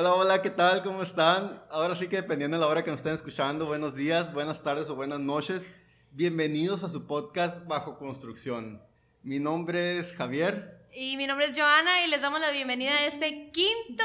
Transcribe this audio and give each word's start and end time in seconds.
Hola, 0.00 0.14
hola, 0.14 0.42
¿qué 0.42 0.50
tal? 0.50 0.84
¿Cómo 0.84 1.02
están? 1.02 1.60
Ahora 1.72 1.96
sí 1.96 2.06
que 2.06 2.14
dependiendo 2.14 2.56
de 2.56 2.60
la 2.60 2.68
hora 2.68 2.84
que 2.84 2.90
nos 2.92 3.00
estén 3.00 3.14
escuchando, 3.14 3.66
buenos 3.66 3.96
días, 3.96 4.32
buenas 4.32 4.62
tardes 4.62 4.88
o 4.90 4.94
buenas 4.94 5.18
noches. 5.18 5.68
Bienvenidos 6.12 6.84
a 6.84 6.88
su 6.88 7.08
podcast 7.08 7.66
Bajo 7.66 7.98
Construcción. 7.98 8.80
Mi 9.24 9.40
nombre 9.40 9.98
es 9.98 10.14
Javier. 10.14 10.86
Y 10.94 11.16
mi 11.16 11.26
nombre 11.26 11.46
es 11.46 11.58
Joana 11.58 12.04
y 12.04 12.06
les 12.06 12.22
damos 12.22 12.40
la 12.40 12.52
bienvenida 12.52 12.92
a 12.92 13.06
este 13.06 13.50
quinto, 13.50 14.04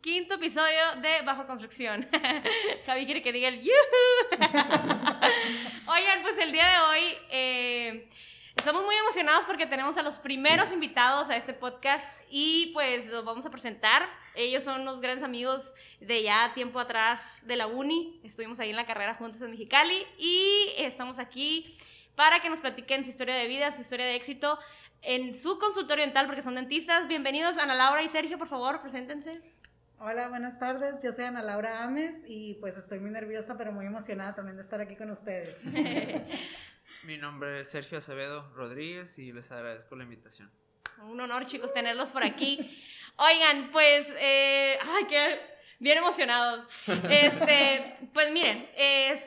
quinto 0.00 0.34
episodio 0.34 1.00
de 1.02 1.22
Bajo 1.22 1.44
Construcción. 1.48 2.08
Javi 2.86 3.04
quiere 3.04 3.20
que 3.20 3.32
diga 3.32 3.48
el 3.48 3.62
yuhu. 3.62 3.72
Oigan, 5.88 6.22
pues 6.22 6.38
el 6.38 6.52
día 6.52 6.68
de 6.68 6.78
hoy 6.78 7.18
eh, 7.30 8.08
estamos 8.54 8.84
muy 8.84 8.94
emocionados 8.94 9.44
porque 9.44 9.66
tenemos 9.66 9.96
a 9.96 10.02
los 10.02 10.18
primeros 10.18 10.70
invitados 10.70 11.30
a 11.30 11.36
este 11.36 11.52
podcast 11.52 12.06
y 12.30 12.70
pues 12.74 13.08
los 13.08 13.24
vamos 13.24 13.44
a 13.44 13.50
presentar. 13.50 14.08
Ellos 14.36 14.64
son 14.64 14.82
unos 14.82 15.00
grandes 15.00 15.24
amigos 15.24 15.74
de 15.98 16.22
ya 16.22 16.52
tiempo 16.54 16.78
atrás 16.78 17.42
de 17.46 17.56
la 17.56 17.66
uni. 17.66 18.20
Estuvimos 18.22 18.60
ahí 18.60 18.68
en 18.68 18.76
la 18.76 18.84
carrera 18.84 19.14
juntos 19.14 19.40
en 19.40 19.50
Mexicali 19.50 19.96
y 20.18 20.72
estamos 20.76 21.18
aquí 21.18 21.78
para 22.14 22.40
que 22.40 22.50
nos 22.50 22.60
platiquen 22.60 23.02
su 23.02 23.10
historia 23.10 23.34
de 23.34 23.46
vida, 23.46 23.72
su 23.72 23.80
historia 23.80 24.04
de 24.04 24.14
éxito 24.14 24.58
en 25.00 25.32
su 25.32 25.58
consultorio 25.58 26.04
dental 26.04 26.26
porque 26.26 26.42
son 26.42 26.54
dentistas. 26.54 27.08
Bienvenidos 27.08 27.56
Ana 27.56 27.74
Laura 27.74 28.02
y 28.02 28.10
Sergio, 28.10 28.36
por 28.36 28.48
favor, 28.48 28.82
preséntense. 28.82 29.32
Hola, 29.98 30.28
buenas 30.28 30.58
tardes. 30.58 31.02
Yo 31.02 31.14
soy 31.14 31.24
Ana 31.24 31.42
Laura 31.42 31.82
Ames 31.82 32.22
y 32.26 32.54
pues 32.60 32.76
estoy 32.76 32.98
muy 32.98 33.10
nerviosa 33.10 33.56
pero 33.56 33.72
muy 33.72 33.86
emocionada 33.86 34.34
también 34.34 34.56
de 34.56 34.62
estar 34.62 34.82
aquí 34.82 34.96
con 34.96 35.10
ustedes. 35.10 35.56
Mi 37.04 37.16
nombre 37.16 37.60
es 37.60 37.70
Sergio 37.70 37.98
Acevedo 37.98 38.52
Rodríguez 38.54 39.18
y 39.18 39.32
les 39.32 39.50
agradezco 39.50 39.96
la 39.96 40.04
invitación. 40.04 40.50
Un 41.08 41.20
honor, 41.20 41.46
chicos, 41.46 41.72
tenerlos 41.72 42.10
por 42.10 42.24
aquí. 42.24 42.58
Oigan, 43.16 43.70
pues, 43.72 44.06
eh, 44.18 44.78
ay, 44.82 45.04
qué 45.08 45.40
bien 45.78 45.98
emocionados. 45.98 46.68
Este, 47.10 47.98
pues 48.12 48.30
miren, 48.30 48.68
es, 48.76 49.20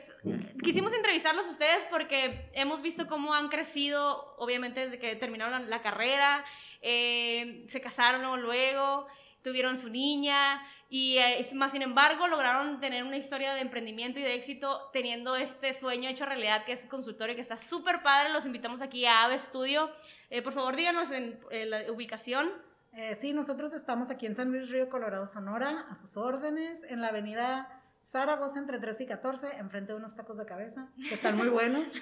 quisimos 0.62 0.92
entrevistarlos 0.92 1.46
a 1.46 1.50
ustedes 1.50 1.86
porque 1.90 2.50
hemos 2.54 2.82
visto 2.82 3.06
cómo 3.06 3.34
han 3.34 3.48
crecido, 3.48 4.34
obviamente 4.38 4.84
desde 4.84 4.98
que 4.98 5.16
terminaron 5.16 5.68
la, 5.70 5.82
carrera, 5.82 6.44
eh, 6.82 7.64
se 7.68 7.80
casaron 7.80 8.42
luego, 8.42 9.06
tuvieron 9.42 9.76
su 9.76 9.88
niña 9.88 10.62
y 10.88 11.18
eh, 11.18 11.48
más 11.54 11.70
sin 11.70 11.82
embargo 11.82 12.26
lograron 12.26 12.80
tener 12.80 13.04
una 13.04 13.16
historia 13.16 13.54
de 13.54 13.60
emprendimiento 13.60 14.18
y 14.18 14.22
de 14.22 14.34
éxito 14.34 14.90
teniendo 14.92 15.36
este 15.36 15.72
sueño 15.72 16.08
hecho 16.08 16.26
realidad 16.26 16.64
que 16.64 16.72
es 16.72 16.80
su 16.82 16.88
consultorio 16.88 17.34
que 17.34 17.40
está 17.40 17.56
súper 17.56 18.02
padre. 18.02 18.30
Los 18.30 18.44
invitamos 18.44 18.82
aquí 18.82 19.06
a 19.06 19.24
Ave 19.24 19.38
Studio. 19.38 19.90
Eh, 20.30 20.42
por 20.42 20.52
favor, 20.52 20.74
díganos 20.76 21.10
en, 21.10 21.38
en 21.50 21.70
la 21.70 21.92
ubicación. 21.92 22.50
Eh, 22.92 23.14
sí, 23.14 23.32
nosotros 23.32 23.72
estamos 23.72 24.10
aquí 24.10 24.26
en 24.26 24.34
San 24.34 24.50
Luis 24.50 24.68
Río 24.68 24.88
Colorado, 24.88 25.28
Sonora, 25.28 25.86
a 25.90 25.94
sus 25.94 26.16
órdenes, 26.16 26.82
en 26.88 27.00
la 27.00 27.08
avenida 27.08 27.79
Zaragoza 28.10 28.58
entre 28.58 28.78
13 28.78 29.04
y 29.04 29.06
14, 29.06 29.56
enfrente 29.58 29.92
de 29.92 29.98
unos 29.98 30.16
tacos 30.16 30.36
de 30.36 30.44
cabeza, 30.44 30.88
que 31.08 31.14
están 31.14 31.36
muy 31.36 31.48
buenos. 31.48 31.84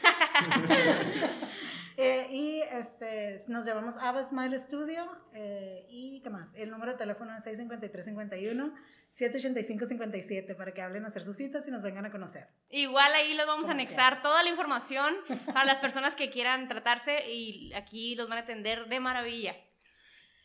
Eh, 2.01 2.29
y 2.31 2.61
este, 2.61 3.41
nos 3.49 3.67
llamamos 3.67 3.97
Ava 3.97 4.25
Smile 4.25 4.57
Studio. 4.61 5.05
eh, 5.35 5.85
y 5.91 6.21
qué 6.23 6.31
más, 6.31 6.55
el 6.55 6.71
número 6.71 6.93
de 6.93 6.99
teléfono 6.99 7.37
es 7.37 7.45
653-51. 7.45 8.73
785-57 9.19 10.55
para 10.57 10.73
que 10.73 10.81
hablen 10.81 11.05
a 11.05 11.09
hacer 11.09 11.25
sus 11.25 11.37
citas 11.37 11.67
y 11.67 11.73
nos 11.73 11.83
vengan 11.83 12.07
a 12.07 12.13
conocer. 12.13 12.47
Igual 12.69 13.13
ahí 13.15 13.35
les 13.35 13.47
vamos 13.47 13.67
a 13.69 13.73
anexar 13.73 14.23
toda 14.23 14.45
la 14.45 14.49
información 14.49 15.17
para 15.47 15.65
las 15.65 15.81
personas 15.81 16.15
que 16.15 16.31
quieran 16.31 16.69
tratarse 16.69 17.29
y 17.29 17.73
aquí 17.75 18.15
los 18.15 18.29
van 18.29 18.39
a 18.39 18.43
atender 18.43 18.87
de 18.89 19.01
maravilla. 19.01 19.57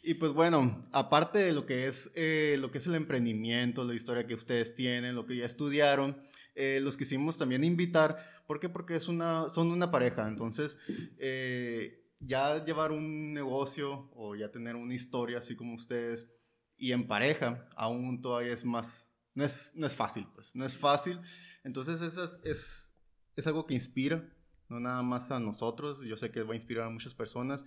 Y 0.05 0.15
pues 0.15 0.33
bueno, 0.33 0.85
aparte 0.91 1.39
de 1.39 1.53
lo 1.53 1.65
que 1.65 1.87
es, 1.87 2.11
eh, 2.13 2.57
lo 2.59 2.71
que 2.71 2.79
es 2.79 2.87
el 2.87 2.95
emprendimiento, 2.95 3.85
la 3.85 3.95
historia 3.95 4.27
que 4.27 4.35
ustedes 4.35 4.75
tienen, 4.75 5.15
lo 5.15 5.25
que 5.25 5.37
ya 5.37 5.45
estudiaron, 5.45 6.21
eh, 6.55 6.81
los 6.81 6.97
quisimos 6.97 7.37
también 7.37 7.63
invitar. 7.63 8.43
¿Por 8.45 8.59
qué? 8.59 8.67
Porque 8.67 8.97
es 8.97 9.07
una, 9.07 9.47
son 9.53 9.71
una 9.71 9.91
pareja. 9.91 10.27
Entonces, 10.27 10.77
eh, 11.17 12.03
ya 12.19 12.65
llevar 12.65 12.91
un 12.91 13.33
negocio 13.33 14.09
o 14.13 14.35
ya 14.35 14.51
tener 14.51 14.75
una 14.75 14.93
historia 14.93 15.37
así 15.37 15.55
como 15.55 15.73
ustedes 15.73 16.29
y 16.75 16.91
en 16.91 17.07
pareja, 17.07 17.65
aún 17.77 18.21
todavía 18.21 18.51
es 18.51 18.65
más, 18.65 19.07
no 19.33 19.45
es, 19.45 19.71
no 19.73 19.87
es 19.87 19.93
fácil, 19.93 20.27
pues, 20.35 20.53
no 20.53 20.65
es 20.65 20.75
fácil. 20.75 21.21
Entonces, 21.63 22.01
es, 22.01 22.17
es, 22.43 22.93
es 23.37 23.47
algo 23.47 23.65
que 23.65 23.73
inspira, 23.73 24.29
no 24.67 24.81
nada 24.81 25.01
más 25.01 25.31
a 25.31 25.39
nosotros, 25.39 26.01
yo 26.01 26.17
sé 26.17 26.29
que 26.29 26.43
va 26.43 26.51
a 26.51 26.57
inspirar 26.57 26.87
a 26.87 26.89
muchas 26.89 27.13
personas 27.13 27.63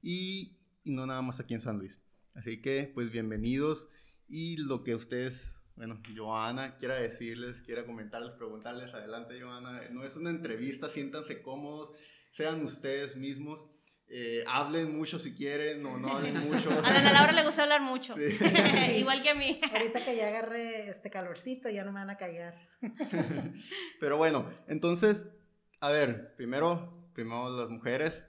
y, 0.00 0.63
y 0.84 0.92
no 0.92 1.06
nada 1.06 1.22
más 1.22 1.40
aquí 1.40 1.54
en 1.54 1.60
San 1.60 1.78
Luis. 1.78 1.98
Así 2.34 2.60
que, 2.60 2.90
pues, 2.94 3.10
bienvenidos 3.10 3.88
y 4.28 4.56
lo 4.58 4.84
que 4.84 4.94
ustedes, 4.94 5.34
bueno, 5.76 6.00
Joana 6.14 6.76
quiera 6.76 6.96
decirles, 6.96 7.62
quiera 7.62 7.84
comentarles, 7.86 8.34
preguntarles, 8.34 8.92
adelante, 8.94 9.40
Joana. 9.40 9.80
No 9.90 10.04
es 10.04 10.16
una 10.16 10.30
entrevista, 10.30 10.88
siéntanse 10.88 11.42
cómodos, 11.42 11.92
sean 12.32 12.62
ustedes 12.64 13.16
mismos. 13.16 13.68
Eh, 14.06 14.44
hablen 14.46 14.94
mucho 14.94 15.18
si 15.18 15.32
quieren 15.34 15.84
o 15.86 15.96
no 15.98 16.08
hablen 16.08 16.38
mucho. 16.38 16.70
A 16.84 16.90
la 16.90 16.98
Ana 17.00 17.12
Laura 17.12 17.32
le 17.32 17.42
gusta 17.44 17.62
hablar 17.62 17.80
mucho, 17.80 18.14
Sí. 18.14 18.36
igual 18.98 19.22
que 19.22 19.30
a 19.30 19.34
mí. 19.34 19.58
Ahorita 19.72 20.04
que 20.04 20.14
ya 20.16 20.28
agarre 20.28 20.90
este 20.90 21.08
calorcito, 21.10 21.70
ya 21.70 21.84
no 21.84 21.92
me 21.92 22.00
van 22.00 22.10
a 22.10 22.18
callar. 22.18 22.54
Pero 24.00 24.18
bueno, 24.18 24.50
entonces, 24.68 25.26
a 25.80 25.88
ver, 25.90 26.34
primero, 26.36 27.08
primero 27.14 27.48
las 27.56 27.70
mujeres. 27.70 28.24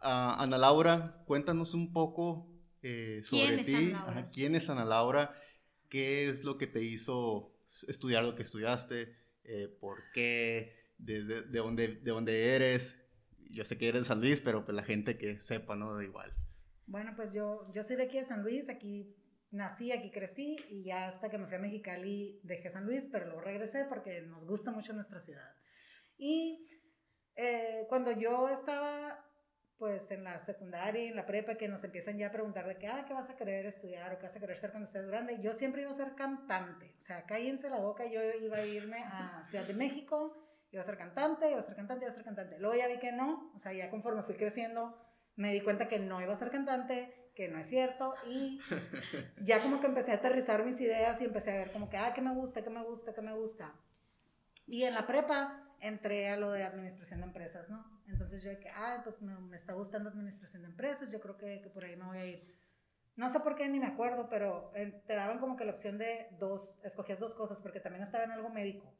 Ah, 0.00 0.36
Ana 0.42 0.58
Laura, 0.58 1.22
cuéntanos 1.26 1.74
un 1.74 1.92
poco 1.92 2.48
eh, 2.82 3.20
sobre 3.24 3.46
¿Quién 3.48 3.58
es 3.60 3.66
ti. 3.66 3.92
Ajá, 3.92 4.30
¿Quién 4.30 4.54
es 4.54 4.70
Ana 4.70 4.84
Laura? 4.84 5.34
¿Qué 5.88 6.28
es 6.28 6.44
lo 6.44 6.56
que 6.56 6.66
te 6.66 6.82
hizo 6.82 7.52
estudiar 7.88 8.24
lo 8.24 8.34
que 8.34 8.42
estudiaste? 8.42 9.14
Eh, 9.44 9.68
¿Por 9.80 9.98
qué? 10.14 10.76
De, 10.98 11.24
de- 11.24 11.42
de 11.42 11.58
dónde, 11.58 11.88
¿De 11.88 12.10
dónde 12.10 12.54
eres? 12.54 12.96
Yo 13.50 13.64
sé 13.64 13.76
que 13.76 13.88
eres 13.88 14.02
de 14.02 14.06
San 14.08 14.20
Luis, 14.20 14.40
pero 14.40 14.64
pues 14.64 14.74
la 14.76 14.84
gente 14.84 15.18
que 15.18 15.38
sepa, 15.40 15.74
¿no? 15.76 15.94
Da 15.96 16.04
igual. 16.04 16.32
Bueno, 16.86 17.12
pues 17.16 17.32
yo, 17.32 17.70
yo 17.74 17.82
soy 17.82 17.96
de 17.96 18.04
aquí 18.04 18.18
de 18.18 18.26
San 18.26 18.42
Luis, 18.42 18.68
aquí 18.68 19.14
nací, 19.50 19.92
aquí 19.92 20.10
crecí 20.10 20.56
y 20.68 20.84
ya 20.84 21.08
hasta 21.08 21.28
que 21.28 21.38
me 21.38 21.46
fui 21.46 21.56
a 21.56 21.58
Mexicali 21.58 22.40
dejé 22.44 22.70
San 22.70 22.86
Luis, 22.86 23.08
pero 23.10 23.26
luego 23.26 23.40
regresé 23.40 23.84
porque 23.88 24.22
nos 24.22 24.44
gusta 24.46 24.70
mucho 24.70 24.92
nuestra 24.92 25.20
ciudad. 25.20 25.50
Y 26.16 26.68
eh, 27.36 27.86
cuando 27.88 28.12
yo 28.12 28.48
estaba 28.48 29.24
pues 29.80 30.10
en 30.10 30.24
la 30.24 30.38
secundaria, 30.44 31.08
en 31.08 31.16
la 31.16 31.24
prepa, 31.24 31.54
que 31.54 31.66
nos 31.66 31.82
empiezan 31.82 32.18
ya 32.18 32.26
a 32.26 32.30
preguntar 32.30 32.68
de 32.68 32.76
que, 32.76 32.86
ah, 32.86 33.06
¿qué 33.08 33.14
vas 33.14 33.30
a 33.30 33.34
querer 33.34 33.64
estudiar 33.64 34.12
o 34.12 34.18
qué 34.18 34.26
vas 34.26 34.36
a 34.36 34.38
querer 34.38 34.58
ser 34.58 34.72
cuando 34.72 34.86
estés 34.86 35.06
grande? 35.06 35.40
Yo 35.40 35.54
siempre 35.54 35.80
iba 35.80 35.90
a 35.90 35.94
ser 35.94 36.14
cantante, 36.14 36.94
o 36.98 37.02
sea, 37.02 37.24
cállense 37.24 37.70
la 37.70 37.78
boca, 37.78 38.04
yo 38.04 38.20
iba 38.22 38.58
a 38.58 38.66
irme 38.66 38.98
a 38.98 39.42
Ciudad 39.48 39.64
de 39.64 39.72
México, 39.72 40.36
iba 40.70 40.82
a 40.82 40.84
ser 40.84 40.98
cantante, 40.98 41.50
iba 41.50 41.60
a 41.60 41.64
ser 41.64 41.76
cantante, 41.76 42.04
iba 42.04 42.12
a 42.12 42.14
ser 42.14 42.24
cantante. 42.24 42.58
Luego 42.58 42.76
ya 42.76 42.88
vi 42.88 42.98
que 42.98 43.10
no, 43.10 43.52
o 43.56 43.58
sea, 43.58 43.72
ya 43.72 43.88
conforme 43.88 44.22
fui 44.22 44.34
creciendo, 44.34 44.94
me 45.36 45.50
di 45.50 45.62
cuenta 45.62 45.88
que 45.88 45.98
no 45.98 46.20
iba 46.20 46.34
a 46.34 46.36
ser 46.36 46.50
cantante, 46.50 47.32
que 47.34 47.48
no 47.48 47.58
es 47.58 47.66
cierto, 47.66 48.14
y 48.28 48.60
ya 49.42 49.62
como 49.62 49.80
que 49.80 49.86
empecé 49.86 50.10
a 50.12 50.16
aterrizar 50.16 50.62
mis 50.62 50.78
ideas 50.78 51.18
y 51.22 51.24
empecé 51.24 51.52
a 51.52 51.56
ver 51.56 51.72
como 51.72 51.88
que, 51.88 51.96
ah, 51.96 52.12
¿qué 52.12 52.20
me 52.20 52.34
gusta, 52.34 52.62
qué 52.62 52.68
me 52.68 52.82
gusta, 52.84 53.14
qué 53.14 53.22
me 53.22 53.32
gusta? 53.32 53.72
Y 54.66 54.82
en 54.84 54.92
la 54.92 55.06
prepa 55.06 55.69
entré 55.80 56.28
a 56.30 56.36
lo 56.36 56.52
de 56.52 56.64
administración 56.64 57.20
de 57.20 57.26
empresas, 57.26 57.68
¿no? 57.68 57.84
Entonces 58.06 58.42
yo 58.42 58.50
de 58.50 58.58
que, 58.58 58.68
ah, 58.70 59.00
pues 59.04 59.20
me, 59.22 59.38
me 59.40 59.56
está 59.56 59.72
gustando 59.72 60.10
administración 60.10 60.62
de 60.62 60.68
empresas, 60.68 61.10
yo 61.10 61.20
creo 61.20 61.36
que, 61.36 61.60
que 61.60 61.70
por 61.70 61.84
ahí 61.84 61.96
me 61.96 62.04
voy 62.04 62.18
a 62.18 62.26
ir. 62.26 62.60
No 63.16 63.28
sé 63.28 63.40
por 63.40 63.54
qué 63.54 63.68
ni 63.68 63.78
me 63.78 63.86
acuerdo, 63.86 64.28
pero 64.28 64.72
eh, 64.74 65.02
te 65.06 65.14
daban 65.14 65.38
como 65.38 65.56
que 65.56 65.64
la 65.64 65.72
opción 65.72 65.98
de 65.98 66.28
dos, 66.38 66.74
escogías 66.84 67.18
dos 67.18 67.34
cosas, 67.34 67.58
porque 67.58 67.80
también 67.80 68.02
estaba 68.02 68.24
en 68.24 68.30
algo 68.30 68.48
médico. 68.48 68.94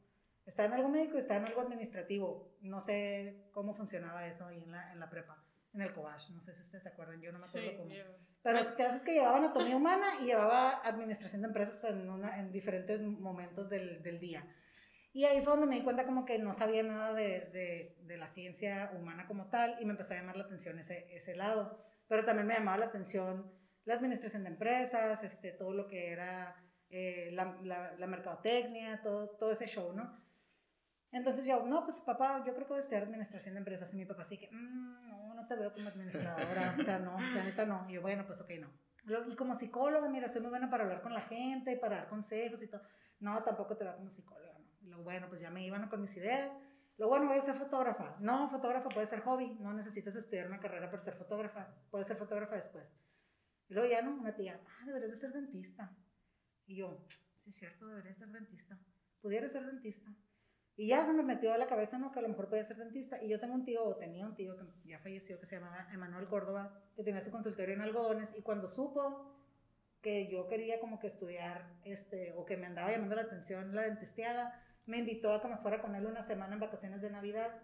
Estaba 0.45 0.67
en 0.67 0.73
algo 0.73 0.89
médico 0.89 1.17
y 1.17 1.21
estaba 1.21 1.39
en 1.39 1.47
algo 1.47 1.61
administrativo. 1.61 2.55
No 2.61 2.81
sé 2.81 3.47
cómo 3.51 3.73
funcionaba 3.73 4.27
eso 4.27 4.45
ahí 4.45 4.63
en 4.63 4.71
la, 4.71 4.91
en 4.91 4.99
la 4.99 5.09
prepa, 5.09 5.43
en 5.73 5.81
el 5.81 5.93
COBASH. 5.93 6.31
No 6.31 6.41
sé 6.43 6.53
si 6.53 6.61
ustedes 6.61 6.83
se 6.83 6.89
acuerdan, 6.89 7.21
yo 7.21 7.31
no 7.31 7.39
me 7.39 7.45
acuerdo 7.45 7.77
cómo. 7.77 7.89
Pero 8.43 8.57
el 8.57 8.75
caso 8.75 8.97
es 8.97 9.03
que 9.03 9.13
llevaba 9.13 9.37
anatomía 9.37 9.75
humana 9.75 10.07
y 10.19 10.25
llevaba 10.25 10.81
administración 10.83 11.41
de 11.41 11.47
empresas 11.47 11.83
en, 11.83 12.09
una, 12.09 12.39
en 12.39 12.51
diferentes 12.51 12.99
momentos 13.01 13.69
del, 13.69 14.01
del 14.01 14.19
día. 14.19 14.43
Y 15.13 15.25
ahí 15.25 15.41
fue 15.41 15.51
donde 15.53 15.67
me 15.67 15.75
di 15.75 15.81
cuenta 15.81 16.05
como 16.05 16.25
que 16.25 16.39
no 16.39 16.53
sabía 16.53 16.83
nada 16.83 17.13
de, 17.13 17.41
de, 17.51 17.97
de 18.03 18.17
la 18.17 18.29
ciencia 18.29 18.91
humana 18.97 19.27
como 19.27 19.49
tal 19.49 19.77
y 19.81 19.85
me 19.85 19.91
empezó 19.91 20.13
a 20.13 20.17
llamar 20.17 20.37
la 20.37 20.45
atención 20.45 20.79
ese, 20.79 21.13
ese 21.15 21.35
lado. 21.35 21.77
Pero 22.07 22.23
también 22.25 22.47
me 22.47 22.53
llamaba 22.53 22.77
la 22.77 22.85
atención 22.85 23.51
la 23.83 23.95
administración 23.95 24.43
de 24.43 24.49
empresas, 24.49 25.23
este, 25.23 25.51
todo 25.51 25.73
lo 25.73 25.87
que 25.87 26.11
era 26.11 26.55
eh, 26.89 27.29
la, 27.33 27.57
la, 27.63 27.93
la 27.97 28.07
mercadotecnia, 28.07 29.01
todo, 29.01 29.29
todo 29.37 29.51
ese 29.51 29.67
show, 29.67 29.91
¿no? 29.93 30.21
Entonces 31.11 31.45
yo, 31.45 31.65
no, 31.65 31.83
pues 31.83 31.99
papá, 31.99 32.43
yo 32.45 32.53
creo 32.53 32.65
que 32.67 32.73
voy 32.73 32.77
a 32.77 32.81
estudiar 32.81 33.03
administración 33.03 33.55
de 33.55 33.59
empresas. 33.59 33.93
Y 33.93 33.97
mi 33.97 34.05
papá 34.05 34.21
así 34.21 34.37
que, 34.37 34.49
"Mm, 34.51 35.09
no, 35.09 35.33
no 35.33 35.47
te 35.47 35.55
veo 35.55 35.73
como 35.73 35.89
administradora. 35.89 36.75
o 36.79 36.83
sea, 36.83 36.99
no, 36.99 37.19
la 37.19 37.43
neta 37.43 37.65
no. 37.65 37.85
Y 37.89 37.93
yo, 37.93 38.01
bueno, 38.01 38.25
pues 38.25 38.39
ok, 38.39 38.49
no. 38.61 38.71
Y 39.27 39.35
como 39.35 39.55
psicóloga, 39.55 40.07
mira, 40.07 40.29
soy 40.29 40.41
muy 40.41 40.51
buena 40.51 40.69
para 40.69 40.83
hablar 40.83 41.01
con 41.01 41.13
la 41.13 41.21
gente 41.21 41.75
para 41.77 41.97
dar 41.97 42.07
consejos 42.07 42.61
y 42.63 42.67
todo. 42.67 42.81
No, 43.19 43.43
tampoco 43.43 43.75
te 43.75 43.83
veo 43.83 43.95
como 43.97 44.09
psicóloga, 44.09 44.50
luego, 44.87 45.03
bueno, 45.03 45.27
pues 45.29 45.41
ya 45.41 45.49
me 45.49 45.65
iban 45.65 45.89
con 45.89 46.01
mis 46.01 46.15
ideas. 46.17 46.51
Lo 46.97 47.07
bueno, 47.07 47.27
voy 47.27 47.37
a 47.37 47.41
ser 47.41 47.55
fotógrafa. 47.55 48.17
No, 48.19 48.49
fotógrafa 48.49 48.89
puede 48.89 49.07
ser 49.07 49.21
hobby. 49.21 49.57
No 49.59 49.73
necesitas 49.73 50.15
estudiar 50.15 50.47
una 50.47 50.59
carrera 50.59 50.89
para 50.89 51.03
ser 51.03 51.15
fotógrafa. 51.15 51.73
Puedes 51.89 52.07
ser 52.07 52.17
fotógrafa 52.17 52.55
después. 52.55 52.85
Y 53.69 53.73
luego 53.73 53.89
ya, 53.89 54.01
¿no? 54.01 54.11
Una 54.11 54.35
tía, 54.35 54.59
ah, 54.65 54.85
deberías 54.85 55.11
de 55.11 55.17
ser 55.17 55.31
dentista. 55.31 55.95
Y 56.65 56.75
yo, 56.75 57.05
sí 57.39 57.49
es 57.49 57.55
cierto, 57.55 57.87
debería 57.87 58.13
ser 58.13 58.27
dentista. 58.29 58.77
Pudiera 59.21 59.49
ser 59.49 59.65
dentista. 59.65 60.13
Y 60.75 60.87
ya 60.87 61.05
se 61.05 61.13
me 61.13 61.23
metió 61.23 61.53
a 61.53 61.57
la 61.57 61.67
cabeza, 61.67 61.97
¿no? 61.97 62.11
Que 62.11 62.19
a 62.19 62.21
lo 62.21 62.29
mejor 62.29 62.49
podía 62.49 62.65
ser 62.65 62.77
dentista. 62.77 63.21
Y 63.21 63.29
yo 63.29 63.39
tengo 63.39 63.53
un 63.53 63.65
tío, 63.65 63.83
o 63.83 63.95
tenía 63.95 64.25
un 64.25 64.35
tío 64.35 64.55
que 64.57 64.89
ya 64.89 64.99
falleció, 64.99 65.39
que 65.39 65.45
se 65.45 65.55
llamaba 65.55 65.87
Emanuel 65.91 66.27
Córdoba, 66.27 66.83
que 66.95 67.03
tenía 67.03 67.21
su 67.21 67.31
consultorio 67.31 67.75
en 67.75 67.81
algodones. 67.81 68.37
Y 68.37 68.41
cuando 68.41 68.67
supo 68.67 69.31
que 70.01 70.27
yo 70.31 70.47
quería 70.47 70.79
como 70.79 70.99
que 70.99 71.07
estudiar, 71.07 71.77
este, 71.83 72.33
o 72.33 72.45
que 72.45 72.57
me 72.57 72.65
andaba 72.65 72.91
llamando 72.91 73.15
la 73.15 73.23
atención 73.23 73.75
la 73.75 73.83
dentisteada, 73.83 74.59
me 74.85 74.97
invitó 74.97 75.33
a 75.33 75.41
que 75.41 75.47
me 75.47 75.57
fuera 75.57 75.81
con 75.81 75.95
él 75.95 76.05
una 76.05 76.23
semana 76.23 76.53
en 76.53 76.59
vacaciones 76.59 77.01
de 77.01 77.09
Navidad, 77.09 77.61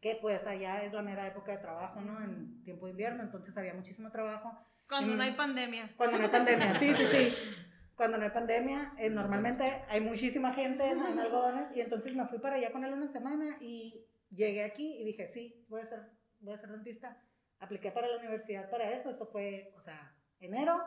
que 0.00 0.16
pues 0.20 0.46
allá 0.46 0.82
es 0.84 0.92
la 0.92 1.02
mera 1.02 1.26
época 1.26 1.52
de 1.52 1.58
trabajo, 1.58 2.00
¿no? 2.00 2.22
En 2.22 2.62
tiempo 2.64 2.86
de 2.86 2.92
invierno, 2.92 3.22
entonces 3.22 3.56
había 3.56 3.74
muchísimo 3.74 4.10
trabajo. 4.10 4.58
Cuando 4.88 5.14
Mm. 5.14 5.16
no 5.16 5.22
hay 5.22 5.32
pandemia. 5.34 5.90
Cuando 5.96 6.18
no 6.18 6.24
hay 6.24 6.30
pandemia, 6.30 6.78
sí, 6.78 6.94
sí, 6.94 7.04
sí. 7.10 7.34
Cuando 7.96 8.16
no 8.16 8.24
hay 8.24 8.30
pandemia, 8.30 8.94
eh, 8.98 9.10
normalmente 9.10 9.82
hay 9.88 10.00
muchísima 10.00 10.54
gente 10.54 10.88
en, 10.88 11.04
en 11.04 11.18
algodones 11.18 11.68
y 11.76 11.80
entonces 11.82 12.14
me 12.16 12.26
fui 12.26 12.38
para 12.38 12.56
allá 12.56 12.72
con 12.72 12.82
él 12.84 12.94
una 12.94 13.08
semana 13.08 13.58
y 13.60 14.06
llegué 14.30 14.64
aquí 14.64 14.96
y 14.98 15.04
dije, 15.04 15.28
sí, 15.28 15.66
voy 15.68 15.82
a 15.82 15.86
ser, 15.86 16.00
voy 16.40 16.54
a 16.54 16.58
ser 16.58 16.70
dentista. 16.70 17.22
Apliqué 17.58 17.90
para 17.90 18.08
la 18.08 18.16
universidad 18.16 18.70
para 18.70 18.90
eso, 18.90 19.10
eso 19.10 19.26
fue, 19.26 19.74
o 19.76 19.82
sea, 19.82 20.16
enero, 20.38 20.82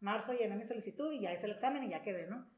marzo 0.00 0.32
llené 0.32 0.56
mi 0.56 0.64
solicitud 0.64 1.12
y 1.12 1.20
ya 1.20 1.32
hice 1.32 1.46
el 1.46 1.52
examen 1.52 1.84
y 1.84 1.90
ya 1.90 2.02
quedé, 2.02 2.26
¿no? 2.26 2.50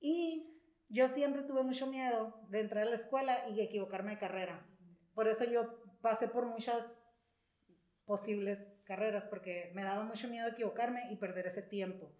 Y 0.00 0.53
yo 0.94 1.08
siempre 1.08 1.42
tuve 1.42 1.64
mucho 1.64 1.88
miedo 1.88 2.40
de 2.50 2.60
entrar 2.60 2.86
a 2.86 2.90
la 2.90 2.94
escuela 2.94 3.48
y 3.48 3.60
equivocarme 3.60 4.12
de 4.12 4.18
carrera. 4.18 4.64
Por 5.12 5.26
eso 5.26 5.44
yo 5.44 5.82
pasé 6.00 6.28
por 6.28 6.46
muchas 6.46 6.86
posibles 8.04 8.72
carreras, 8.84 9.24
porque 9.24 9.72
me 9.74 9.82
daba 9.82 10.04
mucho 10.04 10.28
miedo 10.28 10.46
equivocarme 10.46 11.10
y 11.10 11.16
perder 11.16 11.48
ese 11.48 11.62
tiempo. 11.62 12.12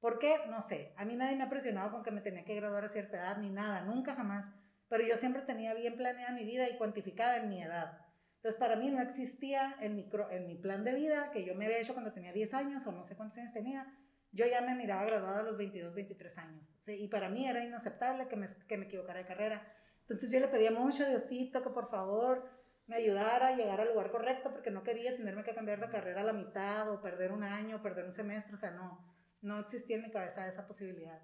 ¿Por 0.00 0.18
qué? 0.18 0.36
No 0.48 0.62
sé. 0.62 0.94
A 0.96 1.04
mí 1.04 1.16
nadie 1.16 1.36
me 1.36 1.44
ha 1.44 1.50
presionado 1.50 1.90
con 1.90 2.02
que 2.02 2.12
me 2.12 2.22
tenía 2.22 2.46
que 2.46 2.54
graduar 2.54 2.86
a 2.86 2.88
cierta 2.88 3.18
edad, 3.18 3.36
ni 3.36 3.50
nada, 3.50 3.82
nunca 3.82 4.14
jamás. 4.14 4.46
Pero 4.88 5.04
yo 5.04 5.18
siempre 5.18 5.42
tenía 5.42 5.74
bien 5.74 5.96
planeada 5.96 6.32
mi 6.32 6.44
vida 6.44 6.66
y 6.70 6.78
cuantificada 6.78 7.36
en 7.36 7.50
mi 7.50 7.62
edad. 7.62 7.98
Entonces, 8.36 8.58
para 8.58 8.76
mí 8.76 8.90
no 8.90 9.02
existía 9.02 9.76
en 9.80 9.96
mi, 9.96 10.08
en 10.30 10.46
mi 10.46 10.56
plan 10.56 10.82
de 10.82 10.94
vida, 10.94 11.30
que 11.30 11.44
yo 11.44 11.54
me 11.54 11.66
había 11.66 11.78
hecho 11.78 11.92
cuando 11.92 12.12
tenía 12.12 12.32
10 12.32 12.54
años 12.54 12.86
o 12.86 12.92
no 12.92 13.04
sé 13.04 13.16
cuántos 13.16 13.36
años 13.36 13.52
tenía, 13.52 13.86
yo 14.34 14.46
ya 14.46 14.60
me 14.60 14.74
miraba 14.74 15.04
graduada 15.04 15.40
a 15.40 15.42
los 15.44 15.56
22, 15.56 15.94
23 15.94 16.38
años. 16.38 16.68
¿sí? 16.84 16.92
Y 16.92 17.08
para 17.08 17.28
mí 17.28 17.48
era 17.48 17.64
inaceptable 17.64 18.28
que 18.28 18.36
me, 18.36 18.48
que 18.68 18.76
me 18.76 18.86
equivocara 18.86 19.20
de 19.20 19.26
carrera. 19.26 19.72
Entonces 20.00 20.30
yo 20.30 20.40
le 20.40 20.48
pedía 20.48 20.72
mucho 20.72 21.04
a 21.04 21.08
Diosito 21.08 21.62
que 21.62 21.70
por 21.70 21.88
favor 21.88 22.50
me 22.86 22.96
ayudara 22.96 23.48
a 23.48 23.56
llegar 23.56 23.80
al 23.80 23.88
lugar 23.88 24.10
correcto 24.10 24.52
porque 24.52 24.70
no 24.70 24.82
quería 24.82 25.16
tenerme 25.16 25.44
que 25.44 25.54
cambiar 25.54 25.80
de 25.80 25.88
carrera 25.88 26.20
a 26.20 26.24
la 26.24 26.32
mitad 26.32 26.92
o 26.92 27.00
perder 27.00 27.32
un 27.32 27.44
año 27.44 27.76
o 27.76 27.82
perder 27.82 28.04
un 28.04 28.12
semestre. 28.12 28.54
O 28.54 28.58
sea, 28.58 28.72
no, 28.72 29.14
no 29.40 29.60
existía 29.60 29.96
en 29.96 30.02
mi 30.02 30.10
cabeza 30.10 30.48
esa 30.48 30.66
posibilidad. 30.66 31.22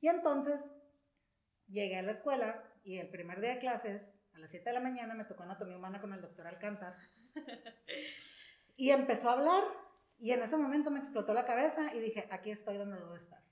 Y 0.00 0.08
entonces 0.08 0.60
llegué 1.66 1.96
a 1.96 2.02
la 2.02 2.12
escuela 2.12 2.62
y 2.84 2.98
el 2.98 3.08
primer 3.08 3.40
día 3.40 3.54
de 3.54 3.58
clases, 3.60 4.02
a 4.34 4.38
las 4.38 4.50
7 4.50 4.68
de 4.68 4.74
la 4.74 4.80
mañana, 4.80 5.14
me 5.14 5.24
tocó 5.24 5.44
anatomía 5.44 5.78
humana 5.78 6.00
con 6.00 6.12
el 6.12 6.20
doctor 6.20 6.46
Alcántar. 6.46 6.96
Y 8.76 8.90
empezó 8.90 9.30
a 9.30 9.34
hablar 9.34 9.62
y 10.18 10.32
en 10.32 10.42
ese 10.42 10.56
momento 10.56 10.90
me 10.90 10.98
explotó 10.98 11.34
la 11.34 11.44
cabeza 11.44 11.94
y 11.94 12.00
dije, 12.00 12.26
aquí 12.30 12.50
estoy 12.50 12.76
donde 12.76 12.96
debo 12.96 13.16
estar. 13.16 13.42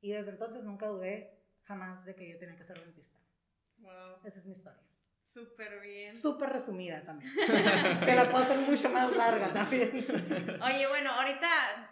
Y 0.00 0.12
desde 0.12 0.30
entonces 0.30 0.62
nunca 0.62 0.86
dudé 0.86 1.42
jamás 1.64 2.04
de 2.04 2.14
que 2.14 2.28
yo 2.28 2.38
tenía 2.38 2.56
que 2.56 2.64
ser 2.64 2.80
dentista. 2.80 3.18
Wow. 3.78 4.20
Esa 4.24 4.38
es 4.38 4.46
mi 4.46 4.52
historia. 4.52 4.82
Súper 5.22 5.80
bien. 5.80 6.16
Súper 6.20 6.50
resumida 6.50 7.02
también. 7.02 7.32
que 8.04 8.14
la 8.14 8.30
puedo 8.30 8.44
hacer 8.44 8.58
mucho 8.58 8.88
más 8.88 9.14
larga 9.14 9.52
también. 9.52 10.06
Oye, 10.62 10.88
bueno, 10.88 11.10
ahorita 11.10 11.48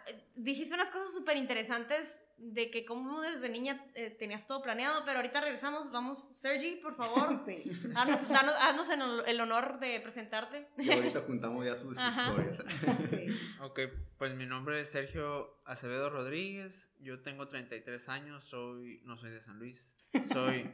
eh, 0.07 0.31
dijiste 0.35 0.73
unas 0.73 0.89
cosas 0.89 1.13
súper 1.13 1.37
interesantes 1.37 2.23
de 2.39 2.69
que 2.69 2.85
como 2.85 3.21
desde 3.21 3.49
niña 3.49 3.83
eh, 3.95 4.11
tenías 4.11 4.45
todo 4.47 4.61
planeado, 4.61 5.03
pero 5.05 5.17
ahorita 5.17 5.41
regresamos. 5.41 5.91
Vamos, 5.91 6.29
Sergi, 6.35 6.75
por 6.75 6.95
favor, 6.95 7.39
sí. 7.45 7.63
haznos, 7.95 8.27
danos- 8.29 8.55
haznos 8.59 8.89
el, 8.91 9.23
el 9.25 9.41
honor 9.41 9.79
de 9.79 9.99
presentarte. 10.01 10.67
Y 10.77 10.91
ahorita 10.91 11.21
juntamos 11.21 11.65
ya 11.65 11.75
sus 11.75 11.97
Ajá. 11.97 12.29
historias. 12.29 13.09
sí. 13.09 13.39
Ok, 13.61 13.79
pues 14.19 14.35
mi 14.35 14.45
nombre 14.45 14.81
es 14.81 14.89
Sergio 14.89 15.59
Acevedo 15.65 16.09
Rodríguez, 16.11 16.91
yo 16.99 17.21
tengo 17.21 17.47
33 17.47 18.07
años, 18.09 18.43
soy, 18.45 19.01
no 19.03 19.17
soy 19.17 19.31
de 19.31 19.41
San 19.41 19.57
Luis, 19.57 19.89
soy, 20.31 20.69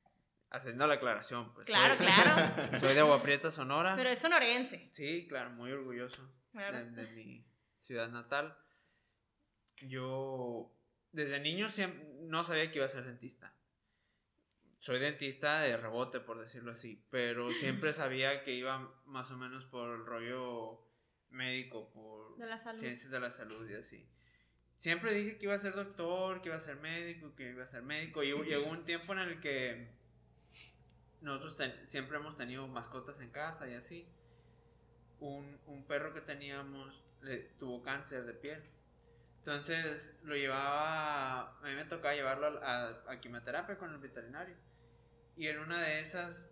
haciendo 0.50 0.86
la 0.86 0.94
aclaración, 0.94 1.52
pues. 1.52 1.66
Claro, 1.66 1.96
soy, 1.96 2.06
claro. 2.06 2.78
Soy 2.80 2.94
de 2.94 3.00
Agua 3.00 3.22
Prieta, 3.22 3.50
Sonora. 3.50 3.96
Pero 3.96 4.08
es 4.08 4.18
sonorense. 4.18 4.88
Sí, 4.94 5.26
claro, 5.28 5.50
muy 5.50 5.70
orgulloso 5.72 6.22
Claro. 6.52 6.78
de, 6.78 6.90
de 6.90 7.06
mi 7.12 7.44
ciudad 7.82 8.08
natal. 8.10 8.56
Yo, 9.82 10.70
desde 11.12 11.40
niño, 11.40 11.68
no 12.22 12.44
sabía 12.44 12.70
que 12.70 12.78
iba 12.78 12.86
a 12.86 12.88
ser 12.90 13.04
dentista. 13.04 13.54
Soy 14.78 14.98
dentista 14.98 15.60
de 15.60 15.76
rebote, 15.76 16.18
por 16.20 16.40
decirlo 16.40 16.72
así, 16.72 17.04
pero 17.10 17.52
siempre 17.52 17.92
sabía 17.92 18.42
que 18.42 18.54
iba 18.54 18.92
más 19.06 19.30
o 19.30 19.36
menos 19.38 19.64
por 19.66 19.94
el 19.94 20.04
rollo 20.04 20.80
médico, 21.30 21.90
por 21.92 22.36
De 22.36 22.46
la 22.46 22.58
salud. 22.58 22.80
ciencias 22.80 23.10
de 23.10 23.20
la 23.20 23.30
salud 23.30 23.68
y 23.70 23.74
así. 23.74 24.08
Siempre 24.76 25.14
dije 25.14 25.38
que 25.38 25.44
iba 25.44 25.54
a 25.54 25.58
ser 25.58 25.74
doctor, 25.74 26.40
que 26.42 26.48
iba 26.48 26.56
a 26.56 26.60
ser 26.60 26.76
médico, 26.76 27.34
que 27.36 27.50
iba 27.50 27.62
a 27.62 27.66
ser 27.66 27.82
médico. 27.82 28.22
Y 28.24 28.32
llegó 28.42 28.68
un 28.68 28.84
tiempo 28.84 29.12
en 29.12 29.20
el 29.20 29.40
que 29.40 29.86
nosotros 31.20 31.56
ten- 31.56 31.86
siempre 31.86 32.16
hemos 32.18 32.36
tenido 32.36 32.66
mascotas 32.66 33.20
en 33.20 33.30
casa 33.30 33.68
y 33.70 33.74
así. 33.74 34.08
Un, 35.20 35.60
un 35.66 35.86
perro 35.86 36.12
que 36.12 36.20
teníamos 36.20 37.00
le, 37.20 37.36
tuvo 37.60 37.80
cáncer 37.82 38.24
de 38.24 38.34
piel. 38.34 38.60
Entonces 39.44 40.16
lo 40.22 40.36
llevaba, 40.36 41.58
a 41.58 41.62
mí 41.64 41.74
me 41.74 41.84
tocaba 41.84 42.14
llevarlo 42.14 42.60
a, 42.62 43.18
quimioterapia 43.20 43.76
con 43.76 43.92
el 43.92 43.98
veterinario. 43.98 44.54
Y 45.36 45.48
en 45.48 45.58
una 45.58 45.82
de 45.82 45.98
esas, 45.98 46.48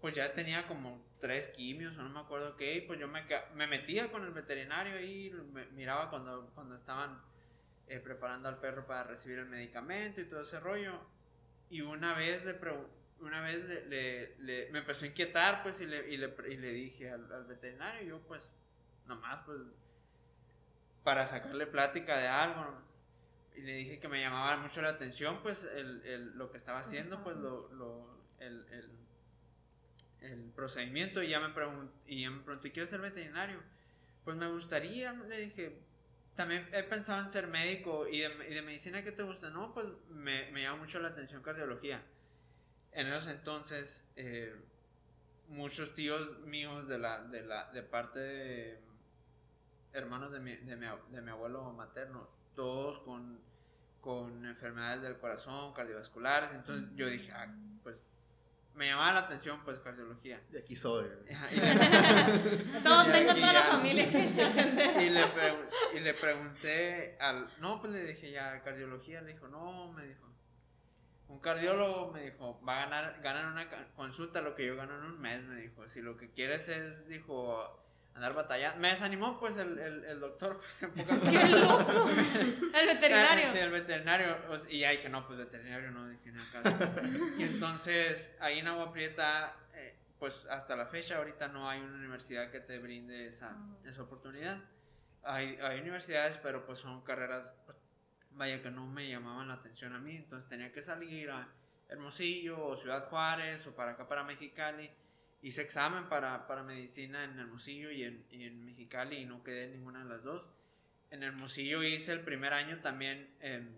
pues 0.00 0.14
ya 0.14 0.32
tenía 0.32 0.66
como 0.66 1.04
tres 1.20 1.50
quimios 1.50 1.94
no 1.94 2.08
me 2.08 2.20
acuerdo 2.20 2.56
qué, 2.56 2.76
y 2.76 2.80
pues 2.80 2.98
yo 2.98 3.06
me, 3.06 3.22
me 3.54 3.66
metía 3.66 4.10
con 4.10 4.24
el 4.24 4.32
veterinario 4.32 5.00
y 5.00 5.30
me- 5.52 5.66
miraba 5.66 6.08
cuando, 6.10 6.50
cuando 6.54 6.74
estaban 6.74 7.20
eh, 7.86 8.00
preparando 8.00 8.48
al 8.48 8.58
perro 8.58 8.86
para 8.86 9.04
recibir 9.04 9.38
el 9.38 9.46
medicamento 9.46 10.20
y 10.20 10.24
todo 10.24 10.40
ese 10.40 10.58
rollo. 10.58 10.98
Y 11.68 11.82
una 11.82 12.14
vez 12.14 12.44
le 12.46 12.54
una 13.20 13.40
vez 13.40 13.64
me 14.70 14.78
empezó 14.78 15.04
a 15.04 15.08
inquietar, 15.08 15.62
pues, 15.62 15.80
y 15.80 15.86
le, 15.86 16.02
dije 16.72 17.10
al 17.10 17.44
veterinario, 17.44 18.02
yo 18.02 18.20
pues, 18.26 18.42
nomás, 19.06 19.42
pues, 19.44 19.58
para 21.04 21.26
sacarle 21.26 21.66
plática 21.66 22.16
de 22.18 22.28
algo, 22.28 22.80
y 23.56 23.62
le 23.62 23.74
dije 23.74 23.98
que 24.00 24.08
me 24.08 24.20
llamaba 24.20 24.56
mucho 24.56 24.80
la 24.82 24.90
atención, 24.90 25.40
pues, 25.42 25.64
el, 25.64 26.02
el- 26.06 26.36
lo 26.38 26.50
que 26.50 26.58
estaba 26.58 26.80
haciendo, 26.80 27.22
pues, 27.22 27.36
lo, 27.36 27.72
lo- 27.72 28.22
el, 28.38 28.64
el, 28.70 28.90
el 30.20 30.50
procedimiento, 30.54 31.22
y 31.22 31.28
ya 31.28 31.40
me 31.40 31.50
preguntó, 31.50 31.92
y 32.06 32.22
ya 32.22 32.30
me 32.30 32.40
preguntó, 32.42 32.68
¿y 32.68 32.70
quieres 32.70 32.90
ser 32.90 33.00
veterinario? 33.00 33.58
Pues 34.24 34.36
me 34.36 34.48
gustaría, 34.48 35.12
le 35.12 35.40
dije, 35.40 35.78
también 36.36 36.68
he 36.72 36.82
pensado 36.84 37.20
en 37.22 37.30
ser 37.30 37.48
médico 37.48 38.06
y 38.08 38.20
de, 38.20 38.30
y 38.48 38.54
de 38.54 38.62
medicina, 38.62 39.02
¿qué 39.02 39.12
te 39.12 39.22
gusta? 39.22 39.50
No, 39.50 39.74
pues 39.74 39.86
me, 40.08 40.50
me 40.52 40.62
llama 40.62 40.78
mucho 40.84 41.00
la 41.00 41.08
atención 41.08 41.42
cardiología. 41.42 42.02
En 42.92 43.08
esos 43.08 43.28
entonces, 43.28 44.04
eh, 44.16 44.54
muchos 45.48 45.94
tíos 45.94 46.38
míos 46.40 46.86
de, 46.88 46.98
la, 46.98 47.22
de, 47.24 47.42
la, 47.42 47.70
de 47.72 47.82
parte 47.82 48.20
de 48.20 48.80
hermanos 49.92 50.32
de 50.32 50.40
mi, 50.40 50.54
de 50.56 50.76
mi, 50.76 50.86
de 51.10 51.22
mi 51.22 51.30
abuelo 51.30 51.72
materno, 51.72 52.28
todos 52.54 52.98
con, 53.00 53.38
con 54.00 54.44
enfermedades 54.46 55.02
del 55.02 55.18
corazón, 55.18 55.72
cardiovasculares, 55.74 56.50
entonces 56.52 56.88
yo 56.94 57.06
dije, 57.06 57.30
ah, 57.32 57.46
pues 57.82 57.96
me 58.74 58.86
llamaba 58.86 59.12
la 59.12 59.20
atención 59.20 59.60
pues 59.64 59.78
cardiología. 59.80 60.40
De 60.50 60.60
aquí 60.60 60.74
soy. 60.76 61.06
Ajá, 61.30 61.52
y 61.52 61.56
le- 61.56 62.80
Todo, 62.80 63.06
Y- 63.08 63.12
tengo 63.12 63.32
y 63.32 63.40
toda 63.40 63.52
la 63.52 63.62
familia 63.64 64.10
que 64.10 64.28
se 64.30 65.02
y 65.04 65.10
le, 65.10 65.26
y 65.94 66.00
le 66.00 66.14
pregunté 66.14 67.18
al... 67.20 67.48
No, 67.60 67.80
pues 67.80 67.92
le 67.92 68.02
dije 68.04 68.30
ya, 68.30 68.62
cardiología. 68.62 69.20
Le 69.20 69.34
dijo, 69.34 69.46
no, 69.48 69.92
me 69.92 70.06
dijo. 70.06 70.26
Un 71.28 71.38
cardiólogo 71.40 72.12
me 72.12 72.22
dijo, 72.24 72.60
va 72.66 72.78
a 72.82 72.84
ganar, 72.86 73.20
ganar 73.22 73.52
una 73.52 73.68
ca- 73.68 73.88
consulta 73.94 74.40
lo 74.40 74.54
que 74.54 74.66
yo 74.66 74.74
gano 74.76 74.96
en 74.98 75.04
un 75.04 75.20
mes, 75.20 75.44
me 75.44 75.56
dijo. 75.56 75.86
Si 75.90 76.00
lo 76.00 76.16
que 76.16 76.30
quieres 76.30 76.68
es, 76.70 77.06
dijo, 77.08 77.78
andar 78.14 78.34
batallando. 78.34 78.80
Me 78.80 78.88
desanimó, 78.88 79.38
pues, 79.38 79.56
el, 79.56 79.78
el, 79.78 80.04
el 80.04 80.20
doctor, 80.20 80.58
pues, 80.60 80.82
en 80.82 80.92
pocas 80.92 81.18
¡Qué 81.20 81.48
loco! 81.48 82.08
El 82.74 82.86
veterinario. 82.86 83.52
Sí, 83.52 83.58
el 83.58 83.70
veterinario. 83.70 84.36
o 84.48 84.58
sea, 84.58 84.70
Y 84.70 84.80
ya 84.80 84.90
dije, 84.90 85.08
no, 85.08 85.26
pues 85.26 85.38
veterinario 85.38 85.90
no, 85.90 86.08
dije, 86.08 86.32
ni 86.32 86.38
al 86.40 86.50
caso. 86.50 86.76
Y 87.38 87.42
entonces, 87.42 88.34
ahí 88.40 88.58
en 88.58 88.68
Agua 88.68 88.92
Prieta, 88.92 89.54
eh, 89.74 89.96
pues 90.18 90.46
hasta 90.50 90.76
la 90.76 90.86
fecha, 90.86 91.18
ahorita 91.18 91.48
no 91.48 91.68
hay 91.68 91.80
una 91.80 91.96
universidad 91.96 92.50
que 92.50 92.60
te 92.60 92.78
brinde 92.78 93.28
esa, 93.28 93.56
esa 93.84 94.02
oportunidad. 94.02 94.58
Hay, 95.22 95.56
hay 95.56 95.80
universidades, 95.80 96.38
pero 96.38 96.64
pues 96.66 96.78
son 96.80 97.02
carreras, 97.02 97.46
pues, 97.66 97.76
vaya 98.30 98.62
que 98.62 98.70
no 98.70 98.86
me 98.86 99.08
llamaban 99.08 99.48
la 99.48 99.54
atención 99.54 99.94
a 99.94 99.98
mí. 99.98 100.16
Entonces 100.16 100.48
tenía 100.48 100.72
que 100.72 100.82
salir 100.82 101.30
a 101.30 101.48
Hermosillo 101.88 102.64
o 102.64 102.76
Ciudad 102.76 103.08
Juárez 103.08 103.66
o 103.66 103.74
para 103.74 103.92
acá, 103.92 104.08
para 104.08 104.24
Mexicali. 104.24 104.90
Hice 105.42 105.62
examen 105.62 106.08
para, 106.08 106.46
para 106.46 106.62
medicina 106.62 107.24
en 107.24 107.38
Hermosillo 107.38 107.90
y 107.90 108.04
en, 108.04 108.24
y 108.30 108.44
en 108.44 108.64
Mexicali 108.64 109.16
y 109.16 109.24
no 109.26 109.42
quedé 109.42 109.64
en 109.64 109.72
ninguna 109.72 110.04
de 110.04 110.08
las 110.08 110.22
dos. 110.22 110.46
en 111.10 111.24
Hermosillo 111.24 111.82
hice 111.82 112.12
el 112.12 112.20
primer 112.20 112.52
año 112.52 112.78
también 112.78 113.28
em, 113.40 113.68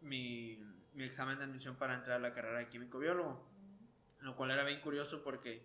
mi, 0.00 0.58
mi 0.94 1.04
examen 1.04 1.38
de 1.38 1.44
admisión 1.44 1.76
para 1.76 1.94
entrar 1.94 2.16
a 2.16 2.18
la 2.18 2.34
carrera 2.34 2.58
de 2.58 2.68
químico 2.68 2.98
biólogo, 2.98 3.46
lo 4.20 4.34
cual 4.34 4.50
era 4.50 4.64
bien 4.64 4.80
curioso 4.80 5.22
porque 5.22 5.62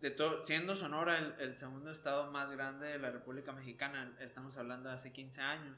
de 0.00 0.12
todo, 0.12 0.44
siendo 0.44 0.76
Sonora 0.76 1.18
el, 1.18 1.34
el, 1.40 1.56
segundo 1.56 1.90
estado 1.90 2.30
más 2.30 2.48
grande 2.50 2.86
de 2.86 2.98
la 2.98 3.10
República 3.10 3.52
Mexicana, 3.52 4.14
estamos 4.20 4.56
hablando 4.56 4.88
de 4.88 4.94
hace 4.94 5.12
15 5.12 5.40
años, 5.40 5.76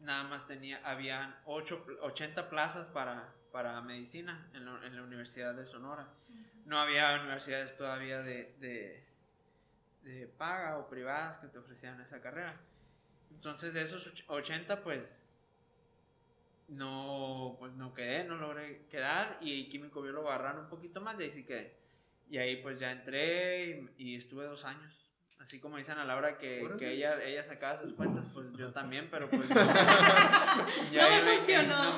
nada 0.00 0.24
más 0.24 0.46
tenía, 0.46 0.80
habían 0.84 1.34
8, 1.46 1.86
80 2.02 2.50
plazas 2.50 2.86
para, 2.88 3.32
para 3.52 3.80
medicina 3.80 4.48
en 4.52 4.66
la, 4.66 4.86
en 4.86 4.96
la 4.96 5.02
Universidad 5.02 5.54
de 5.54 5.64
Sonora. 5.64 6.08
No 6.66 6.78
había 6.78 7.14
universidades 7.14 7.76
todavía 7.76 8.22
de, 8.22 8.54
de, 8.58 9.06
de 10.02 10.26
paga 10.26 10.78
o 10.78 10.88
privadas 10.88 11.38
que 11.38 11.48
te 11.48 11.58
ofrecieran 11.58 12.00
esa 12.00 12.20
carrera. 12.20 12.54
Entonces 13.30 13.72
de 13.72 13.82
esos 13.82 14.12
80 14.28 14.82
pues 14.82 15.26
no, 16.68 17.56
pues 17.58 17.72
no 17.72 17.94
quedé, 17.94 18.24
no 18.24 18.36
logré 18.36 18.86
quedar 18.90 19.38
y 19.40 19.68
químico 19.68 20.02
biólogo 20.02 20.28
agarraron 20.28 20.64
un 20.64 20.70
poquito 20.70 21.00
más 21.00 21.18
y 21.18 21.22
ahí 21.24 21.30
sí 21.30 21.44
quedé. 21.44 21.76
Y 22.28 22.38
ahí 22.38 22.56
pues 22.56 22.78
ya 22.78 22.90
entré 22.90 23.88
y, 23.98 24.04
y 24.04 24.16
estuve 24.16 24.44
dos 24.44 24.64
años. 24.64 25.06
Así 25.40 25.60
como 25.60 25.76
dicen 25.76 25.98
a 25.98 26.04
Laura 26.04 26.38
que, 26.38 26.68
que 26.78 26.92
ella, 26.92 27.22
ella 27.22 27.42
sacaba 27.42 27.80
sus 27.80 27.92
cuentas, 27.94 28.24
pues 28.32 28.46
yo 28.56 28.72
también, 28.72 29.08
pero 29.10 29.28
pues... 29.28 29.48
No, 29.50 30.92
ya 30.92 31.10
no 31.10 31.24
me 31.24 31.36
funcionó. 31.36 31.92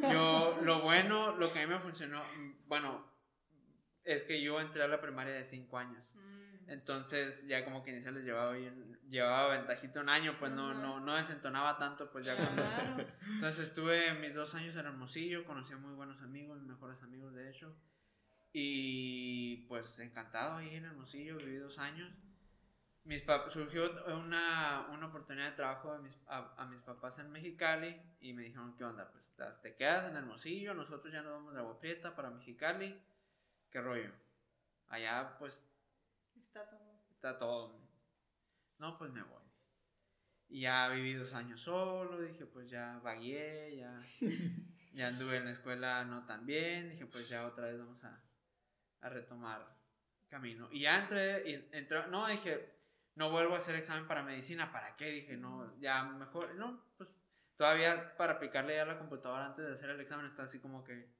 No, 0.00 0.12
yo, 0.12 0.58
lo 0.62 0.80
bueno, 0.80 1.36
lo 1.36 1.52
que 1.52 1.60
a 1.60 1.66
mí 1.66 1.72
me 1.72 1.80
funcionó, 1.80 2.22
bueno, 2.66 3.04
es 4.08 4.24
que 4.24 4.40
yo 4.42 4.60
entré 4.60 4.82
a 4.82 4.88
la 4.88 5.00
primaria 5.00 5.34
de 5.34 5.44
cinco 5.44 5.78
años. 5.78 6.02
Mm. 6.14 6.70
Entonces 6.70 7.46
ya 7.46 7.64
como 7.64 7.82
que 7.82 8.00
se 8.02 8.10
les 8.10 8.24
llevaba 8.24 8.52
bien, 8.52 8.98
llevaba 9.08 9.56
ventajito 9.56 10.00
un 10.00 10.08
año, 10.08 10.36
pues 10.38 10.52
no, 10.52 10.74
no, 10.74 11.00
no 11.00 11.14
desentonaba 11.14 11.78
tanto, 11.78 12.10
pues 12.10 12.24
ya 12.24 12.36
cuando... 12.36 12.62
Claro. 12.62 13.06
Entonces 13.34 13.68
estuve 13.68 14.14
mis 14.14 14.34
dos 14.34 14.54
años 14.54 14.76
en 14.76 14.86
Hermosillo, 14.86 15.44
conocí 15.44 15.72
a 15.72 15.76
muy 15.76 15.94
buenos 15.94 16.20
amigos, 16.22 16.60
mejores 16.62 17.02
amigos 17.02 17.34
de 17.34 17.50
hecho. 17.50 17.74
Y 18.52 19.66
pues 19.68 19.98
encantado 20.00 20.56
ahí 20.56 20.74
en 20.74 20.86
Hermosillo, 20.86 21.36
viví 21.36 21.56
dos 21.56 21.78
años. 21.78 22.10
Mis 23.04 23.24
pap- 23.24 23.50
surgió 23.50 23.90
una, 24.18 24.88
una 24.90 25.06
oportunidad 25.06 25.50
de 25.50 25.56
trabajo 25.56 25.92
a 25.92 25.98
mis, 25.98 26.14
a, 26.26 26.54
a 26.56 26.66
mis 26.66 26.80
papás 26.82 27.18
en 27.18 27.30
Mexicali 27.30 28.00
y 28.20 28.32
me 28.32 28.42
dijeron, 28.42 28.74
¿qué 28.76 28.84
onda? 28.84 29.10
Pues 29.10 29.24
te 29.62 29.76
quedas 29.76 30.10
en 30.10 30.16
Hermosillo, 30.16 30.74
nosotros 30.74 31.12
ya 31.12 31.22
nos 31.22 31.32
vamos 31.32 31.54
de 31.54 31.60
Agua 31.60 31.78
Prieta 31.78 32.16
para 32.16 32.30
Mexicali. 32.30 33.00
¿Qué 33.70 33.80
rollo? 33.80 34.10
Allá 34.88 35.36
pues 35.38 35.58
Está 36.40 36.68
todo. 36.68 37.02
está 37.10 37.38
todo. 37.38 37.88
No, 38.78 38.96
pues 38.96 39.10
me 39.10 39.22
voy. 39.22 39.42
Y 40.48 40.62
ya 40.62 40.88
viví 40.88 41.14
dos 41.14 41.34
años 41.34 41.60
solo, 41.60 42.20
dije, 42.20 42.46
pues 42.46 42.70
ya 42.70 42.98
vagué, 43.00 43.76
ya, 43.76 44.00
ya 44.94 45.08
anduve 45.08 45.36
en 45.36 45.44
la 45.44 45.50
escuela 45.50 46.04
no 46.04 46.24
tan 46.24 46.46
bien, 46.46 46.88
dije, 46.90 47.04
pues 47.06 47.28
ya 47.28 47.46
otra 47.46 47.66
vez 47.66 47.78
vamos 47.78 48.02
a, 48.04 48.22
a 49.02 49.08
retomar 49.10 49.76
camino. 50.28 50.68
Y 50.70 50.80
ya 50.80 51.00
entré, 51.00 51.50
y 51.50 51.68
entré, 51.72 52.06
no, 52.08 52.26
dije, 52.28 52.78
no 53.14 53.30
vuelvo 53.30 53.54
a 53.54 53.58
hacer 53.58 53.74
examen 53.74 54.06
para 54.06 54.22
medicina, 54.22 54.72
¿para 54.72 54.96
qué? 54.96 55.10
Dije, 55.10 55.36
no, 55.36 55.78
ya 55.80 56.04
mejor, 56.04 56.54
no, 56.54 56.82
pues 56.96 57.10
todavía 57.56 58.16
para 58.16 58.38
picarle 58.38 58.76
ya 58.76 58.82
a 58.84 58.86
la 58.86 58.98
computadora 58.98 59.46
antes 59.46 59.66
de 59.66 59.72
hacer 59.74 59.90
el 59.90 60.00
examen 60.00 60.26
está 60.26 60.44
así 60.44 60.60
como 60.60 60.84
que 60.84 61.12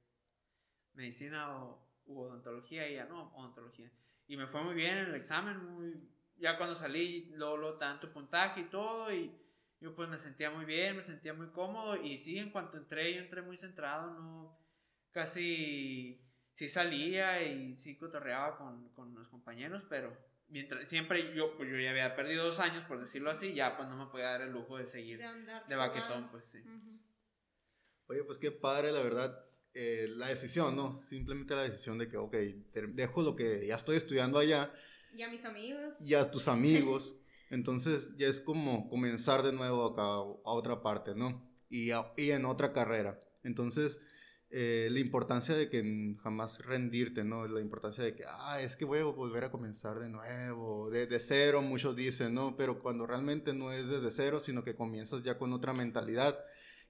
medicina 0.93 1.53
o 1.55 1.88
u 2.09 2.21
odontología 2.21 2.89
y 2.89 2.95
ya 2.95 3.05
no, 3.05 3.31
odontología. 3.35 3.89
Y 4.27 4.35
me 4.35 4.47
fue 4.47 4.61
muy 4.61 4.75
bien 4.75 4.97
en 4.97 5.05
el 5.07 5.15
examen, 5.15 5.57
muy, 5.57 5.93
ya 6.37 6.57
cuando 6.57 6.75
salí, 6.75 7.31
te 7.31 7.85
dan 7.85 7.99
tu 7.99 8.11
puntaje 8.11 8.61
y 8.61 8.65
todo, 8.65 9.13
y 9.13 9.31
yo 9.79 9.95
pues 9.95 10.09
me 10.09 10.17
sentía 10.17 10.49
muy 10.49 10.65
bien, 10.65 10.97
me 10.97 11.03
sentía 11.03 11.33
muy 11.33 11.47
cómodo, 11.47 11.95
y 11.95 12.17
sí, 12.17 12.37
en 12.37 12.51
cuanto 12.51 12.77
entré, 12.77 13.13
yo 13.13 13.21
entré 13.21 13.41
muy 13.41 13.57
centrado, 13.57 14.11
no, 14.11 14.59
casi, 15.11 16.21
sí 16.53 16.67
salía 16.67 17.41
y 17.43 17.75
sí 17.75 17.97
cotorreaba 17.97 18.57
con, 18.57 18.89
con 18.89 19.15
los 19.15 19.29
compañeros, 19.29 19.83
pero 19.89 20.15
mientras, 20.47 20.87
siempre 20.89 21.33
yo, 21.33 21.55
pues 21.55 21.69
yo 21.69 21.77
ya 21.77 21.91
había 21.91 22.15
perdido 22.15 22.45
dos 22.45 22.59
años, 22.59 22.83
por 22.85 22.99
decirlo 22.99 23.31
así, 23.31 23.53
ya 23.53 23.77
pues 23.77 23.87
no 23.87 23.97
me 23.97 24.11
podía 24.11 24.31
dar 24.31 24.41
el 24.41 24.51
lujo 24.51 24.77
de 24.77 24.85
seguir 24.85 25.19
De 25.19 25.25
andar 25.25 25.67
de 25.67 25.75
baquetón, 25.75 26.29
pues 26.29 26.45
sí. 26.45 26.59
Oye, 28.07 28.23
pues 28.23 28.39
qué 28.39 28.51
padre, 28.51 28.91
la 28.91 29.03
verdad, 29.03 29.48
eh, 29.73 30.07
la 30.15 30.27
decisión, 30.27 30.75
¿no? 30.75 30.93
Simplemente 30.93 31.53
la 31.55 31.63
decisión 31.63 31.97
de 31.97 32.07
que, 32.07 32.17
ok, 32.17 32.31
te- 32.71 32.87
dejo 32.87 33.21
lo 33.21 33.35
que 33.35 33.65
ya 33.67 33.75
estoy 33.75 33.97
estudiando 33.97 34.39
allá 34.39 34.71
Y 35.13 35.21
a 35.21 35.29
mis 35.29 35.45
amigos. 35.45 35.99
y 36.01 36.13
a 36.15 36.29
tus 36.31 36.47
amigos, 36.47 37.15
entonces 37.49 38.15
ya 38.17 38.27
es 38.27 38.41
como 38.41 38.89
comenzar 38.89 39.43
de 39.43 39.53
nuevo 39.53 39.85
acá 39.85 40.03
a 40.03 40.53
otra 40.53 40.81
parte, 40.81 41.15
¿no? 41.15 41.47
Y, 41.69 41.91
a- 41.91 42.11
y 42.17 42.31
en 42.31 42.45
otra 42.45 42.73
carrera. 42.73 43.19
Entonces, 43.43 43.99
eh, 44.51 44.87
la 44.91 44.99
importancia 44.99 45.53
de 45.55 45.69
que 45.69 46.15
jamás 46.23 46.65
rendirte, 46.65 47.23
¿no? 47.23 47.47
La 47.47 47.61
importancia 47.61 48.03
de 48.03 48.15
que, 48.15 48.23
ah, 48.27 48.59
es 48.59 48.75
que 48.75 48.83
voy 48.85 48.97
a 48.99 49.03
volver 49.03 49.43
a 49.43 49.51
comenzar 49.51 49.99
de 49.99 50.09
nuevo, 50.09 50.89
de, 50.89 51.05
de 51.05 51.19
cero, 51.19 51.61
muchos 51.61 51.95
dicen, 51.95 52.33
¿no? 52.33 52.57
Pero 52.57 52.79
cuando 52.81 53.05
realmente 53.05 53.53
no 53.53 53.71
es 53.71 53.87
desde 53.87 54.09
cero, 54.09 54.39
sino 54.39 54.63
que 54.63 54.75
comienzas 54.75 55.21
ya 55.21 55.37
con 55.37 55.53
otra 55.53 55.73
mentalidad. 55.73 56.39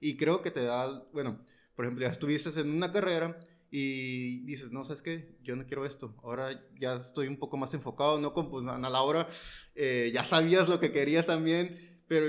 Y 0.00 0.16
creo 0.16 0.40
que 0.40 0.50
te 0.50 0.64
da, 0.64 1.04
bueno, 1.12 1.44
por 1.80 1.86
ejemplo, 1.86 2.04
ya 2.04 2.12
estuviste 2.12 2.50
en 2.60 2.72
una 2.72 2.92
carrera 2.92 3.40
y 3.70 4.40
dices, 4.44 4.70
no, 4.70 4.84
¿sabes 4.84 5.00
qué? 5.00 5.38
Yo 5.42 5.56
no 5.56 5.64
quiero 5.66 5.86
esto. 5.86 6.14
Ahora 6.22 6.50
ya 6.78 6.96
estoy 6.96 7.26
un 7.26 7.38
poco 7.38 7.56
más 7.56 7.72
enfocado, 7.72 8.20
¿no? 8.20 8.34
Como 8.34 8.50
pues, 8.50 8.66
Ana 8.66 8.90
Laura, 8.90 9.26
eh, 9.74 10.10
ya 10.12 10.22
sabías 10.22 10.68
lo 10.68 10.78
que 10.78 10.92
querías 10.92 11.24
también, 11.24 12.02
pero 12.06 12.26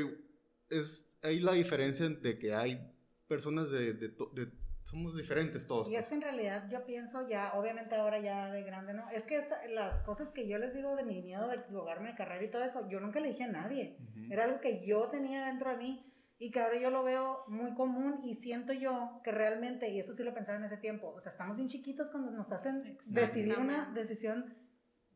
es 0.70 1.06
ahí 1.22 1.42
la 1.42 1.52
diferencia 1.52 2.08
de 2.08 2.40
que 2.40 2.54
hay 2.54 2.80
personas 3.28 3.70
de, 3.72 3.92
de, 3.92 4.08
de- 4.08 4.52
somos 4.84 5.18
diferentes 5.18 5.68
todos. 5.68 5.90
Y 5.90 5.96
es 5.96 6.04
pues. 6.04 6.08
que 6.08 6.16
en 6.16 6.22
realidad 6.22 6.70
yo 6.72 6.86
pienso 6.86 7.28
ya, 7.28 7.52
obviamente 7.54 7.94
ahora 7.96 8.20
ya 8.22 8.50
de 8.54 8.64
grande, 8.64 8.94
¿no? 8.94 9.10
Es 9.10 9.26
que 9.26 9.36
esta- 9.38 9.68
las 9.68 10.02
cosas 10.04 10.30
que 10.30 10.48
yo 10.48 10.60
les 10.60 10.74
digo 10.74 10.96
de 10.96 11.04
mi 11.04 11.22
miedo 11.22 11.50
de 11.50 11.58
equivocarme 11.58 12.08
de 12.12 12.16
carrera 12.16 12.42
y 12.42 12.50
todo 12.50 12.64
eso, 12.64 12.88
yo 12.90 13.02
nunca 13.02 13.20
le 13.20 13.28
dije 13.28 13.44
a 13.44 13.50
nadie. 13.50 13.98
Ujú. 14.00 14.32
Era 14.32 14.46
algo 14.46 14.62
que 14.62 14.86
yo 14.86 15.10
tenía 15.10 15.46
dentro 15.48 15.72
de 15.72 15.78
mí 15.78 16.06
y 16.42 16.50
que 16.50 16.60
ahora 16.60 16.78
yo 16.78 16.90
lo 16.90 17.04
veo 17.04 17.44
muy 17.50 17.76
común 17.76 18.18
y 18.24 18.34
siento 18.34 18.74
yo 18.74 19.22
que 19.24 19.32
realmente, 19.32 19.90
y 19.90 20.00
eso 20.00 20.16
sí 20.16 20.24
lo 20.24 20.34
pensaba 20.34 20.58
en 20.58 20.64
ese 20.64 20.78
tiempo, 20.78 21.14
o 21.16 21.22
sea, 21.22 21.32
estamos 21.32 21.56
bien 21.56 21.70
chiquitos 21.70 22.10
cuando 22.10 22.32
nos 22.32 22.52
hacen 22.52 22.98
decidir 23.06 23.60
una 23.60 23.92
decisión, 23.94 24.52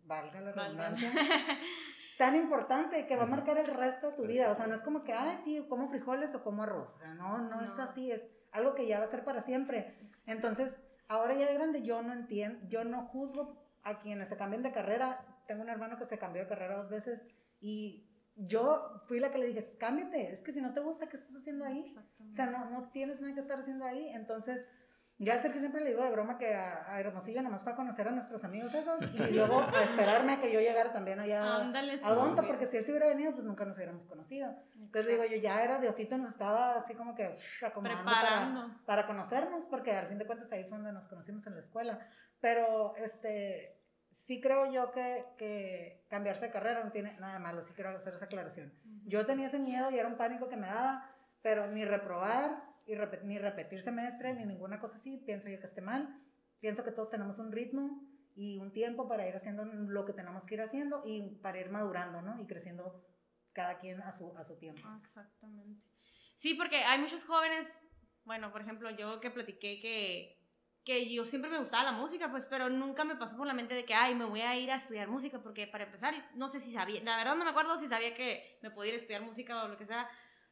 valga 0.04 0.40
la 0.40 0.52
redundancia, 0.52 1.12
tan 2.20 2.36
importante 2.36 3.08
que 3.08 3.16
va 3.16 3.24
a 3.24 3.26
marcar 3.26 3.58
el 3.58 3.66
resto 3.66 4.12
de 4.12 4.16
tu 4.18 4.28
vida. 4.28 4.52
O 4.52 4.56
sea, 4.56 4.68
no 4.68 4.76
es 4.76 4.82
como 4.82 5.04
que, 5.04 5.14
ay, 5.14 5.36
sí, 5.44 5.66
como 5.68 5.90
frijoles 5.90 6.36
o 6.36 6.44
como 6.44 6.62
arroz. 6.62 6.94
O 6.94 7.00
sea, 7.00 7.16
no, 7.16 7.40
no, 7.40 7.64
es 7.64 7.76
No. 7.76 7.82
así, 7.82 8.12
es 8.12 8.22
algo 8.52 8.76
que 8.76 8.86
ya 8.86 9.00
va 9.00 9.06
a 9.06 9.10
ser 9.10 9.26
para 9.26 9.42
siempre. 9.42 9.98
Entonces, 10.28 10.78
ahora 11.08 11.34
ya 11.34 11.48
de 11.48 11.56
grande, 11.56 11.82
yo 11.82 12.04
no 12.04 12.14
entiendo, 12.14 12.60
yo 12.70 12.84
no 12.84 13.08
juzgo 13.08 13.66
a 13.82 13.98
quienes 13.98 14.30
se 14.30 14.38
cambian 14.38 14.62
de 14.62 14.72
carrera. 14.72 15.26
Tengo 15.48 15.64
un 15.64 15.70
hermano 15.70 15.98
que 15.98 16.06
se 16.06 16.20
cambió 16.20 16.44
de 16.44 16.50
carrera 16.50 16.78
dos 16.78 16.90
veces 16.92 17.20
y 17.60 18.12
yo 18.36 19.02
fui 19.08 19.20
la 19.20 19.32
que 19.32 19.38
le 19.38 19.48
dije, 19.48 19.66
cámbiate, 19.80 20.32
es 20.34 20.44
que 20.44 20.52
si 20.52 20.62
no 20.62 20.74
te 20.74 20.82
gusta, 20.82 21.08
¿qué 21.08 21.18
estás 21.18 21.36
haciendo 21.36 21.66
ahí? 21.66 21.86
O 22.32 22.36
sea, 22.36 22.46
no, 22.48 22.70
no 22.70 22.90
tienes 22.92 23.22
nada 23.22 23.34
que 23.34 23.40
estar 23.40 23.60
haciendo 23.60 23.86
ahí. 23.86 24.10
Entonces, 24.10 24.66
ya 25.18 25.34
al 25.34 25.42
ser 25.42 25.54
que 25.54 25.60
siempre 25.60 25.80
le 25.80 25.92
digo 25.92 26.04
de 26.04 26.12
broma 26.12 26.38
que 26.38 26.54
a, 26.54 26.92
a 26.94 27.00
Hermosillo 27.00 27.42
nomás 27.42 27.64
fue 27.64 27.72
a 27.72 27.76
conocer 27.78 28.06
a 28.10 28.12
nuestros 28.12 28.44
amigos 28.44 28.74
esos 28.74 29.00
y 29.02 29.32
luego 29.32 29.62
a 29.62 29.84
esperarme 29.84 30.34
a 30.34 30.42
que 30.42 30.52
yo 30.52 30.60
llegara 30.60 30.92
también 30.92 31.22
allá 31.22 31.56
Ándale, 31.62 31.98
a 32.04 32.14
Donta, 32.14 32.44
porque 32.44 32.68
si 32.68 32.76
él 32.76 32.84
se 32.84 32.92
hubiera 32.92 33.08
venido, 33.08 33.32
pues 33.32 33.46
nunca 33.46 33.64
nos 33.64 33.78
hubiéramos 33.78 34.06
conocido. 34.06 34.54
Entonces 34.76 35.08
digo 35.10 35.24
yo, 35.24 35.38
ya 35.38 35.64
era 35.64 35.80
Diosito, 35.80 36.18
nos 36.18 36.32
estaba 36.32 36.80
así 36.80 36.96
como 36.96 37.16
que 37.16 37.30
uff, 37.30 37.64
acomodando 37.64 38.04
Preparando. 38.04 38.62
para, 38.62 38.86
para 38.86 39.08
conocernos, 39.08 39.66
porque 39.68 39.94
al 39.94 40.08
fin 40.08 40.18
de 40.18 40.26
cuentas 40.26 40.52
ahí 40.52 40.64
fue 40.66 40.78
donde 40.78 40.92
nos 40.92 41.08
conocimos 41.08 41.48
en 41.48 41.56
la 41.56 41.62
escuela. 41.62 42.00
Pero 42.42 42.94
este, 42.98 43.80
sí 44.16 44.42
creo 44.42 44.72
yo 44.72 44.92
que, 44.92 45.26
que 45.38 46.06
cambiarse 46.10 46.46
de 46.46 46.52
carrera 46.52 46.84
no 46.84 46.92
tiene 46.92 47.14
nada 47.20 47.38
malo, 47.40 47.64
sí 47.64 47.74
quiero 47.74 47.92
hacer 47.92 48.16
esa 48.16 48.26
aclaración. 48.26 48.74
Yo 49.06 49.26
tenía 49.26 49.48
ese 49.48 49.60
miedo 49.60 49.92
y 49.92 50.00
era 50.00 50.08
un 50.08 50.18
pánico 50.18 50.50
que 50.50 50.58
me 50.58 50.68
daba, 50.68 51.10
pero 51.42 51.68
ni 51.68 51.86
reprobar, 51.86 52.64
y 52.88 52.96
ni 53.24 53.40
repetir 53.40 53.82
semestre, 53.82 54.34
ni 54.34 54.46
ninguna 54.46 54.80
cosa 54.80 54.98
así, 54.98 55.18
pienso 55.18 55.50
yo 55.50 55.60
que 55.60 55.66
esté 55.66 55.82
mal. 55.82 56.22
Pienso 56.60 56.84
que 56.84 56.92
todos 56.92 57.10
tenemos 57.10 57.38
un 57.40 57.52
ritmo 57.52 58.02
y 58.36 58.58
un 58.58 58.72
tiempo 58.72 59.08
para 59.08 59.28
ir 59.28 59.36
haciendo 59.36 59.66
lo 59.66 60.06
que 60.06 60.14
tenemos 60.14 60.46
que 60.46 60.56
ir 60.56 60.62
haciendo 60.62 61.02
y 61.06 61.36
para 61.42 61.60
ir 61.60 61.70
madurando, 61.70 62.22
¿no? 62.22 62.40
Y 62.40 62.46
creciendo 62.46 63.06
cada 63.54 63.80
quien 63.80 64.02
a 64.02 64.12
su, 64.12 64.38
a 64.38 64.44
su 64.44 64.58
tiempo. 64.58 64.82
Ah, 64.86 65.00
Exactamente. 65.04 65.82
Sí, 66.38 66.54
porque 66.54 66.78
hay 66.78 67.00
muchos 67.00 67.24
jóvenes, 67.26 67.84
bueno, 68.24 68.52
por 68.52 68.62
ejemplo, 68.62 68.90
yo 68.92 69.20
que 69.20 69.32
platiqué 69.32 69.80
que, 69.80 70.45
que 70.86 71.12
yo 71.12 71.26
siempre 71.26 71.50
me 71.50 71.58
gustaba 71.58 71.84
la 71.84 71.92
música, 71.92 72.30
pues, 72.30 72.46
pero 72.46 72.70
nunca 72.70 73.04
me 73.04 73.16
pasó 73.16 73.36
por 73.36 73.48
la 73.48 73.56
mente 73.56 73.74
de 73.74 73.86
que, 73.86 73.96
ay, 73.96 74.14
me 74.14 74.24
voy 74.24 74.42
a 74.42 74.56
ir 74.56 74.72
a 74.72 74.76
estudiar 74.76 75.08
música, 75.08 75.40
porque 75.40 75.66
para 75.66 75.86
empezar, 75.86 76.14
no 76.36 76.48
sé 76.48 76.60
si 76.60 76.72
sabía, 76.72 77.02
la 77.04 77.18
verdad 77.18 77.36
no 77.36 77.44
me 77.44 77.50
acuerdo 77.50 77.78
si 77.80 77.88
sabía 77.88 78.14
que 78.14 78.60
me 78.62 78.70
podía 78.70 78.90
ir 78.90 78.96
a 78.96 79.02
estudiar 79.02 79.22
música 79.24 79.64
o 79.64 79.68
lo 79.68 79.78
que 79.78 79.88
sea. 79.88 80.08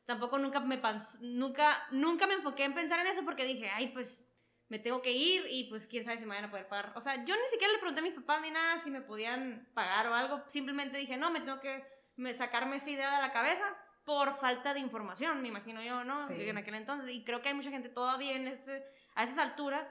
Tampoco 0.05 0.39
nunca 0.39 0.59
me, 0.59 0.81
nunca, 1.21 1.87
nunca 1.91 2.25
me 2.25 2.33
enfoqué 2.33 2.63
en 2.63 2.73
pensar 2.73 2.99
en 2.99 3.07
eso 3.07 3.23
porque 3.23 3.45
dije, 3.45 3.69
ay, 3.69 3.89
pues, 3.89 4.27
me 4.69 4.79
tengo 4.79 5.03
que 5.03 5.11
ir 5.11 5.45
y 5.51 5.69
pues 5.69 5.87
quién 5.87 6.03
sabe 6.03 6.17
si 6.17 6.23
me 6.23 6.29
vayan 6.29 6.45
a 6.45 6.49
poder 6.49 6.67
pagar. 6.67 6.93
O 6.95 6.99
sea, 6.99 7.23
yo 7.23 7.35
ni 7.35 7.47
siquiera 7.49 7.71
le 7.71 7.77
pregunté 7.77 7.99
a 7.99 8.03
mis 8.03 8.15
papás 8.15 8.41
ni 8.41 8.49
nada 8.49 8.79
si 8.79 8.89
me 8.89 9.01
podían 9.01 9.69
pagar 9.75 10.07
o 10.07 10.15
algo. 10.15 10.41
Simplemente 10.47 10.97
dije, 10.97 11.15
no, 11.15 11.29
me 11.29 11.41
tengo 11.41 11.59
que 11.59 11.85
me, 12.15 12.33
sacarme 12.33 12.77
esa 12.77 12.89
idea 12.89 13.15
de 13.15 13.21
la 13.21 13.31
cabeza 13.31 13.65
por 14.03 14.33
falta 14.33 14.73
de 14.73 14.79
información, 14.79 15.41
me 15.43 15.47
imagino 15.47 15.81
yo, 15.83 16.03
¿no? 16.03 16.27
Sí. 16.27 16.49
En 16.49 16.57
aquel 16.57 16.73
entonces. 16.73 17.11
Y 17.11 17.23
creo 17.23 17.41
que 17.41 17.49
hay 17.49 17.53
mucha 17.53 17.69
gente 17.69 17.87
todavía 17.87 18.35
en 18.35 18.47
ese, 18.47 18.83
a 19.13 19.23
esas 19.23 19.37
alturas 19.37 19.87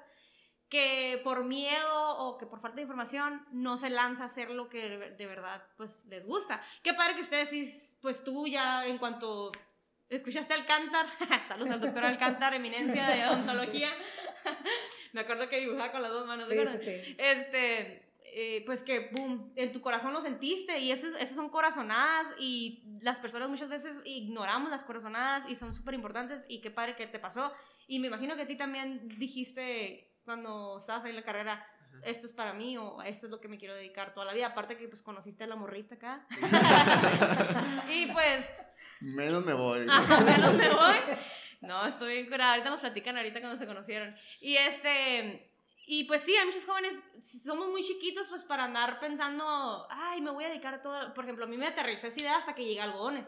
que 0.72 1.20
por 1.22 1.44
miedo 1.44 2.16
o 2.16 2.38
que 2.38 2.46
por 2.46 2.58
falta 2.58 2.76
de 2.76 2.82
información 2.82 3.46
no 3.52 3.76
se 3.76 3.90
lanza 3.90 4.22
a 4.22 4.26
hacer 4.26 4.48
lo 4.48 4.70
que 4.70 4.88
de 4.88 5.26
verdad 5.26 5.62
pues 5.76 6.02
les 6.06 6.24
gusta. 6.24 6.62
Qué 6.82 6.94
padre 6.94 7.14
que 7.14 7.20
ustedes 7.20 7.50
sí, 7.50 7.70
pues 8.00 8.24
tú 8.24 8.46
ya 8.46 8.86
en 8.86 8.96
cuanto 8.96 9.52
escuchaste 10.08 10.54
Alcántar, 10.54 11.08
saludos 11.46 11.72
al 11.72 11.80
doctor 11.82 12.06
Alcántar, 12.06 12.54
eminencia 12.54 13.06
de 13.06 13.26
odontología, 13.26 13.90
me 15.12 15.20
acuerdo 15.20 15.46
que 15.50 15.60
dibujaba 15.60 15.92
con 15.92 16.00
las 16.00 16.10
dos 16.10 16.26
manos, 16.26 16.48
¿te 16.48 16.56
Sí, 16.56 16.86
sí, 16.86 17.04
sí. 17.04 17.16
este, 17.18 18.10
eh, 18.24 18.62
pues 18.64 18.82
que, 18.82 19.10
boom, 19.12 19.52
en 19.56 19.72
tu 19.72 19.82
corazón 19.82 20.14
lo 20.14 20.22
sentiste 20.22 20.78
y 20.78 20.90
esas, 20.90 21.12
esas 21.16 21.36
son 21.36 21.50
corazonadas 21.50 22.28
y 22.38 22.98
las 23.02 23.20
personas 23.20 23.50
muchas 23.50 23.68
veces 23.68 24.00
ignoramos 24.06 24.70
las 24.70 24.84
corazonadas 24.84 25.50
y 25.50 25.54
son 25.54 25.74
súper 25.74 25.92
importantes 25.92 26.42
y 26.48 26.62
qué 26.62 26.70
padre 26.70 26.96
que 26.96 27.06
te 27.06 27.18
pasó. 27.18 27.52
Y 27.86 27.98
me 27.98 28.06
imagino 28.06 28.36
que 28.36 28.42
a 28.42 28.46
ti 28.46 28.56
también 28.56 29.06
dijiste 29.18 30.11
cuando 30.24 30.78
estabas 30.78 31.04
ahí 31.04 31.10
en 31.10 31.16
la 31.16 31.24
carrera, 31.24 31.66
esto 32.04 32.26
es 32.26 32.32
para 32.32 32.52
mí 32.52 32.76
o 32.78 33.02
esto 33.02 33.26
es 33.26 33.30
lo 33.30 33.40
que 33.40 33.48
me 33.48 33.58
quiero 33.58 33.74
dedicar 33.74 34.14
toda 34.14 34.26
la 34.26 34.32
vida. 34.32 34.48
Aparte 34.48 34.76
que 34.76 34.88
pues 34.88 35.02
conociste 35.02 35.44
a 35.44 35.46
la 35.46 35.56
morrita 35.56 35.96
acá. 35.96 36.26
y 37.90 38.06
pues, 38.06 38.46
Menos 39.02 39.44
me 39.44 39.52
voy. 39.52 39.86
Ajá, 39.88 40.20
menos 40.20 40.54
me 40.54 40.68
voy. 40.70 40.96
No, 41.60 41.86
estoy 41.86 42.14
bien 42.14 42.26
curada. 42.26 42.52
Ahorita 42.52 42.70
nos 42.70 42.80
platican 42.80 43.16
ahorita 43.16 43.40
cuando 43.40 43.56
se 43.56 43.66
conocieron. 43.66 44.16
Y 44.40 44.56
este. 44.56 45.48
Y 45.86 46.04
pues 46.04 46.22
sí, 46.22 46.34
hay 46.36 46.46
muchos 46.46 46.64
jóvenes, 46.64 46.94
somos 47.44 47.68
muy 47.68 47.82
chiquitos 47.82 48.28
pues 48.28 48.44
para 48.44 48.64
andar 48.64 49.00
pensando, 49.00 49.86
ay, 49.90 50.20
me 50.20 50.30
voy 50.30 50.44
a 50.44 50.48
dedicar 50.48 50.74
a 50.74 50.82
todo. 50.82 51.12
Por 51.12 51.24
ejemplo, 51.24 51.44
a 51.44 51.48
mí 51.48 51.56
me 51.56 51.66
aterrizó 51.66 52.06
esa 52.06 52.20
idea 52.20 52.36
hasta 52.36 52.54
que 52.54 52.64
llegué 52.64 52.80
a 52.80 52.84
algodones. 52.84 53.26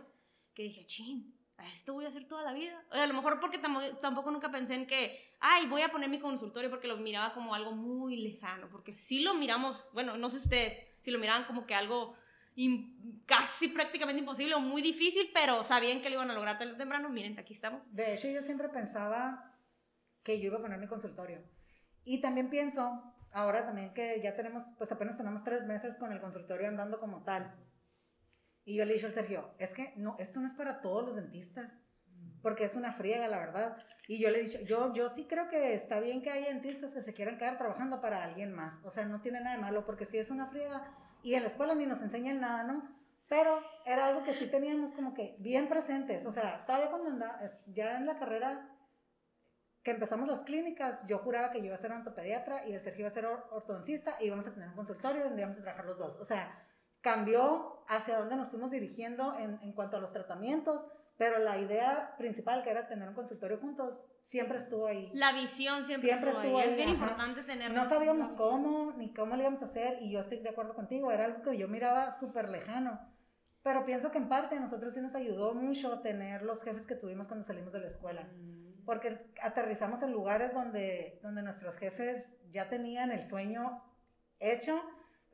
Que 0.54 0.62
dije, 0.62 0.86
chin, 0.86 1.34
esto 1.73 1.94
voy 1.94 2.04
a 2.04 2.08
hacer 2.08 2.26
toda 2.26 2.42
la 2.42 2.52
vida. 2.52 2.82
O 2.90 2.94
sea, 2.94 3.04
a 3.04 3.06
lo 3.06 3.14
mejor 3.14 3.40
porque 3.40 3.58
tampoco, 3.58 4.30
nunca 4.30 4.50
pensé 4.50 4.75
en 4.75 4.87
que, 4.87 5.18
ay, 5.40 5.66
voy 5.66 5.82
a 5.82 5.90
poner 5.90 6.08
mi 6.08 6.18
consultorio 6.18 6.70
porque 6.70 6.88
lo 6.88 6.96
miraba 6.96 7.32
como 7.32 7.54
algo 7.54 7.73
muy 7.73 8.16
lejano. 8.16 8.68
Porque 8.68 8.92
sí 8.92 9.20
lo 9.20 9.34
miramos, 9.34 9.87
bueno, 9.92 10.16
no 10.16 10.28
sé 10.30 10.38
ustedes, 10.38 10.78
si 11.00 11.11
lo 11.11 11.18
miraban 11.18 11.44
como 11.44 11.66
que 11.66 11.75
algo 11.75 12.16
casi 13.26 13.68
prácticamente 13.68 14.20
imposible 14.20 14.54
o 14.54 14.61
muy 14.61 14.80
difícil, 14.82 15.30
pero 15.34 15.64
sabían 15.64 16.02
que 16.02 16.08
lo 16.08 16.16
iban 16.16 16.30
a 16.30 16.34
lograr 16.34 16.58
tarde 16.58 16.73
o 16.73 16.76
temprano. 16.76 17.08
Miren, 17.08 17.38
aquí 17.38 17.54
estamos. 17.54 17.82
De 17.92 18.14
hecho, 18.14 18.28
yo 18.28 18.42
siempre 18.42 18.68
pensaba 18.68 19.52
que 20.23 20.40
yo 20.40 20.46
iba 20.46 20.58
a 20.58 20.62
poner 20.62 20.78
mi 20.78 20.87
consultorio. 20.87 21.42
Y 22.04 22.20
también 22.20 22.50
pienso, 22.50 23.14
ahora 23.32 23.64
también 23.64 23.92
que 23.94 24.20
ya 24.23 24.34
tenemos, 24.37 24.64
pues 24.78 24.92
apenas 24.92 25.16
tenemos 25.16 25.42
tres 25.42 25.64
meses 25.66 25.96
con 25.96 26.12
el 26.12 26.20
consultorio 26.20 26.68
andando 26.68 27.00
como 27.00 27.25
tal. 27.25 27.54
Y 28.64 28.76
yo 28.76 28.85
le 28.85 28.94
dije 28.94 29.06
al 29.06 29.12
Sergio, 29.12 29.50
es 29.59 29.73
que 29.75 29.92
no, 29.97 30.16
esto 30.18 30.40
no 30.40 30.47
es 30.47 30.54
para 30.54 30.80
todos 30.80 31.04
los 31.04 31.16
dentistas, 31.16 31.71
porque 32.42 32.64
es 32.64 32.75
una 32.75 32.92
friega, 32.92 33.28
la 33.28 33.38
verdad. 33.38 33.76
Y 34.09 34.18
yo 34.18 34.30
le 34.30 34.42
dicho, 34.42 34.61
yo, 34.62 34.92
yo 34.94 35.09
sí 35.11 35.26
creo 35.26 35.49
que 35.49 35.75
está 35.75 36.00
bien 36.00 36.23
que 36.23 36.30
haya 36.30 36.49
dentistas 36.49 36.92
que 36.94 37.00
se 37.00 37.14
quieran 37.14 37.38
quedar 37.38 37.59
trabajando 37.59 38.00
para 38.00 38.23
alguien 38.23 38.52
más. 38.52 38.75
O 38.85 38.90
sea, 38.90 39.04
no 39.04 39.21
tiene 39.21 39.40
nada 39.40 39.56
de 39.56 39.62
malo, 39.62 39.85
porque 39.85 40.06
si 40.06 40.18
es 40.18 40.30
una 40.30 40.47
friega, 40.49 40.94
y 41.23 41.35
en 41.35 41.42
la 41.42 41.49
escuela 41.49 41.75
ni 41.75 41.87
nos 41.87 42.02
enseñan 42.02 42.40
nada, 42.40 42.64
¿no? 42.64 42.88
Pero 43.28 43.62
era 43.87 44.06
algo 44.09 44.23
que 44.25 44.35
sí 44.35 44.47
teníamos 44.47 44.92
como 44.92 45.14
que 45.14 45.37
bien 45.38 45.68
presentes. 45.68 46.25
O 46.26 46.33
sea, 46.33 46.64
todavía 46.66 46.90
cuando 46.90 47.09
andaba, 47.11 47.40
ya 47.66 47.97
en 47.97 48.04
la 48.06 48.18
carrera 48.18 48.71
que 49.83 49.92
empezamos 49.92 50.28
las 50.28 50.42
clínicas, 50.44 51.06
yo 51.06 51.18
juraba 51.18 51.50
que 51.50 51.59
yo 51.61 51.66
iba 51.66 51.75
a 51.75 51.78
ser 51.78 51.92
ortopediatra 51.92 52.66
y 52.66 52.73
el 52.75 52.80
Sergio 52.83 53.00
iba 53.00 53.09
a 53.09 53.14
ser 53.14 53.26
or- 53.26 53.47
ortodoncista 53.50 54.16
y 54.21 54.26
íbamos 54.26 54.47
a 54.47 54.52
tener 54.52 54.68
un 54.68 54.75
consultorio 54.75 55.25
donde 55.25 55.40
íbamos 55.42 55.59
a 55.59 55.62
trabajar 55.62 55.87
los 55.87 55.99
dos. 55.99 56.21
O 56.21 56.25
sea, 56.26 56.54
cambió 57.04 57.84
hacia 57.87 58.18
dónde 58.18 58.34
nos 58.34 58.50
fuimos 58.50 58.70
dirigiendo 58.70 59.38
en, 59.38 59.58
en 59.62 59.73
cuanto 59.75 59.99
a 59.99 60.00
los 60.00 60.11
tratamientos, 60.11 60.82
pero 61.18 61.38
la 61.38 61.58
idea 61.58 62.14
principal, 62.16 62.64
que 62.64 62.70
era 62.70 62.88
tener 62.88 63.08
un 63.08 63.14
consultorio 63.14 63.58
juntos, 63.58 63.94
siempre 64.23 64.56
estuvo 64.56 64.87
ahí. 64.87 65.11
La 65.12 65.32
visión 65.34 65.84
siempre, 65.84 66.08
Siempre 66.08 66.30
estuvo, 66.30 66.44
estuvo 66.46 66.58
ahí. 66.58 66.64
ahí, 66.64 66.70
Es 66.70 66.76
bien 66.76 66.88
ajá. 66.88 66.99
importante 66.99 67.42
tener. 67.42 67.70
No 67.73 67.87
sabíamos 67.88 68.33
cómo 68.33 68.94
ni 68.96 69.12
cómo 69.12 69.37
lo 69.37 69.42
íbamos 69.42 69.61
a 69.62 69.66
hacer 69.66 69.98
y 70.00 70.11
yo 70.11 70.20
estoy 70.20 70.38
de 70.40 70.48
acuerdo 70.48 70.74
contigo, 70.74 71.12
era 71.12 71.26
algo 71.26 71.42
que 71.42 71.57
yo 71.59 71.68
miraba 71.68 72.11
súper 72.18 72.48
lejano. 72.48 72.98
Pero 73.62 73.85
pienso 73.85 74.11
que 74.11 74.18
en 74.18 74.29
parte 74.29 74.57
a 74.57 74.61
nosotros 74.61 74.94
sí 74.94 75.00
nos 75.00 75.14
ayudó 75.14 75.55
mucho 75.55 76.00
tener 76.00 76.42
los 76.42 76.62
jefes 76.64 76.87
que 76.87 76.96
tuvimos 76.96 77.29
cuando 77.29 77.44
salimos 77.46 77.72
de 77.72 77.81
la 77.81 77.88
escuela. 77.88 78.26
Porque 78.85 79.31
aterrizamos 79.42 80.02
en 80.02 80.11
lugares 80.12 80.52
donde, 80.52 81.20
donde 81.22 81.42
nuestros 81.42 81.76
jefes 81.76 82.35
ya 82.50 82.68
tenían 82.68 83.11
el 83.11 83.22
sueño 83.22 83.83
hecho, 84.40 84.83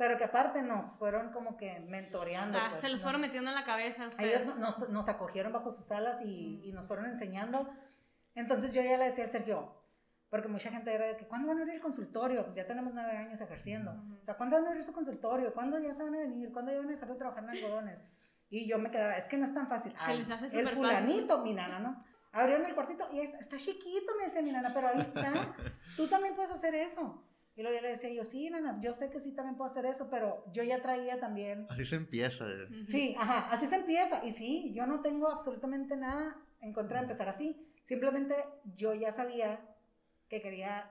pero 0.00 0.16
que 0.16 0.24
aparte 0.24 0.62
nos 0.62 0.96
fueron 0.96 1.30
como 1.30 1.58
que 1.58 1.78
mentoreando. 1.80 2.56
Ah, 2.58 2.68
pues, 2.70 2.80
se 2.80 2.88
los 2.88 3.00
¿no? 3.00 3.04
fueron 3.04 3.20
metiendo 3.20 3.50
en 3.50 3.54
la 3.54 3.64
cabeza 3.64 4.08
ustedes. 4.08 4.40
Ellos 4.46 4.56
nos, 4.56 4.88
nos 4.88 5.06
acogieron 5.10 5.52
bajo 5.52 5.72
sus 5.74 5.90
alas 5.90 6.22
y, 6.24 6.62
y 6.64 6.72
nos 6.72 6.88
fueron 6.88 7.04
enseñando. 7.04 7.68
Entonces 8.34 8.72
yo 8.72 8.80
ya 8.80 8.96
le 8.96 9.04
decía 9.10 9.24
al 9.24 9.30
Sergio, 9.30 9.74
porque 10.30 10.48
mucha 10.48 10.70
gente 10.70 10.94
era 10.94 11.04
de 11.04 11.18
que, 11.18 11.26
¿cuándo 11.28 11.48
van 11.48 11.58
a 11.58 11.60
abrir 11.60 11.74
el 11.74 11.82
consultorio? 11.82 12.44
Pues 12.44 12.56
ya 12.56 12.66
tenemos 12.66 12.94
nueve 12.94 13.14
años 13.14 13.38
ejerciendo. 13.42 13.90
O 14.22 14.24
sea, 14.24 14.38
¿cuándo 14.38 14.56
van 14.56 14.64
a 14.64 14.68
abrir 14.70 14.84
su 14.84 14.94
consultorio? 14.94 15.52
¿Cuándo 15.52 15.78
ya 15.78 15.94
se 15.94 16.02
van 16.02 16.14
a 16.14 16.18
venir? 16.20 16.50
¿Cuándo 16.50 16.72
ya 16.72 16.78
van 16.78 16.88
a 16.88 16.92
dejar 16.92 17.08
de 17.10 17.14
trabajar 17.16 17.44
en 17.44 17.50
algodones? 17.50 17.98
Y 18.48 18.66
yo 18.66 18.78
me 18.78 18.90
quedaba, 18.90 19.18
es 19.18 19.28
que 19.28 19.36
no 19.36 19.44
es 19.44 19.52
tan 19.52 19.68
fácil. 19.68 19.92
Se 19.92 19.98
Ay, 20.10 20.18
les 20.20 20.30
hace 20.30 20.58
el 20.60 20.68
fulanito, 20.70 21.42
mi 21.44 21.52
nana, 21.52 21.78
¿no? 21.78 22.02
Abrieron 22.32 22.64
el 22.64 22.74
cuartito 22.74 23.06
y 23.12 23.20
es- 23.20 23.34
está 23.34 23.58
chiquito, 23.58 24.14
me 24.16 24.24
decía 24.24 24.40
mi 24.40 24.50
nana, 24.50 24.70
pero 24.72 24.88
ahí 24.88 25.00
está. 25.00 25.54
Tú 25.94 26.08
también 26.08 26.34
puedes 26.34 26.52
hacer 26.52 26.74
eso. 26.74 27.22
Y 27.60 27.62
luego 27.62 27.76
yo 27.76 27.82
le 27.82 27.88
decía 27.90 28.08
yo, 28.14 28.24
sí, 28.24 28.48
nana, 28.48 28.78
yo 28.80 28.94
sé 28.94 29.10
que 29.10 29.20
sí 29.20 29.34
también 29.34 29.54
puedo 29.58 29.70
hacer 29.70 29.84
eso, 29.84 30.08
pero 30.08 30.46
yo 30.50 30.62
ya 30.62 30.80
traía 30.80 31.20
también 31.20 31.66
Así 31.68 31.84
se 31.84 31.96
empieza. 31.96 32.46
eh. 32.46 32.84
Sí, 32.88 33.14
ajá, 33.18 33.48
así 33.50 33.66
se 33.66 33.74
empieza. 33.74 34.24
Y 34.24 34.32
sí, 34.32 34.72
yo 34.74 34.86
no 34.86 35.02
tengo 35.02 35.28
absolutamente 35.28 35.94
nada 35.94 36.38
en 36.62 36.72
contra 36.72 37.00
de 37.00 37.02
empezar 37.02 37.28
así. 37.28 37.70
Simplemente 37.84 38.34
yo 38.76 38.94
ya 38.94 39.12
sabía 39.12 39.60
que 40.30 40.40
quería 40.40 40.90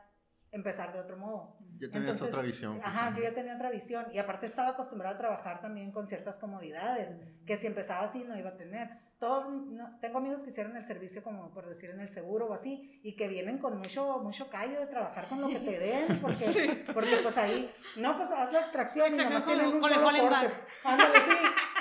empezar 0.51 0.93
de 0.93 0.99
otro 0.99 1.17
modo. 1.17 1.57
Ya 1.79 1.89
tenías 1.89 2.11
Entonces, 2.11 2.27
otra 2.27 2.43
visión. 2.43 2.77
Ajá, 2.83 3.09
quizá. 3.09 3.17
yo 3.17 3.23
ya 3.23 3.33
tenía 3.33 3.55
otra 3.55 3.71
visión. 3.71 4.05
Y 4.13 4.19
aparte 4.19 4.45
estaba 4.45 4.69
acostumbrada 4.69 5.15
a 5.15 5.17
trabajar 5.17 5.61
también 5.61 5.91
con 5.91 6.07
ciertas 6.07 6.37
comodidades, 6.37 7.17
que 7.47 7.57
si 7.57 7.65
empezaba 7.65 8.01
así 8.05 8.23
no 8.25 8.37
iba 8.37 8.49
a 8.51 8.57
tener. 8.57 8.89
Todos, 9.19 9.49
no- 9.51 9.99
tengo 9.99 10.19
amigos 10.19 10.43
que 10.43 10.49
hicieron 10.49 10.77
el 10.77 10.83
servicio 10.85 11.21
como 11.21 11.51
por 11.51 11.67
decir 11.67 11.89
en 11.89 11.99
el 11.99 12.07
seguro 12.09 12.45
o 12.47 12.53
así, 12.53 13.01
y 13.03 13.17
que 13.17 13.27
vienen 13.27 13.57
con 13.57 13.77
mucho, 13.77 14.19
mucho 14.19 14.49
callo 14.49 14.79
de 14.79 14.87
trabajar 14.87 15.27
con 15.27 15.41
lo 15.41 15.49
que 15.49 15.59
te 15.59 15.77
den, 15.77 16.07
porque, 16.21 16.85
porque 16.93 17.17
pues 17.21 17.37
ahí, 17.37 17.69
no, 17.97 18.15
pues 18.15 18.31
haz 18.31 18.53
la 18.53 18.61
extracción 18.61 19.13
y 19.13 19.17
nomás 19.17 19.43
con- 19.43 19.53
tienen 19.55 19.73
un 19.73 19.81
con 19.81 19.89
solo 19.91 20.07
Hollenbach. 20.07 20.41
forceps. 20.43 20.85
Ándale, 20.85 21.15
sí, 21.19 21.35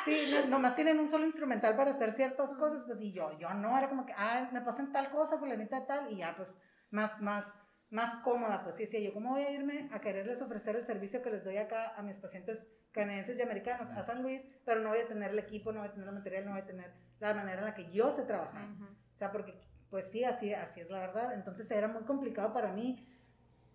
sí, 0.05 0.33
no- 0.33 0.47
nomás 0.49 0.75
tienen 0.75 0.99
un 0.99 1.09
solo 1.09 1.27
instrumental 1.27 1.77
para 1.77 1.93
hacer 1.93 2.11
ciertas 2.11 2.51
cosas, 2.55 2.83
pues 2.87 3.01
y 3.01 3.13
yo, 3.13 3.39
yo 3.39 3.55
no, 3.55 3.79
era 3.79 3.89
como 3.89 4.05
que, 4.05 4.15
ah, 4.17 4.49
me 4.53 4.61
pasan 4.63 4.91
tal 4.91 5.09
cosa, 5.11 5.39
fulanita 5.39 5.87
tal, 5.87 6.11
y 6.13 6.17
ya 6.19 6.35
pues 6.37 6.53
más, 6.91 7.21
más, 7.21 7.55
más 7.91 8.17
cómoda, 8.25 8.65
pues 8.65 8.75
sí, 8.77 8.87
sí, 8.87 9.01
yo 9.01 9.13
cómo 9.15 9.31
voy 9.31 9.43
a 9.43 9.53
irme 9.53 9.89
a 9.93 10.01
quererles 10.01 10.43
ofrecer 10.43 10.75
el 10.75 10.83
servicio 10.83 11.23
que 11.23 11.31
les 11.31 11.45
doy 11.45 11.59
acá 11.59 11.95
a 11.97 12.03
mis 12.03 12.19
pacientes 12.19 12.59
canadienses 12.91 13.39
y 13.39 13.43
americanos 13.43 13.89
a 13.93 14.03
San 14.03 14.23
Luis, 14.23 14.43
pero 14.65 14.81
no 14.81 14.89
voy 14.89 14.99
a 14.99 15.07
tener 15.07 15.31
el 15.31 15.39
equipo, 15.39 15.71
no 15.71 15.81
voy 15.81 15.89
a 15.89 15.93
tener 15.93 16.09
el 16.09 16.15
material, 16.15 16.45
no 16.47 16.51
voy 16.53 16.63
a 16.63 16.67
tener 16.67 16.93
la 17.21 17.35
manera 17.35 17.59
en 17.61 17.65
la 17.65 17.75
que 17.75 17.91
yo 17.91 18.13
sé 18.13 18.23
trabajar. 18.23 18.69
Ujú. 18.71 18.85
O 18.85 19.19
sea, 19.19 19.33
porque, 19.33 19.55
pues 19.91 20.09
sí, 20.11 20.25
así, 20.25 20.55
así 20.55 20.81
es 20.81 20.91
la 20.91 21.01
verdad. 21.01 21.35
Entonces 21.35 21.71
era 21.71 21.89
muy 21.89 22.05
complicado 22.05 22.53
para 22.53 22.73
mí 22.73 23.05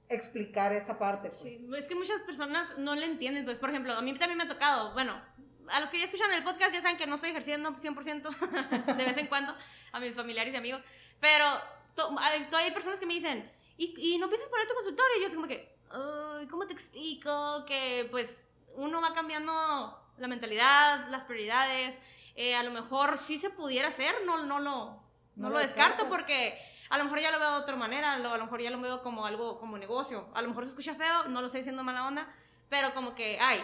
explicar 0.09 0.73
esa 0.73 0.97
parte. 0.97 1.29
Pues. 1.29 1.41
Sí, 1.41 1.67
es 1.77 1.87
que 1.87 1.95
muchas 1.95 2.21
personas 2.21 2.77
no 2.77 2.95
le 2.95 3.05
entienden. 3.05 3.45
Pues, 3.45 3.59
por 3.59 3.69
ejemplo, 3.69 3.93
a 3.93 4.01
mí 4.01 4.13
también 4.13 4.37
me 4.37 4.43
ha 4.43 4.47
tocado, 4.47 4.93
bueno, 4.93 5.19
a 5.69 5.79
los 5.79 5.89
que 5.89 5.97
ya 5.97 6.05
escuchan 6.05 6.31
el 6.33 6.43
podcast 6.43 6.73
ya 6.73 6.81
saben 6.81 6.97
que 6.97 7.07
no 7.07 7.15
estoy 7.15 7.29
ejerciendo 7.31 7.71
100% 7.75 8.85
de 8.97 9.03
vez 9.03 9.17
en 9.17 9.27
cuando 9.27 9.55
a 9.91 9.99
mis 9.99 10.13
familiares 10.13 10.53
y 10.53 10.57
amigos, 10.57 10.81
pero 11.19 11.45
to- 11.95 12.13
hay, 12.19 12.71
personas 12.71 12.99
que 12.99 13.05
me 13.05 13.13
dicen, 13.13 13.49
¿y, 13.77 13.93
y 13.97 14.17
no 14.17 14.27
piensas 14.27 14.49
poner 14.49 14.67
tu 14.67 14.73
consultorio? 14.73 15.17
Y 15.17 15.21
yo 15.21 15.27
soy 15.27 15.35
como 15.35 15.47
que, 15.47 15.73
"Ay, 15.89 16.47
¿cómo 16.47 16.67
te 16.67 16.73
explico? 16.73 17.63
Que 17.65 18.07
pues 18.11 18.47
uno 18.75 19.01
va 19.01 19.13
cambiando 19.13 19.99
la 20.17 20.27
mentalidad, 20.27 21.07
las 21.07 21.23
prioridades, 21.25 21.99
eh, 22.35 22.55
a 22.55 22.63
lo 22.63 22.71
mejor 22.71 23.17
sí 23.17 23.37
se 23.37 23.49
pudiera 23.49 23.89
hacer, 23.89 24.13
no, 24.25 24.45
no 24.45 24.59
lo, 24.59 24.85
no 24.85 25.03
No 25.35 25.49
lo 25.49 25.59
descarto 25.59 26.03
descartas. 26.03 26.07
porque 26.09 26.59
a 26.89 26.97
lo 26.97 27.03
mejor 27.05 27.19
ya 27.19 27.31
lo 27.31 27.39
veo 27.39 27.51
de 27.51 27.57
otra 27.61 27.75
manera, 27.75 28.17
lo- 28.19 28.31
a 28.33 28.37
lo 28.37 28.43
mejor 28.45 28.61
ya 28.61 28.69
lo 28.71 28.79
veo 28.81 29.01
como 29.03 29.25
algo, 29.25 29.59
como 29.59 29.77
negocio. 29.77 30.29
A 30.33 30.41
lo 30.41 30.47
mejor 30.49 30.65
se 30.65 30.69
escucha 30.71 30.95
feo, 30.95 31.25
no 31.29 31.41
lo 31.41 31.47
estoy 31.47 31.61
diciendo 31.61 31.83
mala 31.83 32.05
onda, 32.07 32.27
pero 32.69 32.93
como 32.93 33.15
que, 33.15 33.37
ay, 33.41 33.59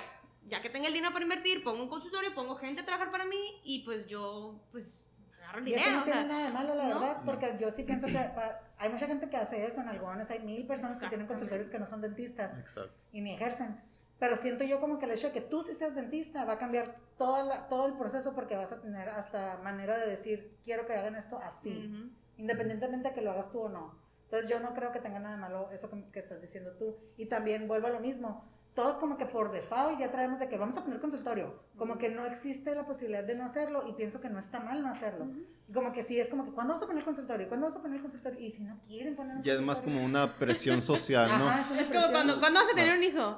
ya 0.47 0.61
que 0.61 0.69
tengo 0.69 0.87
el 0.87 0.93
dinero 0.93 1.11
para 1.13 1.23
invertir, 1.23 1.63
pongo 1.63 1.81
un 1.83 1.89
consultorio, 1.89 2.33
pongo 2.33 2.55
gente 2.55 2.81
a 2.81 2.85
trabajar 2.85 3.11
para 3.11 3.25
mí 3.25 3.61
y 3.63 3.83
pues 3.85 4.07
yo, 4.07 4.59
pues, 4.71 5.05
agarro 5.37 5.59
el 5.59 5.67
Y 5.67 5.73
eso 5.73 5.83
dinero. 5.83 5.95
no 5.97 6.01
o 6.01 6.05
tiene 6.05 6.19
sea, 6.21 6.27
nada 6.31 6.45
de 6.45 6.53
malo, 6.53 6.75
la 6.75 6.83
¿no? 6.87 6.99
verdad, 6.99 7.21
porque 7.25 7.57
yo 7.59 7.71
sí 7.71 7.83
pienso 7.83 8.07
que 8.07 8.13
pa- 8.35 8.61
hay 8.77 8.89
mucha 8.89 9.05
gente 9.07 9.29
que 9.29 9.37
hace 9.37 9.65
eso 9.65 9.81
en 9.81 9.89
algodones, 9.89 10.29
hay 10.31 10.39
mil 10.39 10.65
personas 10.65 10.99
que 10.99 11.07
tienen 11.07 11.27
consultorios 11.27 11.69
que 11.69 11.77
no 11.79 11.85
son 11.85 12.01
dentistas 12.01 12.57
Exacto. 12.57 12.91
y 13.11 13.21
ni 13.21 13.33
ejercen. 13.33 13.79
Pero 14.19 14.35
siento 14.37 14.63
yo 14.65 14.79
como 14.79 14.99
que 14.99 15.05
el 15.05 15.11
hecho 15.11 15.27
de 15.27 15.33
que 15.33 15.41
tú 15.41 15.63
sí 15.63 15.73
seas 15.73 15.95
dentista 15.95 16.43
va 16.45 16.53
a 16.53 16.57
cambiar 16.57 16.95
toda 17.17 17.43
la- 17.43 17.67
todo 17.69 17.85
el 17.87 17.93
proceso 17.93 18.33
porque 18.35 18.55
vas 18.55 18.71
a 18.71 18.81
tener 18.81 19.07
hasta 19.09 19.57
manera 19.63 19.97
de 19.97 20.07
decir, 20.09 20.57
quiero 20.63 20.85
que 20.85 20.93
hagan 20.93 21.15
esto 21.15 21.39
así, 21.39 21.71
ujú. 21.89 22.09
independientemente 22.37 23.09
de 23.09 23.15
que 23.15 23.21
lo 23.21 23.31
hagas 23.31 23.49
tú 23.51 23.61
o 23.61 23.69
no. 23.69 23.97
Entonces 24.25 24.49
yo 24.49 24.59
no 24.59 24.73
creo 24.75 24.91
que 24.91 24.99
tenga 24.99 25.19
nada 25.19 25.35
de 25.35 25.41
malo 25.41 25.69
eso 25.71 25.89
que, 25.89 26.03
que 26.11 26.19
estás 26.19 26.39
diciendo 26.41 26.71
tú. 26.77 26.95
Y 27.17 27.25
también 27.25 27.67
vuelvo 27.67 27.87
a 27.87 27.91
lo 27.91 27.99
mismo. 27.99 28.45
todos 28.75 28.97
como 28.97 29.17
que 29.17 29.25
por 29.25 29.51
default 29.51 29.99
ya 29.99 30.09
traemos 30.09 30.39
de 30.39 30.47
que 30.47 30.57
vamos 30.57 30.77
a 30.77 30.83
poner 30.83 31.01
consultorio. 31.01 31.59
Como 31.77 31.97
que 31.97 32.07
no 32.07 32.25
existe 32.25 32.73
la 32.75 32.85
posibilidad 32.85 33.23
de 33.25 33.35
no 33.35 33.43
hacerlo 33.43 33.85
y 33.89 33.93
pienso 33.93 34.21
que 34.21 34.29
no 34.29 34.39
está 34.39 34.59
mal 34.61 34.81
no 34.81 34.89
hacerlo. 34.89 35.27
Como 35.73 35.91
que 35.91 36.01
sí, 36.01 36.17
es 36.17 36.29
como 36.29 36.45
que, 36.45 36.51
¿cuándo 36.51 36.73
vas 36.75 36.83
a 36.83 36.87
poner 36.87 37.03
consultorio? 37.03 37.47
¿Cuándo 37.49 37.67
vas 37.67 37.75
a 37.75 37.81
poner 37.81 37.99
consultorio? 37.99 38.39
Y 38.39 38.51
si 38.51 38.63
no 38.63 38.79
quieren 38.87 39.15
poner 39.17 39.41
Ya 39.41 39.53
es 39.53 39.61
más 39.61 39.81
como 39.81 40.01
una 40.01 40.33
presión 40.35 40.81
social, 40.81 41.27
¿no? 41.39 41.49
Ajá, 41.49 41.71
una 41.73 41.81
Es 41.81 41.87
como 41.89 42.07
cuando, 42.09 42.39
¿cuándo 42.39 42.59
vas 42.61 42.69
a 42.71 42.75
tener 42.75 42.95
un 42.97 43.03
hijo? 43.03 43.37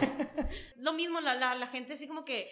Lo 0.76 0.92
mismo, 0.92 1.20
la, 1.20 1.34
la, 1.34 1.54
la 1.54 1.66
gente 1.68 1.94
así 1.94 2.06
como 2.06 2.24
que 2.24 2.48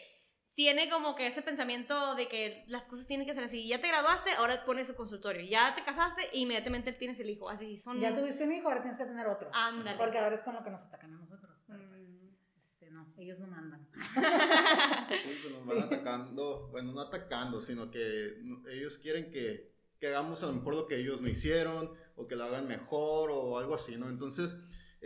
tiene 0.55 0.89
como 0.89 1.15
que 1.17 1.27
ese 1.27 1.43
pensamiento 1.43 2.15
de 2.15 2.29
que 2.29 2.65
las 2.69 2.87
cosas 2.87 3.07
tienen 3.09 3.27
que 3.27 3.35
ser 3.35 3.43
así. 3.45 3.67
Ya 3.67 3.81
te 3.81 3.89
graduaste, 3.89 4.31
ahora 4.33 4.65
pones 4.65 4.89
el 4.89 4.95
consultorio. 4.95 5.43
Ya 5.45 5.75
te 5.75 5.83
casaste, 5.83 6.29
inmediatamente 6.33 6.93
tienes 6.93 7.19
el 7.19 7.29
hijo. 7.31 7.49
Así 7.49 7.77
son. 7.77 7.99
Ya 8.01 8.15
tuviste 8.17 8.45
un 8.45 8.53
hijo, 8.53 8.69
ahora 8.69 8.81
tienes 8.83 8.97
que 8.99 9.05
tener 9.05 9.27
otro. 9.27 9.51
Ándale. 9.53 9.99
Porque 9.99 10.19
ahora 10.19 10.37
es 10.37 10.43
con 10.43 10.55
lo 10.55 10.63
que 10.63 10.71
nos 10.71 10.83
atacan 10.83 11.13
a 11.15 11.19
nosotros. 11.19 11.57
pero 11.67 11.89
pues, 11.89 12.05
Mm. 12.15 12.29
este, 12.63 12.91
no, 12.91 13.13
ellos 13.19 13.39
no 13.41 13.47
mandan. 13.49 13.89
Sí, 15.23 15.39
pues 15.43 15.53
nos 15.55 15.67
van 15.67 15.79
atacando, 15.83 16.69
bueno, 16.71 16.93
no 16.93 17.01
atacando, 17.01 17.61
sino 17.61 17.91
que 17.91 18.37
ellos 18.71 18.99
quieren 18.99 19.31
que, 19.33 19.73
que 19.99 20.07
hagamos 20.09 20.43
a 20.43 20.47
lo 20.47 20.53
mejor 20.55 20.75
lo 20.75 20.87
que 20.87 20.97
ellos 20.97 21.21
no 21.21 21.29
hicieron, 21.29 21.93
o 22.17 22.27
que 22.29 22.37
lo 22.37 22.45
hagan 22.45 22.69
mejor, 22.69 23.31
o 23.33 23.59
algo 23.59 23.75
así, 23.75 23.97
¿no? 23.97 24.09
Entonces, 24.09 24.57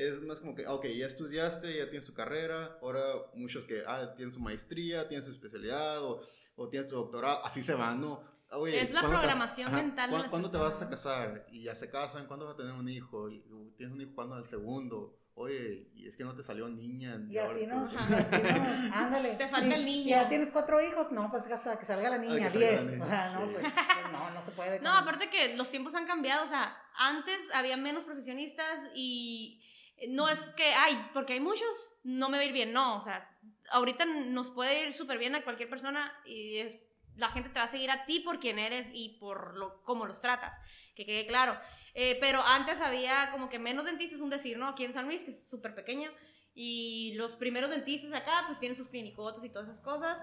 es 0.07 0.23
más 0.23 0.39
como 0.41 0.55
que, 0.55 0.65
ah, 0.67 0.75
ok, 0.75 0.87
ya 0.87 1.07
estudiaste, 1.07 1.77
ya 1.77 1.85
tienes 1.91 2.05
tu 2.07 2.15
carrera, 2.15 2.79
ahora 2.83 3.03
muchos 3.35 3.65
que, 3.65 3.83
ah, 3.87 4.15
tienes 4.17 4.35
su 4.35 4.41
maestría, 4.41 5.09
tienes 5.09 5.27
tu 5.27 5.33
especialidad, 5.33 6.03
o, 6.05 6.21
o 6.57 6.69
tienes 6.69 6.89
tu 6.89 6.95
doctorado, 6.97 7.45
así 7.45 7.63
se 7.63 7.75
van, 7.75 8.01
¿no? 8.01 8.23
Ah, 8.51 8.57
oye, 8.59 8.81
Es 8.81 8.91
la 8.93 9.01
¿cuándo 9.01 9.09
te 9.21 9.27
vas- 9.27 9.27
programación 9.27 9.75
mental 9.75 10.11
¿cuándo, 10.11 10.31
¿Cuándo 10.31 10.51
te 10.51 10.57
vas 10.57 10.81
a 10.81 10.89
casar? 10.89 11.47
Y 11.51 11.65
ya 11.65 11.75
se 11.75 11.91
casan, 11.91 12.27
¿cuándo 12.27 12.47
vas 12.47 12.55
a 12.55 12.57
tener 12.57 12.73
un 12.73 12.89
hijo? 12.89 13.29
Y, 13.29 13.41
uh, 13.51 13.75
tienes 13.77 13.95
un 13.95 14.01
hijo, 14.01 14.13
¿cuándo 14.15 14.39
el 14.39 14.47
segundo? 14.47 15.15
Oye, 15.35 15.91
y 15.95 16.09
es 16.09 16.17
que 16.17 16.25
no 16.25 16.35
te 16.35 16.43
salió 16.43 16.69
niña. 16.69 17.21
Y 17.31 17.39
así 17.39 17.65
no, 17.67 17.89
y 17.93 17.97
así 17.97 18.43
no, 18.43 18.95
ándale. 18.97 19.35
Te 19.35 19.49
falta 19.49 19.75
el 19.77 19.85
niño. 19.85 20.09
Ya 20.09 20.29
tienes 20.29 20.51
cuatro 20.51 20.81
hijos, 20.81 21.13
no, 21.13 21.31
pues 21.31 21.45
hasta 21.45 21.79
que 21.79 21.85
salga 21.85 22.11
la 22.11 22.19
niña, 22.19 22.51
que 22.51 22.59
salga 22.59 22.71
la 22.73 22.81
diez. 22.83 22.91
niña, 22.91 23.05
O 23.05 23.09
sea, 23.09 23.33
no, 23.35 23.47
sí. 23.47 23.53
pues, 23.53 23.65
pues, 23.73 24.13
no, 24.13 24.31
no 24.33 24.43
se 24.43 24.51
puede. 24.53 24.81
No, 24.81 24.91
aparte 24.93 25.31
que 25.31 25.55
los 25.57 25.71
tiempos 25.71 25.95
han 25.95 26.07
cambiado, 26.07 26.45
o 26.45 26.49
sea, 26.49 26.75
antes 26.97 27.55
había 27.55 27.77
menos 27.77 28.03
profesionistas 28.05 28.81
y 28.97 29.63
no 30.09 30.29
es 30.29 30.39
que, 30.55 30.73
ay, 30.75 30.97
porque 31.13 31.35
hay 31.35 31.41
muchos, 31.41 31.69
no 32.05 32.29
me 32.29 32.39
va 32.39 32.43
a 32.43 32.47
ir 32.47 32.53
bien, 32.53 32.73
no, 32.73 32.97
o 32.97 33.01
sea, 33.01 33.29
ahorita 33.71 34.05
nos 34.05 34.51
puede 34.51 34.85
ir 34.85 34.95
súper 34.95 35.19
bien 35.19 35.35
a 35.35 35.43
cualquier 35.43 35.69
persona 35.69 36.13
y 36.25 36.59
es- 36.59 36.79
la 37.17 37.31
gente 37.31 37.49
te 37.49 37.59
va 37.59 37.65
a 37.65 37.69
seguir 37.69 37.91
a 37.91 38.05
ti 38.07 38.21
por 38.21 38.39
quién 38.39 38.61
eres 38.61 38.91
y 38.95 39.19
por 39.19 39.57
lo, 39.57 39.83
cómo 39.83 40.07
los 40.07 40.21
tratas, 40.21 40.53
que 40.95 41.05
quede 41.05 41.27
claro. 41.27 41.59
Eh, 41.95 42.17
pero 42.21 42.43
antes 42.43 42.81
había 42.81 43.31
como 43.33 43.49
que 43.49 43.59
menos 43.59 43.85
dentistas, 43.87 44.21
un 44.21 44.31
decir, 44.31 44.57
¿no? 44.57 44.69
Aquí 44.69 44.85
en 44.85 44.93
San 44.93 45.07
Luis, 45.07 45.25
que 45.25 45.33
es 45.33 45.49
súper 45.49 45.75
pequeño, 45.75 46.13
y 46.55 47.15
los 47.17 47.35
primeros 47.35 47.71
dentistas 47.71 48.13
acá, 48.13 48.45
pues 48.47 48.61
tienen 48.61 48.77
sus 48.77 48.89
clinicotas 48.89 49.45
y 49.45 49.51
todas 49.51 49.69
esas 49.69 49.81
cosas, 49.81 50.23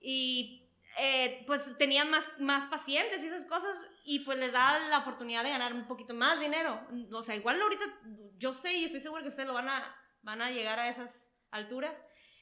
y 0.00 0.67
eh, 0.96 1.44
pues 1.46 1.76
tenían 1.78 2.10
más, 2.10 2.26
más 2.38 2.66
pacientes 2.66 3.22
y 3.22 3.26
esas 3.26 3.44
cosas 3.44 3.88
y 4.04 4.20
pues 4.20 4.38
les 4.38 4.52
da 4.52 4.78
la 4.88 4.98
oportunidad 4.98 5.44
de 5.44 5.50
ganar 5.50 5.72
un 5.72 5.86
poquito 5.86 6.14
más 6.14 6.40
dinero. 6.40 6.80
O 7.12 7.22
sea, 7.22 7.36
igual 7.36 7.60
ahorita 7.60 7.84
yo 8.36 8.54
sé 8.54 8.72
y 8.74 8.84
estoy 8.84 9.00
segura 9.00 9.22
que 9.22 9.28
ustedes 9.28 9.48
lo 9.48 9.54
van 9.54 9.68
a, 9.68 9.96
van 10.22 10.42
a 10.42 10.50
llegar 10.50 10.78
a 10.78 10.88
esas 10.88 11.30
alturas, 11.50 11.94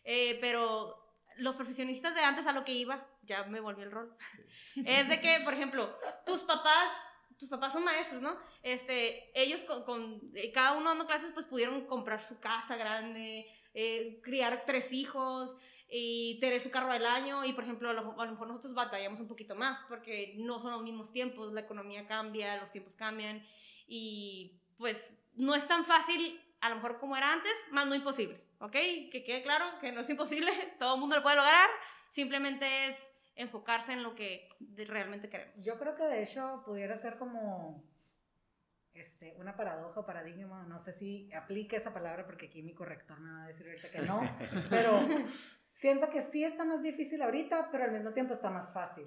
eh, 0.05 0.39
pero 0.41 1.07
los 1.37 1.57
profesionistas 1.57 2.15
de 2.15 2.23
antes 2.23 2.47
a 2.47 2.53
lo 2.53 2.65
que 2.65 2.73
iba, 2.73 3.07
ya 3.23 3.45
me 3.45 3.61
volví 3.61 3.83
el 3.83 3.91
rol, 3.91 4.17
es 4.77 5.09
de 5.09 5.21
que, 5.21 5.41
por 5.45 5.53
ejemplo, 5.53 5.99
tus 6.25 6.43
papás, 6.43 6.93
tus 7.39 7.49
papás 7.49 7.73
son 7.73 7.85
maestros, 7.85 8.23
¿no? 8.23 8.39
Este, 8.63 9.31
ellos 9.39 9.61
con, 9.61 9.85
con 9.85 10.21
eh, 10.35 10.51
cada 10.53 10.73
uno 10.73 10.89
dando 10.89 11.07
clases 11.07 11.33
pues 11.33 11.45
pudieron 11.47 11.87
comprar 11.87 12.23
su 12.23 12.41
casa 12.41 12.77
grande, 12.77 13.47
eh, 13.75 14.21
criar 14.23 14.65
tres 14.65 14.91
hijos, 14.93 15.55
y 15.89 16.39
tener 16.41 16.61
su 16.61 16.71
carro 16.71 16.93
del 16.93 17.07
año 17.07 17.45
y 17.45 17.53
por 17.53 17.65
ejemplo 17.65 17.91
a 17.91 17.93
lo, 17.93 18.21
a 18.21 18.25
lo 18.25 18.33
mejor 18.33 18.49
nosotros 18.49 18.75
batallamos 18.75 19.21
un 19.21 19.29
poquito 19.29 19.55
más 19.55 19.85
porque 19.89 20.35
no 20.39 20.59
son 20.59 20.73
los 20.73 20.83
mismos 20.83 21.13
tiempos, 21.13 21.53
la 21.53 21.61
economía 21.61 22.07
cambia, 22.07 22.57
los 22.57 22.73
tiempos 22.73 22.97
cambian 22.97 23.45
y 23.87 24.61
pues 24.79 25.23
no 25.35 25.55
es 25.55 25.67
tan 25.69 25.85
fácil 25.85 26.41
a 26.61 26.69
lo 26.69 26.77
mejor 26.77 26.99
como 26.99 27.17
era 27.17 27.33
antes, 27.33 27.53
más 27.71 27.87
no 27.87 27.95
imposible, 27.95 28.41
¿ok? 28.59 28.73
Que 28.73 29.23
quede 29.25 29.43
claro 29.43 29.67
que 29.81 29.93
no 29.93 30.01
es 30.01 30.11
imposible, 30.11 30.51
todo 30.79 30.95
el 30.95 31.01
mundo 31.01 31.17
lo 31.17 31.23
puede 31.23 31.37
lograr, 31.37 31.69
simplemente 32.11 32.87
es 32.87 33.13
enfocarse 33.37 33.93
en 33.93 34.03
lo 34.03 34.15
que 34.15 34.49
realmente 34.89 35.29
queremos. 35.29 35.55
Yo 35.63 35.79
creo 35.79 35.95
que 35.95 36.05
de 36.05 36.23
hecho 36.23 36.63
pudiera 36.65 36.97
ser 36.97 37.19
como 37.19 37.85
este, 38.95 39.35
una 39.39 39.57
paradoja 39.57 40.01
o 40.01 40.07
paradigma, 40.07 40.65
no 40.65 40.81
sé 40.81 40.95
si 40.95 41.31
aplique 41.35 41.77
esa 41.77 41.93
palabra 41.93 42.25
porque 42.25 42.47
aquí 42.47 42.63
mi 42.63 42.75
corrector 42.75 43.21
me 43.21 43.31
va 43.31 43.45
a 43.45 43.49
decir 43.49 43.67
ahorita 43.67 43.91
que 43.91 44.01
no, 44.01 44.21
pero 44.71 45.01
siento 45.77 46.09
que 46.09 46.23
sí 46.23 46.43
está 46.43 46.65
más 46.65 46.83
difícil 46.83 47.21
ahorita, 47.21 47.69
pero 47.71 47.85
al 47.85 47.93
mismo 47.93 48.11
tiempo 48.13 48.33
está 48.33 48.49
más 48.49 48.73
fácil. 48.73 49.07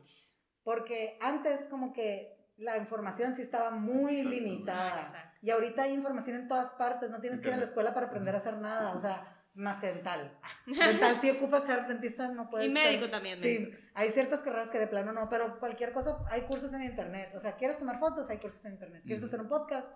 Porque 0.63 1.17
antes 1.19 1.61
como 1.65 1.93
que 1.93 2.37
la 2.57 2.77
información 2.77 3.33
sí 3.35 3.41
estaba 3.41 3.71
muy 3.71 4.21
limitada. 4.23 5.01
Exacto. 5.01 5.37
Y 5.41 5.49
ahorita 5.49 5.83
hay 5.83 5.93
información 5.93 6.35
en 6.35 6.47
todas 6.47 6.67
partes, 6.73 7.09
no 7.09 7.19
tienes 7.21 7.41
que 7.41 7.47
ir 7.47 7.53
a 7.55 7.57
la 7.57 7.63
escuela 7.63 7.93
para 7.93 8.07
aprender 8.07 8.35
a 8.35 8.37
hacer 8.37 8.57
nada, 8.57 8.93
o 8.93 8.99
sea, 9.01 9.35
más 9.55 9.77
que 9.81 9.87
dental. 9.87 10.37
Dental 10.67 11.17
sí 11.21 11.31
ocupas 11.31 11.63
ser 11.65 11.87
dentista, 11.87 12.27
no 12.27 12.49
puedes 12.51 12.67
Y 12.67 12.69
estar- 12.71 12.83
médico 12.85 13.09
también. 13.09 13.41
Sí, 13.41 13.59
médico. 13.59 13.77
hay 13.95 14.11
ciertas 14.11 14.41
carreras 14.41 14.69
que 14.69 14.77
de 14.77 14.87
plano 14.87 15.11
no, 15.11 15.27
pero 15.27 15.57
cualquier 15.59 15.91
cosa, 15.91 16.17
hay 16.29 16.41
cursos 16.41 16.71
en 16.73 16.83
internet. 16.83 17.31
O 17.35 17.39
sea, 17.39 17.55
¿quieres 17.55 17.79
tomar 17.79 17.97
fotos? 17.99 18.29
Hay 18.29 18.37
cursos 18.37 18.63
en 18.65 18.73
internet. 18.73 19.01
¿Quieres 19.05 19.23
Ujú. 19.23 19.27
hacer 19.27 19.41
un 19.41 19.47
podcast? 19.49 19.87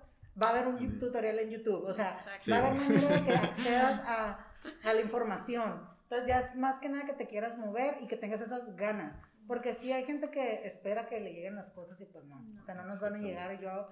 Va 0.41 0.47
a 0.47 0.49
haber 0.49 0.67
un 0.67 0.75
Ujú. 0.75 0.97
tutorial 0.97 1.37
en 1.37 1.51
YouTube. 1.51 1.83
O 1.85 1.93
sea, 1.93 2.17
Exacto. 2.35 2.51
va 2.51 2.57
a 2.57 2.59
haber 2.71 2.73
manera 2.81 3.07
de 3.19 3.23
que 3.25 3.33
accedas 3.35 4.01
a, 4.07 4.47
a 4.83 4.93
la 4.93 5.01
información. 5.01 5.92
Entonces 6.13 6.27
ya 6.27 6.41
es 6.41 6.55
más 6.55 6.77
que 6.79 6.89
nada 6.89 7.05
que 7.05 7.13
te 7.13 7.25
quieras 7.27 7.57
mover 7.57 7.97
y 8.01 8.07
que 8.07 8.17
tengas 8.17 8.39
esas 8.41 8.75
ganas. 8.75 9.19
Porque 9.47 9.73
sí 9.73 9.91
hay 9.91 10.03
gente 10.05 10.29
que 10.29 10.65
espera 10.67 11.07
que 11.07 11.19
le 11.19 11.33
lleguen 11.33 11.55
las 11.55 11.71
cosas 11.71 11.99
y 11.99 12.05
pues 12.05 12.23
no. 12.25 12.45
O 12.61 12.65
sea, 12.65 12.75
no 12.75 12.83
nos 12.85 13.01
van 13.01 13.15
a 13.15 13.17
llegar. 13.17 13.59
Yo 13.59 13.87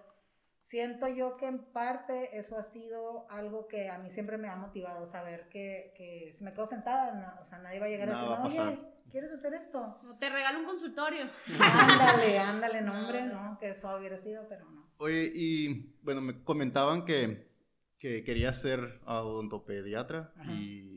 siento 0.63 1.07
yo 1.07 1.36
que 1.38 1.47
en 1.47 1.71
parte 1.73 2.38
eso 2.38 2.57
ha 2.60 2.63
sido 2.63 3.29
algo 3.29 3.67
que 3.67 3.89
a 3.89 3.97
mí 3.97 4.12
siempre 4.12 4.38
me 4.38 4.47
ha 4.49 4.55
motivado. 4.55 5.07
Saber 5.07 5.49
que, 5.49 5.93
que 5.97 6.34
si 6.38 6.43
me 6.43 6.53
quedo 6.53 6.67
sentada, 6.67 7.13
no- 7.15 7.41
o 7.41 7.45
sea, 7.45 7.57
nadie 7.57 7.79
va 7.79 7.88
a 7.88 7.89
llegar 7.89 8.07
Nada 8.10 8.21
a 8.21 8.29
va 8.29 8.45
a 8.45 8.47
decirme, 8.49 8.67
oye. 8.69 8.79
¿quieres 9.10 9.31
hacer 9.31 9.53
esto? 9.55 9.99
O 10.07 10.15
Te 10.19 10.29
regalo 10.29 10.60
un 10.60 10.65
consultorio. 10.65 11.25
Ándale, 11.60 12.38
ándale, 12.39 12.81
no, 12.81 12.93
hombre, 13.01 13.23
No. 13.25 13.51
no, 13.51 13.57
que 13.60 13.69
eso 13.71 13.97
hubiera 13.97 14.17
sido, 14.19 14.47
pero 14.47 14.69
no. 14.69 14.89
Oye, 14.99 15.31
y 15.34 15.95
bueno, 16.03 16.21
me 16.21 16.43
comentaban 16.43 17.03
que, 17.03 17.49
que 17.97 18.23
querías 18.23 18.62
ser 18.62 19.01
odontopediatra 19.05 20.31
Ajá. 20.38 20.51
y 20.53 20.90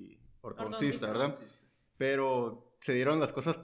Ortodoncista. 0.44 1.07
¿verdad? 1.09 1.38
Pero 1.96 2.76
se 2.80 2.92
dieron 2.92 3.20
las 3.20 3.33
cosas 3.33 3.59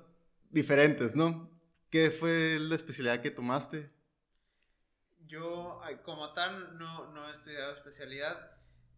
diferentes, 0.51 1.15
¿no? 1.17 1.51
¿Qué 1.91 2.11
fue 2.11 2.59
la 2.61 2.75
especialidad 2.77 3.21
que 3.21 3.31
tomaste? 3.31 3.91
Yo, 5.27 5.81
como 6.05 6.33
tal, 6.33 6.79
no, 6.79 7.13
no 7.13 7.29
he 7.29 7.33
estudiado 7.33 7.73
especialidad. 7.75 8.53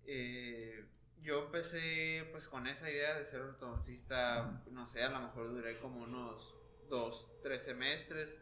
Eh, 0.07 0.85
yo 1.21 1.45
empecé 1.47 2.29
pues 2.33 2.49
con 2.49 2.66
esa 2.66 2.90
idea 2.90 3.16
de 3.16 3.25
ser 3.25 3.40
ortodoncista, 3.40 4.62
no 4.71 4.87
sé, 4.87 5.03
a 5.03 5.11
lo 5.11 5.21
mejor 5.21 5.49
duré 5.49 5.79
como 5.79 6.03
unos 6.03 6.55
dos, 6.88 7.29
tres 7.42 7.64
semestres. 7.64 8.38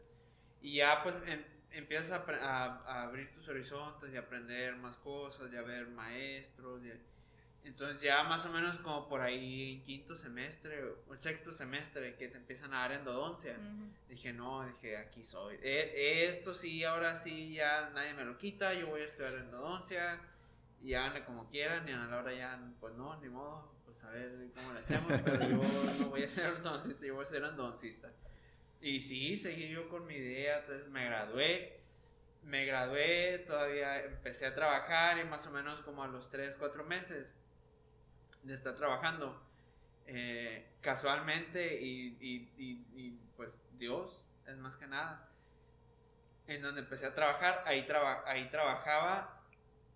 Y 0.62 0.76
ya 0.76 1.02
pues 1.02 1.14
em- 1.26 1.44
empiezas 1.70 2.10
a, 2.12 2.24
a- 2.44 2.82
a 2.86 3.02
abrir 3.04 3.32
tus 3.34 3.48
horizontes 3.48 4.12
y 4.12 4.16
aprender 4.16 4.76
más 4.76 4.96
cosas, 4.98 5.50
ya 5.50 5.62
ver 5.62 5.88
maestros. 5.88 6.82
ya- 6.82 6.98
Entonces 7.62 8.00
ya 8.00 8.22
más 8.24 8.44
o 8.46 8.48
menos 8.50 8.78
como 8.78 9.06
por 9.06 9.20
ahí 9.20 9.74
en 9.74 9.82
quinto 9.82 10.16
semestre 10.16 10.82
o 11.08 11.16
sexto 11.16 11.52
semestre 11.52 12.16
que 12.16 12.28
te 12.28 12.38
empiezan 12.38 12.72
a 12.72 12.80
dar 12.80 12.92
endodoncia. 12.92 13.54
Dije, 14.08 14.32
no, 14.32 14.66
dije, 14.66 14.96
aquí 14.96 15.24
soy. 15.24 15.56
E- 15.62 16.28
esto 16.28 16.54
sí, 16.54 16.84
ahora 16.84 17.16
sí, 17.16 17.52
ya 17.54 17.90
nadie 17.90 18.14
me 18.14 18.24
lo 18.24 18.38
quita. 18.38 18.72
Yo 18.72 18.86
voy 18.86 19.02
a 19.02 19.04
estudiar 19.04 19.34
endodoncia. 19.34 20.18
Y 20.82 20.94
háganle 20.94 21.24
como 21.24 21.48
quieran. 21.50 21.86
Y 21.86 21.92
a 21.92 21.98
la 21.98 22.18
hora 22.18 22.32
ya, 22.32 22.58
pues 22.80 22.94
no, 22.94 23.20
ni 23.20 23.28
modo. 23.28 23.70
Pues 23.84 24.02
a 24.04 24.10
ver 24.10 24.32
cómo 24.54 24.72
le 24.72 24.80
hacemos. 24.80 25.12
Pero 25.22 25.48
yo 25.48 25.62
no 26.00 26.08
voy 26.08 26.22
a 26.22 26.28
ser 26.28 26.46
ortodoncista, 26.46 27.06
yo 27.06 27.14
voy 27.14 27.24
a 27.24 27.28
ser 27.28 27.44
endodoncista. 27.44 28.10
Y 28.80 29.00
sí, 29.00 29.36
seguí 29.36 29.68
yo 29.68 29.86
con 29.90 30.06
mi 30.06 30.14
idea. 30.14 30.60
Entonces 30.60 30.88
me 30.88 31.04
gradué. 31.04 31.76
Me 32.42 32.64
gradué, 32.64 33.44
todavía 33.46 34.02
empecé 34.02 34.46
a 34.46 34.54
trabajar. 34.54 35.18
Y 35.18 35.24
más 35.24 35.46
o 35.46 35.50
menos 35.50 35.82
como 35.82 36.02
a 36.02 36.08
los 36.08 36.30
3, 36.30 36.56
4 36.58 36.84
meses 36.84 37.26
de 38.42 38.54
estar 38.54 38.76
trabajando. 38.76 39.46
eh, 40.06 40.66
casualmente 40.80 41.80
y, 41.80 42.16
y- 42.20 42.52
y- 42.58 42.86
y, 42.96 43.10
pues 43.36 43.50
Dios 43.78 44.24
es 44.46 44.56
más 44.56 44.76
que 44.76 44.86
nada 44.88 45.28
en 46.46 46.62
donde 46.62 46.80
empecé 46.80 47.06
a 47.06 47.14
trabajar 47.14 47.62
ahí, 47.66 47.86
traba- 47.86 48.24
ahí 48.26 48.48
trabajaba 48.50 49.40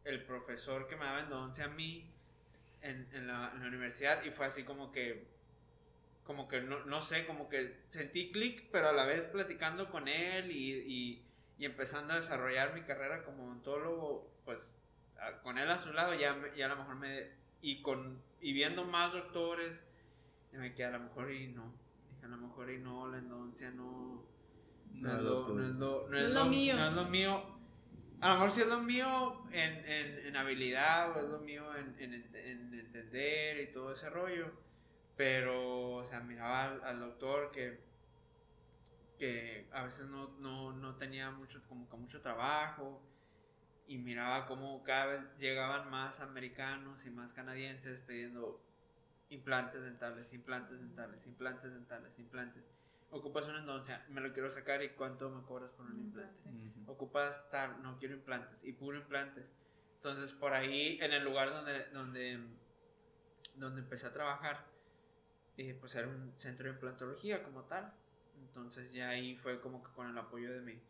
el 0.05 0.25
profesor 0.25 0.87
que 0.89 0.97
me 0.97 1.05
daba 1.05 1.21
endodoncia 1.21 1.65
a 1.65 1.69
mí 1.69 2.15
en, 2.83 3.09
en 3.13 3.27
la, 3.27 3.51
en 3.55 3.63
la 3.63 3.69
universidad 3.69 4.23
y 4.25 4.31
fue 4.31 4.47
así 4.47 4.65
como 4.65 4.93
que 4.93 5.27
como 6.25 6.49
que 6.49 6.61
no, 6.63 6.85
no 6.87 7.03
sé 7.03 7.27
como 7.27 7.49
que 7.49 7.85
sentí 7.91 8.33
clic 8.33 8.69
pero 8.73 8.89
a 8.89 8.93
la 8.93 9.05
vez 9.05 9.27
platicando 9.27 9.91
con 9.91 10.09
él 10.09 10.51
y, 10.51 11.21
empezando 11.59 12.13
a 12.13 12.17
desarrollar 12.17 12.75
mi 12.75 12.83
carrera 12.83 13.25
como 13.25 13.45
odontólogo 13.45 14.31
pues 14.45 14.59
a- 15.19 15.41
con 15.43 15.59
él 15.59 15.71
a 15.71 15.79
su 15.79 15.93
lado 15.93 16.15
ya, 16.15 16.37
ya 16.55 16.67
a 16.67 16.69
lo 16.69 16.77
mejor 16.77 16.97
me 16.97 17.29
y, 17.63 17.81
con, 17.83 18.23
y 18.45 18.53
viendo 18.53 18.85
más 18.85 19.11
doctores, 19.11 19.83
me 20.53 20.75
quedé 20.75 20.89
a 20.89 20.91
lo 20.91 21.01
mejor 21.01 21.33
y 21.33 21.49
no. 21.49 21.73
Dije, 22.11 22.27
a 22.27 22.29
lo 22.29 22.37
mejor 22.37 22.71
y 22.71 22.79
no, 22.79 23.09
la 23.09 23.17
endodoncia 23.17 23.71
no, 23.71 24.23
no, 24.93 25.17
es, 25.17 25.23
lo, 25.23 25.49
no, 25.49 25.67
es, 25.67 25.75
lo, 25.77 26.09
no, 26.11 26.19
es, 26.19 26.29
lo, 26.29 26.45
mío. 26.45 26.77
No 26.77 26.89
es 26.89 26.93
lo 26.93 27.05
mío. 27.07 27.43
A 28.21 28.29
lo 28.29 28.35
mejor 28.35 28.51
sí 28.51 28.61
es 28.61 28.67
lo 28.67 28.81
mío 28.83 29.47
en, 29.51 29.73
en, 29.87 30.27
en 30.27 30.37
habilidad 30.37 31.17
o 31.17 31.21
es 31.21 31.29
lo 31.31 31.39
mío 31.39 31.65
en, 31.75 31.97
en, 31.99 32.75
entender 32.75 33.63
y 33.63 33.73
todo 33.73 33.95
ese 33.95 34.11
rollo. 34.11 34.53
Pero, 35.17 35.95
o 35.95 36.05
sea, 36.05 36.21
miraba 36.21 36.65
al, 36.65 36.85
al 36.85 37.01
doctor 37.01 37.51
que, 37.51 37.81
que 39.19 39.69
a 39.73 39.85
veces 39.85 40.07
no, 40.09 40.37
no, 40.41 40.75
no 40.75 40.97
tenía 40.97 41.31
mucho, 41.31 41.63
como 41.67 41.89
que 41.89 41.97
mucho 41.97 42.21
trabajo 42.21 43.01
y 43.87 43.99
miraba 43.99 44.47
cómo 44.47 44.83
cada 44.83 45.07
vez 45.07 45.21
llegaban 45.39 45.91
más 45.91 46.21
americanos 46.21 47.05
y 47.07 47.11
más 47.11 47.33
canadienses 47.35 48.01
pidiendo 48.01 48.61
implantes 49.31 49.83
dentales, 49.83 50.33
implantes 50.33 50.81
dentales, 50.81 51.27
implantes 51.27 51.73
dentales, 51.73 52.19
implantes. 52.19 52.65
Ocupas 53.11 53.45
una 53.45 53.61
endoncia, 53.61 54.05
me 54.09 54.21
lo 54.21 54.33
quiero 54.33 54.51
sacar 54.51 54.83
y 54.83 54.91
cuánto 54.91 55.31
me 55.31 55.43
cobras 55.43 55.71
por 55.73 55.87
un 55.87 56.01
implante. 56.01 56.51
Ocupas 56.87 57.49
tal, 57.51 57.83
no 57.83 57.99
quiero 57.99 58.15
implantes 58.15 58.59
y 58.63 58.73
puro 58.73 58.99
implantes. 58.99 59.45
Entonces 59.97 60.33
por 60.33 60.53
ahí 60.53 60.99
en 61.01 61.13
el 61.13 61.25
lugar 61.25 61.51
donde 61.51 61.85
donde 61.91 62.41
donde 63.57 63.83
empecé 63.83 64.07
a 64.07 64.13
trabajar, 64.13 64.65
eh, 65.57 65.77
pues 65.79 65.95
era 65.95 66.09
un 66.09 66.35
centro 66.39 66.67
de 66.67 66.73
implantología 66.73 67.43
como 67.43 67.63
tal. 67.65 67.93
Entonces 68.41 68.93
ya 68.93 69.11
ahí 69.11 69.37
fue 69.37 69.61
como 69.61 69.83
que 69.83 69.93
con 69.93 70.09
el 70.09 70.19
apoyo 70.19 70.53
de 70.53 70.61
mi 70.61 70.81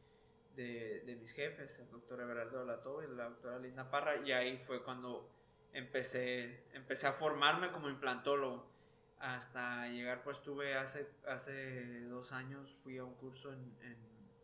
de, 0.57 1.03
de 1.07 1.17
mis 1.17 1.33
jefes, 1.33 1.79
el 1.79 1.91
doctor 1.91 2.21
Everardo 2.21 2.65
Lato 2.65 3.03
y 3.03 3.17
la 3.17 3.25
doctora 3.25 3.59
Linda 3.59 3.91
Parra, 3.91 4.17
y 4.17 4.33
ahí 4.33 4.59
fue 4.59 4.83
cuando 4.83 5.31
empecé, 5.73 6.65
empecé 6.73 7.07
a 7.07 7.13
formarme 7.13 7.71
como 7.73 7.89
implantólogo. 7.89 8.73
Hasta 9.21 9.89
llegar, 9.89 10.23
pues 10.23 10.43
tuve 10.43 10.75
hace, 10.75 11.09
hace 11.27 12.03
dos 12.09 12.33
años, 12.33 12.77
fui 12.83 12.99
a 12.99 13.05
un 13.05 13.15
curso 13.15 13.53
en, 13.53 13.75
en, 13.81 13.97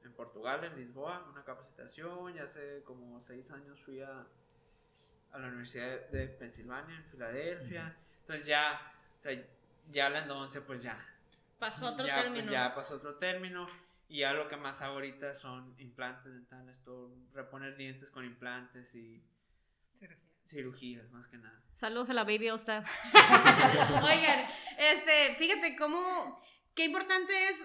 en 0.04 0.12
Portugal, 0.14 0.64
en 0.64 0.74
Lisboa, 0.74 1.26
una 1.30 1.44
capacitación, 1.44 2.34
y 2.34 2.38
hace 2.38 2.82
como 2.84 3.20
seis 3.20 3.50
años 3.50 3.78
fui 3.82 4.00
a, 4.00 4.26
a 5.32 5.38
la 5.38 5.48
Universidad 5.48 6.08
de 6.08 6.28
Pensilvania, 6.28 6.96
en 6.96 7.04
Filadelfia. 7.04 7.94
Entonces 8.22 8.46
ya, 8.46 8.94
o 9.18 9.22
sea, 9.22 9.32
ya 9.90 10.08
la 10.08 10.20
endodoncia, 10.20 10.62
pues 10.64 10.82
ya. 10.82 10.98
Pasó 11.58 11.92
otro 11.92 12.06
ya, 12.06 12.16
término. 12.16 12.50
Ya 12.50 12.74
pasó 12.74 12.94
otro 12.94 13.16
término. 13.16 13.68
Y 14.10 14.18
ya 14.18 14.32
lo 14.32 14.48
que 14.48 14.56
más 14.56 14.82
hago 14.82 14.94
ahorita 14.94 15.34
son 15.34 15.72
implantes 15.78 16.32
dentales, 16.32 16.82
todo, 16.82 17.14
reponer 17.32 17.76
dientes 17.76 18.10
con 18.10 18.24
implantes 18.24 18.92
y 18.96 19.22
cirugías, 20.48 21.08
más 21.12 21.28
que 21.28 21.38
nada. 21.38 21.62
Saludos 21.76 22.10
a 22.10 22.14
la 22.14 22.24
Baby 22.24 22.48
Staff. 22.48 22.84
Oigan, 24.02 24.46
este, 24.76 25.36
fíjate 25.36 25.76
cómo, 25.76 26.40
qué 26.74 26.86
importante 26.86 27.50
es 27.50 27.56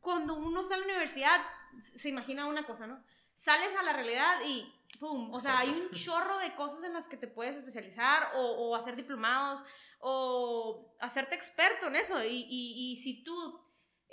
cuando 0.00 0.34
uno 0.34 0.62
sale 0.62 0.84
a 0.84 0.86
la 0.86 0.92
universidad, 0.92 1.40
se 1.80 2.10
imagina 2.10 2.48
una 2.48 2.64
cosa, 2.64 2.86
¿no? 2.86 3.02
Sales 3.36 3.74
a 3.74 3.82
la 3.82 3.94
realidad 3.94 4.42
y 4.46 4.70
¡pum! 5.00 5.32
O 5.32 5.40
sea, 5.40 5.60
hay 5.60 5.70
un 5.70 5.90
chorro 5.90 6.38
de 6.38 6.54
cosas 6.54 6.84
en 6.84 6.92
las 6.92 7.08
que 7.08 7.16
te 7.16 7.28
puedes 7.28 7.56
especializar 7.56 8.32
o, 8.34 8.42
o 8.42 8.76
hacer 8.76 8.94
diplomados 8.94 9.64
o 10.00 10.94
hacerte 11.00 11.34
experto 11.34 11.86
en 11.86 11.96
eso. 11.96 12.22
Y, 12.22 12.46
y, 12.46 12.92
y 12.92 12.96
si 12.96 13.24
tú 13.24 13.63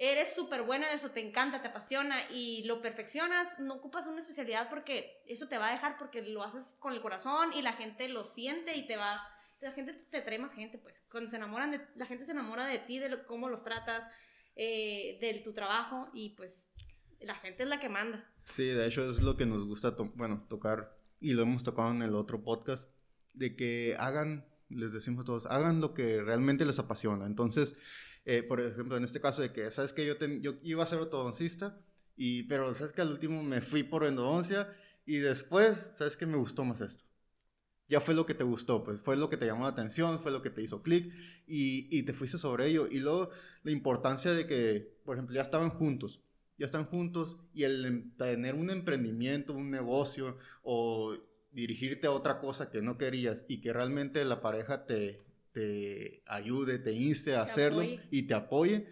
eres 0.02 0.34
súper 0.34 0.64
buena 0.64 0.90
en 0.90 0.96
eso, 0.96 1.12
te 1.12 1.20
encanta, 1.20 1.62
te 1.62 1.68
apasiona 1.68 2.28
y 2.32 2.64
lo 2.64 2.82
perfeccionas, 2.82 3.60
no 3.60 3.76
ocupas 3.76 4.08
una 4.08 4.20
especialidad 4.20 4.68
porque 4.68 5.22
eso 5.28 5.48
te 5.48 5.60
va 5.60 5.70
a 5.70 5.74
dejar 5.74 6.00
porque 6.00 6.24
lo 6.24 6.42
haces 6.42 6.76
con 6.80 6.94
el 6.94 7.02
corazón 7.02 7.54
y 7.54 7.62
la 7.62 7.74
gente 7.74 8.10
lo 8.10 8.26
siente 8.26 8.76
y 8.76 8.88
te 8.88 8.98
va, 8.98 9.22
la 9.60 9.72
gente 9.72 9.94
te 9.94 10.22
trae 10.22 10.40
más 10.40 10.56
gente, 10.56 10.80
pues 10.80 11.06
cuando 11.12 11.30
se 11.30 11.36
enamoran 11.36 11.70
de, 11.70 11.82
la 11.94 12.08
gente 12.08 12.26
se 12.26 12.32
enamora 12.32 12.66
de 12.66 12.80
ti, 12.80 12.98
de 12.98 13.10
lo, 13.10 13.28
cómo 13.28 13.48
los 13.48 13.64
tratas, 13.64 14.04
eh, 14.56 15.20
de 15.22 15.40
tu 15.44 15.54
trabajo 15.54 16.10
y 16.14 16.30
pues 16.30 16.72
la 17.20 17.36
gente 17.36 17.62
es 17.62 17.70
la 17.70 17.80
que 17.80 17.88
manda. 17.88 18.28
Sí, 18.40 18.66
de 18.66 18.88
hecho 18.88 19.08
es 19.08 19.22
lo 19.22 19.38
que 19.38 19.46
nos 19.46 19.66
gusta, 19.68 19.96
bueno, 20.16 20.48
tocar 20.50 20.98
y 21.20 21.34
lo 21.34 21.44
hemos 21.44 21.64
tocado 21.64 21.92
en 21.92 22.02
el 22.02 22.16
otro 22.16 22.44
podcast, 22.44 22.90
de 23.36 23.56
que 23.56 23.96
hagan, 24.00 24.48
les 24.70 24.94
decimos 24.94 25.22
a 25.22 25.26
todos, 25.26 25.46
hagan 25.46 25.80
lo 25.80 25.94
que 25.94 26.24
realmente 26.24 26.66
les 26.66 26.80
apasiona. 26.80 27.28
Entonces, 27.28 27.76
eh, 28.26 28.44
por 28.44 28.62
ejemplo, 28.62 28.98
en 28.98 29.04
este 29.04 29.22
caso 29.22 29.42
de 29.42 29.52
que, 29.52 29.70
¿sabes 29.72 29.94
que 29.94 30.06
yo, 30.06 30.16
yo 30.40 30.56
iba 30.64 30.84
a 30.84 30.88
ser 30.88 31.00
ortodoncista, 31.00 31.80
y, 32.16 32.44
pero 32.44 32.74
¿sabes 32.74 32.94
que 32.94 33.02
al 33.02 33.12
último 33.12 33.42
me 33.44 33.62
fui 33.62 33.84
por 33.84 34.06
endodoncia 34.06 34.72
y 35.06 35.18
después, 35.18 35.92
¿sabes 35.96 36.18
que 36.18 36.26
me 36.26 36.38
gustó 36.38 36.64
más 36.64 36.82
esto? 36.82 37.04
Ya 37.88 38.00
fue 38.00 38.14
lo 38.14 38.26
que 38.26 38.34
te 38.34 38.44
gustó, 38.44 38.84
pues 38.84 39.02
fue 39.02 39.18
lo 39.18 39.30
que 39.30 39.38
te 39.38 39.46
llamó 39.46 39.64
la 39.64 39.72
atención, 39.72 40.20
fue 40.20 40.32
lo 40.32 40.42
que 40.42 40.50
te 40.50 40.62
hizo 40.62 40.82
clic 40.82 41.12
y, 41.48 41.88
y 41.90 42.04
te 42.04 42.14
fuiste 42.14 42.38
sobre 42.38 42.68
ello. 42.68 42.88
Y 42.90 43.00
luego 43.00 43.32
la 43.64 43.72
importancia 43.72 44.32
de 44.32 44.48
que, 44.48 45.00
por 45.04 45.16
ejemplo, 45.16 45.36
ya 45.36 45.42
estaban 45.42 45.72
juntos, 45.72 46.22
ya 46.58 46.68
están 46.68 46.86
juntos 46.86 47.40
y 47.54 47.64
el 47.64 48.14
tener 48.18 48.56
un 48.56 48.70
emprendimiento, 48.70 49.54
un 49.54 49.72
negocio 49.72 50.38
o 50.64 51.18
dirigirte 51.52 52.08
a 52.08 52.12
otra 52.12 52.40
cosa 52.40 52.70
que 52.70 52.82
no 52.82 52.98
querías 52.98 53.46
y 53.50 53.62
que 53.62 53.74
realmente 53.74 54.24
la 54.24 54.42
pareja 54.42 54.86
te, 54.86 55.20
te 55.52 56.24
ayude, 56.28 56.80
te 56.80 56.94
inste 56.94 57.36
a 57.36 57.46
Te 57.46 57.52
hacerlo 57.52 57.82
apoye. 57.82 58.02
y 58.12 58.24
te 58.24 58.34
apoye, 58.34 58.88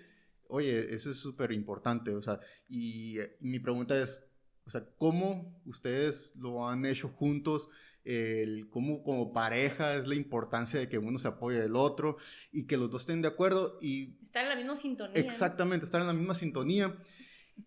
oye, 0.48 0.94
eso 0.94 1.12
es 1.12 1.18
súper 1.18 1.52
importante. 1.52 2.12
O 2.12 2.22
sea, 2.22 2.40
y 2.68 3.20
eh, 3.20 3.38
mi 3.40 3.60
pregunta 3.60 4.02
es, 4.02 4.26
o 4.66 4.70
sea, 4.70 4.86
¿cómo 4.98 5.62
ustedes 5.66 6.34
lo 6.36 6.68
han 6.68 6.86
hecho 6.86 7.10
juntos? 7.10 7.70
El, 8.06 8.70
cómo 8.70 9.04
como 9.04 9.34
pareja 9.34 9.96
es 9.96 10.08
la 10.08 10.16
importancia 10.16 10.80
de 10.80 10.88
que 10.90 10.98
uno 10.98 11.18
se 11.20 11.28
apoye 11.28 11.60
del 11.60 11.76
otro 11.76 12.18
y 12.52 12.66
que 12.66 12.78
los 12.78 12.90
dos 12.90 13.02
estén 13.04 13.22
de 13.22 13.28
acuerdo 13.28 13.78
y 13.82 14.18
Estar 14.24 14.44
en 14.44 14.50
la 14.50 14.56
misma 14.56 14.76
sintonía. 14.78 15.14
¿no? 15.14 15.20
exactamente 15.28 15.86
estar 15.86 16.02
en 16.02 16.08
la 16.08 16.14
misma 16.14 16.34
sintonía 16.34 16.96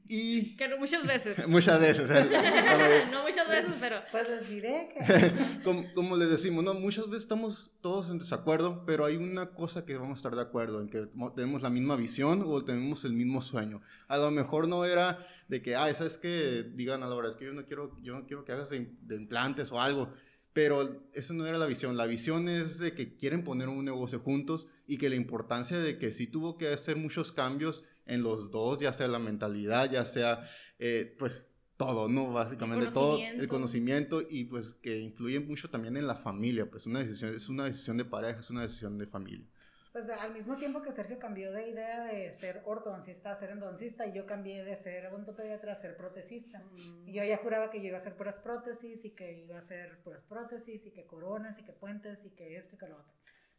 y 0.08 0.56
Que 0.56 0.68
no 0.68 0.78
muchas 0.78 1.06
veces. 1.06 1.46
muchas 1.48 1.80
veces 1.80 2.10
¿eh? 2.10 3.04
no 3.10 3.22
muchas 3.22 3.48
veces, 3.48 3.72
pero 3.80 3.96
Pues 4.10 4.28
les 4.28 4.48
diré 4.48 4.88
que 4.94 5.32
como, 5.64 5.92
como 5.94 6.16
les 6.16 6.30
decimos, 6.30 6.62
¿no? 6.64 6.74
Muchas 6.74 7.06
veces 7.06 7.22
estamos 7.22 7.70
todos 7.80 8.10
en 8.10 8.18
desacuerdo, 8.18 8.84
pero 8.86 9.04
hay 9.04 9.16
una 9.16 9.50
cosa 9.54 9.84
que 9.84 9.96
vamos 9.96 10.18
a 10.18 10.20
estar 10.20 10.34
de 10.34 10.42
acuerdo, 10.42 10.80
en 10.80 10.88
que 10.88 11.08
mo- 11.14 11.32
tenemos 11.32 11.62
la 11.62 11.70
misma 11.70 11.96
visión 11.96 12.42
o 12.46 12.64
tenemos 12.64 13.04
el 13.04 13.12
mismo 13.12 13.40
sueño. 13.42 13.80
A 14.08 14.18
lo 14.18 14.30
mejor 14.30 14.68
no 14.68 14.84
era 14.84 15.26
de 15.48 15.62
que, 15.62 15.74
ah, 15.76 15.92
¿sabes 15.94 16.18
que 16.18 16.64
Digan 16.74 17.02
a 17.02 17.06
la 17.06 17.14
hora, 17.14 17.28
es 17.28 17.36
que 17.36 17.44
yo 17.46 17.52
no 17.52 17.64
quiero, 17.66 17.96
yo 18.02 18.14
no 18.14 18.26
quiero 18.26 18.44
que 18.44 18.52
hagas 18.52 18.70
de, 18.70 18.90
de 19.02 19.16
implantes 19.16 19.70
o 19.72 19.80
algo. 19.80 20.12
Pero 20.54 21.02
eso 21.14 21.32
no 21.32 21.46
era 21.46 21.56
la 21.56 21.64
visión. 21.64 21.96
La 21.96 22.04
visión 22.04 22.46
es 22.50 22.78
de 22.78 22.94
que 22.94 23.16
quieren 23.16 23.42
poner 23.42 23.70
un 23.70 23.86
negocio 23.86 24.20
juntos 24.20 24.68
y 24.86 24.98
que 24.98 25.08
la 25.08 25.14
importancia 25.14 25.78
de 25.78 25.96
que 25.98 26.12
sí 26.12 26.26
tuvo 26.26 26.58
que 26.58 26.68
hacer 26.68 26.96
muchos 26.96 27.32
cambios 27.32 27.84
en 28.06 28.22
los 28.22 28.50
dos, 28.50 28.78
ya 28.78 28.92
sea 28.92 29.08
la 29.08 29.18
mentalidad, 29.18 29.90
ya 29.90 30.04
sea, 30.04 30.48
eh, 30.78 31.14
pues, 31.18 31.44
todo, 31.76 32.08
¿no? 32.08 32.32
Básicamente 32.32 32.86
todo, 32.86 33.16
el 33.16 33.48
conocimiento. 33.48 33.48
conocimiento 33.48 34.22
y 34.28 34.44
pues 34.44 34.74
que 34.74 34.98
influye 34.98 35.40
mucho 35.40 35.68
también 35.68 35.96
en 35.96 36.06
la 36.06 36.14
familia, 36.14 36.70
pues 36.70 36.86
una 36.86 37.00
decisión, 37.00 37.34
es 37.34 37.48
una 37.48 37.64
decisión 37.64 37.96
de 37.96 38.04
pareja, 38.04 38.40
es 38.40 38.50
una 38.50 38.62
decisión 38.62 38.98
de 38.98 39.06
familia. 39.06 39.46
Pues 39.92 40.08
al 40.08 40.32
mismo 40.32 40.56
tiempo 40.56 40.80
que 40.80 40.90
Sergio 40.90 41.18
cambió 41.18 41.52
de 41.52 41.68
idea 41.68 42.04
de 42.04 42.32
ser 42.32 42.62
ortodoncista 42.64 43.30
a 43.30 43.36
ser 43.36 43.50
endodoncista, 43.50 44.06
y 44.06 44.14
yo 44.14 44.24
cambié 44.24 44.64
de 44.64 44.74
ser 44.74 45.06
odontopediatra 45.08 45.72
a 45.72 45.76
ser 45.76 45.98
protesista. 45.98 46.62
Y 47.04 47.12
yo 47.12 47.22
ya 47.24 47.36
juraba 47.36 47.70
que 47.70 47.82
yo 47.82 47.88
iba 47.88 47.98
a 47.98 48.00
hacer 48.00 48.16
puras 48.16 48.38
prótesis 48.38 49.04
y 49.04 49.10
que 49.10 49.44
iba 49.44 49.56
a 49.56 49.58
hacer 49.58 49.98
puras 50.02 50.24
prótesis 50.24 50.86
y 50.86 50.92
que 50.92 51.04
coronas 51.04 51.58
y 51.58 51.64
que 51.64 51.72
puentes 51.72 52.24
y 52.24 52.30
que 52.30 52.56
esto 52.56 52.76
y 52.76 52.78
que 52.78 52.86
lo 52.86 52.96
otro. 52.96 53.12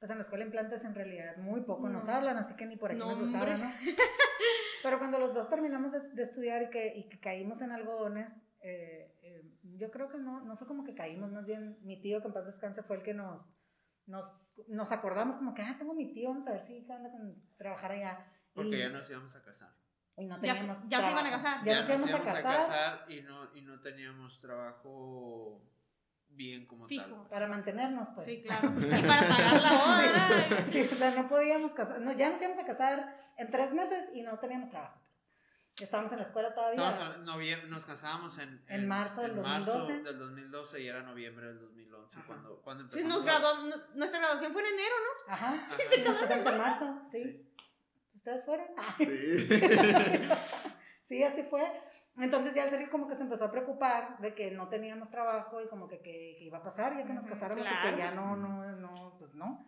Pues 0.04 0.12
en 0.12 0.18
la 0.18 0.24
escuela 0.24 0.44
de 0.44 0.48
implantes 0.50 0.84
en 0.84 0.94
realidad 0.94 1.38
muy 1.38 1.62
poco 1.62 1.88
nos 1.88 2.04
No. 2.04 2.12
hablan, 2.12 2.36
así 2.36 2.56
que 2.58 2.66
ni 2.66 2.76
por 2.76 2.92
aquí 2.92 3.00
No, 3.00 3.16
me 3.16 3.24
cruzaban, 3.24 3.54
hombre. 3.54 3.70
¿no? 3.70 3.96
Pero 4.84 5.00
cuando 5.00 5.18
los 5.18 5.34
dos 5.34 5.50
terminamos 5.50 5.94
de, 5.94 6.02
de 6.10 6.24
estudiar 6.24 6.62
y 6.64 6.70
que, 6.70 6.94
y 6.94 7.08
que 7.08 7.22
caímos 7.22 7.62
en 7.62 7.72
algodones, 7.72 8.30
eh, 8.60 9.18
eh, 9.22 9.58
yo 9.78 9.90
creo 9.92 10.10
que 10.10 10.18
no, 10.18 10.42
no 10.42 10.58
fue 10.58 10.68
como 10.68 10.84
que 10.84 10.94
caímos, 10.94 11.32
más 11.32 11.46
bien 11.46 11.78
mi 11.84 12.02
tío, 12.02 12.20
que 12.20 12.28
en 12.28 12.34
paz 12.34 12.46
descanse, 12.46 12.84
fue 12.84 12.98
el 12.98 13.02
que 13.04 13.14
nos, 13.14 13.46
nos, 14.06 14.30
nos 14.68 14.92
acordamos 14.92 15.38
como 15.38 15.54
que, 15.54 15.62
ah, 15.62 15.78
tengo 15.80 15.94
mi 15.94 16.12
tío, 16.12 16.32
vamos 16.32 16.46
a 16.50 16.52
ver 16.52 16.64
si 16.64 16.86
qué 16.86 16.92
onda 16.92 17.10
con 17.10 17.42
trabajar 17.56 17.94
allá. 17.94 18.28
Porque 18.54 18.76
y, 18.76 18.80
ya 18.80 18.90
nos 18.90 19.10
íbamos 19.10 19.34
a 19.38 19.42
casar. 19.42 19.74
y 20.18 20.26
no 20.26 20.36
Ya 20.36 20.54
teníamos 20.54 20.78
ya 20.90 21.00
se 21.00 21.12
iban 21.12 21.28
a 21.28 21.32
casar. 21.32 21.64
Ya, 21.64 21.80
nos 21.80 21.90
íbamos 21.90 22.12
a 22.12 22.22
casar, 22.22 23.06
y, 23.10 23.22
no, 23.22 23.56
y 23.56 23.62
no 23.62 23.80
teníamos 23.80 24.42
trabajo 24.42 25.62
bien 26.36 26.66
como 26.66 26.86
Fijo. 26.88 27.04
tal. 27.06 27.28
para 27.30 27.48
mantenernos, 27.48 28.10
pues. 28.16 28.26
sí, 28.28 28.42
claro. 28.46 28.72
Y 28.78 29.02
para 29.02 29.28
pagar 29.28 29.62
la 29.62 29.72
boda. 29.72 30.66
Sí, 30.72 30.82
o 30.82 30.96
sea, 30.96 31.12
no 31.12 31.28
podíamos 31.28 31.74
casar, 31.74 32.02
no, 32.02 32.12
ya 32.14 32.30
nos 32.30 32.42
íbamos 32.42 32.60
a 32.60 32.66
casar 32.66 33.18
en 33.38 33.50
tres 33.52 33.74
meses 33.74 34.10
y 34.14 34.22
no 34.22 34.38
teníamos 34.40 34.70
trabajo. 34.70 35.00
Estábamos 35.80 36.12
en 36.12 36.20
la 36.20 36.26
escuela 36.26 36.54
todavía. 36.54 36.88
Estamos 36.90 37.16
en 37.16 37.26
noviem- 37.26 37.64
nos 37.68 37.84
casábamos 37.86 38.38
en, 38.38 38.64
En 38.68 38.88
marzo 38.88 39.22
del 39.22 39.32
en 39.32 39.42
marzo 39.42 39.72
2012. 39.74 40.04
del 40.04 40.20
2012 40.20 40.82
y 40.82 40.88
era 40.88 41.02
noviembre 41.02 41.48
del 41.48 41.60
2011 41.62 42.18
Ajá. 42.18 42.28
cuando, 42.28 42.62
cuando 42.62 42.84
Sí, 42.94 43.00
empezamos. 43.00 43.26
nos 43.26 43.36
a- 43.36 43.40
graduó- 43.40 43.64
nu- 43.64 43.96
nuestra 43.96 44.20
graduación 44.20 44.54
fue 44.54 44.62
en 44.62 44.68
enero, 44.76 44.96
¿no? 45.28 45.34
Ajá. 45.34 45.54
Ajá. 45.56 45.78
Y 45.98 46.02
nos 46.04 46.18
casamos 46.18 46.46
en 46.46 46.58
marzo, 46.60 47.00
sí. 47.12 47.50
¿Ustedes 48.14 48.46
fueron? 48.46 48.68
Ah. 48.78 48.96
Sí. 49.00 49.50
Sí, 51.10 51.22
así 51.22 51.44
fue. 51.44 51.62
Entonces 52.18 52.54
ya 52.54 52.64
el 52.66 52.70
Sergio 52.70 52.90
como 52.92 53.08
que 53.08 53.16
se 53.16 53.24
empezó 53.24 53.46
a 53.46 53.52
preocupar 53.52 54.20
de 54.20 54.36
que 54.36 54.52
no 54.52 54.70
teníamos 54.70 55.10
trabajo 55.10 55.62
y 55.62 55.68
como 55.68 55.88
que, 55.88 55.98
que, 56.02 56.36
que 56.38 56.44
iba 56.46 56.60
a 56.60 56.64
pasar 56.64 56.96
ya 56.96 57.06
que 57.06 57.14
nos 57.14 57.26
casáramos 57.26 57.66
y 57.66 57.92
que 57.92 57.98
ya 57.98 58.12
no, 58.12 58.36
no, 58.36 58.72
no, 58.74 59.16
pues 59.18 59.34
no. 59.34 59.66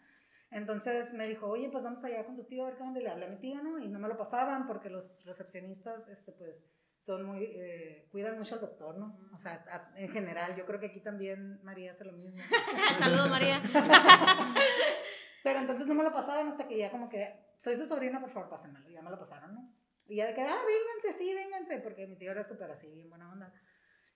Entonces 0.52 1.12
me 1.14 1.28
dijo, 1.28 1.48
oye, 1.48 1.70
pues 1.72 1.84
vamos 1.84 2.04
allá 2.04 2.24
con 2.26 2.36
tu 2.36 2.44
tío 2.46 2.64
a 2.64 2.68
ver 2.70 2.78
qué 2.78 2.84
onda. 2.84 3.00
Y 3.00 3.04
le 3.04 3.10
hablé 3.10 3.26
a 3.26 3.30
mi 3.30 3.38
tío, 3.40 3.62
¿no? 3.64 3.80
Y 3.80 3.88
no 3.90 3.98
me 4.00 4.08
lo 4.08 4.16
pasaban 4.18 4.68
porque 4.68 4.90
los 4.90 5.26
recepcionistas, 5.26 6.08
este, 6.08 6.32
pues, 6.34 6.56
son 7.04 7.24
muy, 7.26 7.44
eh, 7.44 8.08
cuidan 8.12 8.38
mucho 8.38 8.56
al 8.56 8.62
doctor, 8.62 8.98
¿no? 8.98 9.18
O 9.34 9.38
sea, 9.38 9.66
a- 9.70 10.00
en 10.00 10.10
general, 10.10 10.56
yo 10.56 10.66
creo 10.66 10.80
que 10.80 10.88
aquí 10.88 11.02
también 11.02 11.62
María 11.64 11.92
hace 11.92 12.06
lo 12.06 12.14
mismo. 12.14 12.42
Saludos, 13.00 13.30
María. 13.30 13.62
Pero 15.44 15.60
entonces 15.60 15.86
no 15.88 15.94
me 15.94 16.04
lo 16.04 16.14
pasaban 16.14 16.48
hasta 16.48 16.68
que 16.68 16.78
ya 16.78 16.90
como 16.90 17.10
que, 17.10 17.54
soy 17.58 17.78
su 17.78 17.86
sobrina, 17.86 18.20
por 18.20 18.32
favor, 18.32 18.50
pásenmelo. 18.50 18.90
Y 18.90 18.94
ya 18.94 19.02
me 19.02 19.12
lo 19.12 19.20
pasaron, 19.20 19.54
¿no? 19.54 19.75
Y 20.08 20.18
ya 20.18 20.28
de 20.28 20.34
que, 20.34 20.42
ah, 20.42 20.62
vénganse, 20.66 21.24
sí, 21.24 21.34
vénganse, 21.34 21.80
porque 21.80 22.08
mi 22.08 22.16
tío 22.18 22.32
era 22.32 22.44
súper 22.44 22.70
así, 22.72 22.88
bien 22.92 23.10
buena 23.10 23.32
onda. 23.32 23.54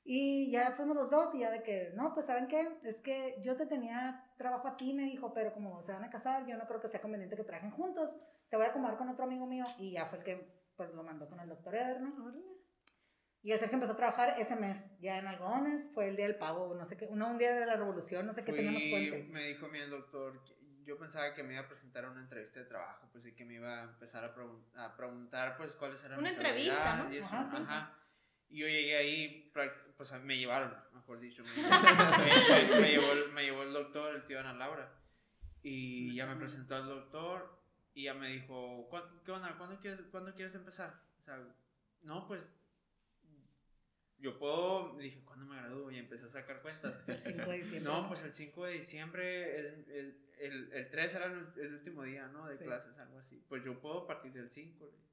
Y 0.04 0.52
ya 0.52 0.72
fuimos 0.72 0.96
los 0.96 1.10
dos 1.10 1.34
y 1.36 1.40
ya 1.40 1.52
de 1.52 1.62
que, 1.64 1.92
no, 1.96 2.14
pues 2.14 2.26
¿saben 2.26 2.48
qué? 2.48 2.68
Es 2.84 3.02
que 3.02 3.40
yo 3.44 3.56
te 3.58 3.66
tenía 3.66 4.24
trabajo 4.38 4.68
aquí, 4.68 4.94
me 4.94 5.04
dijo, 5.04 5.34
pero 5.34 5.54
como 5.54 5.82
se 5.84 5.92
van 5.94 6.04
a 6.04 6.10
casar, 6.10 6.46
yo 6.48 6.58
no 6.58 6.68
creo 6.68 6.80
que 6.80 6.90
sea 6.90 7.02
conveniente 7.02 7.36
que 7.36 7.44
trabajen 7.44 7.72
juntos. 7.72 8.10
Te 8.50 8.58
voy 8.58 8.66
a 8.66 8.70
acomodar 8.70 8.98
con 8.98 9.10
otro 9.10 9.26
amigo 9.26 9.46
mío 9.46 9.66
y 9.78 9.92
ya 9.92 10.06
fue 10.08 10.20
el 10.20 10.24
que 10.24 10.60
pues 10.76 10.92
lo 10.94 11.04
mandó 11.04 11.28
con 11.28 11.40
el 11.40 11.50
doctor 11.50 11.76
Eder, 11.76 12.02
¿no? 12.02 12.34
Y 13.42 13.52
el 13.52 13.60
Sergio 13.60 13.76
empezó 13.76 13.94
a 13.94 13.98
trabajar 13.98 14.36
ese 14.40 14.56
mes 14.56 14.78
ya 15.00 15.18
en 15.18 15.28
algodones, 15.28 15.90
fue 15.94 16.08
el 16.10 16.16
día 16.16 16.26
del 16.28 16.38
pavo, 16.38 16.74
no 16.76 16.86
sé 16.86 16.98
qué, 16.98 17.08
no, 17.12 17.30
un 17.30 17.38
día 17.38 17.54
de 17.54 17.66
la 17.66 17.76
revolución, 17.78 18.26
no 18.26 18.34
sé 18.34 18.44
qué 18.44 18.52
teníamos 18.52 18.82
Fui- 18.82 18.90
puente. 18.92 19.24
me 19.32 19.48
dijo 19.48 19.68
mí 19.70 19.80
el 19.80 19.90
doctor, 19.92 20.42
yo 20.90 20.98
pensaba 20.98 21.34
que 21.36 21.44
me 21.44 21.54
iba 21.54 21.62
a 21.62 21.68
presentar 21.68 22.04
a 22.06 22.10
una 22.12 22.22
entrevista 22.22 22.60
de 22.60 22.66
trabajo, 22.66 23.08
pues 23.12 23.24
sí 23.24 23.34
que 23.36 23.46
me 23.46 23.54
iba 23.56 23.82
a 23.82 23.84
empezar 23.84 24.24
a, 24.24 24.34
pregun- 24.36 24.64
a 24.76 24.96
preguntar 24.98 25.56
pues 25.56 25.74
cuáles 25.74 26.04
eran 26.04 26.18
Una 26.20 26.30
mis 26.30 26.38
entrevista, 26.38 26.96
¿no? 26.98 27.14
y 27.14 27.18
eso, 27.18 27.26
Ajá, 27.28 27.50
sí. 27.52 27.64
ajá. 27.64 27.94
Y 28.50 28.58
yo 28.60 28.68
llegué 28.68 28.98
ahí, 28.98 29.52
pues 29.96 30.12
me 30.24 30.38
llevaron, 30.38 30.76
mejor 30.94 31.20
dicho, 31.20 31.44
me, 31.44 31.50
me- 32.76 32.82
me- 32.82 32.90
llevó, 32.92 33.14
me 33.34 33.44
llevó 33.44 33.62
el 33.64 33.74
doctor, 33.74 34.16
el 34.16 34.26
tío 34.26 34.40
Ana 34.40 34.54
Laura, 34.54 34.92
y 35.62 36.16
ya 36.16 36.26
me 36.26 36.36
presentó 36.36 36.76
al 36.76 36.88
doctor 36.88 37.60
y 37.94 38.04
ya 38.06 38.14
me 38.16 38.30
dijo, 38.30 38.88
"¿Cuán- 38.90 39.22
¿qué 39.24 39.32
onda? 39.32 39.56
¿Cuándo 39.58 39.80
quieres, 39.80 40.02
¿cuándo 40.10 40.34
quieres 40.34 40.56
empezar? 40.56 41.00
O 41.20 41.22
sea, 41.24 41.38
no, 42.02 42.28
pues 42.28 42.42
yo 44.20 44.38
puedo, 44.38 44.98
dije, 44.98 45.22
¿cuándo 45.26 45.46
me 45.46 45.56
gradúo? 45.56 45.92
Y 45.92 45.98
empecé 45.98 46.26
a 46.26 46.30
sacar 46.30 46.62
cuentas. 46.62 46.94
El 47.08 47.20
5 47.22 47.50
de 47.52 47.58
diciembre. 47.58 47.80
No, 47.92 48.08
pues 48.08 48.24
el 48.24 48.34
5 48.34 48.66
de 48.66 48.74
diciembre, 48.74 49.60
el, 49.60 49.66
el, 49.92 50.18
el, 50.40 50.74
el 50.74 50.90
3 50.90 51.16
era 51.16 51.26
el, 51.26 51.74
último 51.74 52.04
día, 52.04 52.28
¿no? 52.28 52.48
De 52.48 52.58
Sí. 52.58 52.64
clases, 52.66 52.98
algo 53.00 53.20
así. 53.20 53.44
Pues 53.48 53.64
yo 53.64 53.80
puedo 53.80 54.06
partir 54.08 54.34
del 54.34 54.50
5. 54.50 54.86
le 54.86 54.92
dije. 54.92 55.04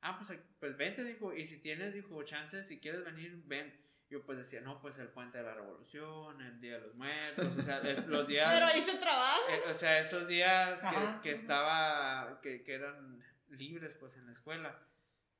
Ah, 0.00 0.16
pues, 0.18 0.38
pues 0.60 0.76
vente, 0.76 1.04
dijo. 1.04 1.34
Y 1.34 1.46
si 1.46 1.58
tienes, 1.58 1.92
dijo, 1.94 2.22
chances, 2.22 2.66
si 2.66 2.78
quieres 2.80 3.04
venir, 3.04 3.42
ven. 3.46 3.74
Yo 4.10 4.24
pues 4.24 4.38
decía, 4.38 4.62
no, 4.62 4.80
pues 4.80 4.98
el 4.98 5.08
puente 5.08 5.36
de 5.36 5.44
la 5.44 5.52
revolución, 5.54 6.40
el 6.40 6.58
día 6.62 6.74
de 6.78 6.86
los 6.86 6.94
muertos, 6.94 7.46
o 7.58 7.62
sea, 7.62 7.78
es- 7.82 8.06
los 8.06 8.26
días... 8.26 8.48
Pero 8.54 8.78
hice 8.82 8.96
trabajo. 8.98 9.42
eh, 9.50 9.60
o 9.68 9.74
sea, 9.74 9.98
esos 9.98 10.26
días 10.26 10.80
que, 10.82 11.20
que 11.28 11.30
estaba, 11.32 12.40
que, 12.40 12.62
que 12.64 12.74
eran 12.74 13.22
libres, 13.50 13.92
pues, 14.00 14.16
en 14.16 14.24
la 14.24 14.32
escuela, 14.32 14.78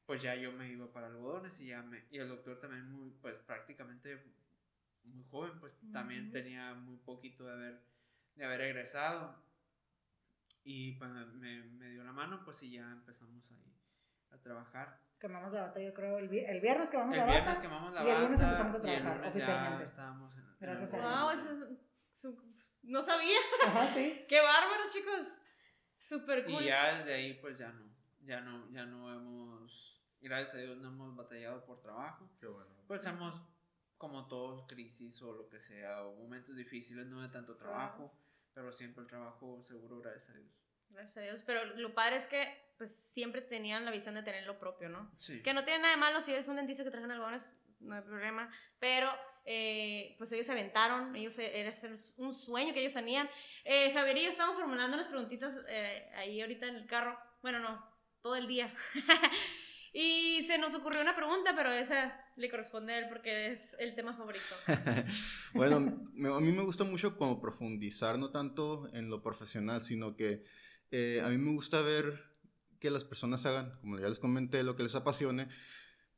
pues 0.08 0.22
ya 0.22 0.34
yo 0.34 0.52
me 0.52 0.66
iba 0.70 0.90
para 0.90 1.08
algodones 1.08 1.60
y 1.60 1.66
ya 1.66 1.82
me, 1.82 2.02
y 2.10 2.16
el 2.16 2.28
doctor 2.30 2.58
también 2.58 2.90
muy, 2.90 3.10
pues, 3.20 3.36
prácticamente 3.46 4.24
muy 5.04 5.22
joven, 5.30 5.60
pues, 5.60 5.74
también 5.92 6.30
tenía 6.32 6.72
muy 6.72 6.96
poquito 6.96 7.44
de 7.44 7.52
haber, 7.52 7.80
de 8.34 8.44
haber 8.46 8.60
egresado, 8.62 9.36
y 10.64 10.92
pues 10.92 11.10
me, 11.10 11.26
me, 11.62 11.90
dio 11.90 12.04
la 12.04 12.12
mano, 12.12 12.42
pues, 12.42 12.62
y 12.62 12.70
ya 12.72 12.90
empezamos 12.90 13.44
ahí 13.50 13.74
a 14.30 14.38
trabajar. 14.38 14.98
Quemamos 15.20 15.52
la 15.52 15.66
bata, 15.66 15.78
yo 15.80 15.92
creo, 15.92 16.16
el, 16.18 16.28
vi- 16.30 16.38
el 16.44 16.60
viernes 16.62 16.88
quemamos 16.88 17.12
El 17.14 17.20
la 17.20 17.26
viernes 17.26 17.48
bata. 17.56 17.60
quemamos 17.60 17.92
la 17.92 18.04
y 18.04 18.08
el 18.08 18.20
lunes 18.22 18.40
empezamos 18.40 18.74
a 18.74 18.76
y 18.76 18.80
el 18.80 18.82
trabajar 19.02 19.16
lunes 19.16 19.28
oficialmente. 19.30 19.78
Ya 19.84 19.90
estábamos 19.90 20.36
en, 20.38 20.44
en 20.44 20.56
Gracias 20.58 20.92
a 20.94 20.96
algodones. 20.96 21.44
Wow, 21.44 21.52
eso 21.52 21.64
es 21.72 21.78
su- 22.14 22.54
no 22.84 23.02
sabía. 23.02 23.38
Ajá, 23.66 23.88
sí. 23.92 24.24
Qué 24.28 24.40
bárbaro, 24.40 24.84
chicos. 24.90 25.40
Súper 25.98 26.44
cool. 26.44 26.62
Y 26.62 26.66
ya 26.66 26.96
desde 26.98 27.12
ahí 27.14 27.34
pues 27.34 27.58
ya 27.58 27.72
no, 27.72 27.90
ya 28.20 28.40
no, 28.40 28.70
ya 28.70 28.86
no 28.86 29.12
hemos, 29.12 29.87
gracias 30.20 30.54
a 30.56 30.58
Dios 30.58 30.76
no 30.78 30.88
hemos 30.88 31.14
batallado 31.16 31.64
por 31.64 31.80
trabajo. 31.80 32.28
Qué 32.40 32.46
bueno. 32.46 32.70
Pues 32.86 33.04
hemos, 33.06 33.34
como 33.96 34.26
todos, 34.28 34.66
crisis 34.68 35.20
o 35.22 35.32
lo 35.32 35.48
que 35.48 35.58
sea, 35.60 36.04
o 36.04 36.14
momentos 36.16 36.56
difíciles, 36.56 37.06
no 37.06 37.20
de 37.22 37.28
tanto 37.28 37.56
trabajo, 37.56 38.12
pero 38.54 38.72
siempre 38.72 39.02
el 39.02 39.08
trabajo 39.08 39.62
seguro, 39.66 40.00
gracias 40.00 40.30
a 40.30 40.34
Dios. 40.34 40.50
Gracias 40.90 41.16
a 41.18 41.20
Dios. 41.20 41.42
Pero 41.46 41.64
lo 41.76 41.94
padre 41.94 42.16
es 42.16 42.26
que 42.26 42.66
pues 42.78 42.94
siempre 42.94 43.42
tenían 43.42 43.84
la 43.84 43.90
visión 43.90 44.14
de 44.14 44.22
tener 44.22 44.46
lo 44.46 44.58
propio, 44.58 44.88
¿no? 44.88 45.10
Sí. 45.18 45.42
Que 45.42 45.52
no 45.52 45.64
tiene 45.64 45.80
nada 45.82 45.94
de 45.94 46.00
malo 46.00 46.20
si 46.20 46.32
eres 46.32 46.46
un 46.48 46.56
dentista 46.56 46.84
que 46.84 46.90
trabaja 46.90 47.06
en 47.06 47.18
algodones, 47.18 47.52
no 47.80 47.94
hay 47.94 48.02
problema. 48.02 48.48
Pero 48.78 49.10
eh, 49.44 50.14
pues 50.18 50.30
ellos 50.32 50.46
se 50.46 50.52
aventaron, 50.52 51.14
ellos 51.16 51.34
se- 51.34 51.58
era 51.60 51.72
ser 51.72 51.94
un 52.18 52.32
sueño 52.32 52.72
que 52.72 52.80
ellos 52.80 52.92
tenían. 52.94 53.28
Eh, 53.64 53.92
Javier 53.92 54.16
y 54.18 54.22
yo 54.24 54.30
estábamos 54.30 54.56
formulando 54.58 54.96
unas 54.96 55.08
preguntitas 55.08 55.56
eh, 55.68 56.08
ahí 56.14 56.40
ahorita 56.40 56.66
en 56.66 56.76
el 56.76 56.86
carro. 56.86 57.18
Bueno, 57.42 57.58
no, 57.58 57.84
todo 58.22 58.36
el 58.36 58.46
día. 58.46 58.72
y 60.00 60.44
se 60.44 60.58
nos 60.58 60.74
ocurrió 60.74 61.00
una 61.00 61.16
pregunta, 61.16 61.54
pero 61.56 61.72
esa 61.72 62.16
le 62.36 62.48
corresponde 62.48 62.92
a 62.94 62.98
él 63.00 63.06
porque 63.08 63.52
es 63.52 63.74
el 63.80 63.94
tema 63.96 64.14
favorito. 64.14 64.44
Bueno, 65.54 65.80
me- 66.12 66.28
a 66.34 66.38
mí 66.40 66.52
me 66.52 66.62
gusta 66.62 66.84
mucho 66.84 67.16
como 67.16 67.40
profundizar, 67.40 68.16
no 68.18 68.30
tanto 68.30 68.88
en 68.94 69.10
lo 69.10 69.22
profesional, 69.22 69.82
sino 69.82 70.14
que 70.14 70.44
eh, 70.92 71.20
a 71.24 71.28
mí 71.30 71.38
me 71.38 71.50
gusta 71.52 71.80
ver 71.82 72.22
que 72.78 72.90
las 72.90 73.04
personas 73.04 73.44
hagan, 73.46 73.76
como 73.80 73.98
ya 73.98 74.08
les 74.08 74.20
comenté, 74.20 74.62
lo 74.62 74.76
que 74.76 74.84
les 74.84 74.94
apasione, 74.94 75.48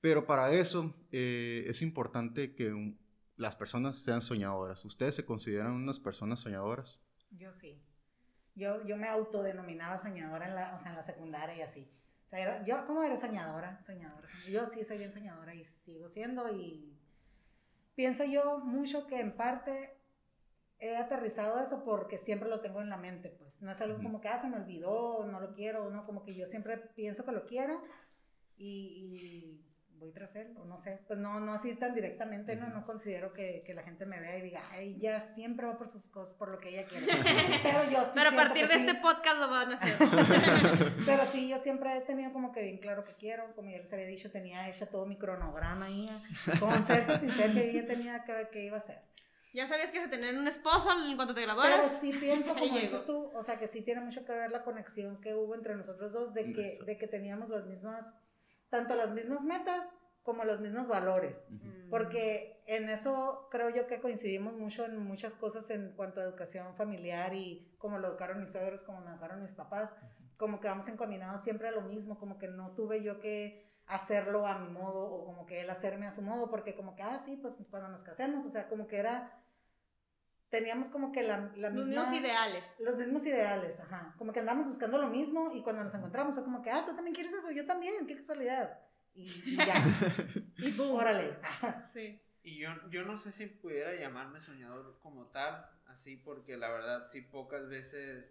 pero 0.03 0.27
para 0.27 0.53
eso 0.53 0.95
eh, 1.11 1.65
es 1.67 1.81
importante 1.81 2.55
que 2.55 2.73
un- 2.73 2.99
las 3.37 3.57
personas 3.57 3.97
sean 3.97 4.21
soñadoras. 4.21 4.85
¿Ustedes 4.85 5.15
se 5.15 5.25
consideran 5.25 5.73
unas 5.73 5.99
personas 5.99 6.41
soñadoras? 6.41 7.01
Yo 7.31 7.55
sí. 7.55 7.81
Yo, 8.55 8.85
yo 8.87 8.99
me 8.99 9.09
autodenominaba 9.09 9.97
soñadora 9.97 10.49
en 10.49 10.55
la, 10.55 10.75
o 10.75 10.79
sea, 10.79 10.91
en 10.91 10.97
la 10.97 11.03
secundaria 11.03 11.57
y 11.57 11.63
así. 11.63 11.91
O 12.31 12.33
sea, 12.33 12.39
era- 12.39 12.63
yo, 12.63 12.87
¿cómo 12.87 13.03
eres 13.03 13.19
soñadora? 13.19 13.83
Soñadora. 13.85 14.29
Yo 14.49 14.65
sí 14.67 14.85
soy 14.85 14.99
bien 14.99 15.11
soñadora 15.11 15.53
y 15.53 15.65
sigo 15.65 16.09
siendo 16.09 16.49
y 16.55 16.97
pienso 17.97 18.23
yo 18.25 18.61
mucho 18.61 19.09
que 19.09 19.19
en 19.19 19.37
parte 19.37 19.99
he 20.79 20.97
aterrizado 20.97 21.59
eso 21.59 21.83
porque 21.83 22.19
siempre 22.19 22.49
lo 22.49 22.61
tengo 22.61 22.81
en 22.81 22.89
la 22.89 22.99
mente, 22.99 23.31
pues. 23.31 23.61
No 23.61 23.73
es 23.73 23.81
algo 23.81 24.01
como 24.01 24.21
que, 24.21 24.29
ah, 24.29 24.41
se 24.41 24.49
me 24.49 24.59
olvidó, 24.59 25.27
no 25.27 25.41
lo 25.41 25.51
quiero, 25.51 25.91
no, 25.91 26.07
como 26.07 26.23
que 26.23 26.37
yo 26.37 26.47
siempre 26.47 26.77
pienso 26.77 27.25
que 27.25 27.33
lo 27.33 27.47
quiero 27.47 27.83
y 28.57 29.61
voy 30.01 30.11
tras 30.13 30.35
él, 30.35 30.57
o 30.57 30.65
no 30.65 30.81
sé, 30.81 30.99
pues 31.07 31.19
no, 31.19 31.39
no 31.39 31.53
así 31.53 31.75
tan 31.75 31.95
directamente, 31.95 32.57
no, 32.57 32.69
no 32.69 32.85
considero 32.85 33.33
que, 33.33 33.63
que 33.65 33.75
la 33.75 33.83
gente 33.83 34.07
me 34.07 34.19
vea 34.19 34.39
y 34.39 34.43
diga, 34.43 34.63
ay, 34.73 34.97
ella 34.97 35.21
siempre 35.21 35.67
va 35.67 35.77
por 35.79 35.89
sus 35.89 36.09
cosas, 36.09 36.35
por 36.35 36.49
lo 36.51 36.59
que 36.59 36.71
ella 36.71 36.85
quiere. 36.87 37.07
Pero 37.63 37.85
yo 37.91 38.05
sí 38.07 38.11
pero 38.15 38.31
a 38.31 38.35
partir 38.35 38.67
que 38.67 38.73
de 38.73 38.81
sí. 38.81 38.87
este 38.87 39.01
podcast 39.01 39.39
lo 39.39 39.49
van 39.51 39.73
a 39.73 39.77
hacer. 39.77 39.97
Pero 41.07 41.27
sí, 41.31 41.49
yo 41.49 41.59
siempre 41.59 41.97
he 41.97 42.01
tenido 42.01 42.33
como 42.33 42.51
que 42.53 42.63
bien 42.63 42.79
claro 42.79 43.05
que 43.05 43.13
quiero, 43.13 43.55
como 43.55 43.71
ya 43.71 43.79
les 43.79 43.93
había 43.93 44.07
dicho, 44.07 44.31
tenía 44.31 44.69
hecha 44.69 44.87
todo 44.87 45.07
mi 45.07 45.17
cronograma 45.17 45.87
ahí, 45.87 46.09
con 46.59 46.83
cerca 46.85 47.19
sin 47.19 47.31
cerca, 47.31 47.61
y 47.63 47.73
ya 47.73 47.87
tenía 47.87 48.25
que 48.25 48.33
ver 48.33 48.51
qué 48.51 48.65
iba 48.65 48.79
a 48.79 48.81
hacer. 48.81 48.99
ya 49.53 49.67
sabías 49.69 49.91
que 49.91 49.99
a 49.99 50.09
tener 50.09 50.39
un 50.39 50.47
esposo 50.47 50.89
en 50.93 51.17
cuanto 51.17 51.35
te 51.35 51.41
Pero 51.43 51.55
graduaras. 51.57 51.99
sí 52.01 52.13
pienso, 52.13 52.55
como 52.59 52.79
dices 52.79 53.05
tú, 53.05 53.31
o 53.35 53.43
sea, 53.43 53.59
que 53.59 53.69
sí 53.69 53.83
tiene 53.83 54.01
mucho 54.01 54.25
que 54.25 54.33
ver 54.33 54.51
la 54.51 54.63
conexión 54.63 55.21
que 55.21 55.35
hubo 55.35 55.55
entre 55.55 55.75
nosotros 55.77 56.13
dos, 56.13 56.33
de 56.35 56.53
que, 56.53 56.79
de 56.85 56.97
que 56.97 57.07
teníamos 57.09 57.49
las 57.49 57.67
mismas, 57.67 58.07
tanto 58.71 58.95
las 58.95 59.11
mismas 59.11 59.43
metas 59.43 59.89
como 60.23 60.45
los 60.45 60.61
mismos 60.61 60.89
valores. 60.89 61.47
Mm. 61.49 61.91
Porque 61.91 62.63
en 62.67 62.89
eso 62.89 63.49
creo 63.51 63.69
yo 63.71 63.87
que 63.87 64.01
coincidimos 64.01 64.55
mucho 64.55 64.85
en 64.85 64.99
muchas 64.99 65.35
cosas 65.35 65.69
en 65.71 65.93
cuanto 65.97 66.21
a 66.21 66.25
educación 66.25 66.75
familiar 66.77 67.35
y 67.35 67.75
como 67.79 67.99
lo 67.99 68.09
educaron 68.09 68.41
mis 68.41 68.51
suegros, 68.51 68.83
como 68.83 69.01
me 69.01 69.11
educaron 69.11 69.43
mis 69.43 69.53
papás, 69.53 69.93
como 70.37 70.61
que 70.61 70.69
vamos 70.69 70.89
encaminados 70.89 71.43
siempre 71.43 71.69
a 71.69 71.73
lo 71.73 71.83
mismo, 71.83 72.19
como 72.19 72.39
que 72.39 72.49
no 72.49 72.71
tuve 72.71 73.03
yo 73.03 73.21
que 73.21 73.69
hacerlo 73.87 74.47
a 74.47 74.59
mi 74.59 74.69
modo 74.69 75.03
o 75.03 75.25
como 75.27 75.47
que 75.47 75.61
él 75.61 75.69
hacerme 75.69 76.07
a 76.07 76.13
su 76.13 76.23
modo, 76.23 76.49
porque 76.49 76.77
como 76.77 76.95
que, 76.95 77.03
ah, 77.03 77.21
sí, 77.25 77.37
pues 77.37 77.55
cuando 77.71 77.89
nos 77.89 78.05
casemos, 78.05 78.47
o 78.47 78.51
sea, 78.51 78.69
como 78.69 78.87
que 78.87 78.99
era, 78.99 79.33
teníamos 80.51 80.89
como 80.89 81.13
que 81.13 81.23
la, 81.23 81.51
la 81.57 81.71
Los 81.71 81.87
misma... 81.87 82.03
mismos 82.03 82.21
ideales. 82.21 82.65
Los 82.79 82.97
mismos 82.99 83.25
ideales, 83.25 83.79
ajá. 83.81 84.15
Como 84.19 84.33
que 84.33 84.41
andamos 84.41 84.67
buscando 84.67 84.99
lo 84.99 85.09
mismo 85.09 85.53
y 85.55 85.63
cuando 85.63 85.85
nos 85.85 85.95
encontramos 85.95 86.35
fue 86.35 86.45
como 86.45 86.63
que, 86.63 86.71
ah, 86.71 86.85
tú 86.85 86.95
también 86.95 87.15
quieres 87.15 87.33
eso, 87.33 87.51
yo 87.51 87.65
también, 87.67 88.07
qué 88.07 88.17
casualidad. 88.17 88.79
Y, 89.15 89.23
y 89.25 89.57
ya, 89.57 89.75
Y 90.59 90.73
boom. 90.73 90.97
órale. 90.97 91.37
Sí. 91.93 92.21
Y 92.43 92.59
yo, 92.59 92.71
yo 92.91 93.05
no 93.05 93.19
sé 93.19 93.33
si 93.33 93.47
pudiera 93.47 93.95
llamarme 93.95 94.41
soñador 94.41 94.99
como 95.01 95.27
tal, 95.27 95.67
así 95.87 96.17
porque 96.17 96.57
la 96.57 96.71
verdad 96.71 97.07
sí 97.09 97.21
pocas 97.21 97.69
veces 97.69 98.25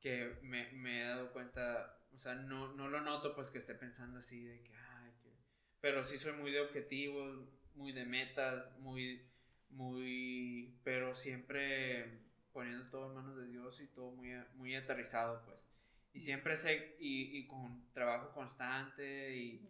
que 0.00 0.38
me, 0.42 0.70
me 0.72 1.02
he 1.02 1.04
dado 1.04 1.32
cuenta, 1.32 1.98
o 2.14 2.18
sea, 2.18 2.34
no, 2.34 2.72
no 2.72 2.88
lo 2.88 3.02
noto 3.02 3.34
pues 3.34 3.50
que 3.50 3.58
esté 3.58 3.74
pensando 3.74 4.18
así 4.18 4.42
de 4.42 4.62
que, 4.62 4.74
ay, 4.74 5.12
que... 5.22 5.36
Pero 5.80 6.04
sí 6.04 6.18
soy 6.18 6.32
muy 6.32 6.50
de 6.50 6.60
objetivos, 6.62 7.46
muy 7.74 7.92
de 7.92 8.06
metas, 8.06 8.64
muy, 8.78 9.29
muy, 9.70 10.72
pero 10.82 11.14
siempre 11.14 12.06
poniendo 12.52 12.84
todo 12.86 13.06
en 13.06 13.14
manos 13.14 13.36
de 13.36 13.46
Dios 13.46 13.80
y 13.80 13.86
todo 13.88 14.10
muy, 14.12 14.30
muy 14.52 14.74
aterrizado 14.74 15.40
pues. 15.44 15.64
Y 16.12 16.20
siempre 16.20 16.56
sé, 16.56 16.94
y, 16.98 17.38
y 17.38 17.46
con 17.46 17.84
trabajo 17.92 18.30
constante 18.32 19.34
y 19.36 19.62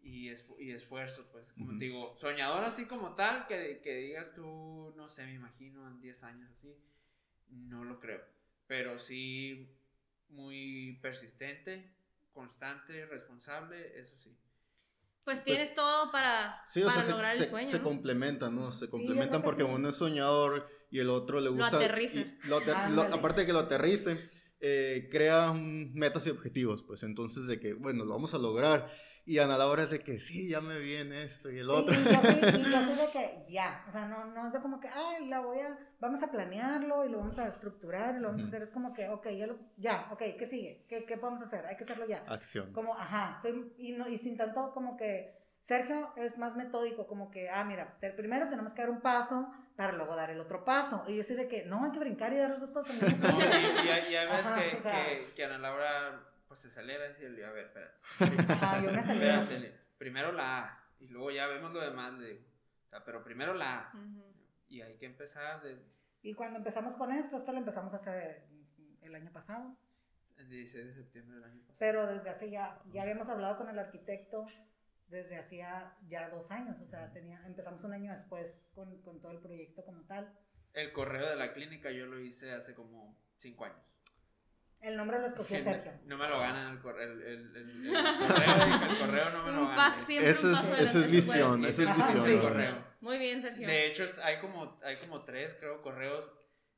y, 0.00 0.28
esfu- 0.28 0.54
y 0.58 0.70
esfuerzo, 0.70 1.26
pues, 1.28 1.52
como 1.54 1.74
te 1.74 1.84
digo, 1.86 2.12
soñador 2.16 2.62
así 2.62 2.86
como 2.86 3.14
tal, 3.14 3.44
que, 3.46 3.80
que 3.82 3.96
digas 3.96 4.32
tú, 4.32 4.92
no 4.94 5.08
sé, 5.08 5.24
me 5.26 5.32
imagino 5.34 5.88
en 5.88 6.00
10 6.00 6.22
años 6.22 6.48
así, 6.52 6.78
no 7.48 7.84
lo 7.84 7.98
creo. 7.98 8.22
pero 8.66 8.98
sí 8.98 9.68
muy 10.28 10.98
persistente, 11.00 11.86
constante, 12.32 13.06
responsable, 13.06 13.98
eso 13.98 14.16
sí. 14.18 14.36
Pues 15.28 15.44
tienes 15.44 15.74
todo 15.74 16.10
para, 16.10 16.58
Sí, 16.64 16.80
o 16.82 16.86
para 16.86 16.94
sea, 16.94 17.04
se- 17.04 17.10
lograr 17.10 17.36
se, 17.36 17.44
el 17.44 17.50
sueño. 17.50 17.68
se 17.68 17.76
¿no? 17.78 17.84
complementan, 17.84 18.54
¿no? 18.56 18.72
Se 18.72 18.88
complementan 18.88 19.42
que 19.42 19.44
porque 19.44 19.62
sí. 19.62 19.68
uno 19.70 19.90
es 19.90 19.96
soñador 19.96 20.66
y 20.90 21.00
el 21.00 21.10
otro 21.10 21.38
le 21.38 21.50
gusta. 21.50 21.76
aterriza. 21.76 22.18
y 22.20 22.38
lo 22.48 22.56
ater- 22.62 22.68
lo- 22.92 23.02
Ándale. 23.02 23.14
aparte 23.14 23.40
de 23.42 23.46
que 23.46 23.52
lo 23.52 23.58
aterrice, 23.58 24.30
eh, 24.60 25.06
crea 25.12 25.52
metas 25.52 26.26
y 26.26 26.30
objetivos, 26.30 26.82
pues 26.82 27.02
entonces 27.02 27.46
de 27.46 27.60
que, 27.60 27.74
bueno, 27.74 28.06
lo 28.06 28.14
vamos 28.14 28.32
a 28.32 28.38
lograr. 28.38 28.90
Y 29.26 29.38
a 29.38 29.46
la 29.46 29.66
hora 29.66 29.82
es 29.82 29.90
de 29.90 30.00
que 30.00 30.20
sí, 30.20 30.48
ya 30.48 30.60
me 30.60 30.78
viene 30.78 31.24
esto 31.24 31.50
y 31.50 31.58
el 31.58 31.68
otro. 31.68 31.94
y 31.94 32.04
yo 32.04 32.10
y 32.10 32.62
yo 32.70 32.80
soy 32.82 32.94
de 32.96 33.08
que 33.12 33.44
ya, 33.48 33.84
o 33.88 33.92
sea, 33.92 34.06
no, 34.06 34.24
no 34.26 34.46
es 34.46 34.52
de 34.52 34.60
como 34.60 34.80
que, 34.80 34.88
ay, 34.88 35.26
la 35.28 35.40
voy 35.40 35.58
a, 35.60 35.76
vamos 36.00 36.22
a 36.22 36.30
planearlo 36.30 37.04
y 37.04 37.10
lo 37.10 37.18
vamos 37.18 37.38
a 37.38 37.48
estructurar 37.48 38.14
y 38.16 38.20
lo 38.20 38.28
vamos 38.28 38.40
a 38.40 38.44
Ujú. 38.44 38.48
hacer, 38.48 38.62
es 38.62 38.70
como 38.70 38.94
que, 38.94 39.08
ok, 39.08 39.28
ya, 39.30 39.46
lo, 39.46 39.58
ya, 39.76 40.08
ok, 40.12 40.22
¿qué 40.38 40.46
sigue? 40.46 40.86
¿Qué, 40.88 41.04
¿Qué 41.04 41.16
podemos 41.18 41.42
hacer? 41.42 41.66
Hay 41.66 41.76
que 41.76 41.84
hacerlo 41.84 42.06
ya. 42.06 42.24
Acción. 42.26 42.72
Como, 42.72 42.94
ajá, 42.94 43.38
soy, 43.42 43.72
y, 43.78 43.92
no, 43.92 44.08
y 44.08 44.16
sin 44.16 44.36
tanto 44.36 44.72
como 44.72 44.96
que, 44.96 45.36
Sergio 45.60 46.14
es 46.16 46.38
más 46.38 46.56
metódico, 46.56 47.06
como 47.06 47.30
que, 47.30 47.50
ah, 47.50 47.62
mira, 47.64 47.98
primero 48.16 48.48
tenemos 48.48 48.72
que 48.72 48.80
dar 48.80 48.90
un 48.90 49.02
paso 49.02 49.52
para 49.76 49.92
luego 49.92 50.16
dar 50.16 50.30
el 50.30 50.40
otro 50.40 50.64
paso. 50.64 51.04
Y 51.06 51.16
yo 51.16 51.22
soy 51.22 51.36
de 51.36 51.46
que, 51.46 51.64
no, 51.66 51.84
hay 51.84 51.90
que 51.92 51.98
brincar 51.98 52.32
y 52.32 52.36
dar 52.38 52.48
los 52.48 52.60
dos 52.60 52.70
pasos. 52.70 52.94
No, 52.98 53.38
y, 53.38 54.08
y 54.08 54.12
y 54.12 54.16
hay 54.16 54.26
veces 54.26 54.46
Ajá, 54.46 54.62
que, 54.70 54.76
o 54.76 54.80
sea- 54.80 55.04
que, 55.06 55.32
que 55.36 55.44
Ana 55.44 55.58
Laura 55.58 56.20
pues 56.48 56.60
se 56.60 56.68
acelera 56.68 57.06
y 57.06 57.08
dice, 57.10 57.44
a 57.44 57.50
ver, 57.50 57.66
espérate. 57.66 58.52
Ajá, 58.52 58.82
yo 58.82 58.90
me 58.90 58.98
acelero. 58.98 59.42
Espérate, 59.42 59.74
primero 59.98 60.32
la 60.32 60.64
A 60.64 60.84
y 60.98 61.08
luego 61.08 61.30
ya 61.30 61.46
vemos 61.46 61.72
lo 61.72 61.80
demás. 61.80 62.14
le 62.14 62.28
digo. 62.34 62.44
O 62.86 62.88
sea, 62.88 63.04
pero 63.04 63.22
primero 63.22 63.54
la 63.54 63.80
A 63.80 63.92
y 64.66 64.80
hay 64.80 64.96
que 64.96 65.06
empezar 65.06 65.62
de, 65.62 65.78
Y 66.22 66.34
cuando 66.34 66.58
empezamos 66.58 66.94
con 66.94 67.12
esto, 67.12 67.36
esto 67.36 67.52
lo 67.52 67.58
empezamos 67.58 67.92
hace 67.94 68.42
el 69.02 69.14
año 69.14 69.30
pasado. 69.32 69.76
el 70.38 70.48
16 70.48 70.86
de 70.86 70.94
septiembre 70.94 71.36
del 71.36 71.44
año 71.44 71.60
pasado. 71.60 71.76
Pero 71.78 72.06
desde 72.06 72.30
hace 72.30 72.50
ya, 72.50 72.80
ya 72.92 73.02
habíamos 73.02 73.28
hablado 73.28 73.56
con 73.56 73.68
el 73.68 73.78
arquitecto 73.78 74.46
desde 75.08 75.38
hacía 75.38 75.96
ya 76.06 76.28
dos 76.28 76.50
años, 76.50 76.78
o 76.80 76.86
sea, 76.86 77.10
tenía, 77.12 77.42
empezamos 77.46 77.82
un 77.82 77.94
año 77.94 78.12
después 78.12 78.60
con, 78.74 79.00
con 79.02 79.20
todo 79.20 79.32
el 79.32 79.38
proyecto 79.38 79.82
como 79.84 80.02
tal. 80.02 80.30
El 80.74 80.92
correo 80.92 81.28
de 81.30 81.36
la 81.36 81.54
clínica 81.54 81.90
yo 81.90 82.06
lo 82.06 82.20
hice 82.20 82.52
hace 82.52 82.74
como 82.74 83.16
5 83.38 83.64
años. 83.64 83.78
El 84.80 84.96
nombre 84.96 85.18
lo 85.18 85.26
escogió 85.26 85.58
Sergio. 85.62 85.92
No 86.06 86.16
me 86.16 86.28
lo 86.28 86.38
ganan 86.38 86.72
el 86.76 86.80
correo. 86.80 87.12
El, 87.12 87.22
el, 87.22 87.56
el- 87.56 87.86
el 87.86 87.92
correo, 88.28 88.90
el 88.90 88.98
correo 88.98 89.30
no 89.30 89.42
me 89.44 89.52
lo 89.52 89.60
ganan. 89.68 89.76
paso, 89.76 90.04
siempre 90.06 90.30
Eso 90.30 90.46
un 90.48 90.54
es, 90.54 90.80
eso 90.80 90.98
es 91.00 91.10
visión, 91.10 91.64
eso 91.64 91.82
es 91.82 91.96
visión. 91.96 92.84
Muy 93.00 93.18
bien, 93.18 93.42
Sergio. 93.42 93.66
De 93.66 93.86
hecho, 93.86 94.08
hay 94.22 94.38
como, 94.40 94.78
hay 94.84 94.96
como 94.96 95.24
tres, 95.24 95.56
creo, 95.58 95.82
correos 95.82 96.24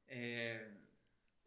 eh, 0.09 0.79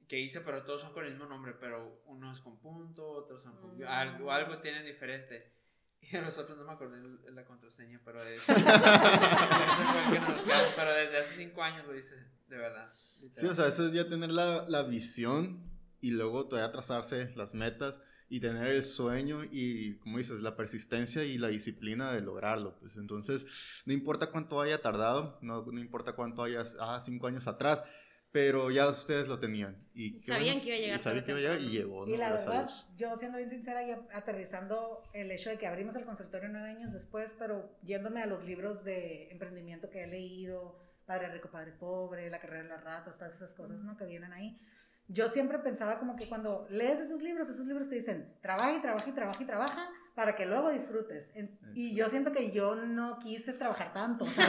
que 0.08 0.20
hice, 0.20 0.42
pero 0.42 0.64
todos 0.64 0.82
son 0.82 0.94
con 0.94 1.06
el 1.06 1.12
mismo 1.12 1.26
nombre, 1.26 1.54
pero 1.60 2.02
uno 2.06 2.32
es 2.32 2.40
con 2.40 2.60
punto, 2.60 3.08
otros 3.08 3.42
son 3.44 3.56
con... 3.60 3.78
Mm. 3.78 3.84
Algo, 3.88 4.32
algo 4.32 4.60
tienen 4.60 4.86
diferente. 4.86 5.52
Y 6.04 6.12
de 6.12 6.22
los 6.22 6.38
otros 6.38 6.58
no 6.58 6.66
me 6.66 6.74
acordé 6.74 7.00
la 7.32 7.46
contraseña, 7.46 7.98
pero 8.04 8.22
de 8.26 8.36
que 8.46 10.20
nos 10.20 10.44
quedamos, 10.44 10.74
pero 10.76 10.94
desde 10.94 11.18
hace 11.18 11.36
cinco 11.38 11.64
años 11.64 11.88
lo 11.88 11.96
hice, 11.96 12.16
de 12.48 12.58
verdad. 12.58 12.88
Sí, 12.90 13.46
o 13.46 13.56
sea, 13.56 13.68
eso 13.70 13.88
es 13.88 13.94
ya 13.94 14.10
tener 14.10 14.30
la, 14.32 14.66
la 14.68 14.84
visión 14.84 15.64
y 16.04 16.12
luego 16.12 16.48
todavía 16.48 16.70
trazarse 16.70 17.32
las 17.38 17.54
metas 17.54 18.02
y 18.28 18.42
tener 18.42 18.68
el 18.68 18.84
sueño 18.84 19.46
y, 19.50 19.96
como 20.00 20.18
dices, 20.18 20.42
la 20.42 20.58
persistencia 20.58 21.24
y 21.24 21.38
la 21.38 21.48
disciplina 21.48 22.12
de 22.12 22.20
lograrlo. 22.20 22.78
Pues 22.80 22.98
entonces, 22.98 23.46
no 23.86 23.94
importa 23.94 24.30
cuánto 24.30 24.60
haya 24.60 24.82
tardado, 24.82 25.40
no, 25.42 25.64
no 25.64 25.80
importa 25.80 26.12
cuánto 26.12 26.44
haya, 26.44 26.66
ah, 26.82 27.02
cinco 27.06 27.28
años 27.28 27.48
atrás, 27.48 27.86
pero 28.34 28.70
ya 28.70 28.90
ustedes 28.90 29.30
lo 29.30 29.40
tenían. 29.40 29.78
Y 29.94 30.20
Sabían 30.20 30.60
que 30.60 30.68
iba 30.68 30.76
a 30.76 30.80
llegar 30.80 31.00
Y 31.00 31.02
sabían 31.02 31.24
que 31.24 31.32
iba 31.32 31.40
a 31.40 31.42
llegar 31.42 31.62
y 31.62 31.70
llegó. 31.70 32.06
¿no? 32.06 32.14
Y 32.14 32.18
la 32.18 32.30
Gracias 32.32 32.50
verdad, 32.50 32.72
yo 32.98 33.16
siendo 33.16 33.38
bien 33.38 33.50
sincera 33.50 33.88
y 33.88 33.92
aterrizando 34.12 35.04
el 35.14 35.32
hecho 35.32 35.52
de 35.52 35.58
que 35.58 35.68
abrimos 35.68 35.96
el 35.96 36.04
consultorio 36.04 36.50
nueve 36.50 36.70
años 36.70 36.92
después, 36.92 37.32
pero 37.40 37.78
yéndome 37.82 38.22
a 38.22 38.26
los 38.26 38.44
libros 38.44 38.84
de 38.84 39.32
emprendimiento 39.32 39.90
que 39.90 40.04
he 40.04 40.08
leído, 40.08 40.84
Padre 41.06 41.30
Rico, 41.30 41.50
Padre 41.50 41.72
Pobre, 41.72 42.30
La 42.30 42.40
Carrera 42.40 42.64
de 42.64 42.70
las 42.70 42.84
Ratas, 42.84 43.18
todas 43.18 43.36
esas 43.36 43.54
cosas 43.54 43.78
¿no? 43.80 43.96
que 43.96 44.06
vienen 44.06 44.34
ahí. 44.34 44.60
Yo 45.08 45.30
siempre 45.30 45.60
pensaba 45.60 46.00
como 46.00 46.16
que 46.16 46.28
cuando 46.30 46.66
lees 46.70 47.00
esos 47.00 47.22
libros, 47.22 47.50
esos 47.50 47.66
libros 47.66 47.90
te 47.90 47.96
dicen, 47.96 48.34
trabaja 48.42 48.74
y 48.78 48.82
trabaja 48.82 49.10
y 49.10 49.14
trabaja 49.14 49.44
y 49.44 49.46
trabaja 49.46 49.90
para 50.16 50.36
que 50.36 50.46
luego 50.46 50.70
disfrutes. 50.70 51.30
Y 51.74 51.96
yo 51.96 52.08
siento 52.10 52.32
que 52.32 52.52
yo 52.52 52.76
no 52.76 53.18
quise 53.20 53.52
trabajar 53.54 53.94
tanto. 53.94 54.26
O 54.26 54.28
sea, 54.30 54.48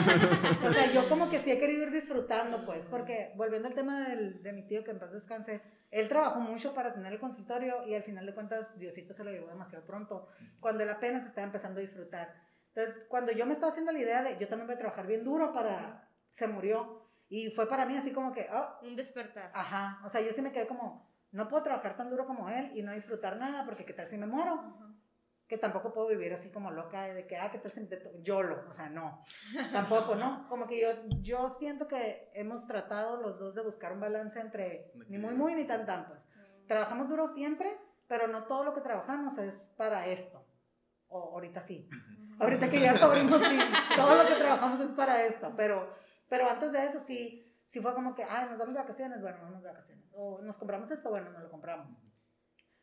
o 0.65 0.71
sea, 0.71 0.93
yo 0.93 1.09
como 1.09 1.29
que 1.31 1.39
sí 1.41 1.51
he 1.51 1.59
querido 1.59 1.85
ir 1.85 1.91
disfrutando, 1.91 2.65
pues, 2.67 2.85
porque 2.87 3.33
volviendo 3.37 3.69
al 3.69 3.75
tema 3.75 4.09
del- 4.09 4.43
de 4.43 4.53
mi 4.53 4.63
tío 4.67 4.85
que 4.85 4.91
en 4.93 4.99
paz 4.99 5.11
descanse, 5.13 5.61
él 5.91 6.09
trabajó 6.09 6.41
mucho 6.41 6.75
para 6.75 6.93
tener 6.93 7.13
el 7.13 7.19
consultorio 7.19 7.87
y 7.87 7.95
al 7.95 8.03
final 8.03 8.27
de 8.27 8.35
cuentas 8.35 8.79
Diosito 8.79 9.15
se 9.15 9.25
lo 9.25 9.31
llevó 9.31 9.49
demasiado 9.49 9.85
pronto, 9.87 10.29
cuando 10.61 10.83
él 10.83 10.91
apenas 10.91 11.25
estaba 11.27 11.47
empezando 11.47 11.79
a 11.79 11.83
disfrutar. 11.83 12.35
Entonces, 12.75 13.05
cuando 13.09 13.33
yo 13.33 13.47
me 13.47 13.55
estaba 13.55 13.71
haciendo 13.71 13.93
la 13.93 13.99
idea 14.01 14.23
de 14.23 14.37
yo 14.39 14.49
también 14.49 14.67
voy 14.67 14.75
a 14.75 14.79
trabajar 14.79 15.07
bien 15.07 15.25
duro 15.25 15.53
para... 15.53 16.09
Se 16.31 16.47
murió. 16.49 17.04
Y 17.29 17.51
fue 17.51 17.69
para 17.69 17.87
mí 17.87 17.97
así 17.97 18.13
como 18.13 18.33
que, 18.33 18.47
oh, 18.53 18.87
Un 18.87 18.97
despertar. 18.97 19.51
ajá. 19.55 20.01
O 20.05 20.09
sea, 20.09 20.21
yo 20.21 20.33
sí 20.33 20.43
me 20.43 20.53
quedé 20.53 20.67
como, 20.67 21.09
no 21.33 21.49
puedo 21.49 21.63
trabajar 21.65 21.97
tan 21.97 22.11
duro 22.11 22.27
como 22.27 22.49
él 22.49 22.73
y 22.77 22.83
no 22.83 22.93
disfrutar 22.93 23.37
nada 23.37 23.65
porque 23.65 23.85
qué 23.85 23.93
tal 23.93 24.07
si 24.09 24.17
me 24.19 24.27
muero 24.27 24.53
Ajá. 24.55 24.95
que 25.49 25.59
tampoco 25.59 25.93
puedo 25.93 26.09
vivir 26.09 26.33
así 26.33 26.51
como 26.51 26.71
loca 26.71 27.03
de 27.03 27.27
que, 27.27 27.37
ah, 27.37 27.51
¿qué 27.51 27.59
tal 27.59 27.71
si 27.73 27.87
to- 27.89 27.97
YOLO? 28.23 28.65
O 28.69 28.73
sea, 28.73 28.89
no, 28.89 29.23
tampoco, 29.73 30.15
¿no? 30.15 30.47
Como 30.49 30.67
que 30.67 30.81
yo, 30.81 30.89
yo 31.23 31.51
siento 31.51 31.89
que 31.89 32.31
hemos 32.35 32.67
tratado 32.67 33.21
los 33.21 33.39
dos 33.39 33.55
de 33.55 33.63
buscar 33.63 33.93
un 33.93 34.01
balance 34.01 34.39
entre 34.41 34.93
ni 35.09 35.19
muy, 35.19 35.35
muy, 35.35 35.55
ni 35.55 35.65
tan, 35.67 35.87
tan, 35.87 36.07
pues. 36.07 36.21
Trabajamos 36.69 37.09
duro 37.09 37.29
siempre, 37.29 37.77
pero 38.07 38.27
no 38.29 38.45
todo 38.45 38.65
lo 38.65 38.75
que 38.75 38.81
trabajamos 38.81 39.37
es 39.39 39.73
para 39.77 40.07
esto. 40.07 40.47
O 41.09 41.35
ahorita 41.35 41.61
sí. 41.61 41.89
Ahorita 42.39 42.69
que 42.71 42.81
ya 42.81 42.99
cubrimos, 42.99 43.39
sí, 43.43 43.59
todo 43.97 44.15
lo 44.23 44.27
que 44.29 44.35
trabajamos 44.37 44.81
es 44.81 44.91
para 44.93 45.25
esto, 45.25 45.53
pero, 45.57 45.91
pero 46.29 46.49
antes 46.49 46.73
de 46.73 46.87
eso 46.87 47.01
sí, 47.01 47.55
sí 47.67 47.81
fue 47.81 47.95
como 47.95 48.15
que, 48.15 48.25
ah, 48.25 48.47
nos 48.49 48.59
damos 48.59 48.75
vacaciones, 48.75 49.21
bueno, 49.21 49.39
vamos 49.43 49.63
de 49.63 49.69
vacaciones. 49.69 50.05
O 50.13 50.41
nos 50.43 50.57
compramos 50.57 50.91
esto, 50.91 51.11
bueno, 51.11 51.31
nos 51.31 51.43
lo 51.43 51.51
compramos. 51.51 51.89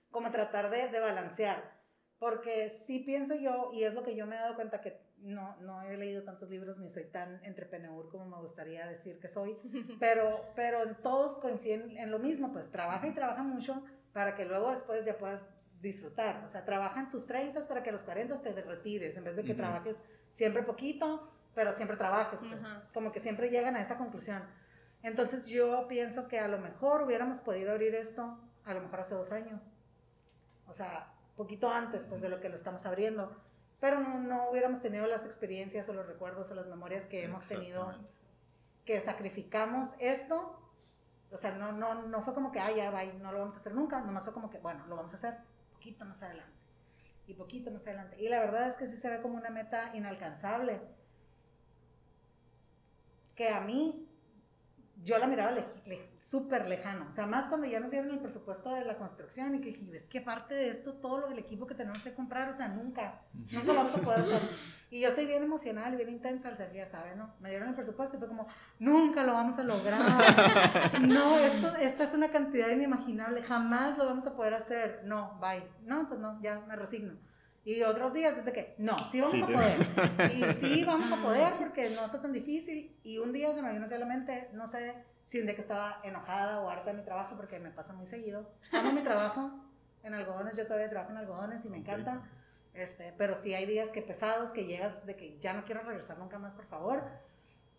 Como 0.10 0.32
tratar 0.32 0.70
de, 0.70 0.90
de 0.90 1.00
balancear. 1.00 1.80
Porque 2.20 2.70
sí 2.86 3.00
pienso 3.00 3.34
yo, 3.36 3.72
y 3.74 3.84
es 3.84 3.94
lo 3.94 4.04
que 4.04 4.16
yo 4.16 4.28
me 4.28 4.36
he 4.36 4.40
dado 4.40 4.56
cuenta 4.56 4.82
que 4.82 5.12
no, 5.18 5.56
no 5.58 5.82
he 5.82 5.98
leído 5.98 6.24
tantos 6.24 6.50
libros 6.50 6.78
ni 6.78 6.90
soy 6.90 7.06
tan 7.06 7.44
entrepreneur 7.44 8.10
como 8.10 8.26
me 8.26 8.38
gustaría 8.38 8.88
decir 8.88 9.20
que 9.20 9.28
soy, 9.28 9.58
pero, 10.00 10.46
pero 10.56 10.96
todos 10.98 11.38
coinciden 11.38 11.98
en 11.98 12.12
lo 12.12 12.20
mismo, 12.20 12.52
pues 12.52 12.70
trabaja 12.70 13.08
y 13.08 13.14
trabaja 13.14 13.44
mucho 13.44 13.84
para 14.14 14.36
que 14.36 14.46
luego 14.46 14.72
después 14.72 15.06
ya 15.06 15.18
puedas 15.18 15.48
disfrutar. 15.82 16.44
O 16.46 16.50
sea, 16.50 16.64
trabaja 16.64 17.00
en 17.00 17.10
tus 17.10 17.26
30 17.26 17.68
para 17.68 17.82
que 17.82 17.90
a 17.90 17.94
los 17.94 18.04
40 18.04 18.42
te 18.42 18.52
retires, 18.62 19.16
en 19.18 19.24
vez 19.24 19.36
de 19.36 19.44
que 19.44 19.54
Ujú. 19.54 19.62
trabajes 19.62 19.96
siempre 20.30 20.64
poquito, 20.64 21.32
pero 21.56 21.74
siempre 21.74 21.98
trabajes. 21.98 22.42
Pues. 22.42 22.64
Ajá. 22.64 22.84
Como 22.94 23.12
que 23.12 23.20
siempre 23.20 23.50
llegan 23.50 23.76
a 23.76 23.82
esa 23.82 23.98
conclusión. 23.98 24.44
Entonces 25.04 25.48
yo 25.48 25.88
pienso 25.88 26.28
que 26.28 26.40
a 26.40 26.48
lo 26.48 26.60
mejor 26.60 27.04
hubiéramos 27.04 27.40
podido 27.40 27.72
abrir 27.72 27.96
esto, 27.96 28.38
a 28.66 28.74
lo 28.74 28.82
mejor 28.82 29.02
hace 29.02 29.16
dos 29.16 29.32
años. 29.32 29.72
O 30.68 30.74
sea, 30.74 31.12
poquito 31.36 31.70
antes 31.70 32.06
pues 32.06 32.22
de 32.22 32.30
lo 32.30 32.40
que 32.40 32.50
lo 32.50 32.56
estamos 32.56 32.86
abriendo. 32.86 33.36
Pero 33.80 34.00
no, 34.00 34.20
no 34.20 34.50
hubiéramos 34.52 34.82
tenido 34.82 35.08
las 35.08 35.26
experiencias 35.26 35.90
o 35.90 35.94
los 35.94 36.06
recuerdos 36.06 36.52
o 36.52 36.54
las 36.54 36.68
memorias 36.68 37.08
que 37.08 37.24
hemos 37.24 37.48
tenido 37.48 37.96
que 38.86 39.00
sacrificamos 39.00 39.94
esto, 40.00 40.60
o 41.32 41.38
sea, 41.38 41.52
no, 41.52 41.72
no, 41.72 42.08
no 42.08 42.22
fue 42.24 42.34
como 42.34 42.52
que, 42.52 42.60
ah, 42.60 42.72
ya, 42.72 42.92
bye, 42.92 43.14
no 43.14 43.32
lo 43.32 43.40
vamos 43.40 43.56
a 43.56 43.60
hacer 43.60 43.74
nunca, 43.74 44.02
nomás 44.02 44.24
fue 44.24 44.34
como 44.34 44.50
que, 44.50 44.60
bueno, 44.60 44.86
lo 44.88 44.96
vamos 44.96 45.14
a 45.14 45.18
hacer 45.18 45.38
poquito 45.72 46.04
más 46.06 46.22
adelante, 46.22 46.54
y 47.28 47.34
poquito 47.34 47.72
más 47.72 47.82
adelante. 47.84 48.18
Y 48.20 48.30
la 48.30 48.40
verdad 48.40 48.68
es 48.68 48.78
que 48.78 48.88
sí 48.88 48.98
se 48.98 49.10
ve 49.10 49.22
como 49.22 49.38
una 49.38 49.50
meta 49.50 49.92
inalcanzable, 49.94 50.82
que 53.36 53.50
a 53.50 53.62
mí, 53.62 54.08
yo 55.04 55.18
la 55.18 55.26
miraba 55.26 55.52
lej- 55.52 55.84
lej- 55.86 56.10
súper 56.22 56.68
lejano, 56.68 57.08
o 57.10 57.14
sea, 57.16 57.26
más 57.26 57.48
cuando 57.48 57.66
ya 57.66 57.80
nos 57.80 57.90
dieron 57.90 58.12
el 58.12 58.20
presupuesto 58.20 58.70
de 58.76 58.86
la 58.86 58.98
construcción 58.98 59.56
y 59.56 59.60
que 59.62 59.72
dije, 59.72 59.96
es 59.98 60.08
que 60.08 60.20
aparte 60.20 60.54
de 60.54 60.70
esto, 60.70 60.94
todo 60.94 61.18
lo 61.22 61.28
del 61.30 61.40
equipo 61.40 61.66
que 61.66 61.74
tenemos 61.74 61.98
que 62.04 62.14
comprar, 62.14 62.50
o 62.50 62.56
sea, 62.56 62.68
nunca, 62.68 63.22
nunca 63.52 63.68
lo 63.68 63.76
vamos 63.76 63.96
a 63.96 64.02
poder 64.02 64.20
hacer. 64.22 64.42
Y 64.92 65.00
yo 65.00 65.10
soy 65.16 65.26
bien 65.26 65.42
emocional 65.42 65.94
y 65.94 65.96
bien 65.96 66.10
intensa, 66.10 66.50
al 66.50 66.58
ser, 66.58 66.74
ya 66.74 66.86
sabe, 66.86 67.16
¿no? 67.16 67.34
Me 67.40 67.50
dieron 67.50 67.70
el 67.70 67.76
presupuesto 67.76 68.18
y 68.18 68.20
fue 68.20 68.28
como, 68.28 68.46
nunca 68.78 69.24
lo 69.24 69.32
vamos 69.32 69.58
a 69.58 69.64
lograr. 69.64 70.02
No, 71.02 71.38
esto, 71.40 71.74
esta 71.78 72.04
es 72.04 72.14
una 72.14 72.30
cantidad 72.30 72.68
inimaginable, 72.68 73.42
jamás 73.42 73.98
lo 73.98 74.06
vamos 74.06 74.28
a 74.28 74.36
poder 74.36 74.54
hacer. 74.54 75.02
No, 75.06 75.40
bye. 75.40 75.64
No, 75.86 76.10
pues 76.10 76.20
no, 76.20 76.42
ya 76.42 76.60
me 76.68 76.76
resigno. 76.76 77.14
Y 77.64 77.84
otros 77.84 78.14
días 78.14 78.36
desde 78.36 78.54
que, 78.54 78.76
no, 78.80 78.96
sí 79.12 79.22
vamos 79.22 79.36
Sí, 79.36 79.44
a 79.44 79.46
poder. 79.46 79.78
Y 80.34 80.44
sí 80.56 80.84
vamos 80.84 81.12
a 81.12 81.22
poder 81.22 81.54
porque 81.60 81.90
no 81.92 82.06
está 82.06 82.22
tan 82.22 82.32
difícil. 82.34 82.98
Y 83.04 83.20
un 83.20 83.32
día 83.32 83.54
se 83.54 83.62
me 83.62 83.72
vino 83.72 83.86
hacia 83.86 84.00
la 84.00 84.06
mente, 84.06 84.50
no 84.54 84.68
sé 84.68 84.96
si 85.26 85.40
un 85.40 85.46
día 85.46 85.56
que 85.56 85.62
estaba 85.62 86.00
enojada 86.04 86.62
o 86.62 86.70
harta 86.70 86.92
de 86.92 86.98
mi 86.98 87.04
trabajo 87.04 87.36
porque 87.38 87.60
me 87.60 87.70
pasa 87.70 87.94
muy 87.94 88.08
seguido. 88.08 88.50
Amo 88.72 88.92
mi 88.92 89.02
trabajo 89.02 89.52
en 90.04 90.14
algodones, 90.14 90.58
yo 90.58 90.66
todavía 90.66 90.90
trabajo 90.90 91.12
en 91.12 91.18
algodones 91.18 91.64
y 91.64 91.70
me 91.70 91.78
encanta. 91.78 92.24
Este, 92.74 93.14
pero 93.18 93.36
sí 93.36 93.54
hay 93.54 93.66
días 93.66 93.90
que 93.92 94.02
pesados, 94.02 94.52
que 94.52 94.66
llegas 94.66 95.06
de 95.06 95.16
que 95.16 95.38
ya 95.38 95.54
no 95.54 95.64
quiero 95.66 95.82
regresar 95.84 96.18
nunca 96.18 96.40
más, 96.40 96.54
por 96.54 96.66
favor. 96.66 97.04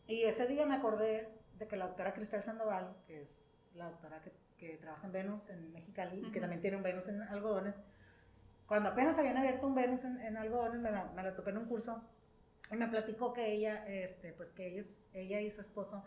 Y 0.07 0.22
ese 0.22 0.47
día 0.47 0.64
me 0.66 0.76
acordé 0.76 1.28
de 1.59 1.66
que 1.66 1.76
la 1.76 1.87
doctora 1.87 2.12
Cristel 2.14 2.43
Sandoval, 2.43 2.95
que 3.07 3.22
es 3.22 3.43
la 3.74 3.87
doctora 3.87 4.20
que, 4.20 4.33
que 4.59 4.76
trabaja 4.76 5.07
en 5.07 5.12
Venus, 5.12 5.49
en 5.49 5.72
Mexicali, 5.72 6.26
y 6.26 6.30
que 6.30 6.41
también 6.41 6.61
tiene 6.61 6.76
un 6.76 6.83
Venus 6.83 7.09
en 7.09 7.22
algodones. 7.22 7.74
Cuando 8.73 8.89
apenas 8.89 9.18
habían 9.18 9.37
abierto 9.37 9.66
un 9.66 9.75
Venus 9.75 10.03
en, 10.03 10.18
en 10.23 10.35
algodones, 10.35 10.81
me 10.81 10.91
la, 10.91 11.05
me 11.14 11.23
la 11.23 11.37
topé 11.37 11.51
en 11.51 11.59
un 11.59 11.66
curso 11.66 12.03
y 12.70 12.77
me 12.79 12.89
platicó 12.89 13.35
que 13.35 13.53
ella, 13.53 13.87
este, 13.87 14.33
pues 14.33 14.51
que 14.55 14.66
ellos, 14.66 14.97
ella 15.12 15.43
y 15.43 15.51
su 15.51 15.61
esposo, 15.61 16.03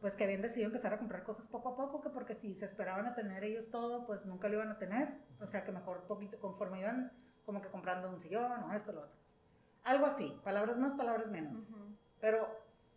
pues 0.00 0.16
que 0.16 0.24
habían 0.24 0.42
decidido 0.42 0.66
empezar 0.66 0.92
a 0.92 0.98
comprar 0.98 1.22
cosas 1.22 1.46
poco 1.46 1.68
a 1.68 1.76
poco, 1.76 2.00
que 2.00 2.10
porque 2.10 2.34
si 2.34 2.56
se 2.56 2.64
esperaban 2.64 3.06
a 3.06 3.14
tener 3.14 3.44
ellos 3.44 3.70
todo, 3.70 4.06
pues 4.06 4.26
nunca 4.26 4.48
lo 4.48 4.54
iban 4.54 4.70
a 4.70 4.78
tener. 4.78 5.18
O 5.40 5.46
sea, 5.46 5.62
que 5.62 5.70
mejor 5.70 6.02
poquito, 6.08 6.36
conforme 6.40 6.80
iban 6.80 7.12
como 7.46 7.62
que 7.62 7.68
comprando 7.68 8.10
un 8.10 8.18
sillón 8.18 8.50
o 8.64 8.72
esto 8.72 8.90
o 8.90 8.94
lo 8.94 9.02
otro. 9.02 9.16
Algo 9.84 10.06
así, 10.06 10.36
palabras 10.42 10.78
más, 10.78 10.94
palabras 10.94 11.28
menos. 11.28 11.68
Pero 12.20 12.48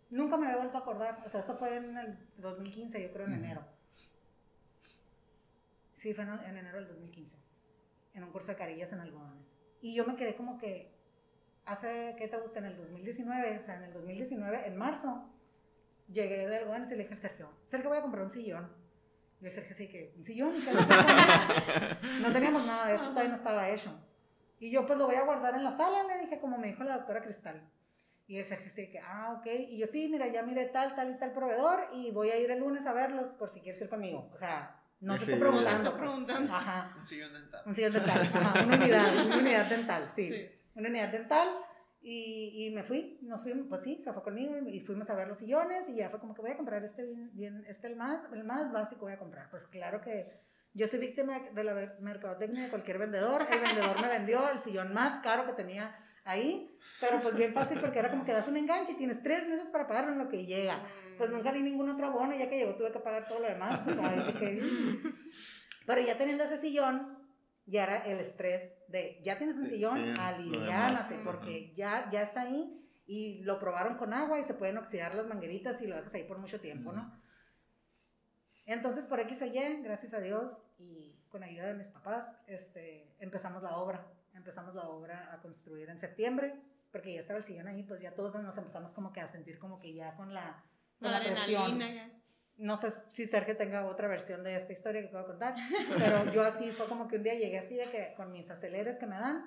nunca 0.09 0.38
me 0.38 0.47
había 0.47 0.57
vuelto 0.57 0.80
a 0.80 0.82
acordar. 0.82 1.22
O 1.24 1.30
sea, 1.30 1.41
eso 1.41 1.55
fue 1.55 1.76
en 1.76 1.95
el 1.99 2.18
2015, 2.38 2.99
yo 2.99 3.14
creo 3.14 3.28
en 3.28 3.34
enero. 3.34 3.61
Sí, 5.99 6.16
fue 6.16 6.24
en, 6.24 6.32
en 6.32 6.57
enero 6.57 6.80
del 6.80 6.88
2015. 6.88 7.42
En 8.14 8.24
un 8.24 8.32
curso 8.32 8.51
de 8.51 8.57
carillas 8.57 8.91
en 8.93 8.99
algodones. 8.99 9.47
Y 9.82 9.95
yo 9.95 10.05
me 10.05 10.16
quedé 10.16 10.36
como 10.36 10.57
que 10.57 10.93
hace, 11.66 12.16
¿qué 12.18 12.28
te 12.28 12.38
gusta? 12.38 12.59
En 12.59 12.66
el 12.66 12.78
2019, 12.78 13.59
o 13.59 13.64
sea, 13.64 13.78
en 13.78 13.84
el 13.84 13.93
2019, 13.93 14.68
en 14.68 14.78
marzo, 14.78 15.30
llegué 16.07 16.47
de 16.47 16.57
algodones 16.57 16.91
y 16.91 16.95
le 16.95 17.03
dije 17.03 17.14
al 17.14 17.20
Sergio, 17.20 17.49
Sergio, 17.66 17.89
voy 17.89 17.99
a 17.99 18.01
comprar 18.01 18.24
un 18.24 18.32
sillón. 18.32 18.72
Y 19.41 19.45
el 19.45 19.51
Sergio 19.51 19.76
sí 19.76 19.89
que, 19.89 20.14
¿un 20.16 20.24
sillón? 20.24 20.53
¿Qué 20.64 20.70
a 20.70 21.99
no 22.22 22.32
teníamos 22.32 22.66
nada 22.66 22.88
de 22.88 22.95
esto, 22.95 23.09
todavía 23.09 23.30
no 23.30 23.36
estaba 23.36 23.70
hecho. 23.70 23.91
Y 24.59 24.72
yo 24.72 24.86
pues 24.86 24.97
lo 24.97 25.05
voy 25.05 25.16
a 25.16 25.24
guardar 25.24 25.55
en 25.55 25.64
la 25.64 25.76
sala, 25.76 26.03
le 26.03 26.20
dije, 26.20 26.39
como 26.39 26.57
me 26.57 26.68
dijo 26.68 26.84
la 26.84 26.97
doctora 26.97 27.22
Cristal. 27.22 27.61
Y 28.28 28.38
el 28.38 28.45
Sergio 28.45 28.70
sí 28.70 28.89
que, 28.89 28.99
ah, 28.99 29.36
ok. 29.38 29.47
Y 29.47 29.78
yo 29.78 29.88
sí, 29.88 30.07
mira, 30.07 30.28
ya 30.28 30.43
miré 30.43 30.68
tal, 30.68 30.95
tal 30.95 31.11
y 31.11 31.18
tal 31.18 31.34
proveedor 31.34 31.89
y 31.91 32.11
voy 32.11 32.30
a 32.30 32.38
ir 32.38 32.49
el 32.51 32.59
lunes 32.59 32.86
a 32.86 32.93
verlos 32.93 33.34
por 33.34 33.49
si 33.49 33.59
quieres 33.59 33.82
ir 33.82 33.89
conmigo. 33.89 34.30
O 34.34 34.38
sea, 34.38 34.80
no 35.03 35.17
te 35.17 35.23
estoy 35.23 35.39
preguntando. 35.39 35.89
Estoy 35.89 35.91
pues. 35.91 36.01
preguntando. 36.01 36.53
Ajá. 36.53 36.95
Un 36.97 37.07
sillón 37.07 37.33
dental. 37.33 37.61
Un 37.65 37.75
sillón 37.75 37.93
dental. 37.93 38.21
Ajá, 38.33 38.63
una 38.65 38.75
unidad, 38.83 39.25
una 39.25 39.37
unidad 39.37 39.65
dental, 39.65 40.11
sí. 40.15 40.29
Sí. 40.29 40.49
Una 40.75 40.89
unidad 40.89 41.09
dental. 41.09 41.49
Y, 42.05 42.65
y 42.65 42.71
me 42.71 42.83
fui, 42.83 43.17
nos 43.21 43.43
fuimos, 43.43 43.67
pues 43.69 43.81
sí, 43.81 44.01
se 44.03 44.11
fue 44.11 44.23
conmigo 44.23 44.57
y, 44.57 44.81
fuimos 44.81 45.09
a 45.09 45.15
ver 45.15 45.29
los 45.29 45.39
sillones 45.39 45.87
y 45.87 45.95
ya 45.95 46.09
fue 46.09 46.19
como 46.19 46.33
que 46.33 46.41
voy 46.41 46.51
a 46.51 46.57
comprar 46.57 46.83
este 46.83 47.05
bien, 47.05 47.31
bien 47.33 47.65
este 47.69 47.87
el 47.87 47.95
más, 47.95 48.19
el 48.33 48.43
más 48.43 48.73
básico 48.73 49.05
voy 49.05 49.13
a 49.13 49.19
comprar. 49.19 49.49
Pues 49.49 49.65
claro 49.67 50.01
que 50.01 50.27
yo 50.73 50.85
soy 50.87 50.99
víctima 50.99 51.39
de 51.39 51.63
la 51.63 51.95
mercadotecnia 52.01 52.63
de 52.63 52.69
cualquier 52.69 52.97
vendedor. 52.97 53.47
El 53.49 53.59
vendedor 53.59 54.01
me 54.01 54.09
vendió 54.09 54.49
el 54.49 54.59
sillón 54.59 54.93
más 54.93 55.21
caro 55.21 55.45
que 55.45 55.53
tenía 55.53 55.95
ahí, 56.26 56.78
pero 56.99 57.21
pues 57.21 57.36
bien 57.36 57.53
fácil 57.53 57.80
porque 57.80 57.99
era 57.99 58.09
como 58.09 58.24
que 58.26 58.34
das 58.34 58.47
un 58.47 58.57
enganche 58.57 58.93
y 58.93 58.95
tienes 58.95 59.21
tres 59.21 59.47
meses 59.47 59.69
para 59.69 59.88
pagarlo 59.88 60.11
en 60.13 60.19
lo 60.19 60.30
que 60.30 60.45
llega. 60.45 60.84
Pues 61.17 61.30
nunca 61.30 61.51
di 61.51 61.61
ningún 61.61 61.89
otro 61.89 62.07
abono, 62.07 62.36
ya 62.36 62.49
que 62.49 62.57
llegó 62.57 62.76
tuve 62.76 62.91
que 62.91 62.99
pagar 62.99 63.28
todo 63.28 63.39
lo 63.39 63.47
demás. 63.49 63.80
Pues, 63.84 63.97
ahí 63.99 64.21
sí 64.26 64.34
que... 64.34 64.61
Pero 65.86 66.01
ya 66.01 66.17
teniendo 66.17 66.43
ese 66.45 66.57
sillón, 66.57 67.17
ya 67.65 67.84
era 67.84 67.97
el 67.99 68.19
estrés 68.19 68.78
de, 68.88 69.19
ya 69.24 69.38
tienes 69.38 69.57
un 69.57 69.65
Sí, 69.65 69.71
sillón, 69.71 69.97
aliviánate, 70.19 71.17
demás. 71.17 71.26
porque 71.26 71.74
ya, 71.74 72.09
ya 72.11 72.21
está 72.24 72.41
ahí 72.41 72.80
y 73.05 73.43
lo 73.43 73.59
probaron 73.59 73.97
con 73.97 74.13
agua 74.13 74.39
y 74.39 74.43
se 74.43 74.53
pueden 74.53 74.78
oxidar 74.78 75.13
las 75.13 75.28
mangueritas 75.28 75.82
y 75.82 75.88
lo 75.88 75.95
dejas 75.97 76.13
ahí 76.13 76.24
por 76.24 76.38
mucho 76.39 76.59
tiempo, 76.61 76.93
¿no? 76.93 77.21
Entonces, 78.65 79.05
por 79.05 79.19
X 79.19 79.41
o 79.41 79.45
Y, 79.45 79.82
gracias 79.84 80.13
a 80.13 80.19
Dios 80.21 80.53
y 80.80 81.19
con 81.28 81.43
ayuda 81.43 81.67
de 81.67 81.74
mis 81.74 81.88
papás, 81.88 82.26
este, 82.47 83.13
empezamos 83.19 83.61
la 83.61 83.76
obra. 83.78 84.07
Empezamos 84.34 84.73
la 84.75 84.88
obra 84.89 85.34
a 85.34 85.41
construir 85.41 85.89
en 85.89 85.99
septiembre, 85.99 86.55
porque 86.91 87.13
ya 87.13 87.21
estaba 87.21 87.38
el 87.39 87.43
sillón 87.45 87.67
ahí, 87.67 87.84
pues 87.84 88.01
ya 88.01 88.13
todos 88.13 88.34
nos 88.36 88.57
empezamos 88.57 88.91
como 88.91 89.11
que 89.13 89.21
a 89.21 89.27
sentir 89.27 89.59
como 89.59 89.79
que 89.79 89.93
ya 89.93 90.15
con 90.15 90.34
la, 90.34 90.63
con 90.99 91.11
La 91.11 91.19
la 91.19 91.25
presión. 91.25 91.79
ya. 91.79 92.09
No 92.57 92.77
sé 92.77 92.91
si 93.09 93.25
Sergio 93.25 93.57
tenga 93.57 93.86
otra 93.86 94.07
versión 94.07 94.43
de 94.43 94.55
esta 94.55 94.73
historia 94.73 95.01
que 95.01 95.07
puedo 95.07 95.25
contar, 95.25 95.55
pero 95.97 96.31
yo 96.31 96.43
así 96.43 96.71
fue 96.71 96.88
como 96.88 97.07
que 97.07 97.15
un 97.17 97.23
día 97.23 97.34
llegué 97.34 97.57
así 97.57 97.75
de 97.75 97.89
que 97.89 98.13
con 98.15 98.31
mis 98.31 98.49
aceleres 98.49 98.97
que 98.97 99.07
me 99.07 99.15
dan, 99.15 99.43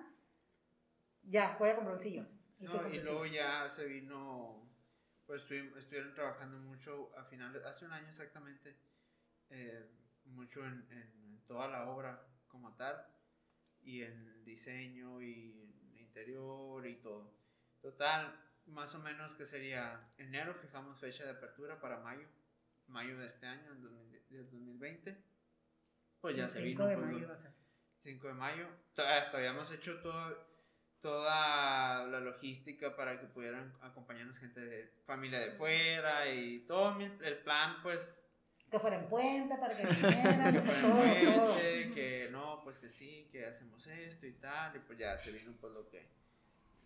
ya, 1.22 1.56
voy 1.58 1.70
a 1.70 1.74
comprar 1.76 1.96
un 1.96 2.02
sillón. 2.02 2.28
Y, 2.58 2.64
No, 2.64 2.88
y 2.88 2.98
luego 3.00 3.26
ya 3.26 3.68
se 3.68 3.84
vino, 3.86 4.68
pues 5.26 5.42
estuvi- 5.42 5.76
estuvieron 5.76 6.14
trabajando 6.14 6.58
mucho 6.58 7.12
a 7.16 7.24
finales, 7.24 7.64
hace 7.64 7.84
un 7.84 7.92
año 7.92 8.08
exactamente, 8.08 8.76
eh, 9.50 9.86
mucho 10.24 10.64
en, 10.64 10.86
en 10.90 11.42
toda 11.46 11.68
la 11.68 11.88
obra 11.88 12.20
como 12.48 12.74
tal, 12.74 13.06
y 13.86 14.02
en 14.02 14.44
diseño 14.44 15.22
y 15.22 15.52
en 15.92 15.98
interior 15.98 16.86
y 16.86 16.96
todo. 16.96 17.32
Total, 17.80 18.38
más 18.66 18.94
o 18.94 18.98
menos 18.98 19.34
que 19.34 19.46
sería 19.46 20.12
enero, 20.18 20.54
fijamos 20.54 20.98
fecha 21.00 21.24
de 21.24 21.30
apertura 21.30 21.80
para 21.80 22.00
mayo, 22.00 22.26
mayo 22.88 23.16
de 23.18 23.26
este 23.28 23.46
año, 23.46 23.72
en 23.72 23.80
2000 23.82 24.22
del 24.28 24.50
2020. 24.50 25.16
Pues 26.20 26.36
ya 26.36 26.44
El 26.44 26.50
se 26.50 26.62
5 26.62 26.68
vino. 26.68 26.86
de 26.88 26.94
pues, 26.96 27.06
mayo 27.06 27.18
lo- 27.18 27.24
iba 27.24 27.34
a 27.34 27.38
ser. 27.38 27.52
5 28.02 28.26
de 28.28 28.34
mayo. 28.34 28.68
Hasta 28.96 29.36
habíamos 29.38 29.70
hecho 29.72 30.00
todo, 30.00 30.46
toda 31.00 32.06
la 32.06 32.20
logística 32.20 32.96
para 32.96 33.20
que 33.20 33.26
pudieran 33.26 33.72
acompañarnos 33.82 34.36
gente 34.38 34.60
de 34.60 34.88
familia 35.06 35.38
de 35.40 35.52
fuera 35.52 36.28
y 36.32 36.60
todo 36.66 36.98
el 37.00 37.38
plan, 37.38 37.82
pues, 37.82 38.25
Que 38.70 38.78
fuera 38.78 38.98
en 38.98 39.08
puente 39.08 39.56
para 39.56 39.76
que 39.76 39.86
vinieran, 39.86 40.52
que 40.52 40.60
fuera 40.60 40.80
todo, 40.82 41.04
en 41.04 41.24
todo. 41.24 41.54
puente, 41.54 41.90
que 41.94 42.28
no, 42.32 42.60
pues 42.64 42.78
que 42.78 42.88
sí, 42.88 43.28
que 43.30 43.46
hacemos 43.46 43.86
esto 43.86 44.26
y 44.26 44.32
tal, 44.32 44.74
y 44.76 44.80
pues 44.80 44.98
ya 44.98 45.16
se 45.18 45.32
vino 45.32 45.52
pues 45.60 45.72
lo 45.72 45.88
que 45.88 46.06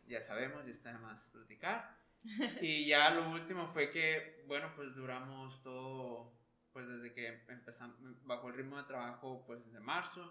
ya 0.07 0.20
sabemos, 0.20 0.66
ya 0.66 0.72
está 0.72 0.93
de 0.93 0.99
más 0.99 1.24
platicar. 1.24 1.99
Y 2.61 2.87
ya 2.87 3.11
lo 3.11 3.31
último 3.31 3.66
fue 3.68 3.91
que, 3.91 4.45
bueno, 4.47 4.70
pues 4.76 4.95
duramos 4.95 5.62
todo, 5.62 6.33
pues 6.72 6.87
desde 6.87 7.14
que 7.14 7.41
empezamos, 7.49 7.97
bajo 8.26 8.49
el 8.49 8.55
ritmo 8.55 8.76
de 8.76 8.85
trabajo, 8.85 9.43
pues 9.47 9.72
de 9.72 9.81
marzo, 9.81 10.31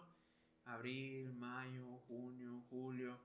abril, 0.65 1.33
mayo, 1.33 1.97
junio, 2.07 2.61
julio, 2.69 3.17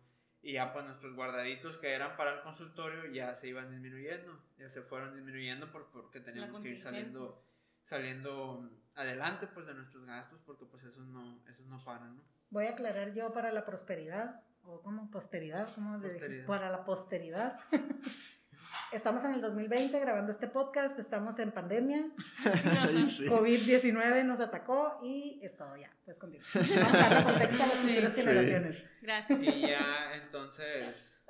y 0.44 0.52
ya 0.52 0.72
pues 0.72 0.84
nuestros 0.84 1.14
guardaditos 1.14 1.78
que 1.78 1.90
eran 1.92 2.16
para 2.16 2.34
el 2.34 2.42
consultorio 2.42 3.06
ya 3.06 3.34
se 3.34 3.48
iban 3.48 3.70
disminuyendo, 3.70 4.38
ya 4.58 4.68
se 4.68 4.82
fueron 4.82 5.14
disminuyendo 5.14 5.70
por, 5.72 5.90
porque 5.90 6.20
teníamos 6.20 6.60
que 6.62 6.68
ir 6.68 6.78
saliendo, 6.78 7.42
saliendo 7.84 8.68
adelante 8.94 9.46
pues 9.46 9.66
de 9.66 9.74
nuestros 9.74 10.04
gastos, 10.04 10.40
porque 10.46 10.64
pues 10.66 10.82
esos 10.84 11.06
no, 11.08 11.38
esos 11.48 11.66
no 11.66 11.82
paran, 11.84 12.16
¿no? 12.16 12.22
Voy 12.50 12.66
a 12.66 12.70
aclarar 12.70 13.12
yo 13.12 13.32
para 13.32 13.50
la 13.52 13.64
prosperidad, 13.64 14.42
o 14.64 14.80
como 14.82 15.10
posteridad. 15.10 15.68
Posteridad. 15.74 16.46
Para 16.46 16.70
la 16.70 16.84
posteridad. 16.84 17.58
Estamos 18.92 19.24
en 19.24 19.34
el 19.34 19.40
2020 19.40 19.98
grabando 19.98 20.30
este 20.30 20.46
podcast, 20.46 20.96
estamos 21.00 21.38
en 21.40 21.50
pandemia, 21.50 22.06
Ay, 22.80 23.10
sí. 23.10 23.24
COVID-19 23.26 24.24
nos 24.24 24.38
atacó 24.40 24.98
y 25.02 25.40
es 25.42 25.56
todo 25.56 25.76
ya, 25.76 25.90
pues 26.04 26.16
continúa. 26.18 26.46
Vamos 26.54 26.94
a 26.94 26.98
darle 27.08 27.24
contexto 27.24 27.62
a 27.62 27.66
las 27.66 27.76
futuras 27.76 28.10
Sí. 28.10 28.20
generaciones. 28.20 28.84
Gracias. 29.02 29.42
Y 29.42 29.60
ya 29.62 30.14
entonces, 30.14 31.24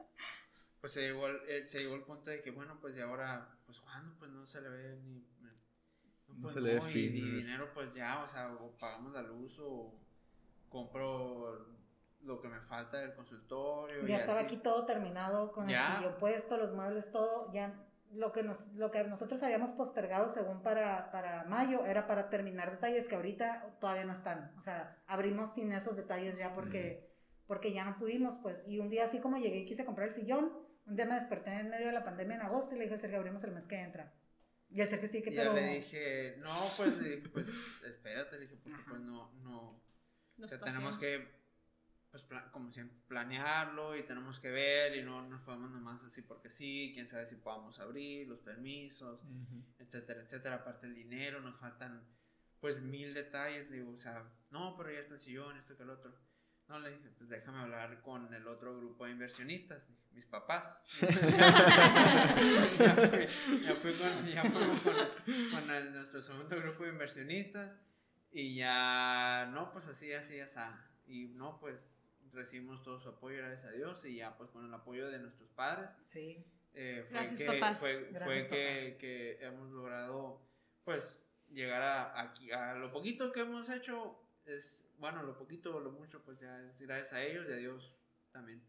pues 0.80 0.92
se 0.92 1.00
llegó, 1.02 1.24
al- 1.26 1.40
eh, 1.48 1.64
se 1.66 1.78
llegó 1.80 1.94
el 1.94 2.02
punto 2.02 2.30
de 2.30 2.42
que, 2.42 2.50
bueno, 2.50 2.78
pues 2.80 2.96
y 2.96 3.00
ahora, 3.00 3.48
pues 3.64 3.78
cuando, 3.80 4.14
pues 4.18 4.30
no 4.30 4.46
se 4.46 4.60
le 4.60 4.68
ve 4.68 4.96
ni... 5.02 5.24
No 6.36 6.42
pues, 6.42 6.54
se 6.54 6.60
le 6.60 6.78
ve 6.78 6.92
y- 6.92 6.98
Y, 7.18 7.20
¿no? 7.22 7.36
dinero, 7.38 7.70
pues 7.74 7.94
ya, 7.94 8.22
o 8.24 8.28
sea, 8.28 8.52
o 8.52 8.76
pagamos 8.78 9.12
la 9.12 9.22
luz 9.22 9.56
o 9.60 9.94
compro 10.68 11.66
lo 12.22 12.40
que 12.40 12.48
me 12.48 12.60
falta 12.60 12.98
del 12.98 13.14
consultorio. 13.14 14.02
y 14.02 14.06
Ya 14.06 14.18
estaba 14.18 14.40
así. 14.40 14.54
aquí 14.54 14.62
todo 14.62 14.86
terminado 14.86 15.52
con 15.52 15.68
Ya. 15.68 15.90
el 15.92 15.96
sillón 15.98 16.14
puesto, 16.18 16.56
los 16.56 16.72
muebles, 16.72 17.10
todo. 17.10 17.52
Ya 17.52 17.74
lo 18.12 18.32
que, 18.32 18.42
nos, 18.42 18.58
lo 18.74 18.90
que 18.90 19.04
nosotros 19.04 19.42
habíamos 19.42 19.72
postergado 19.72 20.28
según 20.30 20.62
para, 20.62 21.10
para 21.10 21.44
mayo 21.44 21.84
era 21.84 22.06
para 22.06 22.30
terminar 22.30 22.70
detalles 22.70 23.06
que 23.08 23.16
ahorita 23.16 23.76
todavía 23.80 24.04
no 24.04 24.12
están. 24.12 24.52
O 24.58 24.62
sea, 24.62 24.96
abrimos 25.06 25.52
sin 25.54 25.72
esos 25.72 25.96
detalles 25.96 26.38
ya 26.38 26.54
porque, 26.54 27.10
porque 27.46 27.72
ya 27.72 27.84
no 27.84 27.96
pudimos, 27.98 28.38
pues. 28.38 28.62
Y 28.66 28.78
un 28.78 28.88
día 28.88 29.04
así 29.04 29.20
como 29.20 29.36
llegué 29.36 29.58
y 29.58 29.66
quise 29.66 29.84
comprar 29.84 30.08
el 30.08 30.14
sillón, 30.14 30.52
un 30.86 30.96
día 30.96 31.06
me 31.06 31.14
desperté 31.16 31.52
en 31.52 31.70
medio 31.70 31.86
de 31.86 31.92
la 31.92 32.04
pandemia 32.04 32.36
en 32.36 32.42
agosto 32.42 32.74
y 32.74 32.78
le 32.78 32.84
dije 32.84 32.94
al 32.94 33.00
Sergio, 33.00 33.18
abrimos 33.18 33.42
el 33.44 33.52
mes 33.52 33.66
que 33.66 33.80
entra. 33.80 34.12
Y 34.74 34.80
el 34.80 34.88
Sergio 34.88 35.08
sí 35.08 35.22
que, 35.22 35.30
pero... 35.30 35.52
le 35.52 35.74
dije, 35.74 36.36
no, 36.38 36.68
pues 36.76 36.98
le 36.98 37.16
dije, 37.16 37.28
pues 37.28 37.48
espérate, 37.84 38.34
le 38.36 38.42
dije, 38.42 38.56
porque 38.60 38.82
pues 38.88 39.00
no, 39.02 39.30
no, 39.44 39.80
Nos 40.36 40.46
O 40.46 40.48
sea, 40.48 40.64
tenemos 40.64 40.98
que, 40.98 41.28
pues, 42.10 42.24
como 42.50 42.72
siempre, 42.72 42.98
planearlo 43.06 43.96
y 43.96 44.02
tenemos 44.02 44.40
que 44.40 44.50
ver 44.50 44.96
y 44.96 45.04
no 45.04 45.28
nos 45.28 45.42
podemos 45.42 45.70
nomás 45.70 46.02
así 46.02 46.22
porque 46.22 46.50
sí, 46.50 46.90
quién 46.92 47.08
sabe 47.08 47.26
si 47.26 47.36
podamos 47.36 47.78
abrir, 47.78 48.26
los 48.26 48.40
permisos, 48.40 49.20
etcétera, 49.78 50.22
etcétera. 50.22 50.56
Aparte 50.56 50.88
el 50.88 50.96
dinero, 50.96 51.40
nos 51.40 51.56
faltan, 51.60 52.04
pues, 52.58 52.82
mil 52.82 53.14
detalles. 53.14 53.70
Le 53.70 53.76
digo, 53.76 53.92
o 53.92 54.00
sea, 54.00 54.28
no, 54.50 54.76
pero 54.76 54.90
ya 54.90 54.98
está 54.98 55.14
el 55.14 55.20
sillón, 55.20 55.56
esto 55.56 55.76
que 55.76 55.84
el 55.84 55.90
otro. 55.90 56.12
No, 56.68 56.78
le 56.80 56.92
dije, 56.92 57.10
pues 57.18 57.28
déjame 57.28 57.58
hablar 57.60 58.00
con 58.02 58.32
el 58.32 58.46
otro 58.48 58.76
grupo 58.76 59.04
de 59.04 59.12
inversionistas, 59.12 59.82
mis 60.12 60.24
papás. 60.26 60.78
ya 62.78 62.96
fui, 62.96 63.26
ya 63.62 63.74
fui 63.74 63.92
con, 63.94 64.26
ya 64.26 64.42
fuimos 64.42 64.80
con, 64.80 64.94
con 65.50 65.70
el- 65.70 65.92
nuestro 65.92 66.22
segundo 66.22 66.56
grupo 66.56 66.84
de 66.84 66.90
inversionistas 66.90 67.72
y 68.32 68.56
ya, 68.56 69.46
no, 69.52 69.70
pues 69.72 69.86
así, 69.88 70.12
así, 70.12 70.40
así. 70.40 70.58
Y 71.06 71.26
no, 71.34 71.58
pues 71.60 71.94
recibimos 72.32 72.82
todo 72.82 72.98
su 72.98 73.10
apoyo, 73.10 73.38
gracias 73.38 73.64
a 73.66 73.70
Dios, 73.70 74.04
y 74.04 74.16
ya 74.16 74.36
pues 74.36 74.50
con 74.50 74.64
el 74.66 74.74
apoyo 74.74 75.08
de 75.08 75.18
nuestros 75.18 75.50
padres. 75.50 75.90
Sí. 76.06 76.44
eh, 76.72 77.04
fue 77.08 77.18
Gracias, 77.18 77.38
que, 77.38 77.46
papás. 77.46 77.78
Fue, 77.78 77.92
Gracias, 77.98 78.24
fue 78.24 78.48
que, 78.48 78.84
papás. 78.86 78.98
que 79.00 79.38
hemos 79.44 79.70
logrado, 79.70 80.40
pues, 80.84 81.22
llegar 81.52 81.82
a, 81.82 82.20
aquí, 82.22 82.50
a 82.50 82.74
lo 82.74 82.90
poquito 82.90 83.30
que 83.32 83.40
hemos 83.40 83.68
hecho, 83.68 84.18
es, 84.46 84.83
bueno, 85.04 85.22
lo 85.22 85.36
poquito 85.36 85.76
o 85.76 85.80
lo 85.80 85.92
mucho, 85.92 86.24
pues 86.24 86.40
ya 86.40 86.58
es 86.62 86.80
gracias 86.80 87.12
a 87.12 87.20
ellos 87.20 87.46
y 87.46 87.52
a 87.52 87.56
Dios 87.56 87.94
también. 88.32 88.66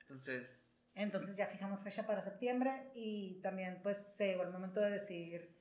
Entonces... 0.00 0.74
Entonces 0.94 1.36
ya 1.36 1.46
fijamos 1.46 1.82
fecha 1.82 2.06
para 2.06 2.22
septiembre 2.22 2.90
y 2.94 3.38
también 3.42 3.80
pues 3.82 3.98
se 3.98 4.28
llegó 4.28 4.44
el 4.44 4.50
momento 4.50 4.80
de 4.80 4.92
decidir. 4.92 5.60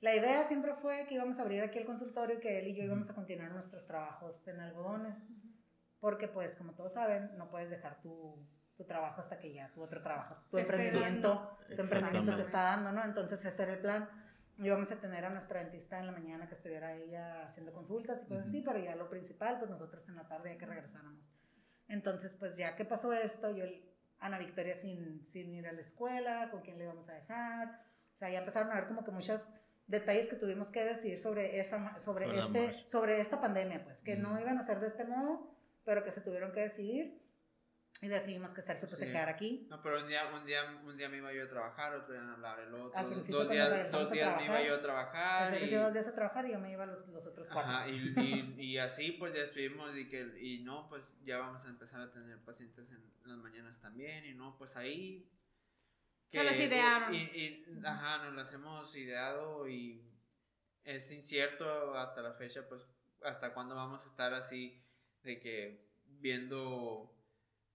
La 0.00 0.12
idea 0.12 0.42
siempre 0.42 0.74
fue 0.74 1.06
que 1.06 1.14
íbamos 1.14 1.38
a 1.38 1.42
abrir 1.42 1.62
aquí 1.62 1.78
el 1.78 1.86
consultorio 1.86 2.38
y 2.38 2.40
que 2.40 2.58
él 2.58 2.66
y 2.66 2.74
yo 2.74 2.82
íbamos 2.82 3.08
a 3.10 3.14
continuar 3.14 3.52
nuestros 3.52 3.86
trabajos 3.86 4.48
en 4.48 4.58
algodones. 4.58 5.14
Porque 6.00 6.26
pues 6.26 6.56
como 6.56 6.74
todos 6.74 6.94
saben, 6.94 7.30
no 7.38 7.48
puedes 7.48 7.70
dejar 7.70 8.00
tu, 8.00 8.44
tu 8.76 8.84
trabajo 8.86 9.20
hasta 9.20 9.38
que 9.38 9.52
ya 9.52 9.70
tu 9.70 9.82
otro 9.82 10.02
trabajo, 10.02 10.34
tu 10.50 10.58
emprendimiento, 10.58 11.58
tu 11.76 11.80
emprendimiento 11.80 12.34
te 12.34 12.42
está 12.42 12.62
dando, 12.62 12.90
¿no? 12.90 13.04
Entonces 13.04 13.44
ese 13.44 13.62
era 13.62 13.74
el 13.74 13.78
plan. 13.78 14.08
Íbamos 14.60 14.92
a 14.92 14.96
tener 14.96 15.24
a 15.24 15.30
nuestra 15.30 15.60
dentista 15.60 15.98
en 15.98 16.06
la 16.06 16.12
mañana 16.12 16.46
que 16.46 16.54
estuviera 16.54 16.94
ella 16.94 17.46
haciendo 17.46 17.72
consultas 17.72 18.22
y 18.22 18.26
cosas 18.26 18.46
así, 18.48 18.60
pero 18.60 18.78
ya 18.78 18.94
lo 18.94 19.08
principal, 19.08 19.58
pues 19.58 19.70
nosotros 19.70 20.06
en 20.06 20.16
la 20.16 20.28
tarde 20.28 20.52
ya 20.52 20.58
que 20.58 20.66
regresáramos. 20.66 21.24
Entonces, 21.88 22.36
pues 22.36 22.56
ya 22.56 22.76
que 22.76 22.84
pasó 22.84 23.12
esto, 23.14 23.50
yo, 23.50 23.64
Ana 24.18 24.38
Victoria 24.38 24.76
sin, 24.76 25.24
sin 25.26 25.54
ir 25.54 25.66
a 25.66 25.72
la 25.72 25.80
escuela, 25.80 26.50
con 26.50 26.60
quién 26.60 26.76
le 26.76 26.84
íbamos 26.84 27.08
a 27.08 27.14
dejar, 27.14 27.80
o 28.14 28.18
sea, 28.18 28.28
ya 28.28 28.40
empezaron 28.40 28.70
a 28.70 28.74
ver 28.74 28.86
como 28.86 29.02
que 29.02 29.10
muchos 29.10 29.48
detalles 29.86 30.28
que 30.28 30.36
tuvimos 30.36 30.68
que 30.68 30.84
decidir 30.84 31.18
sobre, 31.18 31.58
esa, 31.58 31.98
sobre, 32.00 32.38
este, 32.38 32.74
sobre 32.74 33.18
esta 33.18 33.40
pandemia, 33.40 33.82
pues, 33.82 34.02
que 34.02 34.16
no 34.16 34.32
Ujú. 34.32 34.40
iban 34.40 34.58
a 34.58 34.62
ser 34.62 34.78
de 34.80 34.88
este 34.88 35.04
modo, 35.04 35.56
pero 35.84 36.04
que 36.04 36.10
se 36.10 36.20
tuvieron 36.20 36.52
que 36.52 36.60
decidir 36.60 37.19
y 38.02 38.08
decidimos 38.08 38.54
que 38.54 38.62
Sergio 38.62 38.88
pues, 38.88 38.98
se 38.98 39.06
Sí. 39.06 39.12
quedara 39.12 39.32
aquí. 39.32 39.66
No, 39.68 39.82
pero 39.82 40.00
un 40.00 40.08
día, 40.08 40.26
un 40.34 40.46
día, 40.46 40.64
un 40.84 40.96
día 40.96 41.08
me 41.10 41.18
iba 41.18 41.32
yo 41.34 41.44
a 41.44 41.48
trabajar, 41.48 41.94
otro 41.94 42.14
día 42.14 42.22
Laura 42.22 42.62
el 42.62 42.74
otro. 42.74 42.98
Al 42.98 43.04
dos- 43.04 43.12
principio 43.12 43.38
dos 43.40 43.50
días, 43.50 43.92
dos 43.92 44.10
días 44.10 44.36
me 44.36 44.44
iba 44.44 44.54
trabajar, 44.54 44.66
yo 44.66 44.74
a 44.74 44.76
O 44.76 44.80
trabajar. 44.80 45.50
sea, 45.50 45.58
que 45.58 45.64
y- 45.64 45.68
se 45.68 45.74
iba 45.74 45.84
dos 45.84 45.92
días 45.92 46.06
a 46.08 46.14
trabajar 46.14 46.46
y 46.46 46.52
yo 46.52 46.58
me 46.58 46.72
iba 46.72 46.86
los, 46.86 47.08
los 47.08 47.26
otros 47.26 47.48
cuatro. 47.52 47.70
Ajá, 47.72 47.88
y, 47.88 47.92
y, 48.58 48.62
y 48.62 48.78
así 48.78 49.12
pues 49.12 49.34
ya 49.34 49.42
estuvimos 49.42 49.94
y 49.96 50.08
que 50.08 50.20
y 50.40 50.60
no, 50.60 50.88
pues 50.88 51.02
ya 51.24 51.38
vamos 51.38 51.62
a 51.66 51.68
empezar 51.68 52.00
a 52.00 52.10
tener 52.10 52.38
pacientes 52.38 52.90
en 52.90 53.02
las 53.24 53.36
mañanas 53.38 53.78
también 53.80 54.24
y 54.24 54.32
no, 54.34 54.56
pues 54.56 54.76
ahí 54.76 55.28
Se 56.32 56.42
las 56.42 56.58
idearon. 56.58 57.14
Y, 57.14 57.18
y, 57.18 57.80
ajá, 57.84 58.24
nos 58.24 58.34
las 58.34 58.52
hemos 58.54 58.96
ideado 58.96 59.68
y 59.68 60.02
es 60.84 61.10
incierto 61.12 61.94
hasta 61.98 62.22
la 62.22 62.32
fecha 62.32 62.66
pues 62.66 62.82
hasta 63.22 63.52
cuándo 63.52 63.74
vamos 63.74 64.02
a 64.06 64.08
estar 64.08 64.32
así 64.32 64.82
de 65.22 65.38
que 65.38 65.86
viendo 66.06 67.14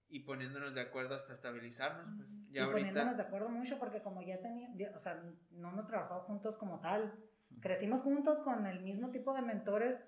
y 0.10 0.20
poniéndonos 0.20 0.74
de 0.74 0.82
acuerdo 0.82 1.16
hasta 1.16 1.34
estabilizarnos, 1.34 2.08
pues 2.18 2.30
ya 2.50 2.64
y 2.64 2.66
poniéndonos 2.68 3.08
ahorita 3.08 3.24
de 3.24 3.28
acuerdo 3.28 3.50
mucho 3.50 3.80
porque 3.80 4.02
como 4.02 4.22
ya 4.22 4.40
teníamos, 4.40 4.78
o 4.96 5.00
sea, 5.00 5.22
no 5.52 5.70
hemos 5.70 5.88
trabajado 5.88 6.22
juntos 6.22 6.58
como 6.58 6.80
tal. 6.80 7.14
Crecimos 7.62 8.02
juntos 8.02 8.40
con 8.40 8.66
el 8.66 8.82
mismo 8.82 9.12
tipo 9.12 9.34
de 9.34 9.42
mentores, 9.42 10.04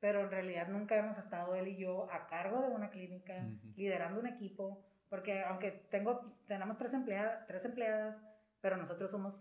pero 0.00 0.20
en 0.20 0.30
realidad 0.30 0.68
nunca 0.68 0.96
hemos 0.96 1.18
estado 1.18 1.54
él 1.54 1.68
y 1.68 1.76
yo 1.76 2.10
a 2.10 2.26
cargo 2.26 2.62
de 2.62 2.68
una 2.68 2.90
clínica, 2.90 3.34
Ujú. 3.34 3.74
liderando 3.76 4.20
un 4.20 4.26
equipo, 4.26 4.84
porque 5.08 5.42
aunque 5.44 5.70
tengo, 5.90 6.38
tenemos 6.46 6.78
tres, 6.78 6.94
empleadas 6.94 7.46
tres 7.46 7.64
empleadas, 7.64 8.16
pero 8.60 8.76
nosotros 8.76 9.10
somos 9.10 9.34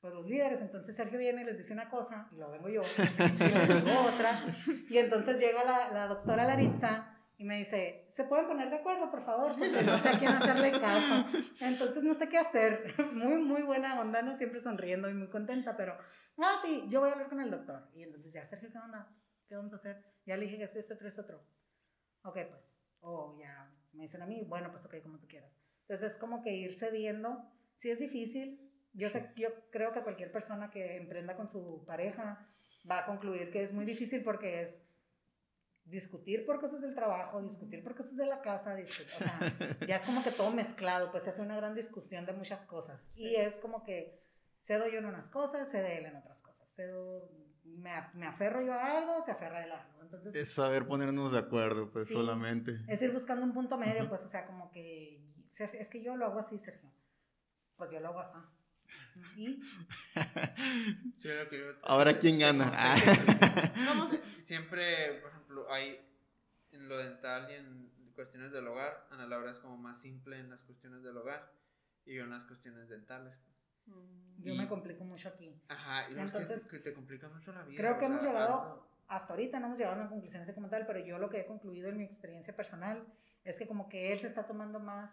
pues, 0.00 0.14
los 0.14 0.26
líderes, 0.26 0.60
entonces 0.60 0.96
Sergio 0.96 1.18
viene 1.18 1.42
y 1.42 1.44
les 1.44 1.58
dice 1.58 1.72
una 1.72 1.90
cosa, 1.90 2.28
y 2.32 2.36
luego 2.36 2.52
vengo 2.52 2.68
yo, 2.68 2.82
y 2.82 3.38
les 3.38 3.68
digo 3.68 4.00
otra, 4.14 4.40
y 4.88 4.98
entonces 4.98 5.38
llega 5.38 5.64
la, 5.64 5.92
la 5.92 6.06
doctora 6.06 6.44
Laritza 6.44 7.07
y 7.38 7.44
me 7.44 7.56
dice, 7.56 8.08
¿se 8.12 8.24
pueden 8.24 8.48
poner 8.48 8.68
de 8.68 8.76
acuerdo, 8.76 9.12
por 9.12 9.24
favor? 9.24 9.52
Porque 9.56 9.80
no 9.82 9.96
sé 10.00 10.08
a 10.08 10.18
quién 10.18 10.32
hacerle 10.32 10.72
caso. 10.72 11.24
Entonces 11.60 12.02
no 12.02 12.14
sé 12.14 12.28
qué 12.28 12.36
hacer. 12.36 12.94
Muy, 13.12 13.38
muy 13.38 13.62
buena 13.62 14.00
onda, 14.00 14.22
¿no? 14.22 14.34
Siempre 14.34 14.60
sonriendo 14.60 15.08
y 15.08 15.14
muy 15.14 15.28
contenta, 15.28 15.76
pero, 15.76 15.96
ah, 16.38 16.60
sí, 16.64 16.84
yo 16.88 16.98
voy 16.98 17.10
a 17.10 17.12
hablar 17.12 17.28
con 17.28 17.40
el 17.40 17.50
doctor. 17.50 17.88
Y 17.94 18.02
entonces 18.02 18.32
ya, 18.32 18.44
Sergio, 18.44 18.70
¿qué 18.72 18.78
onda? 18.78 19.16
¿Qué 19.46 19.54
vamos 19.54 19.72
a 19.72 19.76
hacer? 19.76 20.04
Ya 20.26 20.36
le 20.36 20.46
dije 20.46 20.58
que 20.58 20.64
esto, 20.64 20.80
esto, 20.80 20.94
otro, 20.94 21.08
esto, 21.08 21.22
otro. 21.22 21.46
Ok, 22.22 22.38
pues. 22.50 22.74
O 23.00 23.38
ya 23.40 23.72
me 23.92 24.02
dicen 24.02 24.20
a 24.20 24.26
mí, 24.26 24.44
bueno, 24.48 24.72
pues 24.72 24.84
ok, 24.84 25.00
como 25.04 25.20
tú 25.20 25.28
quieras. 25.28 25.52
Entonces 25.82 26.14
es 26.14 26.18
como 26.18 26.42
que 26.42 26.56
ir 26.56 26.74
cediendo. 26.74 27.52
Sí 27.76 27.88
es 27.90 28.00
difícil. 28.00 28.68
Yo, 28.92 29.10
sé, 29.10 29.30
yo 29.36 29.48
creo 29.70 29.92
que 29.92 30.02
cualquier 30.02 30.32
persona 30.32 30.70
que 30.70 30.96
emprenda 30.96 31.36
con 31.36 31.48
su 31.48 31.84
pareja 31.86 32.48
va 32.90 32.98
a 32.98 33.06
concluir 33.06 33.52
que 33.52 33.62
es 33.62 33.72
muy 33.72 33.84
difícil 33.84 34.24
porque 34.24 34.62
es 34.62 34.87
discutir 35.90 36.44
por 36.46 36.60
cosas 36.60 36.80
del 36.80 36.94
trabajo, 36.94 37.40
discutir 37.42 37.82
por 37.82 37.94
cosas 37.94 38.16
de 38.16 38.26
la 38.26 38.40
casa, 38.42 38.74
discutir, 38.74 39.12
o 39.14 39.18
sea, 39.18 39.38
ya 39.88 39.96
es 39.96 40.02
como 40.02 40.22
que 40.22 40.30
todo 40.30 40.50
mezclado, 40.50 41.10
pues 41.10 41.24
se 41.24 41.30
hace 41.30 41.40
una 41.42 41.56
gran 41.56 41.74
discusión 41.74 42.26
de 42.26 42.32
muchas 42.32 42.64
cosas. 42.66 43.06
Y 43.14 43.36
es 43.36 43.56
como 43.56 43.82
que 43.84 44.20
cedo 44.60 44.86
yo 44.88 44.98
en 44.98 45.06
unas 45.06 45.28
cosas, 45.30 45.70
cede 45.70 45.98
él 45.98 46.06
en 46.06 46.16
otras 46.16 46.42
cosas. 46.42 46.68
Cedo, 46.74 47.30
me, 47.64 47.90
me 48.14 48.26
aferro 48.26 48.60
yo 48.62 48.72
a 48.74 48.98
algo, 48.98 49.24
se 49.24 49.30
aferra 49.30 49.64
él 49.64 49.72
a 49.72 49.82
algo. 49.82 50.02
Entonces, 50.02 50.34
Es 50.34 50.52
saber 50.52 50.86
ponernos 50.86 51.32
de 51.32 51.38
acuerdo, 51.38 51.90
pues 51.90 52.06
Sí. 52.06 52.14
solamente. 52.14 52.78
es 52.86 53.00
ir 53.02 53.12
buscando 53.12 53.44
un 53.44 53.52
punto 53.52 53.76
medio, 53.78 54.08
pues, 54.08 54.22
o 54.22 54.28
sea, 54.28 54.46
como 54.46 54.70
que, 54.70 55.22
es 55.58 55.88
que 55.88 56.02
yo 56.02 56.16
lo 56.16 56.26
hago 56.26 56.38
así, 56.40 56.58
Sergio. 56.58 56.90
Pues 57.76 57.90
yo 57.90 58.00
lo 58.00 58.08
hago 58.08 58.20
así. 58.20 58.38
Y 59.36 59.60
sí, 61.20 61.28
lo 61.28 61.48
que 61.48 61.58
yo- 61.58 61.74
Ahora, 61.82 62.18
¿quién 62.18 62.38
gana? 62.38 62.72
Ah. 62.74 62.96
siempre, 64.40 65.20
por 65.20 65.30
ejemplo, 65.30 65.72
hay 65.72 65.98
en 66.72 66.88
lo 66.88 66.96
dental 66.98 67.50
y 67.50 67.54
en 67.54 67.90
cuestiones 68.14 68.50
del 68.52 68.66
hogar, 68.66 69.06
Ana 69.10 69.26
Laura 69.26 69.50
es 69.50 69.58
como 69.58 69.76
más 69.76 70.00
simple 70.00 70.38
en 70.38 70.50
las 70.50 70.62
cuestiones 70.62 71.02
del 71.02 71.16
hogar 71.16 71.52
y 72.04 72.14
yo 72.16 72.24
en 72.24 72.30
las 72.30 72.44
cuestiones 72.44 72.88
dentales. 72.88 73.34
Mm. 73.86 74.42
yo 74.42 74.52
Y- 74.54 74.58
me 74.58 74.68
complico 74.68 75.02
mucho 75.04 75.28
aquí. 75.30 75.60
Ajá, 75.68 76.10
y 76.10 76.14
no, 76.14 76.22
es 76.24 76.32
que- 76.32 76.38
Entonces, 76.38 76.68
que, 76.68 76.78
te 76.78 76.92
complica 76.92 77.28
mucho 77.28 77.52
la 77.52 77.62
vida. 77.62 77.76
creo 77.80 77.98
que 77.98 78.04
hemos 78.06 78.22
llegado- 78.22 78.62
algo- 78.62 78.88
hasta 79.08 79.32
ahorita 79.32 79.58
no 79.60 79.66
hemos 79.66 79.78
llegado 79.78 79.96
a 79.96 80.00
una 80.00 80.10
conclusión 80.10 80.42
así 80.42 80.52
como 80.52 80.68
tal, 80.68 80.86
pero 80.86 80.98
yo 80.98 81.18
lo 81.18 81.30
que 81.30 81.40
he 81.40 81.46
concluido 81.46 81.88
en 81.88 81.96
mi 81.96 82.04
experiencia 82.04 82.54
personal 82.54 83.06
es 83.44 83.56
que 83.56 83.66
como 83.66 83.88
que 83.88 84.12
él 84.12 84.18
se 84.20 84.26
está 84.26 84.46
tomando 84.46 84.78
más 84.80 85.10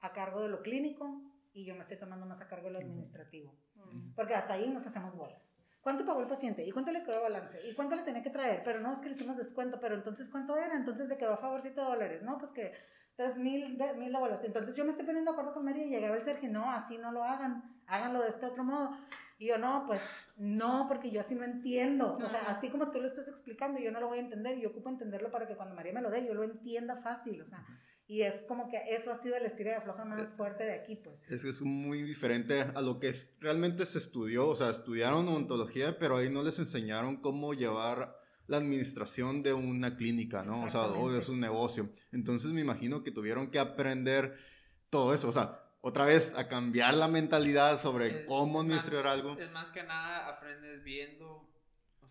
a 0.00 0.12
cargo 0.14 0.40
de 0.42 0.48
lo 0.48 0.62
clínico 0.62 1.20
y 1.58 1.64
yo 1.64 1.74
me 1.74 1.80
estoy 1.80 1.96
tomando 1.96 2.24
más 2.24 2.40
a 2.40 2.46
cargo 2.46 2.66
de 2.66 2.74
lo 2.74 2.78
administrativo. 2.78 3.52
Mm. 3.74 4.14
Porque 4.14 4.34
hasta 4.34 4.54
ahí 4.54 4.70
nos 4.70 4.86
hacemos 4.86 5.14
bolas. 5.16 5.42
¿Cuánto 5.80 6.04
pagó 6.04 6.20
el 6.20 6.28
paciente? 6.28 6.64
¿Y 6.64 6.70
cuánto 6.70 6.92
le 6.92 7.02
quedó 7.02 7.20
balance? 7.22 7.58
¿Y 7.68 7.74
cuánto 7.74 7.96
le 7.96 8.02
tenía 8.02 8.22
que 8.22 8.30
traer? 8.30 8.62
Pero 8.64 8.80
no, 8.80 8.92
es 8.92 9.00
que 9.00 9.06
le 9.06 9.14
hicimos 9.14 9.36
descuento, 9.36 9.80
pero 9.80 9.94
entonces 9.94 10.28
¿cuánto 10.28 10.56
era? 10.56 10.76
Entonces 10.76 11.08
le 11.08 11.16
quedó 11.16 11.32
a 11.32 11.38
favor 11.38 11.60
7 11.62 11.80
dólares. 11.80 12.22
No, 12.22 12.38
pues 12.38 12.52
que 12.52 12.72
entonces 13.16 13.42
mil, 13.42 13.76
mil 13.96 14.12
bolas. 14.12 14.44
Entonces 14.44 14.76
yo 14.76 14.84
me 14.84 14.90
estoy 14.90 15.04
poniendo 15.04 15.32
de 15.32 15.34
acuerdo 15.34 15.52
con 15.52 15.64
María 15.64 15.84
y 15.84 15.90
llegaba 15.90 16.14
el 16.14 16.22
Sergio, 16.22 16.48
no, 16.50 16.70
así 16.70 16.98
no 16.98 17.10
lo 17.10 17.24
hagan, 17.24 17.64
háganlo 17.88 18.22
de 18.22 18.28
este 18.28 18.46
otro 18.46 18.62
modo. 18.62 18.96
Y 19.38 19.48
yo, 19.48 19.58
no, 19.58 19.84
pues 19.86 20.00
no, 20.36 20.86
porque 20.86 21.10
yo 21.10 21.20
así 21.20 21.34
no 21.34 21.44
entiendo. 21.44 22.16
O 22.16 22.28
sea, 22.28 22.42
así 22.48 22.70
como 22.70 22.90
tú 22.90 23.00
lo 23.00 23.08
estás 23.08 23.26
explicando, 23.26 23.80
yo 23.80 23.90
no 23.90 24.00
lo 24.00 24.08
voy 24.08 24.18
a 24.18 24.22
entender 24.22 24.58
y 24.58 24.62
yo 24.62 24.70
ocupo 24.70 24.88
entenderlo 24.88 25.30
para 25.30 25.46
que 25.46 25.56
cuando 25.56 25.74
María 25.74 25.92
me 25.92 26.02
lo 26.02 26.10
dé, 26.10 26.24
yo 26.26 26.34
lo 26.34 26.44
entienda 26.44 26.96
fácil. 26.96 27.42
O 27.42 27.46
sea, 27.46 27.64
y 28.08 28.22
es 28.22 28.44
como 28.46 28.68
que 28.70 28.78
eso 28.88 29.12
ha 29.12 29.16
sido 29.22 29.36
el 29.36 29.44
estira 29.44 29.72
y 29.72 29.74
afloja 29.74 30.04
más 30.04 30.32
fuerte 30.34 30.64
de 30.64 30.72
aquí, 30.72 30.96
pues. 30.96 31.16
Es 31.30 31.42
que 31.42 31.50
es 31.50 31.60
muy 31.62 32.02
diferente 32.02 32.62
a 32.62 32.80
lo 32.80 32.98
que 32.98 33.10
es- 33.10 33.36
realmente 33.38 33.84
se 33.86 33.98
estudió, 33.98 34.48
o 34.48 34.56
sea, 34.56 34.70
estudiaron 34.70 35.28
odontología, 35.28 35.98
pero 35.98 36.16
ahí 36.16 36.30
no 36.30 36.42
les 36.42 36.58
enseñaron 36.58 37.18
cómo 37.18 37.52
llevar 37.54 38.16
la 38.46 38.56
administración 38.56 39.42
de 39.42 39.52
una 39.52 39.96
clínica, 39.96 40.42
¿no? 40.42 40.64
O 40.64 40.70
sea, 40.70 40.86
o 40.86 41.12
de 41.12 41.20
su 41.22 41.36
negocio. 41.36 41.90
Entonces 42.12 42.50
me 42.52 42.62
imagino 42.62 43.04
que 43.04 43.10
tuvieron 43.10 43.50
que 43.50 43.58
aprender 43.58 44.38
todo 44.88 45.12
eso, 45.14 45.28
o 45.28 45.32
sea, 45.32 45.62
otra 45.82 46.06
vez 46.06 46.32
a 46.34 46.48
cambiar 46.48 46.94
la 46.94 47.08
mentalidad 47.08 47.80
sobre 47.80 48.22
Es- 48.22 48.26
cómo 48.26 48.62
es 48.62 48.68
más- 48.68 48.78
administrar 48.78 49.06
algo. 49.06 49.38
Es 49.38 49.50
más 49.52 49.70
que 49.70 49.82
nada 49.84 50.28
aprendes 50.28 50.82
viendo. 50.82 51.46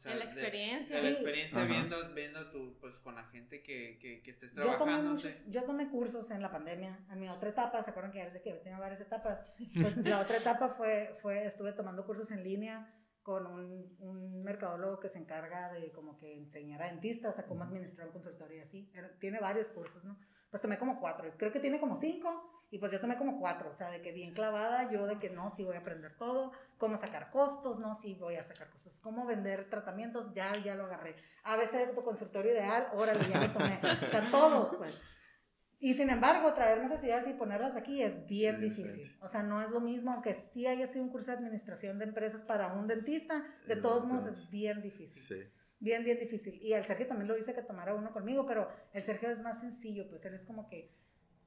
Sea, 0.08 0.14
De 0.14 0.20
la 0.20 0.26
de- 0.26 0.32
experiencia. 0.32 0.96
De, 0.96 1.02
la 1.04 1.08
Sí. 1.10 1.14
experiencia, 1.16 1.62
Ajá. 1.62 1.68
viendo, 1.72 2.14
viendo 2.14 2.52
tu, 2.52 2.78
pues, 2.80 2.96
con 2.98 3.16
la 3.16 3.24
gente 3.26 3.62
que, 3.62 3.98
que, 4.00 4.22
que 4.24 4.32
estés 4.32 4.52
Yo 4.54 4.64
tomé, 4.64 4.76
trabajando. 4.78 5.12
muchos, 5.12 5.32
yo 5.48 5.64
tomé 5.64 5.90
cursos 5.90 6.32
en 6.32 6.42
la 6.42 6.52
pandemia. 6.52 7.00
En 7.12 7.20
mi 7.20 7.30
otra 7.30 7.50
etapa, 7.50 7.84
¿se 7.84 7.90
acuerdan 7.92 8.12
que 8.12 8.20
ya 8.20 8.26
les 8.26 8.34
dije 8.34 8.54
que 8.58 8.64
tenía 8.64 8.80
varias 8.80 9.02
etapas? 9.02 9.54
Pues 9.82 9.98
la 9.98 10.20
otra 10.20 10.38
etapa 10.38 10.70
fue, 10.70 11.18
fue, 11.22 11.46
estuve 11.46 11.74
tomando 11.74 12.06
cursos 12.06 12.32
en 12.32 12.44
línea 12.44 12.94
con 13.28 13.46
un, 13.46 13.94
un 14.00 14.42
mercadólogo 14.42 15.02
que 15.02 15.10
se 15.10 15.18
encarga 15.20 15.70
de 15.74 15.92
como 15.92 16.16
que 16.16 16.34
enseñar 16.34 16.82
a 16.82 16.86
dentistas 16.86 17.38
a 17.38 17.46
cómo 17.46 17.66
administrar 17.66 18.08
un 18.08 18.14
consultorio 18.14 18.60
y 18.60 18.62
así. 18.62 18.90
Era- 18.94 19.12
Tiene 19.20 19.42
varios 19.42 19.68
cursos, 19.70 20.02
¿no? 20.06 20.18
Pues 20.50 20.62
tomé 20.62 20.78
como 20.78 20.98
cuatro. 21.02 21.30
Creo 21.38 21.52
que 21.52 21.60
tiene 21.60 21.78
como 21.82 22.00
cinco 22.00 22.64
y 22.72 22.80
pues 22.80 22.90
yo 22.90 23.02
tomé 23.02 23.18
como 23.18 23.38
cuatro. 23.38 23.70
O 23.70 23.76
sea, 23.76 23.92
de 23.92 24.02
que 24.02 24.14
bien 24.14 24.34
clavada, 24.34 24.90
yo 24.90 25.06
de 25.08 25.20
que 25.20 25.30
no, 25.30 25.52
sí 25.58 25.66
voy 25.66 25.76
a 25.76 25.80
aprender 25.80 26.16
todo. 26.16 26.54
Cómo 26.78 26.98
sacar 26.98 27.30
costos, 27.30 27.80
no, 27.80 27.96
sí 27.96 28.16
voy 28.16 28.38
a 28.38 28.46
sacar 28.46 28.70
costos. 28.70 28.94
Cómo 29.02 29.26
vender 29.26 29.70
tratamientos, 29.70 30.34
ya, 30.34 30.54
ya 30.64 30.76
lo 30.76 30.86
agarré. 30.86 31.18
ABC 31.44 31.74
de 31.86 31.94
tu 31.94 32.04
consultorio 32.06 32.54
ideal, 32.54 32.88
órale, 32.94 33.20
ya 33.28 33.42
lo 33.46 33.52
tomé. 33.52 33.78
O 34.08 34.10
sea, 34.10 34.32
todos, 34.32 34.74
pues. 34.78 34.98
Y 35.80 35.94
sin 35.94 36.10
embargo, 36.10 36.54
traer 36.54 36.82
necesidades 36.82 37.28
y 37.28 37.34
ponerlas 37.34 37.76
aquí 37.76 38.02
es 38.02 38.26
bien 38.26 38.58
Sí, 38.58 38.64
difícil. 38.64 39.18
O 39.22 39.30
sea, 39.30 39.44
no 39.44 39.62
es 39.62 39.70
lo 39.70 39.80
mismo, 39.80 40.12
aunque 40.12 40.34
sí 40.34 40.66
haya 40.66 40.88
sido 40.88 41.04
un 41.04 41.12
curso 41.12 41.32
de 41.32 41.38
administración 41.38 42.00
de 42.00 42.06
empresas 42.06 42.42
para 42.42 42.74
un 42.74 42.88
dentista, 42.88 43.46
de 43.68 43.76
Es 43.76 43.82
todos 43.82 44.06
modos 44.06 44.28
es 44.28 44.50
bien 44.50 44.82
difícil. 44.82 45.22
Sí. 45.22 45.44
Bien, 45.80 46.04
bien 46.04 46.18
difícil. 46.18 46.56
Y 46.62 46.74
al 46.74 46.84
Sergio 46.86 47.08
también 47.08 47.28
lo 47.28 47.36
dice 47.36 47.54
que 47.54 47.62
tomara 47.62 47.94
uno 47.94 48.12
conmigo, 48.12 48.46
pero 48.48 48.68
el 48.94 49.04
Sergio 49.04 49.30
es 49.30 49.40
más 49.40 49.60
sencillo, 49.60 50.08
pues 50.10 50.26
él 50.26 50.34
es 50.34 50.44
como 50.44 50.68
que 50.68 50.96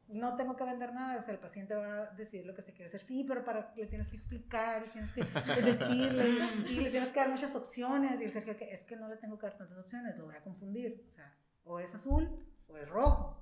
no 0.07 0.37
tengo 0.37 0.57
que 0.57 0.65
vender 0.65 0.93
nada, 0.93 1.21
o 1.21 1.23
sea, 1.23 1.35
el 1.35 1.41
paciente 1.41 1.75
va 1.75 2.03
a 2.03 2.11
decidir 2.13 2.47
lo 2.47 2.55
que 2.55 2.63
se 2.63 2.73
quiere 2.73 2.87
hacer. 2.87 3.01
Sí, 3.01 3.25
pero 3.27 3.45
para 3.45 3.73
le 3.77 3.87
tienes 3.87 4.09
que 4.09 4.17
explicar 4.17 4.85
y 4.87 4.91
tienes 4.91 5.13
que 5.13 5.23
decirle 5.63 6.25
y, 6.69 6.81
le 6.81 6.91
tienes 6.91 7.11
que 7.11 7.21
dar 7.21 7.31
muchas 7.31 7.55
opciones. 7.55 8.21
Y 8.21 8.25
el 8.25 8.31
Sergio, 8.31 8.57
es 8.61 8.83
que 8.83 8.97
no 8.97 9.09
le 9.09 9.17
tengo 9.17 9.39
que 9.39 9.47
dar 9.47 9.57
tantas 9.57 9.79
opciones, 9.79 10.17
lo 10.17 10.27
voy 10.27 10.35
a 10.35 10.43
confundir. 10.43 11.05
O 11.09 11.15
sea, 11.15 11.35
o 11.65 11.81
es 11.81 11.95
azul 11.95 12.45
o 12.69 12.77
es 12.77 12.89
rojo, 12.89 13.40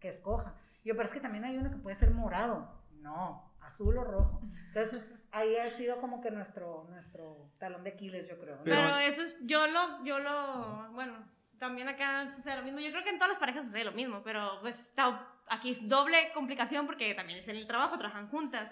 que 0.00 0.08
escoja. 0.08 0.54
Yo, 0.84 0.94
pero 0.94 1.08
es 1.08 1.14
que 1.14 1.20
también 1.20 1.44
hay 1.44 1.56
uno 1.56 1.70
que 1.70 1.76
puede 1.76 1.96
ser 1.96 2.10
morado. 2.10 2.70
No, 3.00 3.54
azul 3.60 3.96
o 3.98 4.04
rojo. 4.04 4.40
Entonces, 4.68 5.02
ahí 5.32 5.56
ha 5.56 5.70
sido 5.70 6.00
como 6.00 6.20
que 6.20 6.30
nuestro, 6.30 6.86
nuestro 6.88 7.50
talón 7.58 7.84
de 7.84 7.90
Aquiles, 7.90 8.28
yo 8.28 8.38
creo. 8.38 8.58
Pero, 8.64 8.96
eso 8.98 9.22
es, 9.22 9.36
yo 9.42 9.66
lo, 9.66 10.04
yo 10.04 10.18
lo, 10.18 10.92
bueno, 10.92 11.14
también 11.58 11.88
acá 11.88 12.30
sucede 12.30 12.56
lo 12.56 12.62
mismo. 12.62 12.80
Yo 12.80 12.90
creo 12.90 13.04
que 13.04 13.10
en 13.10 13.18
todas 13.18 13.30
las 13.30 13.38
parejas 13.38 13.64
sucede 13.64 13.84
lo 13.84 13.92
mismo, 13.92 14.22
pero 14.22 14.60
pues 14.60 14.80
está 14.80 15.28
aquí 15.48 15.70
es 15.70 15.88
doble 15.88 16.32
complicación 16.34 16.86
porque 16.86 17.14
también 17.14 17.40
es 17.40 17.48
en 17.48 17.56
el 17.56 17.66
trabajo, 17.66 17.98
trabajan 17.98 18.28
juntas. 18.28 18.70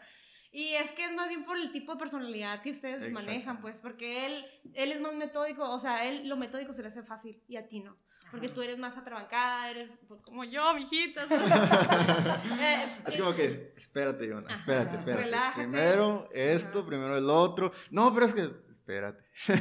Y 0.50 0.74
es 0.74 0.92
que 0.92 1.06
es 1.06 1.12
más 1.12 1.28
bien 1.28 1.44
por 1.44 1.56
el 1.56 1.72
tipo 1.72 1.92
de 1.92 1.98
personalidad 1.98 2.62
que 2.62 2.70
ustedes 2.70 3.10
manejan, 3.10 3.60
pues, 3.60 3.80
porque 3.80 4.26
él, 4.26 4.46
él 4.74 4.92
es 4.92 5.00
más 5.00 5.12
metódico, 5.14 5.68
o 5.68 5.80
sea, 5.80 6.04
él 6.04 6.28
lo 6.28 6.36
metódico 6.36 6.72
se 6.72 6.82
le 6.82 6.88
hace 6.88 7.02
fácil 7.02 7.42
y 7.48 7.56
a 7.56 7.66
ti 7.66 7.80
no. 7.80 7.96
Porque 8.34 8.48
tú 8.48 8.62
eres 8.62 8.78
más 8.78 8.96
atrabancada, 8.96 9.70
eres 9.70 10.00
pues, 10.08 10.20
como 10.22 10.42
yo, 10.42 10.74
mijita. 10.74 11.22
eh, 12.60 12.98
es 13.06 13.16
como 13.16 13.32
que, 13.32 13.72
espérate, 13.76 14.26
Yona, 14.26 14.56
espérate, 14.56 14.96
espérate. 14.96 15.54
Primero 15.54 16.28
esto, 16.32 16.84
primero 16.84 17.16
el 17.16 17.30
otro. 17.30 17.70
No, 17.92 18.12
pero 18.12 18.26
es 18.26 18.34
que, 18.34 18.50
espérate. 18.72 19.22
sí, 19.34 19.52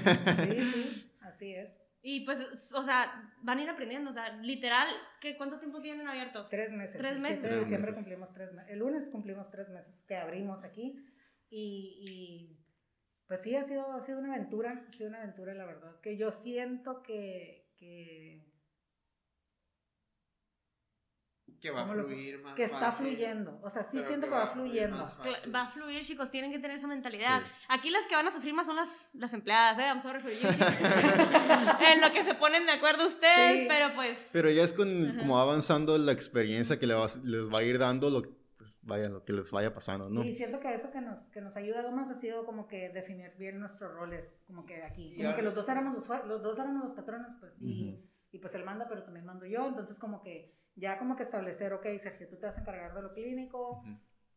sí, 0.73 1.11
así 1.21 1.53
es. 1.53 1.83
Y 2.01 2.25
pues, 2.25 2.73
o 2.73 2.83
sea, 2.83 3.31
van 3.43 3.59
a 3.59 3.61
ir 3.61 3.69
aprendiendo, 3.69 4.09
o 4.09 4.13
sea, 4.13 4.35
literal, 4.37 4.87
¿qué, 5.21 5.37
¿cuánto 5.37 5.59
tiempo 5.59 5.81
tienen 5.81 6.07
abiertos? 6.07 6.49
Tres 6.49 6.71
meses. 6.71 6.97
Tres 6.97 7.19
meses. 7.19 7.37
El 7.37 7.41
7 7.43 7.53
de 7.53 7.59
diciembre 7.61 7.93
cumplimos 7.93 8.33
tres 8.33 8.51
meses. 8.53 8.71
El 8.71 8.79
lunes 8.79 9.07
cumplimos 9.07 9.51
tres 9.51 9.69
meses 9.69 10.03
que 10.07 10.15
abrimos 10.17 10.63
aquí. 10.63 10.99
Y, 11.51 11.99
y, 12.01 12.59
pues 13.27 13.43
sí, 13.43 13.55
ha 13.55 13.63
sido, 13.65 13.91
ha 13.93 14.01
sido 14.01 14.17
una 14.17 14.33
aventura, 14.33 14.83
ha 14.89 14.93
sido 14.97 15.09
una 15.09 15.19
aventura, 15.19 15.53
la 15.53 15.65
verdad, 15.65 16.01
que 16.01 16.17
yo 16.17 16.31
siento 16.31 17.03
que, 17.03 17.71
que 17.77 18.52
que 21.63 21.71
va 21.71 21.83
a 21.83 21.87
fluir 21.87 22.41
más 22.41 22.55
Que 22.55 22.65
está 22.65 22.91
fluyendo. 22.91 23.57
O 23.63 23.69
sea, 23.69 23.83
sí 23.83 23.97
siento 24.05 24.27
que, 24.27 24.33
va, 24.33 24.47
fluyendo. 24.47 25.09
Va 25.55 25.61
a 25.61 25.67
fluir, 25.67 26.03
chicos. 26.03 26.29
Tienen 26.29 26.51
que 26.51 26.59
tener 26.59 26.77
esa 26.77 26.87
mentalidad. 26.87 27.41
Aquí 27.69 27.89
las 27.89 28.05
que 28.05 28.15
van 28.15 28.27
a 28.27 28.31
sufrir 28.31 28.53
más 28.53 28.67
son 28.67 28.75
las, 28.75 29.09
las 29.13 29.31
empleadas, 29.31 29.79
¿eh? 29.79 29.83
I'm 29.83 30.01
sorry 30.01 30.19
for 30.19 30.29
you, 30.29 30.45
En 31.93 32.01
lo 32.01 32.11
que 32.11 32.25
se 32.25 32.35
ponen 32.35 32.65
de 32.65 32.73
acuerdo 32.73 33.07
ustedes, 33.07 33.65
pero 33.69 33.95
pues... 33.95 34.17
Pero 34.33 34.49
ya 34.49 34.63
es 34.63 34.73
con, 34.73 35.15
como 35.17 35.39
avanzando 35.39 35.97
la 35.97 36.11
experiencia 36.11 36.77
que 36.77 36.85
les 36.85 36.97
va, 36.97 37.07
les 37.23 37.49
va 37.49 37.59
a 37.59 37.63
ir 37.63 37.79
dando 37.79 38.09
lo, 38.09 38.23
pues, 38.57 38.75
vaya, 38.81 39.07
lo 39.07 39.23
que 39.23 39.31
les 39.31 39.49
vaya 39.49 39.73
pasando, 39.73 40.09
¿no? 40.09 40.21
Y 40.21 40.33
siento 40.33 40.59
que 40.59 40.73
eso 40.73 40.91
que 40.91 40.99
nos, 40.99 41.19
que 41.31 41.39
nos 41.39 41.55
ha 41.55 41.59
ayudado 41.59 41.93
más 41.93 42.09
ha 42.09 42.15
sido 42.15 42.45
como 42.45 42.67
que 42.67 42.89
definir 42.89 43.31
bien 43.39 43.61
nuestros 43.61 43.93
roles, 43.93 44.35
como 44.47 44.65
que 44.65 44.83
aquí. 44.83 45.15
Como 45.15 45.33
que 45.33 45.41
los 45.41 45.55
dos 45.55 45.69
éramos 45.69 45.93
los, 45.95 46.25
los 46.25 46.43
dos 46.43 46.59
éramos 46.59 46.83
los 46.83 46.93
patrones, 46.93 47.29
pues. 47.39 47.53
y, 47.61 48.03
y 48.33 48.39
pues 48.39 48.53
él 48.53 48.65
manda, 48.65 48.85
pero 48.89 49.03
también 49.03 49.25
mando 49.25 49.45
yo. 49.45 49.65
Entonces 49.65 49.97
como 49.97 50.21
que 50.21 50.61
ya 50.75 50.97
como 50.97 51.15
que 51.15 51.23
establecer, 51.23 51.73
ok, 51.73 51.85
Sergio, 52.01 52.27
tú 52.27 52.37
te 52.37 52.45
vas 52.45 52.57
a 52.57 52.61
encargar 52.61 52.93
de 52.93 53.01
lo 53.01 53.13
clínico, 53.13 53.83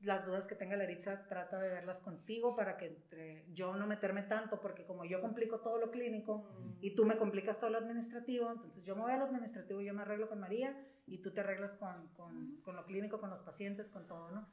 las 0.00 0.26
dudas 0.26 0.46
que 0.46 0.54
tenga 0.54 0.76
la 0.76 0.84
Eritza 0.84 1.26
trata 1.26 1.58
de 1.58 1.70
verlas 1.70 2.00
contigo 2.00 2.54
para 2.54 2.76
que 2.76 2.86
entre 2.86 3.46
yo 3.52 3.74
no 3.74 3.86
meterme 3.86 4.22
tanto, 4.22 4.60
porque 4.60 4.84
como 4.84 5.04
yo 5.04 5.20
complico 5.20 5.60
todo 5.60 5.78
lo 5.78 5.90
clínico 5.90 6.48
y 6.80 6.94
tú 6.94 7.06
me 7.06 7.16
complicas 7.16 7.58
todo 7.58 7.70
lo 7.70 7.78
administrativo, 7.78 8.50
entonces 8.50 8.84
yo 8.84 8.94
me 8.94 9.02
voy 9.02 9.12
a 9.12 9.16
lo 9.16 9.24
administrativo 9.24 9.80
y 9.80 9.86
yo 9.86 9.94
me 9.94 10.02
arreglo 10.02 10.28
con 10.28 10.40
María 10.40 10.76
y 11.06 11.22
tú 11.22 11.32
te 11.32 11.40
arreglas 11.40 11.72
con, 11.74 12.08
con, 12.14 12.60
con 12.62 12.76
lo 12.76 12.84
clínico, 12.84 13.20
con 13.20 13.30
los 13.30 13.40
pacientes, 13.42 13.88
con 13.88 14.06
todo, 14.06 14.30
¿no? 14.30 14.48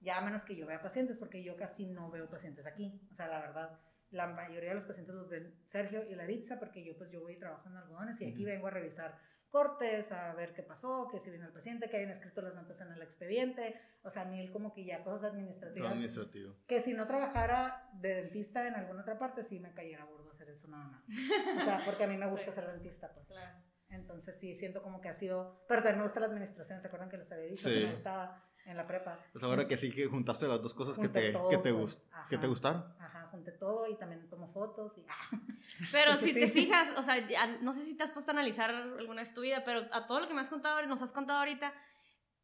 Ya 0.00 0.18
a 0.18 0.24
menos 0.24 0.42
que 0.42 0.56
yo 0.56 0.66
vea 0.66 0.80
pacientes, 0.80 1.18
porque 1.18 1.42
yo 1.42 1.56
casi 1.56 1.86
no 1.86 2.10
veo 2.10 2.28
pacientes 2.28 2.66
aquí, 2.66 3.00
o 3.12 3.14
sea, 3.14 3.28
la 3.28 3.40
verdad 3.40 3.78
la 4.10 4.28
mayoría 4.28 4.70
de 4.70 4.76
los 4.76 4.84
pacientes 4.84 5.14
los 5.14 5.28
ven 5.28 5.54
Sergio 5.66 6.08
y 6.08 6.14
Laritza 6.14 6.58
porque 6.58 6.84
yo 6.84 6.96
pues 6.96 7.10
yo 7.10 7.20
voy 7.20 7.34
y 7.34 7.38
trabajo 7.38 7.68
en 7.68 7.76
algodones 7.76 8.20
y 8.20 8.26
aquí 8.26 8.44
vengo 8.44 8.68
a 8.68 8.70
revisar 8.70 9.18
cortes, 9.56 10.12
a 10.12 10.34
ver 10.34 10.52
qué 10.52 10.62
pasó, 10.62 11.08
que 11.10 11.18
si 11.18 11.30
viene 11.30 11.46
el 11.46 11.52
paciente, 11.52 11.88
que 11.88 11.96
hayan 11.96 12.10
escrito 12.10 12.42
las 12.42 12.54
notas 12.54 12.78
en 12.82 12.92
el 12.92 13.00
expediente, 13.00 13.74
o 14.02 14.10
sea, 14.10 14.22
a 14.22 14.24
mí 14.26 14.46
como 14.50 14.74
que 14.74 14.84
ya 14.84 15.02
cosas 15.02 15.32
administrativas. 15.32 15.92
Administrativo. 15.92 16.54
Que 16.66 16.80
si 16.80 16.92
no 16.92 17.06
trabajara 17.06 17.88
de 17.94 18.16
dentista 18.16 18.68
en 18.68 18.74
alguna 18.74 19.00
otra 19.00 19.18
parte, 19.18 19.44
sí 19.44 19.58
me 19.58 19.72
cayera 19.72 20.04
gordo 20.04 20.30
hacer 20.30 20.50
eso 20.50 20.68
nada 20.68 20.84
más. 20.84 21.04
O 21.08 21.64
sea, 21.64 21.80
porque 21.86 22.04
a 22.04 22.06
mí 22.06 22.18
me 22.18 22.26
gusta 22.26 22.52
ser 22.52 22.70
dentista, 22.70 23.10
pues. 23.14 23.26
Claro. 23.28 23.56
Entonces 23.88 24.36
sí, 24.38 24.54
siento 24.54 24.82
como 24.82 25.00
que 25.00 25.08
ha 25.08 25.14
sido, 25.14 25.64
pero 25.66 25.80
también 25.80 26.00
me 26.00 26.04
gusta 26.04 26.20
la 26.20 26.26
administración, 26.26 26.82
¿se 26.82 26.88
acuerdan 26.88 27.08
que 27.08 27.16
les 27.16 27.32
había 27.32 27.46
dicho? 27.46 27.66
Sí. 27.66 27.76
Que 27.76 27.86
me 27.86 27.92
gustaba 27.92 28.44
en 28.66 28.76
la 28.76 28.86
prepa. 28.86 29.18
Pues 29.32 29.42
ahora 29.44 29.66
que 29.66 29.76
sí 29.76 29.90
que 29.90 30.06
juntaste 30.06 30.46
las 30.46 30.60
dos 30.60 30.74
cosas 30.74 30.98
que 30.98 31.08
te, 31.08 31.32
que, 31.50 31.58
te 31.58 31.72
pues. 31.72 31.98
que 32.28 32.36
te 32.36 32.46
gustaron. 32.46 32.84
Ajá, 32.98 33.28
junté 33.30 33.52
todo 33.52 33.86
y 33.86 33.96
también 33.96 34.28
tomo 34.28 34.48
fotos 34.52 34.92
y... 34.98 35.06
Pero 35.92 36.18
si 36.18 36.34
te 36.34 36.48
fijas, 36.48 36.88
o 36.96 37.02
sea, 37.02 37.16
no 37.60 37.74
sé 37.74 37.84
si 37.84 37.96
te 37.96 38.02
has 38.02 38.10
puesto 38.10 38.32
a 38.32 38.34
analizar 38.34 38.70
alguna 38.70 39.22
vez 39.22 39.34
tu 39.34 39.40
vida, 39.40 39.64
pero 39.64 39.82
a 39.92 40.06
todo 40.06 40.20
lo 40.20 40.28
que 40.28 40.34
me 40.34 40.40
has 40.40 40.48
contado, 40.48 40.80
nos 40.86 41.02
has 41.02 41.12
contado 41.12 41.40
ahorita, 41.40 41.74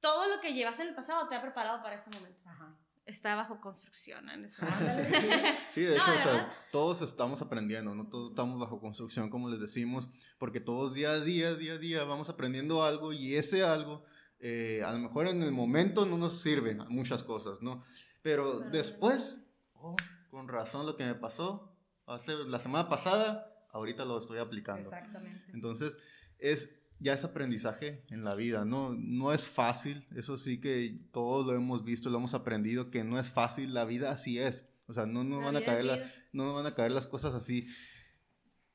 todo 0.01 0.29
lo 0.29 0.41
que 0.41 0.55
llevas 0.55 0.79
en 0.81 0.89
el 0.89 0.95
pasado 0.95 1.29
te 1.29 1.37
ha 1.37 1.41
preparado 1.41 1.83
para 1.83 1.95
este 1.95 2.11
momento. 2.11 2.41
Ajá. 2.45 2.77
Está 3.07 3.35
bajo 3.37 3.61
construcción 3.61 4.29
en 4.29 4.45
ese 4.45 4.65
momento. 4.65 4.93
sí, 5.73 5.83
de 5.83 5.97
hecho, 5.97 6.13
o 6.15 6.19
sea, 6.19 6.53
todos 6.73 7.03
estamos 7.03 7.41
aprendiendo, 7.43 7.95
¿no? 7.95 8.09
Todos 8.09 8.31
estamos 8.31 8.61
bajo 8.61 8.81
construcción, 8.81 9.31
como 9.31 9.49
les 9.49 9.61
decimos, 9.61 10.11
porque 10.39 10.61
todos 10.61 10.95
día 10.95 11.11
a 11.11 11.21
día, 11.21 11.55
día 11.55 11.75
a 11.75 11.79
día 11.79 12.05
vamos 12.05 12.29
aprendiendo 12.29 12.85
algo 12.85 13.13
y 13.13 13.37
ese 13.37 13.63
algo 13.65 14.05
eh, 14.43 14.83
a 14.85 14.93
lo 14.93 14.99
mejor 14.99 15.29
en 15.29 15.43
el 15.43 15.53
momento 15.53 16.05
no 16.05 16.19
nos 16.19 16.43
sirven 16.43 16.79
muchas 16.89 17.23
cosas, 17.23 17.63
¿no? 17.63 17.85
Pero 18.23 18.61
después, 18.61 19.39
oh, 19.75 19.97
con 20.31 20.49
razón 20.49 20.85
lo 20.85 20.97
que 20.97 21.05
me 21.05 21.15
pasó 21.15 21.75
hace 22.07 22.33
la 22.47 22.59
semana 22.59 22.89
pasada, 22.89 23.67
ahorita 23.71 24.05
lo 24.05 24.19
estoy 24.19 24.39
aplicando. 24.39 24.91
Exactamente. 24.91 25.51
Entonces, 25.53 25.97
es 26.39 26.69
ya 26.99 27.15
es 27.15 27.25
aprendizaje 27.25 28.05
en 28.11 28.25
la 28.25 28.35
vida, 28.35 28.65
¿no? 28.65 28.95
No 28.95 29.33
es 29.33 29.47
fácil, 29.47 30.07
eso 30.15 30.37
sí 30.37 30.61
que 30.61 31.01
todos 31.13 31.47
lo 31.47 31.55
hemos 31.55 31.85
visto, 31.85 32.11
lo 32.11 32.19
hemos 32.19 32.35
aprendido, 32.35 32.91
que 32.91 33.03
no 33.03 33.19
es 33.19 33.29
fácil, 33.29 33.75
la 33.75 33.85
vida 33.85 34.13
así 34.13 34.39
es. 34.39 34.65
O 34.87 34.93
sea, 34.93 35.07
no, 35.07 35.25
no, 35.25 35.41
van, 35.41 35.57
a 35.57 35.65
caer 35.65 36.13
no 36.33 36.55
van 36.55 36.67
a 36.67 36.75
caer 36.75 36.93
las 36.93 37.07
cosas 37.07 37.35
así 37.35 37.67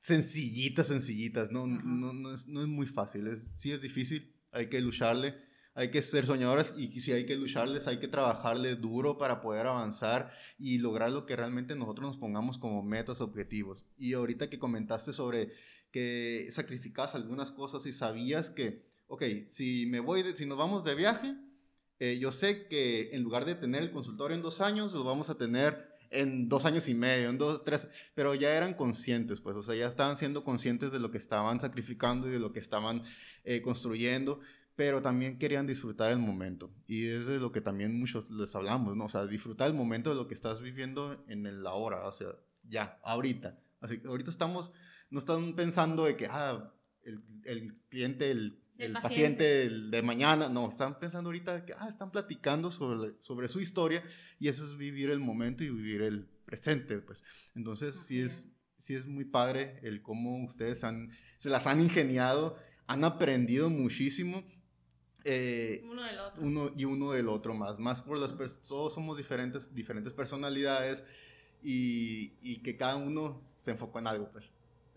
sencillitas, 0.01 0.87
sencillitas, 0.87 1.51
no, 1.51 1.67
no, 1.67 2.13
no, 2.13 2.33
es, 2.33 2.47
no 2.47 2.61
es 2.61 2.67
muy 2.67 2.87
fácil, 2.87 3.27
es, 3.27 3.51
sí 3.57 3.73
es 3.73 3.81
difícil, 3.81 4.33
hay 4.51 4.69
que 4.69 4.79
lucharle, 4.79 5.35
hay 5.77 5.91
que 5.91 6.01
ser 6.01 6.25
soñadores 6.25 6.73
y 6.75 7.01
si 7.01 7.11
hay 7.11 7.27
que 7.27 7.35
lucharles, 7.35 7.85
hay 7.85 7.99
que 7.99 8.07
trabajarle 8.07 8.75
duro 8.75 9.19
para 9.19 9.41
poder 9.41 9.67
avanzar 9.67 10.33
y 10.57 10.79
lograr 10.79 11.11
lo 11.11 11.27
que 11.27 11.35
realmente 11.35 11.75
nosotros 11.75 12.07
nos 12.07 12.17
pongamos 12.17 12.57
como 12.57 12.81
metas, 12.81 13.21
objetivos. 13.21 13.85
Y 13.95 14.13
ahorita 14.13 14.49
que 14.49 14.57
comentaste 14.57 15.13
sobre 15.13 15.51
que 15.91 16.49
sacrificas 16.51 17.13
algunas 17.13 17.51
cosas 17.51 17.85
y 17.85 17.93
sabías 17.93 18.49
que, 18.49 18.87
ok, 19.05 19.23
si 19.49 19.85
me 19.85 19.99
voy, 19.99 20.23
si 20.35 20.47
nos 20.47 20.57
vamos 20.57 20.83
de 20.83 20.95
viaje, 20.95 21.35
eh, 21.99 22.17
yo 22.19 22.31
sé 22.31 22.65
que 22.65 23.11
en 23.13 23.21
lugar 23.21 23.45
de 23.45 23.53
tener 23.53 23.83
el 23.83 23.91
consultorio 23.91 24.35
en 24.35 24.41
dos 24.41 24.61
años, 24.61 24.93
lo 24.93 25.03
vamos 25.03 25.29
a 25.29 25.37
tener 25.37 25.95
en 26.09 26.49
dos 26.49 26.65
años 26.65 26.87
y 26.87 26.95
medio, 26.95 27.29
en 27.29 27.37
dos, 27.37 27.63
tres, 27.63 27.87
pero 28.15 28.33
ya 28.33 28.55
eran 28.55 28.73
conscientes, 28.73 29.41
pues, 29.41 29.55
o 29.55 29.61
sea, 29.61 29.75
ya 29.75 29.87
estaban 29.87 30.17
siendo 30.17 30.43
conscientes 30.43 30.91
de 30.91 30.99
lo 30.99 31.11
que 31.11 31.19
estaban 31.19 31.59
sacrificando 31.59 32.27
y 32.27 32.31
de 32.31 32.39
lo 32.39 32.51
que 32.51 32.59
estaban 32.59 33.03
eh, 33.43 33.61
construyendo 33.61 34.39
pero 34.77 35.01
también 35.01 35.39
querían 35.39 35.65
disfrutar 35.65 36.11
el 36.11 36.19
momento. 36.19 36.71
Y 36.85 37.07
es 37.07 37.25
de 37.25 37.39
lo 37.39 37.51
que 37.51 37.61
también 37.61 37.99
muchos 37.99 38.29
les 38.29 38.55
hablamos, 38.55 38.95
¿no? 38.95 39.05
O 39.05 39.09
sea, 39.09 39.25
disfrutar 39.25 39.67
el 39.67 39.73
momento 39.73 40.11
de 40.11 40.15
lo 40.15 40.27
que 40.27 40.35
estás 40.35 40.61
viviendo 40.61 41.25
en 41.27 41.47
el 41.47 41.65
ahora, 41.65 42.05
o 42.05 42.11
sea, 42.11 42.27
ya, 42.61 42.99
ahorita. 43.03 43.59
Así 43.81 43.97
que 43.97 44.07
ahorita 44.07 44.29
estamos, 44.29 44.71
no 45.09 45.17
están 45.17 45.55
pensando 45.55 46.05
de 46.05 46.15
que, 46.15 46.27
ah, 46.27 46.71
el, 47.01 47.23
el 47.45 47.75
cliente, 47.89 48.29
el, 48.29 48.61
el, 48.77 48.93
paciente, 48.93 49.67
de 49.67 50.01
mañana, 50.03 50.47
no, 50.47 50.69
están 50.69 50.99
pensando 50.99 51.29
ahorita 51.29 51.65
que, 51.65 51.73
ah, 51.73 51.89
están 51.89 52.11
platicando 52.11 52.69
sobre, 52.69 53.19
sobre 53.19 53.47
su 53.47 53.59
historia 53.59 54.03
y 54.37 54.47
eso 54.47 54.63
es 54.63 54.77
vivir 54.77 55.09
el 55.09 55.19
momento 55.19 55.63
y 55.63 55.71
vivir 55.71 56.03
el 56.03 56.27
presente, 56.45 56.99
pues. 56.99 57.23
Entonces, 57.55 57.95
sí 57.95 58.21
es, 58.21 58.47
sí 58.77 58.93
es 58.93 59.07
muy 59.07 59.25
padre 59.25 59.79
el 59.81 60.03
cómo 60.03 60.45
ustedes 60.45 60.83
han, 60.83 61.09
se 61.39 61.49
las 61.49 61.65
han 61.65 61.81
ingeniado, 61.81 62.59
han 62.85 63.03
aprendido 63.03 63.71
muchísimo 63.71 64.43
eh, 65.23 65.81
uno 65.83 66.03
del 66.03 66.19
otro. 66.19 66.43
Uno 66.43 66.71
y 66.75 66.85
uno 66.85 67.11
del 67.11 67.27
otro 67.27 67.53
más. 67.53 67.79
Más 67.79 68.01
por 68.01 68.17
las 68.17 68.33
todos 68.61 68.93
somos 68.93 69.17
diferentes, 69.17 69.73
diferentes 69.73 70.13
personalidades 70.13 71.03
y, 71.61 72.33
y, 72.41 72.57
que 72.59 72.77
cada 72.77 72.95
uno 72.95 73.39
se 73.63 73.71
enfocó 73.71 73.99
en 73.99 74.07
algo. 74.07 74.29
Pues. 74.31 74.45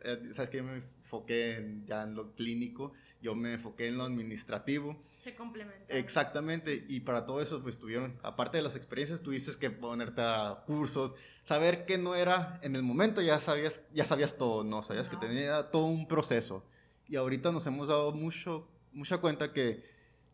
Eh, 0.03 0.31
Sabes 0.35 0.51
que 0.51 0.59
yo 0.59 0.64
me 0.64 0.77
enfoqué 0.77 1.81
ya 1.87 2.03
en 2.03 2.14
lo 2.14 2.33
clínico, 2.35 2.93
yo 3.21 3.35
me 3.35 3.55
enfoqué 3.55 3.89
en 3.89 3.99
lo 3.99 4.05
administrativo. 4.05 5.03
Se 5.25 5.35
complementan. 5.35 5.85
Exactamente, 5.89 6.85
y 6.89 7.01
para 7.01 7.27
todo 7.27 7.43
eso, 7.43 7.62
pues 7.62 7.79
tuvieron, 7.79 8.18
aparte 8.23 8.57
de 8.57 8.62
las 8.62 8.77
experiencias, 8.77 9.21
tuviste 9.21 9.53
que 9.59 9.71
ponerte 9.71 10.23
a 10.23 10.62
cursos, 10.66 11.12
saber 11.45 11.85
que 11.85 11.99
no 11.99 12.14
era 12.14 12.59
en 12.62 12.77
el 12.77 12.83
momento, 12.83 13.21
ya 13.21 13.39
sabías, 13.41 13.83
ya 13.93 14.05
sabías 14.05 14.39
todo, 14.39 14.64
¿no? 14.64 14.83
Sabías 14.83 15.09
que 15.09 15.16
tenía 15.16 15.71
todo 15.71 15.87
un 15.87 16.07
proceso. 16.09 16.64
Y 17.09 17.16
ahorita 17.16 17.51
nos 17.53 17.66
hemos 17.66 17.89
dado 17.89 18.12
mucho, 18.12 18.68
mucha 18.93 19.18
cuenta 19.18 19.53
que 19.53 19.83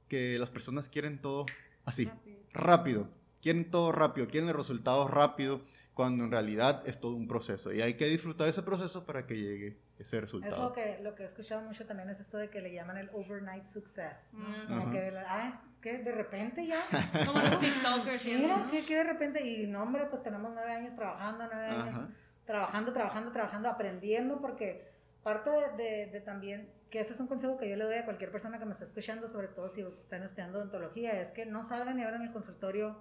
que 0.08 0.38
las 0.38 0.50
personas 0.50 0.88
quieren 0.88 1.20
todo 1.20 1.46
así, 1.84 2.10
rápido. 2.52 3.08
Quieren 3.42 3.70
todo 3.70 3.92
rápido, 3.92 4.26
quieren 4.28 4.48
el 4.48 4.56
resultado 4.56 5.06
rápido, 5.08 5.60
cuando 5.94 6.24
en 6.24 6.30
realidad 6.32 6.82
es 6.86 7.00
todo 7.00 7.14
un 7.14 7.28
proceso. 7.28 7.72
Y 7.72 7.80
hay 7.80 7.94
que 7.94 8.06
disfrutar 8.06 8.48
ese 8.48 8.62
proceso 8.62 9.04
para 9.06 9.26
que 9.26 9.36
llegue 9.36 9.78
ese 9.98 10.20
resultado. 10.20 10.54
Es 10.54 10.60
lo 10.60 10.72
que, 10.72 10.98
lo 11.02 11.14
que 11.14 11.22
he 11.22 11.26
escuchado 11.26 11.62
mucho 11.62 11.86
también 11.86 12.08
es 12.10 12.18
esto 12.20 12.38
de 12.38 12.50
que 12.50 12.60
le 12.60 12.72
llaman 12.72 12.98
el 12.98 13.08
overnight 13.12 13.64
success. 13.66 14.16
Mm. 14.32 14.66
Como 14.68 14.82
Ajá. 14.82 14.90
que, 14.90 15.00
de, 15.00 15.10
la- 15.12 15.24
ah, 15.28 15.62
que 15.80 15.98
de 15.98 16.12
repente 16.12 16.66
ya. 16.66 16.80
Como 17.26 17.40
los 17.40 17.60
TikTokers 17.60 18.26
¿no? 18.42 18.70
que, 18.70 18.84
que 18.84 18.96
de 18.96 19.04
repente, 19.04 19.46
y 19.46 19.66
no, 19.68 19.82
hombre, 19.84 20.06
pues 20.10 20.22
tenemos 20.22 20.52
nueve 20.52 20.72
años 20.72 20.94
trabajando, 20.96 21.44
nueve 21.50 21.66
años 21.68 22.08
trabajando, 22.44 22.92
trabajando, 22.92 23.32
trabajando, 23.32 23.68
aprendiendo, 23.68 24.40
porque 24.40 24.86
parte 25.22 25.50
de, 25.50 25.76
de- 25.82 26.06
de 26.10 26.20
también, 26.20 26.68
que 26.90 27.00
ese 27.00 27.12
es 27.14 27.20
un 27.20 27.26
consejo 27.26 27.56
que 27.58 27.68
yo 27.68 27.76
le 27.76 27.84
doy 27.84 27.96
a 27.96 28.04
cualquier 28.04 28.30
persona 28.30 28.58
que 28.58 28.64
me 28.64 28.72
está 28.72 28.84
escuchando, 28.84 29.28
sobre 29.28 29.48
todo 29.48 29.68
si 29.68 29.82
están 29.82 30.22
estudiando 30.22 30.58
odontología, 30.58 31.20
es 31.20 31.30
que 31.30 31.46
no 31.46 31.62
salgan 31.62 31.98
y 31.98 32.04
abran 32.04 32.22
el 32.22 32.32
consultorio 32.32 32.96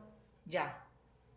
ya. 0.46 0.86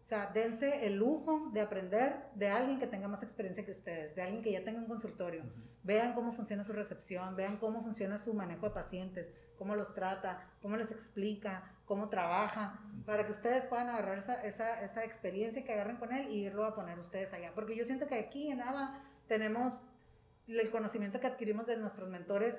O 0.05 0.09
sea, 0.09 0.30
dense 0.32 0.86
el 0.86 0.96
lujo 0.96 1.51
de 1.53 1.61
aprender 1.61 2.16
de 2.34 2.49
alguien 2.49 2.78
que 2.78 2.86
tenga 2.86 3.09
más 3.09 3.22
experiencia 3.22 3.66
que 3.66 3.72
ustedes, 3.72 4.16
de 4.16 4.22
alguien 4.22 4.42
que 4.42 4.53
ya 4.53 4.64
tenga 4.64 4.78
un 4.78 4.86
consultorio. 4.86 5.42
Vean 5.82 6.14
cómo 6.14 6.32
funciona 6.32 6.64
su 6.64 6.72
recepción, 6.72 7.36
vean 7.36 7.59
cómo 7.59 7.82
funciona 7.82 8.18
su 8.18 8.32
manejo 8.32 8.66
de 8.66 8.72
pacientes, 8.72 9.30
cómo 9.59 9.76
los 9.76 9.92
trata, 9.92 10.46
cómo 10.62 10.76
les 10.76 10.90
explica, 10.90 11.74
cómo 11.84 12.09
trabaja, 12.09 12.80
para 13.05 13.26
que 13.26 13.32
ustedes 13.32 13.66
puedan 13.66 13.88
agarrar 13.88 14.16
esa, 14.16 14.42
esa, 14.44 14.82
esa 14.82 15.05
experiencia 15.05 15.62
que 15.62 15.74
agarren 15.74 15.96
con 15.96 16.11
él 16.14 16.30
y 16.30 16.46
irlo 16.46 16.64
a 16.64 16.74
poner 16.74 16.99
ustedes 16.99 17.30
allá. 17.34 17.53
Porque 17.55 17.76
yo 17.76 17.84
siento 17.84 18.07
que 18.07 18.14
aquí 18.14 18.51
en 18.51 18.62
ABA 18.62 19.03
tenemos 19.26 19.82
el 20.49 20.70
conocimiento 20.70 21.20
que 21.20 21.26
adquirimos 21.26 21.66
de 21.66 21.76
nuestros 21.76 22.09
mentores 22.09 22.57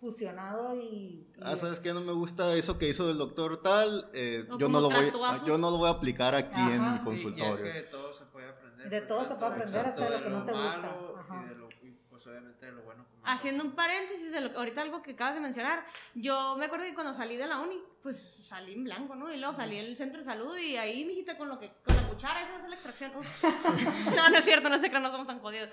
fusionado 0.00 0.74
y... 0.74 0.78
y- 0.78 1.26
Ah, 1.42 1.56
¿sabes 1.56 1.80
qué? 1.80 1.92
No 1.92 2.00
me 2.00 2.12
gusta 2.12 2.54
eso 2.54 2.78
que 2.78 2.88
hizo 2.88 3.10
el 3.10 3.18
doctor 3.18 3.62
tal. 3.62 4.08
eh, 4.12 4.46
yo, 4.58 4.68
no 4.68 4.80
lo 4.80 4.90
voy, 4.90 5.10
yo 5.46 5.58
no 5.58 5.70
lo 5.70 5.78
voy 5.78 5.88
a 5.88 5.92
aplicar 5.92 6.34
aquí 6.34 6.60
en 6.60 6.92
mi 6.92 6.98
consultorio. 7.00 7.56
Sí, 7.56 7.62
y 7.62 7.66
es 7.66 7.72
que 7.72 7.78
de 7.78 7.82
todo 7.84 8.14
se 8.14 8.24
puede 8.26 8.48
aprender. 8.48 8.88
De 8.90 8.98
pues, 8.98 9.08
todo 9.08 9.24
se 9.28 9.34
puede 9.34 9.52
aprender, 9.52 9.86
hasta 9.86 10.04
de 10.04 10.10
lo 10.18 10.22
que 10.22 10.30
no 10.30 10.44
te 10.44 10.52
gusta. 10.52 10.96
Ajá. 11.18 11.42
Y, 11.44 11.48
de 11.48 11.54
lo, 11.56 11.68
y 11.82 11.90
pues 12.08 12.26
obviamente 12.28 12.66
de 12.66 12.72
lo 12.72 12.82
bueno. 12.82 13.04
como 13.10 13.22
Haciendo 13.26 13.64
un 13.64 13.72
paréntesis 13.72 14.30
de 14.30 14.40
lo 14.40 14.52
que 14.52 14.58
ahorita 14.58 14.82
algo 14.82 15.02
que 15.02 15.12
acabas 15.12 15.34
de 15.34 15.40
mencionar, 15.40 15.84
yo 16.14 16.56
me 16.56 16.66
acuerdo 16.66 16.84
que 16.84 16.94
cuando 16.94 17.12
salí 17.14 17.36
de 17.36 17.46
la 17.48 17.58
uni, 17.58 17.80
pues 18.02 18.38
salí 18.46 18.74
en 18.74 18.84
blanco, 18.84 19.16
¿no? 19.16 19.32
Y 19.32 19.38
luego 19.38 19.52
salí 19.54 19.76
del 19.78 19.96
centro 19.96 20.18
de 20.20 20.24
salud 20.24 20.56
y 20.56 20.76
ahí, 20.76 21.04
mijita, 21.04 21.36
con 21.36 21.48
lo 21.48 21.58
que, 21.58 21.72
con 21.84 21.96
la 21.96 22.06
cuchara, 22.08 22.42
esa 22.42 22.62
es 22.62 22.68
la 22.68 22.74
extracción. 22.76 23.10
No, 24.16 24.30
no 24.30 24.38
es 24.38 24.44
cierto, 24.44 24.68
no 24.68 24.78
sé 24.78 24.90
que 24.90 25.00
no 25.00 25.10
somos 25.10 25.26
tan 25.26 25.40
jodidos. 25.40 25.70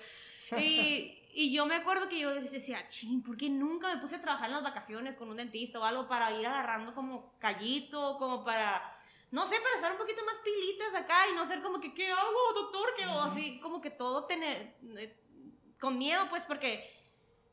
Y, 0.60 1.22
y 1.38 1.52
yo 1.52 1.66
me 1.66 1.76
acuerdo 1.76 2.08
que 2.08 2.18
yo 2.18 2.34
decía, 2.34 2.88
ching, 2.88 3.22
¿por 3.22 3.36
qué 3.36 3.50
nunca 3.50 3.94
me 3.94 4.00
puse 4.00 4.16
a 4.16 4.22
trabajar 4.22 4.48
en 4.48 4.56
las 4.56 4.64
vacaciones 4.64 5.18
con 5.18 5.30
un 5.30 5.36
dentista 5.36 5.78
o 5.80 5.84
algo 5.84 6.08
para 6.08 6.32
ir 6.32 6.48
agarrando 6.48 6.96
como 6.96 7.38
callito, 7.40 8.16
como 8.18 8.46
para, 8.46 8.82
no 9.32 9.46
sé, 9.46 9.58
para 9.62 9.76
estar 9.76 9.92
un 9.92 9.98
poquito 9.98 10.24
más 10.26 10.40
pilitas 10.40 10.96
acá 10.96 11.28
y 11.30 11.36
no 11.36 11.46
ser 11.46 11.62
como 11.62 11.82
que, 11.82 11.94
¿qué 11.94 12.10
hago, 12.10 12.54
doctor? 12.54 12.88
Que, 12.96 13.06
o 13.06 13.20
así, 13.20 13.60
como 13.60 13.82
que 13.82 13.90
todo 13.90 14.26
tener, 14.28 14.78
eh, 14.98 15.14
con 15.78 15.98
miedo, 15.98 16.26
pues, 16.30 16.46
porque 16.46 16.90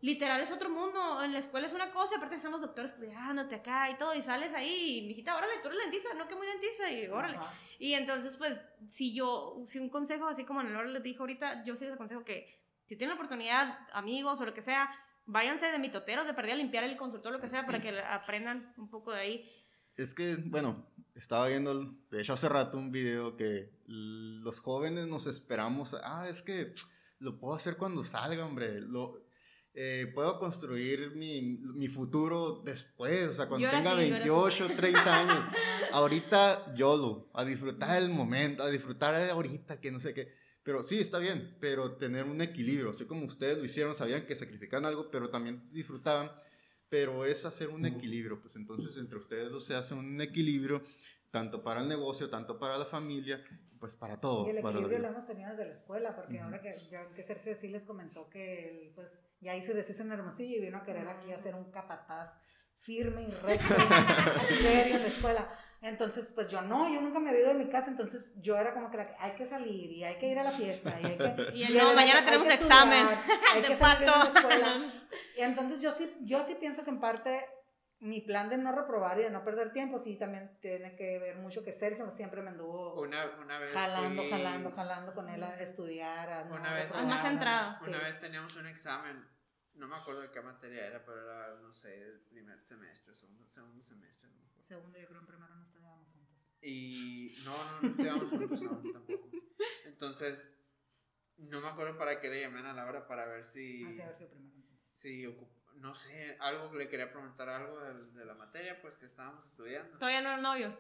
literal 0.00 0.40
es 0.40 0.52
otro 0.52 0.70
mundo. 0.70 1.20
En 1.20 1.32
la 1.32 1.40
escuela 1.40 1.66
es 1.66 1.72
una 1.72 1.90
cosa, 1.90 2.18
aparte 2.18 2.36
están 2.36 2.52
los 2.52 2.60
doctores 2.60 2.92
cuidándote 2.92 3.56
acá 3.56 3.90
y 3.90 3.98
todo, 3.98 4.14
y 4.14 4.22
sales 4.22 4.54
ahí, 4.54 5.00
y 5.00 5.08
mijita, 5.08 5.34
órale, 5.34 5.54
tú 5.60 5.66
eres 5.66 5.80
dentista, 5.80 6.14
no 6.14 6.28
que 6.28 6.36
muy 6.36 6.46
dentista, 6.46 6.88
y 6.88 7.08
órale. 7.08 7.34
Ajá. 7.34 7.52
Y 7.80 7.94
entonces, 7.94 8.36
pues, 8.36 8.64
si 8.86 9.12
yo, 9.12 9.64
si 9.66 9.80
un 9.80 9.88
consejo, 9.88 10.28
así 10.28 10.44
como 10.44 10.62
Nelora 10.62 10.88
les 10.88 11.02
dijo 11.02 11.24
ahorita, 11.24 11.64
yo 11.64 11.74
sí 11.74 11.84
les 11.84 11.94
aconsejo 11.94 12.24
que 12.24 12.61
si 12.92 12.98
tienen 12.98 13.16
la 13.16 13.22
oportunidad, 13.22 13.78
amigos 13.94 14.38
o 14.42 14.44
lo 14.44 14.52
que 14.52 14.60
sea, 14.60 14.90
váyanse 15.24 15.64
de 15.64 15.78
mitoteros, 15.78 16.26
de 16.26 16.34
perder 16.34 16.52
a 16.52 16.56
limpiar 16.56 16.84
el 16.84 16.98
consultorio, 16.98 17.38
lo 17.38 17.42
que 17.42 17.48
sea, 17.48 17.64
para 17.64 17.80
que 17.80 17.88
aprendan 18.06 18.74
un 18.76 18.90
poco 18.90 19.12
de 19.12 19.18
ahí. 19.18 19.50
Es 19.96 20.12
que, 20.12 20.36
bueno, 20.36 20.86
estaba 21.14 21.48
viendo, 21.48 21.72
de 22.10 22.20
hecho 22.20 22.34
hace 22.34 22.50
rato 22.50 22.76
un 22.76 22.92
video 22.92 23.34
que 23.34 23.70
los 23.86 24.60
jóvenes 24.60 25.06
nos 25.06 25.26
esperamos, 25.26 25.96
ah, 26.04 26.28
es 26.28 26.42
que 26.42 26.74
lo 27.18 27.38
puedo 27.38 27.54
hacer 27.54 27.78
cuando 27.78 28.04
salga, 28.04 28.44
hombre, 28.44 28.82
lo, 28.82 29.24
eh, 29.72 30.12
puedo 30.14 30.38
construir 30.38 31.12
mi, 31.16 31.40
mi 31.40 31.88
futuro 31.88 32.60
después, 32.62 33.26
o 33.26 33.32
sea, 33.32 33.48
cuando 33.48 33.68
Yo 33.68 33.70
tenga 33.70 33.92
era 33.92 34.18
28, 34.18 34.68
30 34.76 35.18
años. 35.18 35.44
Ahorita 35.92 36.74
YOLO, 36.74 37.30
a 37.32 37.42
disfrutar 37.42 38.02
el 38.02 38.10
momento, 38.10 38.62
a 38.62 38.68
disfrutar 38.68 39.14
ahorita, 39.30 39.80
que 39.80 39.90
no 39.90 39.98
sé 39.98 40.12
qué. 40.12 40.41
Pero 40.62 40.82
sí, 40.84 41.00
está 41.00 41.18
bien, 41.18 41.56
pero 41.60 41.96
tener 41.96 42.24
un 42.24 42.40
equilibrio, 42.40 42.90
así 42.90 43.04
como 43.04 43.26
ustedes 43.26 43.58
lo 43.58 43.64
hicieron, 43.64 43.94
sabían 43.94 44.26
que 44.26 44.36
sacrificaban 44.36 44.84
algo, 44.84 45.10
pero 45.10 45.28
también 45.28 45.68
disfrutaban 45.72 46.30
pero 46.92 47.24
es 47.24 47.46
hacer 47.46 47.70
un 47.70 47.86
equilibrio, 47.86 48.38
pues 48.38 48.54
entonces 48.54 48.98
entre 48.98 49.16
ustedes 49.16 49.50
dos 49.50 49.64
se 49.64 49.74
hace 49.74 49.94
un 49.94 50.20
equilibrio, 50.20 50.82
tanto 51.30 51.64
para 51.64 51.80
el 51.80 51.88
negocio, 51.88 52.28
tanto 52.28 52.58
para 52.58 52.76
la 52.76 52.84
familia, 52.84 53.42
pues 53.80 53.96
para 53.96 54.20
todo. 54.20 54.44
Y 54.46 54.50
el 54.50 54.58
equilibrio 54.58 54.98
lo 54.98 55.08
hemos 55.08 55.26
tenido 55.26 55.48
desde 55.52 55.64
la 55.68 55.72
escuela, 55.72 56.14
porque 56.14 56.34
Ujú. 56.34 56.44
ahora 56.44 56.60
que, 56.60 56.74
ya 56.90 57.08
que 57.14 57.22
Sergio 57.22 57.56
sí 57.56 57.68
les 57.68 57.84
comentó 57.84 58.28
que 58.28 58.68
él, 58.68 58.92
pues, 58.94 59.08
ya 59.40 59.56
hizo 59.56 59.72
decisión 59.72 60.08
en 60.08 60.18
Hermosillo 60.18 60.58
y 60.58 60.60
vino 60.60 60.76
a 60.76 60.84
querer 60.84 61.08
aquí 61.08 61.32
hacer 61.32 61.54
un 61.54 61.70
capataz 61.70 62.34
firme 62.80 63.22
y 63.22 63.30
recto, 63.30 63.74
serio 64.60 64.96
en 64.96 65.02
la 65.02 65.08
escuela. 65.08 65.48
Entonces, 65.82 66.30
pues 66.32 66.48
yo 66.48 66.62
no, 66.62 66.88
yo 66.92 67.00
nunca 67.00 67.18
me 67.18 67.30
había 67.30 67.40
ido 67.42 67.48
de 67.48 67.64
mi 67.64 67.68
casa, 67.68 67.90
entonces 67.90 68.32
yo 68.40 68.56
era 68.56 68.72
como 68.72 68.88
que 68.90 68.96
la 68.98 69.06
que 69.08 69.16
hay 69.18 69.32
que 69.32 69.46
salir 69.46 69.90
y 69.90 70.04
hay 70.04 70.16
que 70.16 70.28
ir 70.28 70.38
a 70.38 70.44
la 70.44 70.52
fiesta 70.52 70.96
y 71.00 71.06
hay 71.06 71.18
que... 71.18 71.52
Y 71.54 71.64
él 71.64 71.76
no, 71.76 71.92
mañana 71.94 72.20
que 72.20 72.26
tenemos 72.26 72.48
hay 72.48 72.56
que 72.58 72.62
examen 72.64 72.98
estudiar, 73.08 73.24
hay 73.52 73.62
de 73.62 73.68
que 73.68 73.76
salir 73.76 74.08
en 74.08 74.18
la 74.18 74.24
escuela. 74.40 74.92
Y 75.36 75.40
entonces 75.42 75.80
yo 75.80 75.92
sí, 75.92 76.16
yo 76.20 76.44
sí 76.44 76.54
pienso 76.54 76.84
que 76.84 76.90
en 76.90 77.00
parte 77.00 77.44
mi 77.98 78.20
plan 78.20 78.48
de 78.48 78.58
no 78.58 78.70
reprobar 78.72 79.18
y 79.18 79.22
de 79.24 79.30
no 79.30 79.44
perder 79.44 79.72
tiempo 79.72 79.98
sí 79.98 80.16
también 80.16 80.56
tiene 80.60 80.94
que 80.96 81.18
ver 81.18 81.36
mucho 81.38 81.62
que 81.64 81.72
Sergio 81.72 82.08
siempre 82.12 82.42
me 82.42 82.50
anduvo 82.50 83.00
Una, 83.00 83.26
una 83.40 83.58
vez. 83.58 83.72
jalando, 83.72 84.22
fui- 84.22 84.30
jalando, 84.30 84.70
jalando 84.70 85.14
con 85.14 85.28
él 85.28 85.42
a 85.42 85.58
estudiar, 85.60 86.28
a 86.30 86.44
no 86.44 86.54
Una 86.56 86.74
vez 86.74 86.84
reprobar, 86.90 87.06
más 87.06 87.24
a- 87.24 87.28
centrado. 87.28 87.76
sí. 87.80 87.90
Una 87.90 87.98
vez 87.98 88.20
teníamos 88.20 88.56
un 88.56 88.66
examen, 88.66 89.24
no 89.74 89.86
me 89.88 89.96
acuerdo 89.96 90.20
de 90.22 90.30
qué 90.30 90.40
materia 90.42 90.86
era, 90.86 91.04
pero 91.04 91.22
era, 91.24 91.54
no 91.60 91.72
sé, 91.72 91.92
el 92.02 92.20
primer 92.30 92.60
semestre, 92.62 93.14
segundo, 93.16 93.46
segundo 93.48 93.82
semestre. 93.84 94.30
Segundo, 94.66 94.98
yo 94.98 95.06
creo 95.06 95.20
en 95.20 95.26
primero 95.26 95.54
no. 95.54 95.71
Y 96.62 97.34
no, 97.44 97.52
no, 97.64 97.80
no 97.82 97.88
estudiamos 97.88 98.30
juntos 98.30 98.62
aún 98.62 98.92
tampoco. 98.92 99.30
Entonces, 99.84 100.48
no 101.38 101.60
me 101.60 101.68
acuerdo 101.68 101.98
para 101.98 102.20
qué 102.20 102.28
le 102.28 102.40
llamé 102.40 102.60
a 102.60 102.72
Laura 102.72 103.06
para 103.06 103.26
ver 103.26 103.44
si, 103.44 103.84
Así 103.84 104.00
haber 104.00 104.16
sido 104.16 104.30
primero 104.30 104.54
entonces. 104.56 104.78
si 104.94 105.24
ocup- 105.26 105.72
no 105.74 105.94
sé, 105.94 106.36
algo, 106.38 106.72
le 106.74 106.88
quería 106.88 107.10
preguntar 107.10 107.48
algo 107.48 107.80
de, 107.80 108.12
de 108.12 108.24
la 108.24 108.34
materia, 108.34 108.80
pues 108.80 108.94
que 108.96 109.06
estábamos 109.06 109.44
estudiando. 109.46 109.98
Todavía 109.98 110.20
no 110.22 110.28
eran 110.28 110.42
novios. 110.42 110.78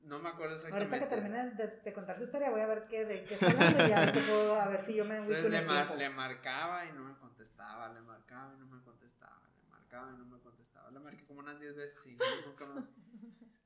No 0.00 0.20
me 0.20 0.28
acuerdo 0.28 0.54
exactamente. 0.54 0.94
Ahorita 0.94 1.08
que 1.08 1.14
termine 1.16 1.50
de, 1.56 1.80
de 1.80 1.92
contar 1.92 2.16
su 2.16 2.22
historia 2.22 2.50
voy 2.50 2.60
a 2.60 2.66
ver 2.68 2.86
qué, 2.86 3.04
de 3.04 3.24
qué 3.24 3.34
está 3.34 3.50
hablando 3.50 3.84
y 3.84 3.88
ya 3.88 4.12
te 4.12 4.20
puedo, 4.20 4.54
a 4.54 4.68
ver 4.68 4.84
si 4.84 4.94
yo 4.94 5.04
me 5.04 5.16
Entonces 5.16 5.46
en 5.46 5.50
le, 5.50 5.62
mar- 5.62 5.96
le 5.96 6.08
marcaba 6.10 6.86
y 6.86 6.92
no 6.92 7.02
me 7.02 7.18
contestaba, 7.18 7.88
le 7.92 8.00
marcaba 8.02 8.54
y 8.54 8.58
no 8.58 8.66
me 8.66 8.80
contestaba, 8.84 9.42
le 9.56 9.68
marcaba 9.68 10.12
y 10.12 10.16
no 10.18 10.24
me 10.26 10.38
contestaba. 10.38 10.90
Le 10.92 11.00
marqué 11.00 11.24
como 11.24 11.40
unas 11.40 11.58
10 11.58 11.74
veces 11.74 12.06
y 12.06 12.14
no, 12.14 12.24
nunca 12.46 12.64
me... 12.66 12.82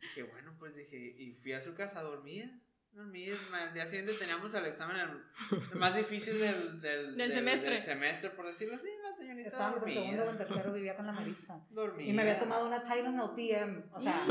Dije, 0.02 0.24
bueno, 0.24 0.54
pues 0.58 0.74
dije, 0.74 0.96
y 0.96 1.32
fui 1.34 1.52
a 1.52 1.60
su 1.60 1.74
casa 1.74 2.02
dormida. 2.02 2.50
Dormida, 2.92 3.36
el 3.68 3.72
día 3.72 3.86
siguiente 3.86 4.12
teníamos 4.18 4.52
el 4.52 4.66
examen 4.66 4.96
el, 4.98 5.78
más 5.78 5.96
difícil 5.96 6.38
del, 6.38 6.78
del, 6.82 7.16
Del 7.16 7.32
semestre. 7.32 7.70
del 7.70 7.82
semestre, 7.82 8.28
por 8.30 8.46
decirlo 8.46 8.74
así, 8.74 8.88
la 9.02 9.16
señorita 9.16 9.48
Estábamos 9.48 9.76
en 9.76 9.80
dormida. 9.80 10.00
segundo 10.02 10.24
o 10.24 10.30
en 10.30 10.36
tercero, 10.36 10.72
vivía 10.74 10.94
con 10.96 11.06
la 11.06 11.12
Maritza. 11.12 11.58
dormida. 11.70 12.10
Y 12.10 12.12
me 12.12 12.20
había 12.20 12.38
tomado 12.38 12.66
una 12.66 12.82
Tylenol 12.84 13.34
PM, 13.34 13.84
o 13.92 13.98
sea, 14.00 14.22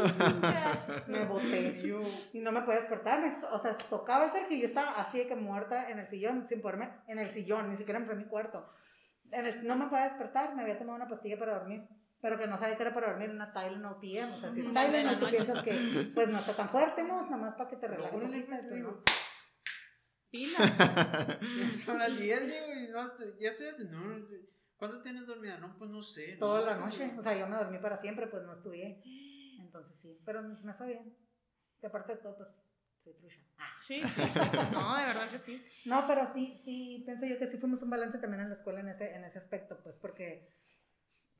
me 1.07 1.26
boté. 1.26 1.80
Y 1.84 1.88
yo, 1.88 2.01
Y 2.34 2.39
no 2.39 2.51
me 2.51 2.61
podía 2.61 2.82
despertarme. 2.82 3.38
O 3.51 3.59
sea, 3.59 3.76
tocaba 3.78 4.26
el 4.26 4.32
Sergio 4.32 4.57
y 4.57 4.61
yo 4.61 4.67
estaba 4.67 4.91
así 5.01 5.17
de 5.19 5.28
que 5.28 5.36
muerta 5.36 5.89
en 5.89 5.97
el 5.97 6.07
sillón, 6.07 6.45
sin 6.45 6.61
poderme, 6.61 6.89
en 7.07 7.17
el 7.17 7.30
sillón, 7.30 7.67
ni 7.69 7.78
siquiera 7.78 7.99
me 7.99 8.05
fue 8.05 8.13
a 8.13 8.17
mi 8.17 8.26
cuarto. 8.26 8.69
En 9.32 9.47
el- 9.47 9.65
no 9.65 9.76
me 9.76 9.88
podía 9.88 10.03
despertar, 10.09 10.53
me 10.55 10.61
había 10.61 10.78
tomado 10.78 10.97
una 10.97 11.07
pastilla 11.07 11.39
para 11.39 11.57
dormir. 11.57 11.82
Pero 12.22 12.38
que 12.38 12.47
no 12.47 12.59
sabía 12.59 12.78
que 12.78 12.84
era 12.84 12.93
para 12.93 13.09
dormir, 13.09 13.32
una 13.32 13.51
Tylenol 13.51 13.99
PM. 13.99 14.34
O 14.34 14.39
sea, 14.39 14.53
si 14.53 14.61
es 14.61 14.74
Tylenol, 14.74 15.19
tú 15.19 15.30
piensas 15.30 15.63
que 15.63 16.11
pues 16.13 16.28
no 16.28 16.39
está 16.39 16.55
tan 16.55 16.69
fuerte, 16.69 17.03
¿no? 17.03 17.24
Nada 17.24 17.38
más 17.38 17.55
para 17.55 17.69
que 17.69 17.78
te 17.78 17.88
relaje 17.88 18.15
un 18.15 18.22
poquito. 18.28 18.45
pues, 18.47 18.72
¿no? 18.72 19.03
Pilas. 20.30 20.55
Son 21.86 21.99
las 21.99 22.17
10, 22.17 22.41
digo, 22.41 22.65
y 22.74 22.88
no, 22.89 23.17
ya 23.38 23.49
estoy 23.49 23.86
no, 23.89 23.99
no, 23.99 24.28
¿cuándo 24.78 25.01
tienes 25.01 25.28
dormida? 25.28 25.57
No, 25.57 25.78
pues 25.78 25.89
no 25.89 26.01
sé. 26.01 26.38
Toda 26.38 26.61
la 26.61 26.76
no, 26.76 26.86
noche. 26.86 27.11
no. 27.13 27.19
O 27.19 27.24
sea, 27.24 27.38
yo 27.38 27.47
me 27.47 27.57
dormí 27.57 27.80
para 27.80 27.97
siempre, 27.97 28.28
pues 28.28 28.43
no 28.43 28.53
estudié. 28.53 29.01
Entonces 29.59 29.97
sí, 30.01 30.17
pero 30.26 30.41
me 30.41 30.74
fue 30.74 30.88
bien. 30.88 31.17
Y 31.82 31.86
aparte 31.86 32.13
de 32.13 32.19
todo, 32.19 32.38
pues 32.38 32.49
soy 32.99 33.13
trucha. 33.15 33.39
Ah. 33.57 33.74
Sí, 33.80 34.01
sí. 34.01 34.22
No, 34.72 34.95
de 34.95 35.05
verdad 35.05 35.30
que 35.32 35.39
sí. 35.39 35.65
No, 35.86 36.05
pero 36.07 36.32
sí, 36.34 36.61
sí, 36.63 37.01
pienso 37.03 37.26
yo 37.26 37.38
que 37.38 37.47
sí 37.47 37.57
fuimos 37.57 37.82
un 37.82 37.89
balance 37.89 38.19
también 38.19 38.41
en 38.41 38.49
la 38.49 38.55
escuela 38.55 38.80
en 38.80 38.89
ese, 38.89 39.15
en 39.15 39.24
ese 39.24 39.39
aspecto, 39.39 39.80
pues 39.84 39.97
porque 39.97 40.47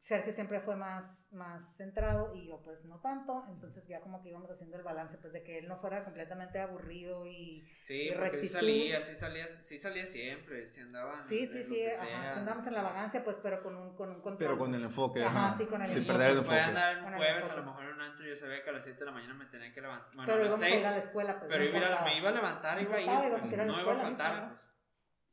Sergio 0.02 0.34
siempre 0.34 0.60
fue 0.60 0.76
más, 0.76 1.06
más 1.32 1.62
centrado 1.78 2.34
y 2.36 2.48
yo 2.48 2.60
pues 2.64 2.84
no 2.86 3.00
tanto, 3.02 3.46
entonces 3.50 3.88
ya 3.88 4.02
como 4.02 4.20
que 4.24 4.30
íbamos 4.30 4.50
haciendo 4.50 4.76
el 4.76 4.82
balance 4.82 5.16
pues 5.20 5.32
de 5.32 5.44
que 5.44 5.60
él 5.60 5.68
no 5.68 5.78
fuera 5.78 6.04
completamente 6.04 6.60
aburrido 6.60 7.28
y 7.28 7.64
Sí, 7.86 8.10
y 8.10 8.12
porque 8.12 8.40
sí 8.42 8.48
salía, 8.48 9.00
sí 9.04 9.14
salía, 9.16 9.48
sí 9.48 9.78
salía 9.78 10.08
siempre, 10.08 10.72
si 10.72 10.82
andaban. 10.82 11.24
Sí, 11.24 11.42
en 11.42 11.48
sí, 11.50 11.64
sí, 11.64 11.86
ajá, 11.86 12.40
andamos 12.40 12.66
en 12.66 12.74
la 12.74 12.82
vagancia 12.82 13.24
pues 13.24 13.40
pero 13.44 13.62
con 13.62 13.76
un, 13.76 13.96
con 13.96 14.10
un 14.10 14.22
control. 14.22 14.38
Pero 14.40 14.58
con 14.58 14.74
el 14.74 14.84
enfoque, 14.84 15.24
Ajá, 15.24 15.50
ajá, 15.50 15.58
sí, 15.60 15.66
con 15.68 15.82
el 15.84 15.88
sin 15.90 15.98
enfoque. 16.00 16.14
perder 16.18 16.32
el 16.32 16.38
enfoque. 16.40 16.60
andar 16.60 16.98
un 17.04 17.14
el 17.14 17.18
jueves, 17.18 17.44
a 17.44 17.56
lo 17.56 17.64
mejor 17.64 17.84
en 17.84 17.94
un 17.94 18.02
antro, 18.02 18.26
yo 18.26 18.36
sabía 18.36 18.64
que 18.64 18.70
a 18.72 18.74
las 18.74 18.84
7 18.84 19.00
de 19.00 19.06
la 19.06 19.12
mañana 19.12 19.34
me 19.36 19.46
tenía 19.46 19.72
que 19.72 19.82
levantar. 19.82 20.16
Bueno, 20.16 20.26
pero 20.26 20.34
a 20.34 20.38
las 20.40 20.48
íbamos 20.48 20.62
a 20.64 20.68
ir 20.70 20.74
6, 20.74 20.86
a 20.86 20.92
la 20.92 20.98
escuela 20.98 21.40
pues. 21.40 21.48
pero 21.52 21.64
no 21.64 21.78
iba 21.78 22.00
a, 22.02 22.04
me 22.06 22.18
iba 22.18 22.30
a 22.30 22.32
levantar, 22.32 22.82
iba 22.82 22.96
a 22.96 23.02
ir, 23.02 23.32
pues, 23.40 23.52
no 23.68 23.82
iba 23.82 23.94
a 23.94 23.98
faltar, 23.98 24.48
pues. 24.50 24.71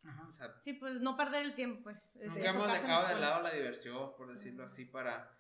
Ajá. 0.05 0.29
O 0.29 0.33
sea, 0.37 0.55
Sí, 0.65 0.73
pues 0.75 1.01
no 1.01 1.17
perder 1.17 1.45
el 1.45 1.55
tiempo, 1.55 1.83
pues. 1.85 2.17
es 2.17 2.33
nunca 2.35 2.51
hemos 2.51 2.73
dejado 2.73 3.09
de 3.09 3.21
lado 3.21 3.43
la 3.43 3.53
diversión, 3.53 4.17
por 4.17 4.33
decirlo 4.33 4.65
así, 4.65 4.85
para, 4.85 5.31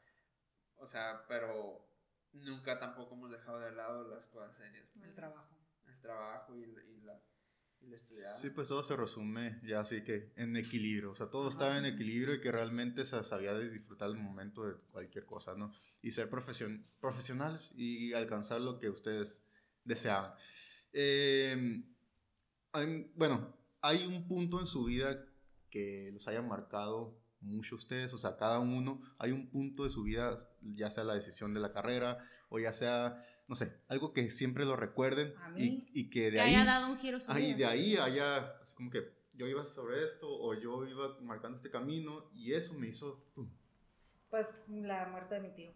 o 0.77 0.87
sea, 0.87 1.25
pero 1.29 1.89
nunca 2.33 2.79
tampoco 2.79 3.15
hemos 3.15 3.31
dejado 3.31 3.61
de 3.61 3.73
lado 3.73 4.09
las 4.15 4.27
cosas 4.27 4.57
serias. 4.57 4.87
pues. 4.95 5.07
El 5.09 5.15
trabajo. 5.15 5.57
El 5.87 6.01
trabajo 6.01 6.57
y, 6.57 6.67
la- 6.67 6.85
y 6.85 7.01
la. 7.01 7.21
Sí, 8.41 8.51
pues 8.51 8.67
todo 8.67 8.83
se 8.83 8.97
resume 8.97 9.61
ya 9.63 9.79
así 9.81 10.03
que 10.03 10.33
en 10.35 10.57
equilibrio, 10.57 11.13
o 11.13 11.15
sea, 11.15 11.29
todo 11.31 11.43
Ajá. 11.45 11.51
estaba 11.51 11.79
en 11.79 11.85
equilibrio 11.87 12.35
y 12.35 12.41
que 12.41 12.51
realmente 12.51 13.05
se 13.05 13.23
sabía 13.23 13.55
de 13.55 13.71
disfrutar 13.71 14.09
el 14.11 14.17
momento 14.17 14.65
de 14.67 14.75
cualquier 14.91 15.25
cosa, 15.25 15.55
¿no? 15.55 15.73
Y 16.03 16.11
ser 16.11 16.29
profesion- 16.29 16.85
profesionales 16.99 17.71
y 17.77 18.13
alcanzar 18.15 18.61
lo 18.61 18.81
que 18.81 18.91
ustedes 18.91 19.47
deseaban. 19.85 20.35
Eh, 20.93 21.85
bueno, 23.15 23.57
hay 23.89 24.07
un 24.07 24.27
punto 24.29 24.61
en 24.61 24.67
su 24.67 24.85
vida 24.85 25.25
que 25.71 26.11
los 26.13 26.29
haya 26.29 26.43
marcado 26.43 27.19
mucho 27.41 27.77
ustedes, 27.77 28.13
o 28.13 28.19
sea, 28.19 28.37
cada 28.37 28.59
uno, 28.59 29.01
hay 29.19 29.33
un 29.33 29.49
punto 29.49 29.85
de 29.85 29.91
su 29.91 30.03
vida, 30.03 30.37
ya 30.61 30.91
sea 30.91 31.05
la 31.05 31.15
decisión 31.15 31.55
de 31.55 31.61
la 31.61 31.73
carrera 31.73 32.19
o 32.51 32.59
ya 32.59 32.73
sea, 32.73 33.25
no 33.47 33.55
sé, 33.55 33.81
algo 33.89 34.13
que 34.13 34.31
siempre 34.31 34.65
lo 34.65 34.77
recuerden 34.77 35.35
A 35.39 35.51
y, 35.51 35.53
mí, 35.71 35.87
y 35.93 36.11
que 36.11 36.25
de 36.25 36.31
Que 36.33 36.41
ahí... 36.41 36.55
haya 36.55 36.65
dado 36.65 36.89
un 36.91 36.99
giro 36.99 37.21
su 37.21 37.31
Ahí, 37.31 37.55
vida. 37.55 37.57
de 37.59 37.65
ahí 37.67 37.97
haya, 37.97 38.39
así 38.63 38.75
como 38.75 38.91
que 38.91 39.01
yo 39.35 39.47
iba 39.47 39.65
sobre 39.65 40.05
esto 40.05 40.27
o 40.29 40.55
yo 40.55 40.85
iba 40.87 41.19
marcando 41.21 41.57
este 41.57 41.71
camino 41.71 42.31
y 42.35 42.53
eso 42.55 42.75
me 42.75 42.89
hizo... 42.89 43.25
pum. 43.35 43.49
Pues 44.31 44.49
la 44.69 45.07
muerte 45.09 45.37
de 45.37 45.41
mi 45.41 45.55
tío. 45.55 45.73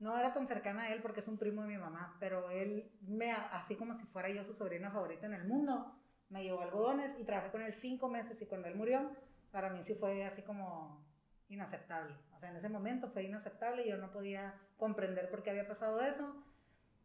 No 0.00 0.16
era 0.18 0.32
tan 0.34 0.46
cercana 0.46 0.82
a 0.84 0.94
él 0.94 1.00
porque 1.02 1.20
es 1.20 1.28
un 1.28 1.38
primo 1.38 1.62
de 1.62 1.68
mi 1.68 1.78
mamá, 1.78 2.16
pero 2.20 2.50
él 2.50 2.90
me, 3.02 3.32
así 3.32 3.76
como 3.76 3.96
si 3.96 4.04
fuera 4.06 4.28
yo 4.30 4.44
su 4.44 4.54
sobrina 4.54 4.90
favorita 4.90 5.26
en 5.26 5.34
el 5.34 5.46
mundo, 5.46 5.97
me 6.30 6.42
llevó 6.42 6.60
algodones 6.60 7.14
y 7.18 7.24
trabajé 7.24 7.50
con 7.50 7.62
él 7.62 7.72
cinco 7.72 8.08
meses 8.08 8.40
y 8.40 8.46
cuando 8.46 8.68
él 8.68 8.74
murió, 8.74 9.10
para 9.50 9.70
mí 9.70 9.82
sí 9.82 9.94
fue 9.94 10.24
así 10.24 10.42
como 10.42 11.04
inaceptable. 11.48 12.14
O 12.36 12.38
sea, 12.38 12.50
en 12.50 12.56
ese 12.56 12.68
momento 12.68 13.08
fue 13.08 13.24
inaceptable 13.24 13.84
y 13.84 13.90
yo 13.90 13.96
no 13.96 14.10
podía 14.10 14.54
comprender 14.76 15.30
por 15.30 15.42
qué 15.42 15.50
había 15.50 15.66
pasado 15.66 16.00
eso 16.00 16.36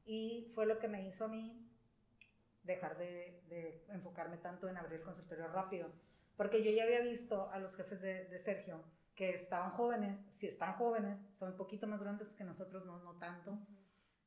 y 0.05 0.51
fue 0.53 0.65
lo 0.65 0.79
que 0.79 0.87
me 0.87 1.07
hizo 1.07 1.25
a 1.25 1.29
mí 1.29 1.59
dejar 2.63 2.97
de, 2.97 3.85
enfocarme 3.89 4.37
tanto 4.37 4.67
en 4.67 4.77
abrir 4.77 4.99
el 4.99 5.05
consultorio 5.05 5.47
rápido. 5.47 5.89
Porque 6.35 6.63
yo 6.63 6.71
ya 6.71 6.83
había 6.83 7.01
visto 7.01 7.49
a 7.51 7.59
los 7.59 7.75
jefes 7.75 8.01
de, 8.01 8.25
de 8.25 8.39
Sergio 8.39 8.83
que 9.15 9.29
estaban 9.35 9.71
jóvenes, 9.71 10.19
si 10.33 10.47
están 10.47 10.73
jóvenes, 10.73 11.19
son 11.37 11.51
un 11.51 11.57
poquito 11.57 11.87
más 11.87 12.01
grandes 12.01 12.33
que 12.33 12.43
nosotros, 12.43 12.85
no, 12.85 12.99
no 12.99 13.13
tanto. 13.19 13.59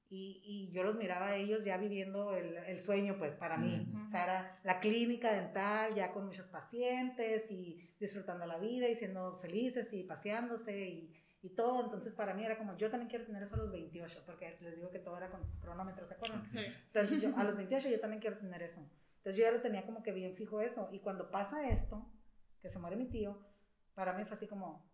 Y, 0.09 0.41
y 0.45 0.71
yo 0.73 0.85
los 0.85 0.95
miraba 0.97 1.29
a 1.29 1.37
ellos 1.37 1.65
ya 1.65 1.77
viviendo 1.79 2.37
el, 2.37 2.57
el 2.59 2.79
sueño, 2.79 3.17
pues 3.19 3.33
para 3.35 3.57
mí. 3.57 3.89
Ujú. 3.91 4.07
O 4.07 4.11
sea, 4.11 4.23
era 4.25 4.61
la 4.63 4.79
clínica 4.81 5.33
dental, 5.33 5.95
ya 5.95 6.13
con 6.13 6.27
muchos 6.27 6.47
pacientes 6.47 7.51
y 7.51 7.91
disfrutando 7.99 8.47
la 8.47 8.59
vida 8.59 8.89
y 8.89 8.95
siendo 8.95 9.37
felices 9.39 9.93
y 9.93 10.05
paseándose 10.05 10.89
y, 10.89 11.13
y 11.43 11.51
todo. 11.57 11.83
Entonces, 11.85 12.15
para 12.15 12.35
mí 12.35 12.45
era 12.45 12.57
como, 12.57 12.77
yo 12.77 12.89
también 12.89 13.09
quiero 13.11 13.25
tener 13.27 13.43
eso 13.43 13.57
a 13.57 13.59
los 13.59 13.71
28, 13.73 14.23
porque 14.25 14.57
les 14.61 14.77
digo 14.77 14.91
que 14.91 15.01
todo 15.01 15.17
era 15.17 15.29
con 15.31 15.43
cronómetro, 15.61 16.07
¿se 16.07 16.15
acuerdan? 16.15 16.49
Entonces 16.87 17.21
yo, 17.23 17.37
a 17.37 17.43
los 17.45 17.57
28 17.57 17.89
yo 17.89 17.99
también 18.01 18.21
quiero 18.21 18.39
tener 18.39 18.63
eso. 18.63 18.81
Entonces 19.19 19.37
yo 19.37 19.43
ya 19.45 19.51
lo 19.51 19.61
tenía 19.61 19.85
como 19.85 20.05
que 20.05 20.13
bien 20.13 20.37
fijo 20.37 20.61
eso. 20.61 20.89
Y 20.93 21.01
cuando 21.01 21.33
pasa 21.33 21.69
esto, 21.69 22.07
que 22.63 22.71
se 22.71 22.79
muere 22.79 22.95
mi 22.95 23.09
tío, 23.09 23.37
para 23.95 24.13
mí 24.13 24.25
fue 24.25 24.37
así 24.37 24.47
como, 24.47 24.89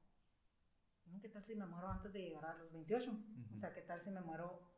"Mm, 1.04 1.20
¿qué 1.20 1.28
tal 1.28 1.44
si 1.44 1.54
me 1.54 1.66
muero 1.66 1.88
antes 1.88 2.12
de 2.14 2.20
llegar 2.20 2.46
a 2.46 2.54
los 2.54 2.72
28? 2.72 3.10
O 3.54 3.58
sea, 3.58 3.74
¿qué 3.74 3.82
tal 3.82 4.00
si 4.02 4.10
me 4.10 4.22
muero, 4.22 4.71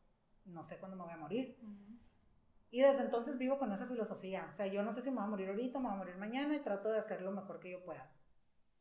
no 0.47 0.65
sé 0.65 0.79
cuándo 0.79 0.97
me 0.97 1.05
voy 1.05 1.13
a 1.13 1.19
morir? 1.19 1.59
Ujú. 1.63 1.99
Y 2.71 2.81
desde 2.81 3.03
entonces 3.03 3.39
vivo 3.39 3.59
con 3.59 3.73
esa 3.73 3.87
filosofía. 3.87 4.49
O 4.53 4.57
sea, 4.57 4.67
yo 4.67 4.83
no 4.83 4.93
sé 4.93 5.03
si 5.03 5.11
me 5.11 5.17
voy 5.17 5.25
a 5.27 5.29
morir 5.29 5.49
ahorita, 5.49 5.79
me 5.79 5.87
voy 5.87 5.95
a 5.95 5.99
morir 5.99 6.17
mañana 6.17 6.57
y 6.57 6.61
trato 6.61 6.91
de 6.91 6.99
hacer 6.99 7.23
lo 7.23 7.31
mejor 7.31 7.61
que 7.61 7.71
yo 7.71 7.85
pueda. 7.85 8.11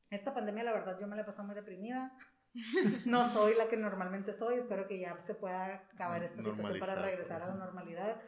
Esta 0.09 0.33
pandemia, 0.33 0.63
la 0.63 0.73
verdad, 0.73 0.97
yo 0.99 1.07
me 1.07 1.15
la 1.15 1.21
he 1.21 1.25
pasado 1.25 1.45
muy 1.45 1.55
deprimida. 1.55 2.11
No 3.05 3.31
soy 3.31 3.55
la 3.55 3.67
que 3.67 3.77
normalmente 3.77 4.31
soy. 4.31 4.59
Espero 4.59 4.87
que 4.87 4.99
ya 4.99 5.19
se 5.21 5.33
pueda 5.33 5.87
acabar 5.93 6.23
esta 6.23 6.37
situación 6.37 6.79
para 6.79 6.95
regresar 6.95 7.41
a 7.41 7.47
la 7.47 7.55
normalidad. 7.55 8.21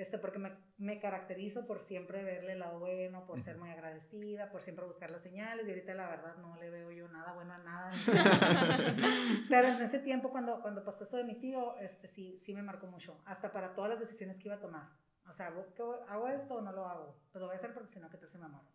Este, 0.00 0.16
porque 0.16 0.38
me, 0.38 0.50
me 0.78 0.98
caracterizo 0.98 1.66
por 1.66 1.80
siempre 1.82 2.24
verle 2.24 2.54
lado 2.54 2.78
bueno, 2.78 3.26
por 3.26 3.38
ser 3.42 3.56
Ujú. 3.56 3.64
muy 3.66 3.70
agradecida, 3.74 4.50
por 4.50 4.62
siempre 4.62 4.86
buscar 4.86 5.10
las 5.10 5.20
señales. 5.22 5.66
Y 5.66 5.68
ahorita, 5.68 5.92
la 5.92 6.08
verdad, 6.08 6.36
no 6.38 6.56
le 6.56 6.70
veo 6.70 6.90
yo 6.90 7.06
nada 7.08 7.34
bueno 7.34 7.52
a 7.52 7.58
nada. 7.58 7.92
Pero 9.50 9.68
en 9.68 9.82
ese 9.82 9.98
tiempo, 9.98 10.30
cuando, 10.30 10.62
cuando 10.62 10.82
pasó 10.84 11.04
esto 11.04 11.18
de 11.18 11.24
mi 11.24 11.34
tío, 11.34 11.76
este, 11.76 12.08
sí, 12.08 12.38
sí 12.38 12.54
me 12.54 12.62
marcó 12.62 12.86
mucho. 12.86 13.20
Hasta 13.26 13.52
para 13.52 13.74
todas 13.74 13.90
las 13.90 14.00
decisiones 14.00 14.38
que 14.38 14.48
iba 14.48 14.56
a 14.56 14.60
tomar. 14.60 14.88
O 15.28 15.34
sea, 15.34 15.52
¿qué 15.74 15.82
voy- 15.82 15.98
¿hago 16.08 16.28
esto 16.28 16.54
o 16.54 16.60
no 16.62 16.72
lo 16.72 16.86
hago? 16.86 17.20
Pues 17.30 17.40
lo 17.40 17.48
voy 17.48 17.56
a 17.56 17.58
hacer 17.58 17.74
porque 17.74 17.92
si 17.92 18.00
no, 18.00 18.08
¿qué 18.08 18.16
tal 18.16 18.30
si 18.30 18.38
me 18.38 18.48
muero? 18.48 18.70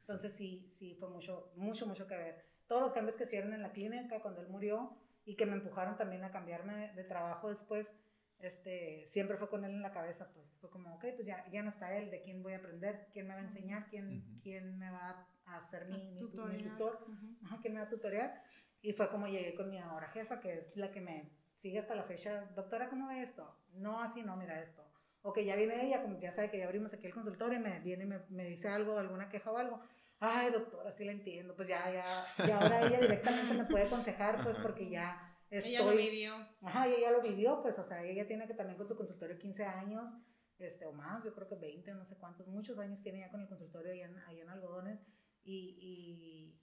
Entonces 0.00 0.32
sí, 0.32 0.72
sí 0.78 0.96
fue 0.98 1.10
mucho, 1.10 1.52
mucho, 1.56 1.86
mucho 1.86 2.06
que 2.06 2.16
ver. 2.16 2.42
Todos 2.66 2.82
los 2.84 2.92
cambios 2.92 3.18
que 3.18 3.24
hicieron 3.24 3.52
en 3.52 3.60
la 3.60 3.72
clínica 3.72 4.20
cuando 4.22 4.40
él 4.40 4.48
murió 4.48 4.96
y 5.26 5.36
que 5.36 5.44
me 5.44 5.52
empujaron 5.52 5.98
también 5.98 6.24
a 6.24 6.30
cambiarme 6.32 6.74
de, 6.88 6.94
de 6.94 7.04
trabajo 7.04 7.50
después, 7.50 7.92
este, 8.40 9.06
siempre 9.06 9.36
fue 9.36 9.48
con 9.48 9.64
él 9.64 9.72
en 9.72 9.82
la 9.82 9.92
cabeza, 9.92 10.30
pues. 10.32 10.46
Fue 10.60 10.70
como, 10.70 10.94
ok, 10.94 11.04
pues 11.14 11.26
ya, 11.26 11.46
ya 11.50 11.62
no 11.62 11.70
está 11.70 11.96
él, 11.96 12.10
¿de 12.10 12.20
quién 12.20 12.42
voy 12.42 12.52
a 12.54 12.58
aprender? 12.58 13.08
¿Quién 13.12 13.26
me 13.26 13.34
va 13.34 13.40
a 13.40 13.44
enseñar? 13.44 13.86
¿Quién, 13.88 14.24
Ujú. 14.26 14.40
quién 14.42 14.78
me 14.78 14.90
va 14.90 15.26
a 15.46 15.56
hacer 15.58 15.86
mi, 15.86 15.98
mi, 15.98 16.12
mi 16.12 16.18
Tutorial. 16.18 16.62
tutor? 16.72 17.02
Ujú. 17.08 17.36
Ajá, 17.46 17.58
¿quién 17.60 17.74
me 17.74 17.80
va 17.80 17.86
a 17.86 17.90
tutorear? 17.90 18.42
Y 18.82 18.92
fue 18.92 19.08
como 19.08 19.26
llegué 19.26 19.54
con 19.54 19.70
mi 19.70 19.78
ahora 19.78 20.08
jefa, 20.08 20.40
que 20.40 20.52
es 20.54 20.76
la 20.76 20.90
que 20.90 21.00
me 21.00 21.30
sigue 21.56 21.78
hasta 21.78 21.94
la 21.94 22.02
fecha. 22.04 22.46
Doctora, 22.54 22.88
¿cómo 22.88 23.08
ve 23.08 23.22
esto? 23.22 23.58
No, 23.72 24.02
así 24.02 24.22
no, 24.22 24.36
mira 24.36 24.60
esto. 24.60 24.84
O 25.22 25.32
que 25.32 25.44
ya 25.44 25.56
viene 25.56 25.86
ella, 25.86 26.02
como 26.02 26.18
ya 26.18 26.30
sabe 26.30 26.50
que 26.50 26.58
ya 26.58 26.66
abrimos 26.66 26.92
aquí 26.92 27.06
el 27.06 27.14
consultorio 27.14 27.58
y 27.58 27.62
me 27.62 27.80
viene 27.80 28.04
y 28.04 28.06
me, 28.06 28.18
me 28.28 28.44
dice 28.44 28.68
algo, 28.68 28.98
alguna 28.98 29.30
queja 29.30 29.50
o 29.50 29.56
algo. 29.56 29.80
Ay, 30.20 30.50
doctora, 30.52 30.92
sí 30.92 31.04
la 31.04 31.12
entiendo. 31.12 31.56
Pues 31.56 31.68
ya, 31.68 31.90
ya, 31.90 32.26
ya 32.46 32.60
ahora 32.60 32.86
ella 32.86 33.00
directamente 33.00 33.54
me 33.54 33.64
puede 33.64 33.86
aconsejar, 33.86 34.42
pues 34.42 34.54
Ajá. 34.56 34.62
porque 34.62 34.88
ya 34.90 35.33
estoy... 35.58 35.74
Ella 35.76 35.84
lo 35.84 35.96
vivió. 35.96 36.34
Ajá, 36.62 36.88
y 36.88 36.94
ella 36.94 37.10
lo 37.10 37.22
vivió, 37.22 37.62
pues, 37.62 37.78
o 37.78 37.84
sea, 37.84 38.04
ella 38.04 38.26
tiene 38.26 38.46
que 38.46 38.54
también 38.54 38.76
con 38.76 38.88
su 38.88 38.96
consultorio 38.96 39.38
15 39.38 39.64
años, 39.64 40.12
este, 40.58 40.86
o 40.86 40.92
más, 40.92 41.24
yo 41.24 41.34
creo 41.34 41.48
que 41.48 41.56
20, 41.56 41.92
no 41.94 42.04
sé 42.06 42.16
cuántos, 42.16 42.46
muchos 42.48 42.78
años 42.78 43.00
tiene 43.02 43.20
ya 43.20 43.30
con 43.30 43.40
el 43.40 43.48
consultorio 43.48 43.92
allá 43.92 44.06
en, 44.06 44.18
allá 44.18 44.42
en 44.42 44.48
Algodones, 44.50 45.00
y, 45.42 45.78
y 45.80 46.60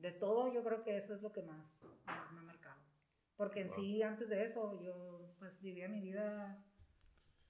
de 0.00 0.12
todo 0.12 0.52
yo 0.52 0.62
creo 0.62 0.82
que 0.82 0.96
eso 0.96 1.14
es 1.14 1.22
lo 1.22 1.32
que 1.32 1.42
más, 1.42 1.66
más 2.06 2.32
me 2.32 2.40
ha 2.40 2.42
marcado. 2.42 2.80
Porque 3.36 3.60
en 3.60 3.68
Wow. 3.68 3.76
sí, 3.76 4.02
antes 4.02 4.28
de 4.28 4.44
eso, 4.44 4.80
yo, 4.80 5.34
pues, 5.38 5.60
vivía 5.60 5.88
mi 5.88 6.00
vida 6.00 6.64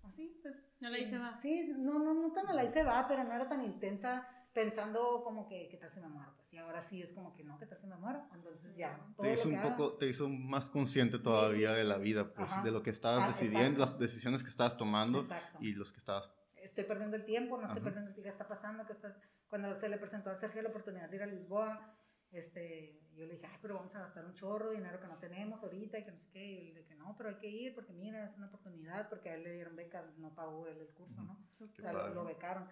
así, 0.03 0.39
pues. 0.43 0.73
A 0.83 0.91
la 0.91 0.99
se 0.99 1.19
va. 1.19 1.37
Sí, 1.41 1.73
no, 1.77 1.99
no, 1.99 2.15
no 2.15 2.33
tan 2.33 2.49
a 2.49 2.55
la 2.55 2.67
se 2.67 2.83
va, 2.83 3.07
pero 3.07 3.25
no 3.25 3.33
era 3.33 3.49
tan 3.49 3.65
intensa 3.65 4.27
pensando 4.57 5.23
como 5.23 5.47
que, 5.47 5.69
¿qué 5.69 5.77
tal 5.77 5.91
si 5.93 6.01
me 6.01 6.09
muero? 6.09 6.33
Pues, 6.35 6.51
y 6.55 6.57
ahora 6.57 6.83
sí 6.83 7.03
es 7.03 7.13
como 7.13 7.35
que 7.35 7.45
no, 7.45 7.59
¿qué 7.59 7.67
tal 7.67 7.79
si 7.79 7.87
me 7.87 7.97
muero? 7.97 8.27
Entonces 8.35 8.75
ya, 8.75 8.97
todo 9.15 9.27
Te 9.27 9.29
lo 9.29 9.35
hizo 9.35 9.43
que 9.51 9.55
un 9.55 9.61
haga- 9.61 9.77
poco, 9.77 9.97
te 9.99 10.09
hizo 10.09 10.29
más 10.31 10.71
consciente 10.71 11.19
todavía 11.19 11.73
de 11.73 11.85
la 11.85 11.99
vida, 11.99 12.33
pues, 12.33 12.51
Ajá. 12.51 12.63
de 12.63 12.71
lo 12.71 12.83
que 12.83 12.89
estabas 12.89 13.25
Ah, 13.25 13.27
decidiendo, 13.29 13.81
exacto. 13.81 13.93
las 13.93 13.99
decisiones 14.01 14.43
que 14.43 14.49
estabas 14.49 14.79
tomando 14.79 15.21
Exacto. 15.21 15.59
y 15.61 15.75
los 15.75 15.93
que 15.93 15.99
estabas... 15.99 16.31
Estoy 16.55 16.85
perdiendo 16.85 17.17
el 17.17 17.27
tiempo, 17.27 17.59
no 17.59 17.65
estoy 17.67 17.81
Ajá. 17.81 17.85
perdiendo 17.85 18.09
el 18.09 18.15
tiempo, 18.15 18.23
¿qué 18.25 18.31
está 18.31 18.49
pasando? 18.49 18.87
¿Qué 18.87 18.95
está... 18.95 19.15
Cuando 19.47 19.75
se 19.79 19.91
le 19.91 19.99
presentó 19.99 20.31
a 20.31 20.35
Sergio 20.37 20.63
la 20.63 20.71
oportunidad 20.71 21.11
de 21.11 21.17
ir 21.17 21.23
a 21.23 21.27
Lisboa, 21.27 21.95
este, 22.31 22.99
yo 23.15 23.27
le 23.27 23.35
dije, 23.35 23.47
ay, 23.47 23.59
pero 23.61 23.75
vamos 23.75 23.95
a 23.95 24.01
gastar 24.01 24.25
un 24.25 24.33
chorro 24.35 24.71
de 24.71 24.77
dinero 24.77 24.99
que 25.01 25.07
no 25.07 25.19
tenemos 25.19 25.63
ahorita 25.63 25.99
y 25.99 26.05
que 26.05 26.11
no 26.13 26.19
sé 26.19 26.31
qué. 26.33 26.45
Y 26.47 26.69
él 26.71 26.75
de 26.77 26.85
que 26.87 26.95
no, 26.95 27.15
pero 27.19 27.29
hay 27.29 27.37
que 27.37 27.49
ir 27.49 27.75
porque 27.75 27.93
mira, 27.93 28.25
es 28.25 28.35
una 28.39 28.47
oportunidad, 28.47 29.09
porque 29.11 29.29
a 29.29 29.35
él 29.35 29.45
le 29.45 29.53
dieron 29.53 29.77
beca, 29.77 30.03
no 30.17 30.35
pagó 30.35 30.67
él 30.67 30.79
el 30.81 30.89
curso, 30.95 31.23
¿no? 31.23 31.39
Qué 31.57 31.65
o 31.65 31.69
sea, 31.69 31.93
lo 31.93 32.25
becaron. 32.25 32.67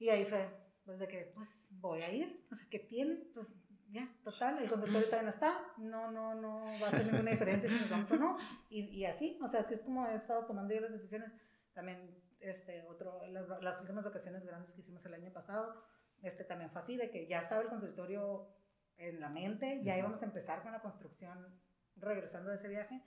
Y 0.00 0.08
ahí 0.08 0.24
fue, 0.24 0.48
pues 0.82 0.98
de 0.98 1.06
que, 1.06 1.30
pues 1.34 1.68
voy 1.72 2.00
a 2.00 2.10
ir, 2.10 2.46
o 2.50 2.54
sea, 2.54 2.66
¿qué 2.70 2.78
tiene? 2.78 3.16
Pues 3.34 3.54
ya, 3.90 4.08
total, 4.24 4.58
el 4.58 4.68
consultorio 4.68 5.06
todavía 5.06 5.24
no 5.24 5.34
está, 5.34 5.62
no, 5.76 6.10
no, 6.10 6.34
no 6.34 6.64
va 6.80 6.86
a 6.86 6.90
hacer 6.90 7.04
ninguna 7.04 7.32
diferencia 7.32 7.68
si 7.68 7.78
nos 7.78 7.90
vamos 7.90 8.10
o 8.10 8.16
no. 8.16 8.38
Y, 8.70 8.84
y 8.84 9.04
así, 9.04 9.38
o 9.42 9.48
sea, 9.48 9.60
así 9.60 9.74
es 9.74 9.82
como 9.82 10.06
he 10.06 10.14
estado 10.14 10.46
tomando 10.46 10.72
yo 10.72 10.80
las 10.80 10.92
decisiones. 10.92 11.30
También, 11.74 12.18
este, 12.40 12.82
otro, 12.88 13.26
las, 13.26 13.46
las 13.62 13.78
últimas 13.80 14.02
vacaciones 14.02 14.42
grandes 14.42 14.72
que 14.72 14.80
hicimos 14.80 15.04
el 15.04 15.12
año 15.12 15.30
pasado, 15.34 15.84
este, 16.22 16.44
también 16.44 16.70
fue 16.70 16.80
así, 16.80 16.96
de 16.96 17.10
que 17.10 17.26
ya 17.26 17.40
estaba 17.42 17.60
el 17.60 17.68
consultorio 17.68 18.48
en 18.96 19.20
la 19.20 19.28
mente, 19.28 19.82
ya 19.84 19.98
íbamos 19.98 20.22
a 20.22 20.26
empezar 20.26 20.62
con 20.62 20.72
la 20.72 20.80
construcción 20.80 21.60
regresando 21.96 22.48
de 22.48 22.56
ese 22.56 22.68
viaje. 22.68 23.02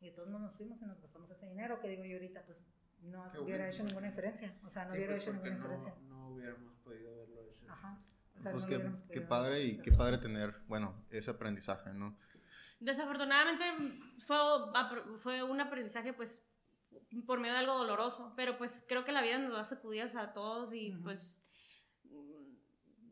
Y 0.00 0.12
todos 0.12 0.28
nos 0.28 0.56
fuimos 0.56 0.80
y 0.80 0.86
nos 0.86 1.02
gastamos 1.02 1.30
ese 1.30 1.46
dinero, 1.46 1.80
que 1.80 1.88
digo 1.88 2.04
yo 2.04 2.16
ahorita, 2.16 2.46
pues 2.46 2.58
no 3.02 3.30
Qué 3.32 3.38
hubiera 3.38 3.64
bueno. 3.64 3.74
hecho 3.74 3.84
ninguna 3.84 4.06
diferencia. 4.08 4.54
O 4.64 4.70
sea, 4.70 4.84
no 4.84 4.90
Sí, 4.90 4.96
hubiera 4.98 5.12
pues, 5.14 5.22
hecho 5.22 5.32
ninguna 5.32 5.50
no, 5.56 5.56
diferencia. 5.68 5.94
no 6.08 6.28
hubiéramos 6.30 6.74
podido 6.84 7.16
verlo 7.16 7.42
hecho. 7.42 7.66
Ajá. 7.70 8.02
O 8.38 8.42
sea, 8.42 8.52
Pues 8.52 8.64
no 8.64 8.68
qué, 8.68 8.76
hubiéramos 8.76 9.00
qué 9.02 9.06
podido 9.14 9.28
padre 9.28 9.62
y 9.64 9.78
qué 9.82 9.90
padre 9.92 10.18
tener, 10.18 10.54
bueno, 10.68 11.04
ese 11.10 11.30
aprendizaje, 11.30 11.92
¿no? 11.94 12.16
Desafortunadamente 12.80 13.64
fue, 14.20 14.36
fue 15.18 15.42
un 15.42 15.60
aprendizaje 15.60 16.12
pues 16.12 16.40
por 17.26 17.40
medio 17.40 17.54
de 17.54 17.60
algo 17.60 17.74
doloroso, 17.76 18.32
pero 18.36 18.56
pues 18.56 18.84
creo 18.88 19.04
que 19.04 19.12
la 19.12 19.22
vida 19.22 19.38
nos 19.38 19.52
da 19.52 19.64
sacudidas 19.64 20.14
a 20.14 20.32
todos 20.32 20.72
y 20.72 20.92
pues 21.02 21.42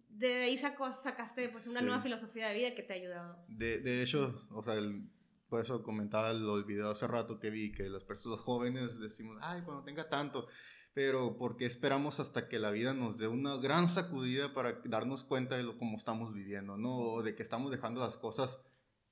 de 0.08 0.44
ahí 0.44 0.56
sacaste 0.56 1.48
pues 1.50 1.66
una 1.66 1.80
Sí. 1.80 1.84
nueva 1.86 2.00
filosofía 2.00 2.48
de 2.48 2.54
vida 2.54 2.74
que 2.74 2.82
te 2.82 2.92
ha 2.94 2.96
ayudado. 2.96 3.44
De, 3.48 3.78
de 3.80 4.02
hecho, 4.02 4.38
o 4.50 4.62
sea, 4.62 4.74
el- 4.74 5.10
por 5.48 5.62
eso 5.62 5.82
comentaba 5.82 6.32
los 6.32 6.66
videos 6.66 6.96
hace 6.96 7.06
rato 7.06 7.38
que 7.38 7.50
vi 7.50 7.72
que 7.72 7.88
las 7.88 8.04
personas 8.04 8.40
jóvenes 8.40 8.98
decimos, 8.98 9.38
ay, 9.42 9.62
cuando 9.62 9.84
tenga 9.84 10.08
tanto, 10.08 10.46
pero 10.92 11.36
¿por 11.36 11.56
qué 11.56 11.66
esperamos 11.66 12.20
hasta 12.20 12.48
que 12.48 12.58
la 12.58 12.70
vida 12.70 12.94
nos 12.94 13.18
dé 13.18 13.28
una 13.28 13.56
gran 13.58 13.88
sacudida 13.88 14.54
para 14.54 14.80
darnos 14.84 15.24
cuenta 15.24 15.56
de 15.56 15.62
lo 15.62 15.78
como 15.78 15.96
estamos 15.96 16.32
viviendo, 16.32 16.76
¿no? 16.76 16.96
O 16.96 17.22
de 17.22 17.34
que 17.34 17.42
estamos 17.42 17.70
dejando 17.70 18.00
las 18.00 18.16
cosas 18.16 18.58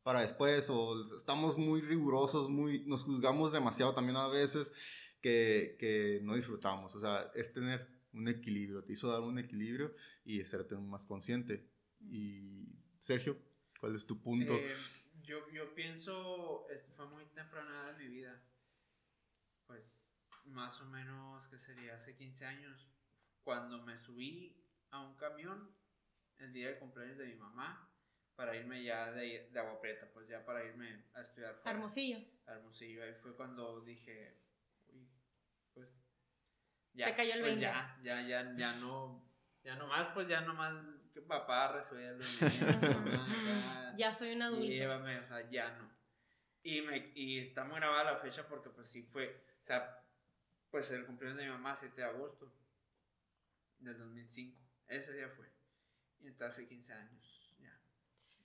para 0.03 0.21
después, 0.21 0.69
o 0.71 1.17
estamos 1.17 1.57
muy 1.57 1.81
rigurosos, 1.81 2.51
muy, 2.51 2.85
nos 2.87 3.05
juzgamos 3.05 3.53
demasiado 3.53 3.95
también 3.95 4.17
a 4.17 4.29
veces 4.29 4.73
que, 5.21 5.77
que 5.79 6.21
no 6.23 6.35
disfrutamos, 6.35 6.95
o 6.95 7.01
sea, 7.01 7.31
es 7.35 7.53
tener 7.53 7.89
un 8.13 8.29
equilibrio, 8.29 8.85
te 8.85 8.93
hizo 8.93 9.11
dar 9.11 9.23
un 9.23 9.39
equilibrio 9.39 9.95
y 10.25 10.41
hacerte 10.41 10.77
más 10.77 11.05
consciente. 11.05 11.69
Y 12.01 12.69
Sergio, 12.99 13.39
¿cuál 13.81 13.95
es 13.95 14.07
tu 14.07 14.21
punto? 14.21 14.55
Eh, 14.55 14.75
yo, 15.27 15.49
yo 15.51 15.75
pienso, 15.75 16.67
este, 16.71 16.93
fue 16.93 17.07
muy 17.07 17.27
temprana 17.27 17.93
de 17.93 18.05
mi 18.05 18.09
vida. 18.09 18.41
Pues 19.67 19.83
más 20.45 20.81
o 20.81 20.85
menos 20.87 21.47
que 21.49 21.59
sería 21.59 21.97
hace 21.97 22.17
15 22.17 22.47
años. 22.47 22.89
Cuando 23.43 23.83
me 23.83 23.99
subí 23.99 24.57
a 24.91 25.01
un 25.01 25.17
camión 25.17 25.75
el 26.39 26.53
día 26.53 26.69
de 26.69 26.79
cumpleaños 26.79 27.19
de 27.19 27.27
mi 27.27 27.35
mamá 27.35 27.91
para 28.37 28.57
irme 28.57 28.83
ya 28.83 29.13
de, 29.13 29.49
de 29.51 29.61
Agua 29.61 29.81
Prieta, 29.81 30.09
pues 30.13 30.29
ya 30.29 30.45
para 30.45 30.65
irme 30.65 31.05
a 31.15 31.23
estudiar. 31.23 31.55
fuera. 31.57 31.71
Hermosillo. 31.71 32.19
Hermosillo. 32.47 33.05
Ahí 33.05 33.15
fue 33.23 33.37
cuando 33.37 33.81
dije, 33.83 34.41
uy, 34.89 35.09
pues 35.73 35.89
ya. 36.93 37.07
Te 37.07 37.17
cayó 37.17 37.35
el 37.35 37.41
pues 37.41 37.53
20. 37.53 37.63
ya, 37.63 37.99
ya, 38.03 38.23
ya, 38.23 38.57
ya 38.57 38.73
no, 38.75 39.31
ya 39.63 39.77
no 39.77 39.87
más, 39.87 40.09
pues 40.09 40.27
ya 40.27 40.41
no 40.41 40.55
más 40.55 40.75
que 41.15 41.23
papá 41.23 41.73
resuelve. 41.73 42.25
Ya 43.97 44.13
soy 44.13 44.33
un 44.35 44.43
adulto. 44.43 44.67
Llévame, 44.67 45.19
o 45.21 45.27
sea, 45.27 45.49
ya 45.51 45.71
no. 45.71 45.89
Y, 46.65 46.81
me, 46.83 47.13
y 47.15 47.39
está 47.39 47.63
muy 47.65 47.77
grabada 47.77 48.05
la 48.13 48.17
fecha 48.19 48.47
porque 48.49 48.71
pues 48.71 48.89
sí 48.89 49.03
fue, 49.05 49.41
o 49.63 49.67
sea, 49.67 50.03
pues 50.71 50.91
el 50.91 51.07
cumpleaños 51.07 51.39
de 51.39 51.45
mi 51.45 51.51
mamá, 51.53 51.77
7 51.77 51.95
de 51.95 52.05
agosto 52.07 52.53
del 53.79 53.97
2005. 53.97 54.61
Ese 54.89 55.13
día 55.13 55.29
fue. 55.29 55.47
Y 56.21 56.27
entonces 56.29 56.59
hace 56.59 56.67
15 56.69 56.93
años, 56.93 57.55
ya. 57.61 57.79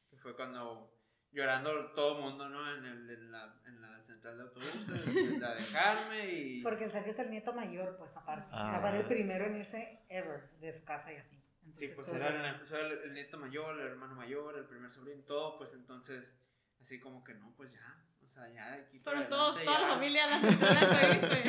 Que 0.10 0.18
fue 0.18 0.36
cuando 0.36 0.96
llorando 1.32 1.92
todo 1.94 2.18
el 2.18 2.24
mundo, 2.24 2.50
¿no? 2.50 2.76
En, 2.76 2.86
el, 2.86 3.10
en, 3.10 3.32
la, 3.32 3.56
en 3.66 3.82
la 3.82 4.02
central 4.04 4.38
de 4.38 4.44
autobuses, 4.44 5.44
a 5.44 5.56
dejarme 5.56 6.30
y... 6.32 6.62
Porque 6.62 6.84
el 6.86 6.92
Sergio 6.92 7.12
es 7.14 7.20
el 7.20 7.32
nieto 7.32 7.54
mayor, 7.54 7.98
pues 7.98 8.16
aparte. 8.16 8.54
O 8.54 8.56
Ah. 8.58 8.72
sea, 8.74 8.82
para 8.82 9.00
el 9.00 9.06
primero 9.06 9.46
en 9.46 9.58
irse 9.58 10.04
ever 10.10 10.50
de 10.60 10.74
su 10.74 10.84
casa 10.86 11.12
y 11.14 11.16
así. 11.18 11.39
Sí, 11.76 11.88
pues 11.90 12.08
era 12.10 12.28
el, 12.50 12.68
soy 12.68 12.80
el, 12.82 12.92
el 13.04 13.14
nieto 13.14 13.38
mayor, 13.38 13.80
el 13.80 13.88
hermano 13.88 14.16
mayor, 14.16 14.58
el 14.58 14.66
primer 14.66 14.92
sobrino, 14.92 15.24
todo, 15.24 15.58
pues 15.58 15.74
entonces, 15.74 16.34
así 16.82 17.00
como 17.00 17.24
que 17.24 17.34
no, 17.36 17.54
pues 17.56 17.72
ya, 17.72 18.04
o 18.22 18.28
sea, 18.28 18.48
ya 18.50 18.72
de 18.72 18.84
aquí 18.84 19.00
Pero 19.00 19.28
todos, 19.28 19.56
adelante 19.58 19.66
toda 19.66 19.82
la 19.82 19.88
ya. 19.88 19.94
familia 19.94 20.28
la 20.28 20.38
la 20.40 20.44
y, 20.44 21.48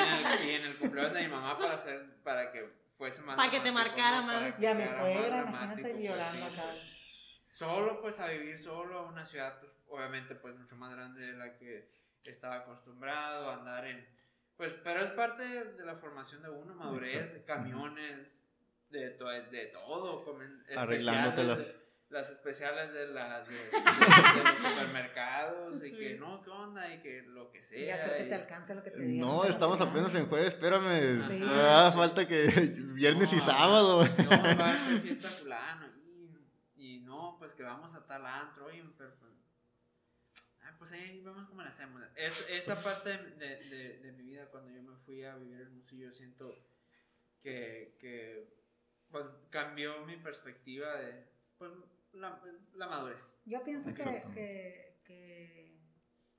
en 0.00 0.26
el, 0.26 0.44
y 0.44 0.50
en 0.54 0.64
el 0.64 0.78
cumpleaños 0.78 1.14
de 1.14 1.22
mi 1.22 1.28
mamá 1.28 1.58
para 1.58 1.74
hacer, 1.74 2.22
para 2.22 2.50
que 2.52 2.70
fuese 2.96 3.22
más 3.22 3.36
Para 3.36 3.50
que 3.50 3.60
te 3.60 3.72
marcara 3.72 4.20
¿no? 4.20 4.26
más. 4.26 4.36
Para 4.36 4.56
que 4.56 4.62
Y 4.62 4.66
a 4.66 4.74
mi 4.74 4.82
quedara 4.84 5.02
más 5.02 5.12
suegra, 5.12 5.38
imagínate 5.48 5.82
pues, 5.82 6.02
llorando 6.04 6.46
sí, 6.48 6.54
acá. 6.54 6.62
pues, 6.62 7.00
Solo, 7.52 8.00
pues, 8.00 8.20
a 8.20 8.28
vivir 8.28 8.58
solo 8.58 9.00
a 9.00 9.06
una 9.06 9.24
ciudad, 9.26 9.58
pues, 9.60 9.72
obviamente, 9.88 10.34
pues, 10.34 10.54
mucho 10.56 10.76
más 10.76 10.92
grande 10.94 11.20
de 11.26 11.32
la 11.34 11.56
que 11.58 11.90
estaba 12.24 12.56
acostumbrado 12.56 13.50
a 13.50 13.54
andar 13.54 13.86
en... 13.86 14.06
Pues, 14.56 14.72
pero 14.84 15.00
es 15.00 15.10
parte 15.12 15.42
de 15.64 15.84
la 15.84 15.96
formación 15.96 16.42
de 16.42 16.50
uno, 16.50 16.74
madurez, 16.74 17.14
Exacto. 17.14 17.46
camiones, 17.46 18.46
de, 18.90 19.10
to- 19.10 19.26
de 19.28 19.66
todo, 19.66 20.24
comen- 20.24 20.62
Arreglándotelas. 20.76 21.58
especiales 21.58 21.74
de- 21.74 21.80
las 22.10 22.28
especiales 22.30 22.92
de, 22.92 23.06
la, 23.08 23.40
de, 23.44 23.54
de- 23.54 23.70
de 23.70 24.42
los 24.42 24.56
supermercados 24.72 25.84
y 25.84 25.92
que 25.92 26.14
no, 26.18 26.42
¿qué 26.42 26.50
onda? 26.50 26.92
Y 26.92 27.00
que 27.00 27.22
lo 27.22 27.52
que 27.52 27.62
sea. 27.62 27.78
Y 27.78 27.90
hacer 27.90 28.16
que 28.18 28.24
y- 28.24 28.28
te 28.28 28.34
alcance 28.34 28.74
lo 28.74 28.82
que 28.82 28.90
te 28.90 28.98
digan. 29.00 29.18
No, 29.18 29.44
la 29.44 29.50
estamos 29.50 29.78
semana. 29.78 30.00
apenas 30.00 30.20
en 30.20 30.28
jueves, 30.28 30.48
espérame. 30.48 31.28
Sí. 31.28 31.44
Ah, 31.48 31.92
falta 31.94 32.26
que 32.26 32.46
viernes 32.94 33.32
y 33.32 33.36
No, 33.36 33.44
sábado. 33.46 34.04
No, 34.18 34.30
va 34.30 34.72
a 34.72 34.86
ser 34.88 35.00
fiesta 35.02 35.28
fulano. 35.30 35.86
Y, 36.76 36.96
y 36.96 37.00
no, 37.00 37.36
pues 37.38 37.54
que 37.54 37.62
vamos 37.62 37.94
a 37.94 38.04
tal 38.04 38.26
antro. 38.26 38.66
Oye, 38.66 38.82
pero 38.98 39.14
pues. 39.20 39.30
ah, 40.62 40.74
pues 40.80 40.90
ahí 40.90 41.20
vemos 41.24 41.46
cómo 41.48 41.62
le 41.62 41.68
hacemos. 41.68 42.02
Es, 42.16 42.44
esa 42.48 42.82
parte 42.82 43.10
de, 43.10 43.56
de, 43.66 43.98
de 44.00 44.12
mi 44.12 44.24
vida, 44.24 44.46
cuando 44.50 44.68
yo 44.72 44.82
me 44.82 44.96
fui 45.04 45.22
a 45.22 45.36
vivir 45.36 45.60
en 45.60 45.66
Hermosillo, 45.68 46.12
siento 46.12 46.52
que, 47.40 47.96
que 48.00 48.58
pues, 49.10 49.24
cambió 49.50 50.04
mi 50.06 50.16
perspectiva 50.16 50.94
de 50.96 51.24
pues, 51.58 51.70
la, 52.12 52.40
la 52.74 52.86
madurez. 52.86 53.22
Yo 53.44 53.62
pienso 53.64 53.92
que, 53.94 54.22
que, 54.34 55.00
que 55.04 55.80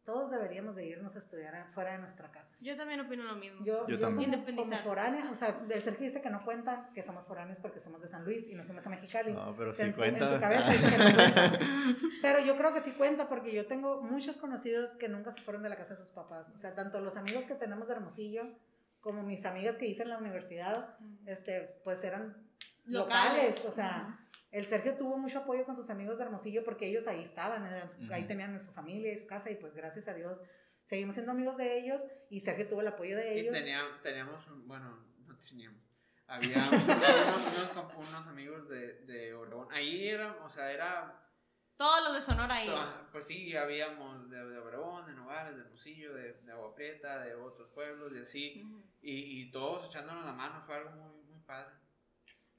todos 0.03 0.32
deberíamos 0.32 0.76
de 0.76 0.86
irnos 0.88 1.15
a 1.15 1.19
estudiar 1.19 1.72
fuera 1.74 1.93
de 1.93 1.99
nuestra 1.99 2.32
casa. 2.32 2.55
Yo 2.59 2.76
también 2.76 2.99
opino 3.01 3.24
lo 3.24 3.36
mismo. 3.36 3.63
Yo, 3.63 3.88
Yo 3.88 3.95
yo, 3.95 3.99
también. 3.99 4.32
como, 4.43 4.55
como 4.69 4.78
foránea, 4.84 5.30
o 5.32 5.36
sea, 5.36 5.51
del 5.51 5.82
Sergio 5.82 6.05
dice 6.07 6.22
que 6.22 6.30
no 6.30 6.43
cuenta 6.43 6.89
que 6.93 7.03
somos 7.03 7.26
foráneos 7.26 7.59
porque 7.61 7.80
somos 7.80 8.01
de 8.01 8.07
San 8.07 8.24
Luis 8.26 8.45
y 8.47 8.55
nos 8.55 8.65
fuimos 8.65 8.86
a 8.86 8.89
Mexicali. 8.89 9.32
No, 9.34 9.55
pero 9.55 9.74
sí 9.74 9.84
en 9.84 9.93
su- 9.93 10.03
en 10.03 10.15
cuenta. 10.15 10.34
su 10.36 10.39
cabeza 10.41 10.72
dice 10.72 10.89
que 10.89 10.97
no 10.97 11.15
cuenta. 11.15 11.59
Pero 12.22 12.39
yo 12.39 12.55
creo 12.55 12.72
que 12.74 12.82
sí 12.82 12.91
cuenta 12.91 13.28
porque 13.28 13.51
yo 13.51 13.65
tengo 13.65 14.01
muchos 14.03 14.38
conocidos 14.38 14.91
que 14.97 15.09
nunca 15.09 15.32
se 15.34 15.41
fueron 15.41 15.63
de 15.63 15.69
la 15.69 15.76
casa 15.76 15.95
de 15.95 15.99
sus 16.01 16.11
papás. 16.11 16.47
O 16.53 16.57
sea, 16.57 16.76
tanto 16.76 16.99
los 17.01 17.15
amigos 17.17 17.45
que 17.45 17.55
tenemos 17.55 17.88
de 17.88 17.95
Hermosillo 17.95 18.43
como 18.99 19.24
mis 19.24 19.43
amigas 19.45 19.78
que 19.78 19.88
hice 19.88 20.03
en 20.03 20.09
la 20.09 20.19
universidad, 20.19 20.97
este, 21.26 21.80
pues 21.84 22.03
eran 22.03 22.47
locales. 22.86 23.63
O 23.65 23.71
sea, 23.71 24.17
el 24.51 24.65
Sergio 24.65 24.95
tuvo 24.97 25.17
mucho 25.17 25.39
apoyo 25.39 25.65
con 25.65 25.75
sus 25.75 25.89
amigos 25.89 26.17
de 26.17 26.25
Hermosillo 26.25 26.63
porque 26.63 26.88
ellos 26.88 27.07
ahí 27.07 27.23
estaban, 27.23 27.65
eran- 27.65 27.89
ahí 28.11 28.25
tenían 28.25 28.59
su 28.59 28.71
familia 28.73 29.13
y 29.13 29.17
su 29.17 29.27
casa 29.27 29.49
y 29.51 29.55
pues 29.55 29.73
gracias 29.73 30.07
a 30.07 30.13
Dios 30.13 30.39
seguimos 30.86 31.15
siendo 31.15 31.32
amigos 31.32 31.55
de 31.57 31.79
ellos 31.79 32.01
y 32.29 32.39
Sergio 32.41 32.67
tuvo 32.67 32.82
el 32.82 32.88
apoyo 32.88 33.15
de 33.15 33.36
Y 33.36 33.39
ellos. 33.41 33.53
tenía, 33.53 33.82
teníamos, 34.03 34.45
un- 34.47 34.67
bueno, 34.67 34.97
no 35.25 35.38
teníamos. 35.47 35.79
Había 36.27 36.57
unos, 36.69 37.47
unos, 37.47 37.71
comp- 37.75 37.95
unos 37.97 38.27
amigos 38.27 38.67
de, 38.69 39.01
de 39.05 39.34
Obregón. 39.34 39.67
Ahí 39.71 40.07
era, 40.07 40.34
o 40.43 40.49
sea, 40.49 40.71
era 40.71 41.17
Todos 41.77 42.03
los 42.03 42.13
de 42.13 42.21
Sonora 42.21 42.55
ahí. 42.55 42.69
Ah, 42.73 43.07
Pues 43.11 43.25
sí, 43.27 43.55
habíamos 43.55 44.29
de, 44.29 44.38
de 44.45 44.57
Obregón, 44.59 45.07
de 45.07 45.13
Nogales, 45.13 45.55
de 45.55 45.61
Hermosillo, 45.63 46.13
de, 46.13 46.34
de 46.41 46.51
Agua 46.51 46.73
Prieta, 46.75 47.19
de 47.21 47.36
otros 47.36 47.69
pueblos 47.71 48.13
y 48.15 48.19
así. 48.19 48.63
Y, 49.01 49.41
y 49.41 49.51
todos 49.51 49.88
echándonos 49.88 50.25
la 50.25 50.32
mano, 50.34 50.61
fue 50.65 50.75
algo 50.75 50.91
muy, 50.91 51.23
muy 51.23 51.39
padre. 51.41 51.73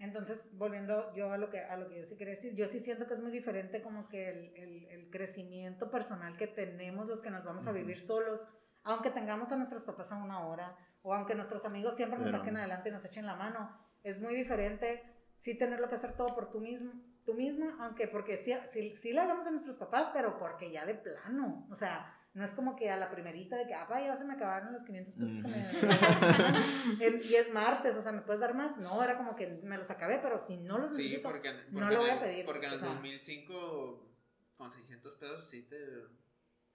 Entonces, 0.03 0.45
volviendo 0.55 1.15
yo 1.15 1.31
a 1.33 1.39
lo 1.39 1.49
que, 1.49 1.61
a 1.61 1.77
lo 1.77 1.89
que 1.89 2.01
yo 2.01 2.05
sí 2.07 2.17
quería 2.17 2.35
decir, 2.35 2.55
yo 2.57 2.67
sí 2.67 2.81
siento 2.81 3.07
que 3.07 3.15
es 3.15 3.21
muy 3.21 3.31
diferente 3.31 3.81
como 3.83 4.09
que 4.09 4.29
el, 4.31 4.57
el, 4.57 4.85
el 4.87 5.11
crecimiento 5.11 5.91
personal 5.93 6.37
que 6.37 6.49
tenemos 6.49 7.07
los 7.07 7.23
que 7.23 7.31
nos 7.31 7.45
vamos 7.45 7.67
a 7.67 7.71
Ujú. 7.71 7.79
vivir 7.79 8.01
solos, 8.01 8.41
aunque 8.83 9.11
tengamos 9.11 9.53
a 9.53 9.57
nuestros 9.57 9.85
papás 9.85 10.11
a 10.11 10.17
una 10.17 10.45
hora, 10.47 10.77
o 11.03 11.15
aunque 11.15 11.37
nuestros 11.37 11.65
amigos 11.65 11.95
siempre 11.95 12.19
nos 12.19 12.27
Pero- 12.27 12.39
saquen 12.39 12.57
adelante 12.57 12.89
y 12.89 12.93
nos 12.93 13.05
echen 13.05 13.27
la 13.27 13.37
mano, 13.37 13.71
es 14.03 14.21
muy 14.21 14.35
diferente 14.35 15.03
sí 15.37 15.57
tenerlo 15.57 15.89
que 15.89 15.95
hacer 15.95 16.17
todo 16.17 16.35
por 16.35 16.51
tú 16.51 16.59
mismo, 16.61 16.93
tú 17.25 17.35
misma, 17.35 17.77
aunque 17.81 18.09
porque 18.09 18.39
sí, 18.39 18.53
sí, 18.71 18.95
sí 18.95 19.13
le 19.13 19.21
hablamos 19.21 19.47
a 19.47 19.53
nuestros 19.53 19.77
papás, 19.77 20.11
pero 20.13 20.37
porque 20.37 20.73
ya 20.73 20.85
de 20.85 20.95
plano, 20.97 21.69
o 21.71 21.77
sea, 21.77 22.13
no 22.35 22.45
es 22.45 22.53
como 22.53 22.77
que 22.77 22.91
a 22.91 22.97
la 22.97 23.11
primerita 23.11 23.57
de 23.57 23.67
que, 23.67 23.75
ah, 23.75 23.87
ya 24.01 24.17
se 24.17 24.25
me 24.25 24.33
acabaron 24.35 24.73
los 24.73 24.83
500 24.85 25.15
pesos 25.15 25.43
que 25.43 25.49
me... 25.49 27.21
Y 27.29 27.35
es 27.35 27.53
martes, 27.53 27.95
o 27.97 28.03
sea, 28.03 28.13
¿me 28.13 28.23
puedes 28.23 28.41
dar 28.41 28.55
más? 28.55 28.77
No, 28.79 29.03
era 29.03 29.19
como 29.19 29.37
que 29.37 29.61
me 29.65 29.77
los 29.77 29.91
acabé, 29.91 30.19
pero 30.23 30.39
si 30.41 30.57
no 30.57 30.79
los 30.79 30.95
Sí, 30.97 31.03
necesito, 31.03 31.29
porque, 31.29 31.51
porque 31.51 31.71
no 31.73 31.91
lo 31.91 31.99
voy 32.01 32.11
a 32.11 32.21
pedir, 32.21 32.45
Porque 32.47 32.67
en 32.67 32.73
o 32.73 32.75
el 32.77 32.81
sea. 32.81 32.89
2005, 32.91 34.09
con 34.57 34.73
600 34.73 35.13
pesos, 35.19 35.49
sí 35.51 35.63
te. 35.69 35.77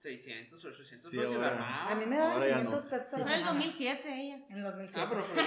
600, 0.00 0.64
800 0.64 1.10
Sí, 1.10 1.18
ahora. 1.18 1.88
a 1.88 1.94
mí 1.96 2.06
me 2.06 2.16
daban 2.16 2.34
Ahora 2.34 2.46
ya 2.46 2.54
500 2.58 2.84
no. 2.84 2.90
pesos 2.90 3.06
en 3.14 3.18
el 3.18 3.26
semana. 3.26 3.46
2007 3.48 4.20
ella. 4.20 4.36
En 4.48 4.56
el 4.58 4.62
2007. 4.62 5.00
Ah, 5.00 5.08
pero, 5.10 5.24
pero, 5.34 5.46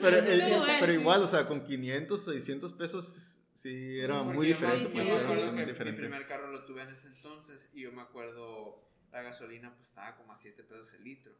Pero, 0.00 0.22
Sí, 0.22 0.28
pero, 0.40 0.58
bueno, 0.60 0.72
pero 0.80 0.92
igual, 0.94 1.22
o 1.22 1.26
sea, 1.26 1.46
con 1.46 1.62
500, 1.62 2.24
600 2.24 2.72
pesos 2.72 3.37
sí 3.62 4.00
era 4.00 4.22
Porque 4.22 4.36
muy 4.36 4.46
diferente. 4.48 4.86
sí, 4.86 4.92
pues, 4.92 5.04
sí, 5.04 5.08
yo 5.08 5.14
me 5.14 5.20
acuerdo 5.20 5.34
totalmente 5.42 5.64
que 5.64 5.72
diferente. 5.72 6.02
mi 6.02 6.08
primer 6.08 6.26
carro 6.26 6.52
lo 6.52 6.64
tuve 6.64 6.82
en 6.82 6.90
ese 6.90 7.08
entonces 7.08 7.68
y 7.72 7.82
yo 7.82 7.92
me 7.92 8.02
acuerdo 8.02 8.84
la 9.10 9.22
gasolina 9.22 9.74
pues 9.74 9.88
estaba 9.88 10.16
como 10.16 10.32
a 10.32 10.38
7 10.38 10.62
pesos 10.64 10.92
el 10.94 11.04
litro. 11.04 11.32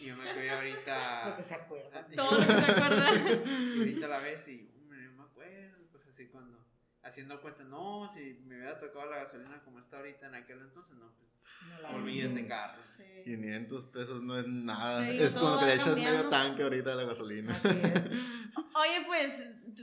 Y 0.00 0.06
yo 0.06 0.16
me 0.16 0.28
acuerdo 0.30 0.52
ahorita... 0.52 1.28
Lo 1.30 1.36
que 1.36 1.42
se 1.42 1.54
acuerda. 1.54 2.06
Todos 2.14 2.44
se 2.44 2.52
acuerdan. 2.52 3.44
Y 3.76 3.78
ahorita 3.78 4.08
la 4.08 4.18
ves 4.18 4.48
y, 4.48 4.70
hombre, 4.76 5.04
yo 5.04 5.12
me 5.12 5.22
acuerdo, 5.22 5.78
pues 5.90 6.06
así 6.06 6.26
cuando... 6.26 6.58
haciendo 7.02 7.40
cuentas, 7.40 7.66
no, 7.66 8.10
si 8.12 8.40
me 8.46 8.56
hubiera 8.56 8.78
tocado 8.78 9.10
la 9.10 9.18
gasolina 9.18 9.60
como 9.64 9.78
está 9.80 9.98
ahorita 9.98 10.26
en 10.28 10.34
aquel 10.34 10.58
entonces, 10.60 10.94
no, 10.98 11.06
pues 11.16 11.28
No 11.76 11.82
la- 11.82 11.96
olvídate 11.96 12.46
carros. 12.46 12.86
Sí. 12.96 13.04
500 13.24 13.84
pesos 13.84 14.22
no 14.22 14.38
es 14.38 14.46
nada. 14.46 15.08
Es 15.08 15.34
como 15.36 15.58
que 15.58 15.66
le 15.66 15.74
echas 15.74 15.94
medio 15.96 16.28
tanque 16.28 16.62
ahorita 16.62 16.90
de 16.90 16.96
la 16.96 17.04
gasolina. 17.12 17.54
Así 17.56 17.68
es. 17.68 18.02
Oye, 18.74 19.04
pues, 19.06 19.32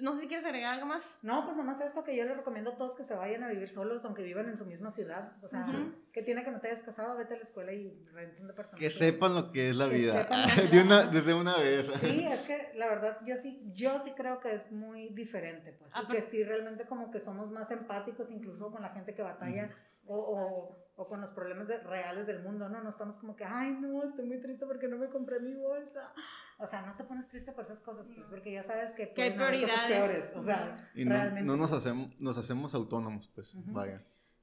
no 0.02 0.14
sé 0.16 0.22
si 0.22 0.28
quieres 0.28 0.46
agregar 0.46 0.74
algo 0.74 0.88
más. 0.88 1.20
No, 1.22 1.46
pues 1.46 1.56
nomás 1.56 1.80
eso 1.82 2.04
que 2.04 2.16
yo 2.16 2.26
les 2.26 2.36
recomiendo 2.36 2.72
a 2.72 2.76
todos 2.78 2.96
que 2.96 3.04
se 3.04 3.14
vayan 3.16 3.44
a 3.44 3.48
vivir 3.48 3.70
solos, 3.70 4.04
aunque 4.04 4.24
vivan 4.24 4.48
en 4.50 4.58
su 4.58 4.66
misma 4.66 4.91
ciudad. 4.91 5.34
O 5.44 5.48
sea, 5.48 5.64
que 6.12 6.22
tiene 6.24 6.44
que 6.44 6.52
no 6.52 6.60
te 6.60 6.68
hayas 6.70 6.84
casado, 6.84 7.16
vete 7.18 7.36
a 7.36 7.38
la 7.38 7.44
escuela 7.44 7.72
y 7.72 8.04
renta 8.12 8.41
un 8.41 8.48
departamento. 8.48 8.80
Que 8.80 8.90
sepan 8.91 9.36
lo 9.36 9.52
que 9.52 9.70
es 9.70 9.76
la 9.76 9.90
Que 9.90 9.96
vida. 9.96 10.24
De 10.72 10.82
una, 10.82 11.06
desde 11.06 11.34
una 11.34 11.58
vez. 11.58 11.86
Sí, 12.02 12.26
es 12.26 12.40
que 12.41 12.72
la 12.76 12.88
verdad 12.88 13.20
yo 13.26 13.36
sí, 13.38 13.62
yo 13.74 14.00
sí 14.04 14.12
creo 14.18 14.40
que 14.40 14.54
es 14.56 14.72
muy 14.72 15.10
diferente, 15.10 15.72
pues. 15.74 15.91
Y 15.94 15.98
Aparte- 16.00 16.16
que 16.16 16.22
sí, 16.30 16.44
realmente 16.44 16.86
como 16.86 17.09
que 17.11 17.19
somos 17.19 17.49
más 17.52 17.69
empáticos 17.72 18.30
incluso 18.31 18.72
con 18.72 18.81
la 18.81 18.90
gente 18.90 19.14
que 19.14 19.22
batalla 19.22 19.69
o, 20.06 20.15
o, 20.18 20.77
o 20.95 21.07
con 21.07 21.22
los 21.22 21.31
problemas 21.31 21.68
de- 21.68 21.77
reales 21.80 22.26
del 22.27 22.41
mundo, 22.41 22.68
¿no? 22.69 22.81
No 22.81 22.90
estamos 22.90 23.18
como 23.18 23.36
que, 23.36 23.45
ay, 23.45 23.72
no, 23.80 24.03
estoy 24.03 24.26
muy 24.26 24.40
triste 24.41 24.65
porque 24.65 24.88
no 24.88 24.98
me 24.98 25.07
compré 25.10 25.40
mi 25.40 25.53
bolsa. 25.53 26.11
O 26.57 26.65
sea, 26.68 26.81
no 26.81 26.95
te 26.95 27.03
pones 27.03 27.27
triste 27.27 27.52
por 27.52 27.65
esas 27.65 27.80
cosas, 27.80 28.06
pues, 28.14 28.26
porque 28.30 28.52
ya 28.52 28.64
sabes 28.64 28.91
que, 28.94 29.14
Que 29.14 29.22
hay 29.23 29.31
prioridades. 29.36 29.88
peores. 29.88 30.31
O 30.36 30.44
sea, 30.44 30.90
Y 30.95 31.06
no, 31.06 31.11
realmente. 31.15 31.44
no 31.44 31.57
nos, 31.57 31.72
hacemos, 31.72 32.19
nos 32.19 32.38
hacemos 32.38 32.73
autónomos, 32.73 33.30
pues. 33.36 33.53
Ujú. 33.53 33.72
Vaya. 33.72 34.02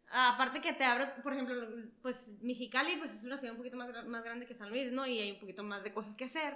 Aparte 0.08 0.60
que 0.60 0.72
te 0.72 0.84
abre, 0.84 1.08
por 1.22 1.32
ejemplo, 1.32 1.54
pues 2.00 2.30
Mexicali 2.40 2.96
pues 2.98 3.12
es 3.12 3.24
una 3.24 3.36
ciudad 3.36 3.54
un 3.54 3.58
poquito 3.58 3.76
más, 3.76 3.88
más 4.06 4.22
grande 4.22 4.46
que 4.46 4.54
San 4.54 4.68
Luis, 4.70 4.92
¿no? 4.92 5.04
Y 5.04 5.18
hay 5.18 5.32
un 5.32 5.40
poquito 5.40 5.64
más 5.64 5.82
de 5.82 5.92
cosas 5.92 6.14
que 6.14 6.24
hacer. 6.26 6.54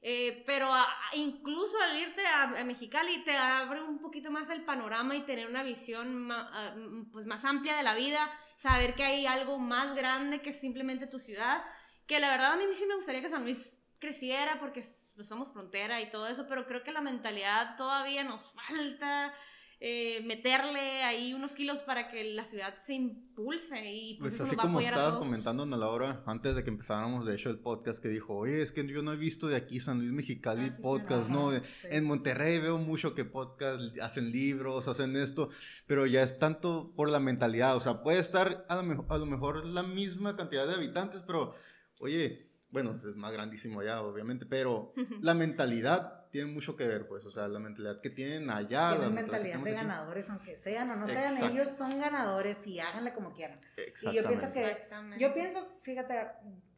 Eh, 0.00 0.44
pero 0.46 0.72
a- 0.72 0.86
incluso 1.14 1.76
al 1.80 1.96
irte 1.96 2.24
a, 2.24 2.42
a 2.60 2.64
Mexicali 2.64 3.24
te 3.24 3.36
abre 3.36 3.82
un 3.82 3.98
poquito 3.98 4.30
más 4.30 4.48
el 4.50 4.64
panorama 4.64 5.16
y 5.16 5.22
tener 5.22 5.48
una 5.48 5.64
visión 5.64 6.14
ma- 6.14 6.48
ah, 6.52 6.74
pues 7.12 7.26
más 7.26 7.44
amplia 7.44 7.76
de 7.76 7.82
la 7.82 7.94
vida, 7.96 8.30
saber 8.56 8.94
que 8.94 9.02
hay 9.04 9.26
algo 9.26 9.58
más 9.58 9.94
grande 9.96 10.40
que 10.40 10.52
simplemente 10.52 11.08
tu 11.08 11.18
ciudad, 11.18 11.64
que 12.06 12.20
la 12.20 12.30
verdad 12.30 12.52
a 12.52 12.56
mí 12.56 12.64
sí 12.74 12.86
me 12.86 12.94
gustaría 12.94 13.20
que 13.22 13.28
San 13.28 13.42
Luis 13.42 13.76
creciera 13.98 14.60
porque 14.60 14.84
pues, 15.16 15.26
somos 15.26 15.52
frontera 15.52 16.00
y 16.00 16.10
todo 16.10 16.28
eso, 16.28 16.46
pero 16.48 16.64
creo 16.66 16.84
que 16.84 16.92
la 16.92 17.00
mentalidad 17.00 17.76
todavía 17.76 18.22
nos 18.22 18.52
falta 18.52 19.34
eh, 19.80 20.22
meterle 20.26 21.04
ahí 21.04 21.34
unos 21.34 21.54
kilos 21.54 21.82
para 21.82 22.08
que 22.08 22.24
la 22.34 22.44
ciudad 22.44 22.74
se 22.84 22.94
impulse 22.94 23.78
y 23.92 24.14
pues, 24.18 24.32
Pues 24.32 24.34
eso 24.34 24.44
así 24.44 24.56
nos 24.56 24.58
va 24.58 24.62
a 24.62 24.66
como 24.66 24.78
a 24.78 24.82
estabas 24.82 25.10
todos. 25.12 25.24
comentando 25.24 25.62
a 25.62 25.66
la 25.78 25.88
hora, 25.88 26.22
antes 26.26 26.56
de 26.56 26.64
que 26.64 26.70
empezáramos, 26.70 27.24
de 27.26 27.34
hecho, 27.34 27.48
el 27.50 27.60
podcast, 27.60 28.02
que 28.02 28.08
dijo, 28.08 28.34
oye, 28.36 28.60
es 28.60 28.72
que 28.72 28.84
yo 28.86 29.02
no 29.02 29.12
he 29.12 29.16
visto 29.16 29.46
de 29.46 29.54
aquí 29.56 29.78
San 29.78 29.98
Luis 30.00 30.10
Mexicali 30.10 30.62
Ah, 30.62 30.66
sí, 30.70 30.72
sí, 30.76 30.82
podcast, 30.82 31.24
ajá, 31.30 31.32
¿no? 31.32 31.52
sí. 31.52 31.62
En 31.90 32.04
Monterrey 32.04 32.58
veo 32.58 32.78
mucho 32.78 33.14
que 33.14 33.24
podcast 33.24 33.96
hacen 34.00 34.32
libros, 34.32 34.88
hacen 34.88 35.14
esto, 35.16 35.50
pero 35.86 36.06
ya 36.06 36.22
es 36.24 36.38
tanto 36.40 36.92
por 36.96 37.08
la 37.10 37.20
mentalidad, 37.20 37.76
o 37.76 37.80
sea, 37.80 38.02
puede 38.02 38.18
estar 38.18 38.66
a 38.68 38.82
lo, 38.82 39.06
a 39.08 39.18
lo 39.18 39.26
mejor 39.26 39.64
la 39.64 39.84
misma 39.84 40.36
cantidad 40.36 40.66
de 40.66 40.74
habitantes, 40.74 41.22
pero, 41.24 41.54
oye, 42.00 42.50
bueno, 42.70 42.96
es 42.96 43.16
más 43.16 43.32
grandísimo 43.32 43.80
allá, 43.80 44.02
obviamente, 44.02 44.44
pero 44.44 44.92
la 45.22 45.34
mentalidad 45.34 46.17
tiene 46.30 46.50
mucho 46.52 46.76
que 46.76 46.86
ver, 46.86 47.06
pues, 47.08 47.24
o 47.24 47.30
sea, 47.30 47.48
la 47.48 47.58
mentalidad 47.58 48.00
que 48.00 48.10
tienen 48.10 48.50
allá, 48.50 48.90
la 48.90 48.96
Tienen 48.96 49.14
mentalidad 49.14 49.52
que 49.52 49.58
mentalidad 49.58 49.64
de 49.64 49.70
aquí. 49.70 49.88
ganadores, 49.88 50.30
aunque 50.30 50.56
sean 50.56 50.90
o 50.90 50.96
no 50.96 51.06
sean, 51.06 51.34
Exacto. 51.36 51.54
ellos 51.54 51.76
son 51.76 52.00
ganadores 52.00 52.66
y 52.66 52.80
háganle 52.80 53.14
como 53.14 53.32
quieran. 53.32 53.58
Y 53.76 54.12
yo 54.12 54.22
pienso 54.26 54.46
Exactamente. 54.46 55.16
que, 55.16 55.22
yo 55.22 55.34
pienso, 55.34 55.66
fíjate, 55.82 56.14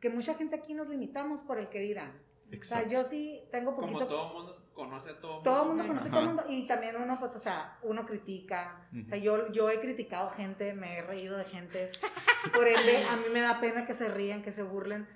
que 0.01 0.11
mucha 0.11 0.35
gente 0.35 0.57
aquí 0.57 0.75
nos 0.75 0.89
limitamos 0.89 1.43
por 1.43 1.59
el 1.59 1.69
que 1.69 1.81
dirán. 1.81 2.11
O 2.11 2.51
sea, 2.65 2.81
Exacto. 2.81 2.89
yo 2.91 3.05
sí 3.05 3.45
tengo 3.53 3.75
Como 3.77 3.87
poquito... 3.93 4.09
todo 4.09 4.27
el 4.29 4.33
mundo 4.35 4.71
conoce 4.75 5.11
a 5.11 5.21
todo 5.21 5.35
mundo. 5.35 5.51
Todo 5.51 5.63
el 5.63 5.69
mundo 5.69 5.87
conoce 5.87 6.09
a 6.09 6.11
todo 6.11 6.21
el 6.21 6.27
mundo 6.27 6.45
y 6.49 6.67
también 6.67 6.97
uno, 6.97 7.19
pues, 7.21 7.37
o 7.37 7.39
sea, 7.39 7.79
uno 7.83 8.07
critica. 8.07 8.89
O 9.05 9.09
sea, 9.09 9.19
yo, 9.19 9.53
yo 9.53 9.71
he 9.71 9.79
criticado 9.81 10.31
gente, 10.31 10.73
me 10.75 10.99
he 10.99 11.03
reído 11.03 11.37
de 11.37 11.45
gente. 11.45 11.93
Por 12.55 12.67
ende, 12.67 13.05
a 13.05 13.17
mí 13.17 13.25
me 13.33 13.41
da 13.41 13.61
pena 13.61 13.85
que 13.85 13.95
se 13.95 14.09
rían, 14.09 14.43
que 14.43 14.53
se 14.53 14.63
burlen. 14.63 15.07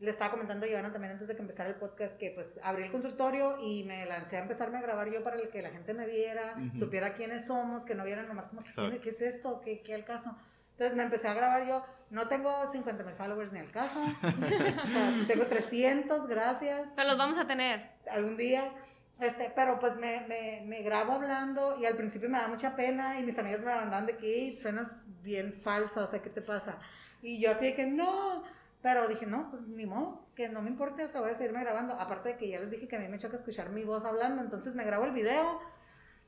Le 0.00 0.10
estaba 0.10 0.30
comentando 0.30 0.64
a 0.64 0.68
Ivana 0.68 0.90
también 0.92 1.12
antes 1.12 1.28
de 1.28 1.34
que 1.36 1.42
empezara 1.42 1.68
el 1.68 1.74
podcast 1.76 2.16
que 2.18 2.30
pues 2.30 2.54
abrí 2.62 2.84
el 2.84 2.90
consultorio 2.90 3.58
y 3.62 3.84
me 3.84 4.06
lancé 4.06 4.38
a 4.38 4.40
empezarme 4.40 4.78
a 4.78 4.80
grabar 4.80 5.10
yo 5.10 5.22
para 5.22 5.36
el 5.36 5.50
que 5.50 5.60
la 5.60 5.70
gente 5.70 5.92
me 5.92 6.06
viera, 6.06 6.54
Ujú. 6.56 6.78
supiera 6.78 7.12
quiénes 7.12 7.46
somos, 7.46 7.84
que 7.84 7.94
no 7.94 8.04
vieran 8.04 8.26
nomás 8.26 8.46
como. 8.48 8.62
¿quién- 8.62 8.98
¿qué 9.00 9.10
es 9.10 9.20
esto? 9.20 9.60
¿Qué, 9.62 9.82
¿Qué 9.82 9.94
al 9.94 10.04
caso? 10.06 10.34
Entonces 10.72 10.96
me 10.96 11.02
empecé 11.02 11.28
a 11.28 11.34
grabar 11.34 11.66
yo. 11.66 11.84
No 12.08 12.26
tengo 12.28 12.50
50 12.72 13.04
mil 13.04 13.14
followers 13.14 13.52
ni 13.52 13.58
al 13.58 13.70
caso. 13.70 14.00
O 14.02 14.06
sea, 14.48 15.14
tengo 15.28 15.44
300, 15.46 16.26
gracias 16.26 16.88
Pero 16.96 17.08
los 17.08 17.18
vamos 17.18 17.38
a 17.38 17.46
tener. 17.46 17.90
algún 18.10 18.38
día. 18.38 18.72
Este, 19.20 19.52
pero 19.54 19.78
pues 19.78 19.96
me, 19.98 20.22
me, 20.28 20.62
me 20.64 20.80
grabo 20.80 21.12
hablando 21.12 21.76
y 21.78 21.84
al 21.84 21.94
principio 21.94 22.30
me 22.30 22.38
da 22.38 22.48
mucha 22.48 22.74
pena 22.74 23.20
y 23.20 23.22
mis 23.22 23.38
amigas 23.38 23.60
me 23.60 23.66
mandan 23.74 24.06
de 24.06 24.16
que 24.16 24.26
"Ey, 24.34 24.56
suenas 24.56 24.90
bien 25.22 25.52
falsa, 25.52 26.04
o 26.04 26.06
sea, 26.06 26.22
¿qué 26.22 26.30
te 26.30 26.40
pasa? 26.40 26.78
Y 27.20 27.38
yo 27.38 27.50
así 27.50 27.66
de 27.66 27.74
que 27.74 27.84
no, 27.84 28.42
pero 28.82 29.06
dije, 29.08 29.26
no, 29.26 29.50
pues 29.50 29.62
ni 29.66 29.84
modo, 29.86 30.26
que 30.34 30.48
no 30.48 30.62
me 30.62 30.70
importe, 30.70 31.04
o 31.04 31.08
sea, 31.08 31.20
voy 31.20 31.30
a 31.30 31.34
seguirme 31.34 31.60
grabando. 31.60 31.94
Aparte 31.94 32.30
de 32.30 32.36
que 32.36 32.48
ya 32.48 32.58
les 32.60 32.70
dije 32.70 32.88
que 32.88 32.96
a 32.96 32.98
mí 32.98 33.08
me 33.08 33.18
choca 33.18 33.36
escuchar 33.36 33.70
mi 33.70 33.84
voz 33.84 34.04
hablando, 34.04 34.42
entonces 34.42 34.74
me 34.74 34.84
grabo 34.84 35.04
el 35.04 35.12
video 35.12 35.60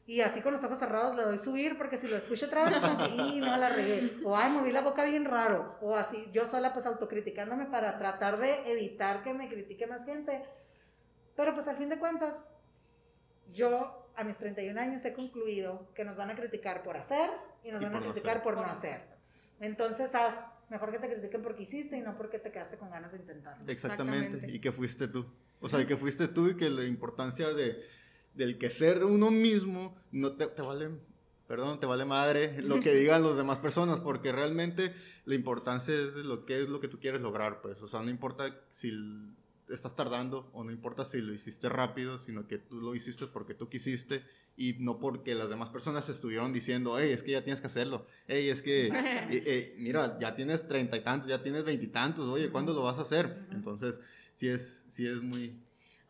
y 0.05 0.21
así 0.21 0.41
con 0.43 0.53
los 0.53 0.63
ojos 0.65 0.79
cerrados 0.79 1.15
le 1.17 1.23
doy 1.23 1.39
subir 1.39 1.79
porque 1.79 1.97
si 1.97 2.09
lo 2.09 2.17
escucho 2.17 2.47
otra 2.47 2.65
vez, 2.65 2.79
como 2.81 2.99
que, 2.99 3.09
"Y, 3.09 3.41
no 3.41 3.57
la 3.57 3.69
regué, 3.69 4.19
o 4.25 4.37
ay, 4.37 4.51
moví 4.53 4.73
la 4.73 4.81
boca 4.83 5.05
bien 5.05 5.25
raro, 5.25 5.79
o 5.81 5.97
así, 5.97 6.29
yo 6.33 6.47
sola 6.47 6.73
pues 6.73 6.85
autocriticándome 6.87 7.67
para 7.67 7.97
tratar 7.99 8.39
de 8.39 8.71
evitar 8.73 9.23
que 9.23 9.33
me 9.33 9.49
critique 9.49 9.87
más 9.87 10.05
gente. 10.05 10.45
Pero 11.37 11.55
pues 11.55 11.67
al 11.69 11.77
fin 11.77 11.89
de 11.89 11.99
cuentas, 11.99 12.45
yo 13.53 14.11
a 14.17 14.25
mis 14.25 14.37
31 14.37 14.77
años 14.79 15.05
he 15.05 15.15
concluido 15.15 15.89
que 15.95 16.05
nos 16.05 16.17
van 16.17 16.31
a 16.31 16.35
criticar 16.37 16.83
por 16.83 16.97
hacer 16.99 17.31
y 17.63 17.71
nos 17.71 17.81
Y 17.81 17.85
van 17.87 17.97
a 17.97 18.01
criticar 18.01 18.33
hacer. 18.39 18.43
por 18.43 18.57
no 18.57 18.65
hacer. 18.65 19.03
Entonces 19.61 20.15
haz, 20.15 20.35
mejor 20.73 20.91
que 20.91 20.99
te 20.99 21.13
critiquen 21.13 21.43
porque 21.43 21.63
hiciste 21.63 21.97
y 21.97 22.01
no 22.01 22.17
porque 22.17 22.39
te 22.39 22.51
quedaste 22.51 22.79
con 22.79 22.91
ganas 22.91 23.13
de 23.13 23.19
intentarlo. 23.19 23.65
Exactamente. 23.69 24.27
Exactamente. 24.27 24.57
Y 24.57 24.59
que 24.59 24.73
fuiste 24.73 25.07
tú. 25.07 25.27
O 25.61 25.69
sea, 25.69 25.87
que 25.87 25.97
fuiste 25.97 26.27
tú 26.27 26.49
y 26.49 26.57
que 26.57 26.69
la 26.71 26.85
importancia 26.85 27.53
de, 27.53 27.87
del 28.35 28.59
que 28.59 28.69
ser 28.69 29.05
uno 29.05 29.31
mismo 29.31 29.97
no 30.11 30.33
te, 30.33 30.47
te 30.49 30.63
vale, 30.63 30.91
perdón, 31.47 31.79
te 31.79 31.87
vale 31.87 32.05
madre 32.05 32.61
lo 32.63 32.81
que 32.81 32.95
digan 32.95 33.23
las 33.23 33.37
demás 33.37 33.59
personas, 33.59 34.01
porque 34.01 34.33
realmente 34.33 34.93
la 35.25 35.37
importancia 35.37 35.95
es 35.95 36.17
lo 36.17 36.45
que 36.45 36.63
es 36.63 36.69
lo 36.69 36.81
que 36.81 36.89
tú 36.89 36.99
quieres 36.99 37.21
lograr, 37.21 37.61
pues. 37.61 37.81
O 37.81 37.87
sea, 37.87 38.01
no 38.03 38.11
importa 38.11 38.53
si 38.71 38.91
estás 39.69 39.95
tardando 39.97 40.51
o 40.53 40.65
no 40.65 40.73
importa 40.73 41.05
si 41.05 41.21
lo 41.21 41.33
hiciste 41.33 41.69
rápido, 41.69 42.19
sino 42.19 42.47
que 42.47 42.59
tú 42.59 42.81
lo 42.81 42.95
hiciste 42.95 43.27
porque 43.27 43.55
tú 43.55 43.69
quisiste 43.69 44.23
y 44.57 44.75
no 44.81 44.99
porque 44.99 45.35
las 45.35 45.49
demás 45.49 45.71
personas 45.71 46.09
estuvieron 46.09 46.53
diciendo, 46.53 46.99
hey, 46.99 47.13
es 47.13 47.23
que 47.23 47.33
ya 47.33 47.43
tienes 47.43 47.61
que 47.61 47.69
hacerlo, 47.69 48.07
hey, 48.29 48.49
es 48.49 48.63
que, 48.63 48.87
eh, 48.89 49.29
eh, 49.31 49.77
mira, 49.79 50.19
ya 50.19 50.35
tienes 50.35 50.67
treinta 50.69 50.97
y 50.97 51.01
tantos, 51.01 51.29
ya 51.29 51.43
tienes 51.43 51.65
veintitantos, 51.65 52.29
oye, 52.29 52.51
¿cuándo 52.51 52.73
lo 52.73 52.83
vas 52.83 52.99
a 52.99 53.03
hacer? 53.03 53.47
Entonces, 53.51 54.01
sí 54.35 54.49
es, 54.49 54.87
sí 54.91 55.07
es 55.07 55.23
muy... 55.23 55.59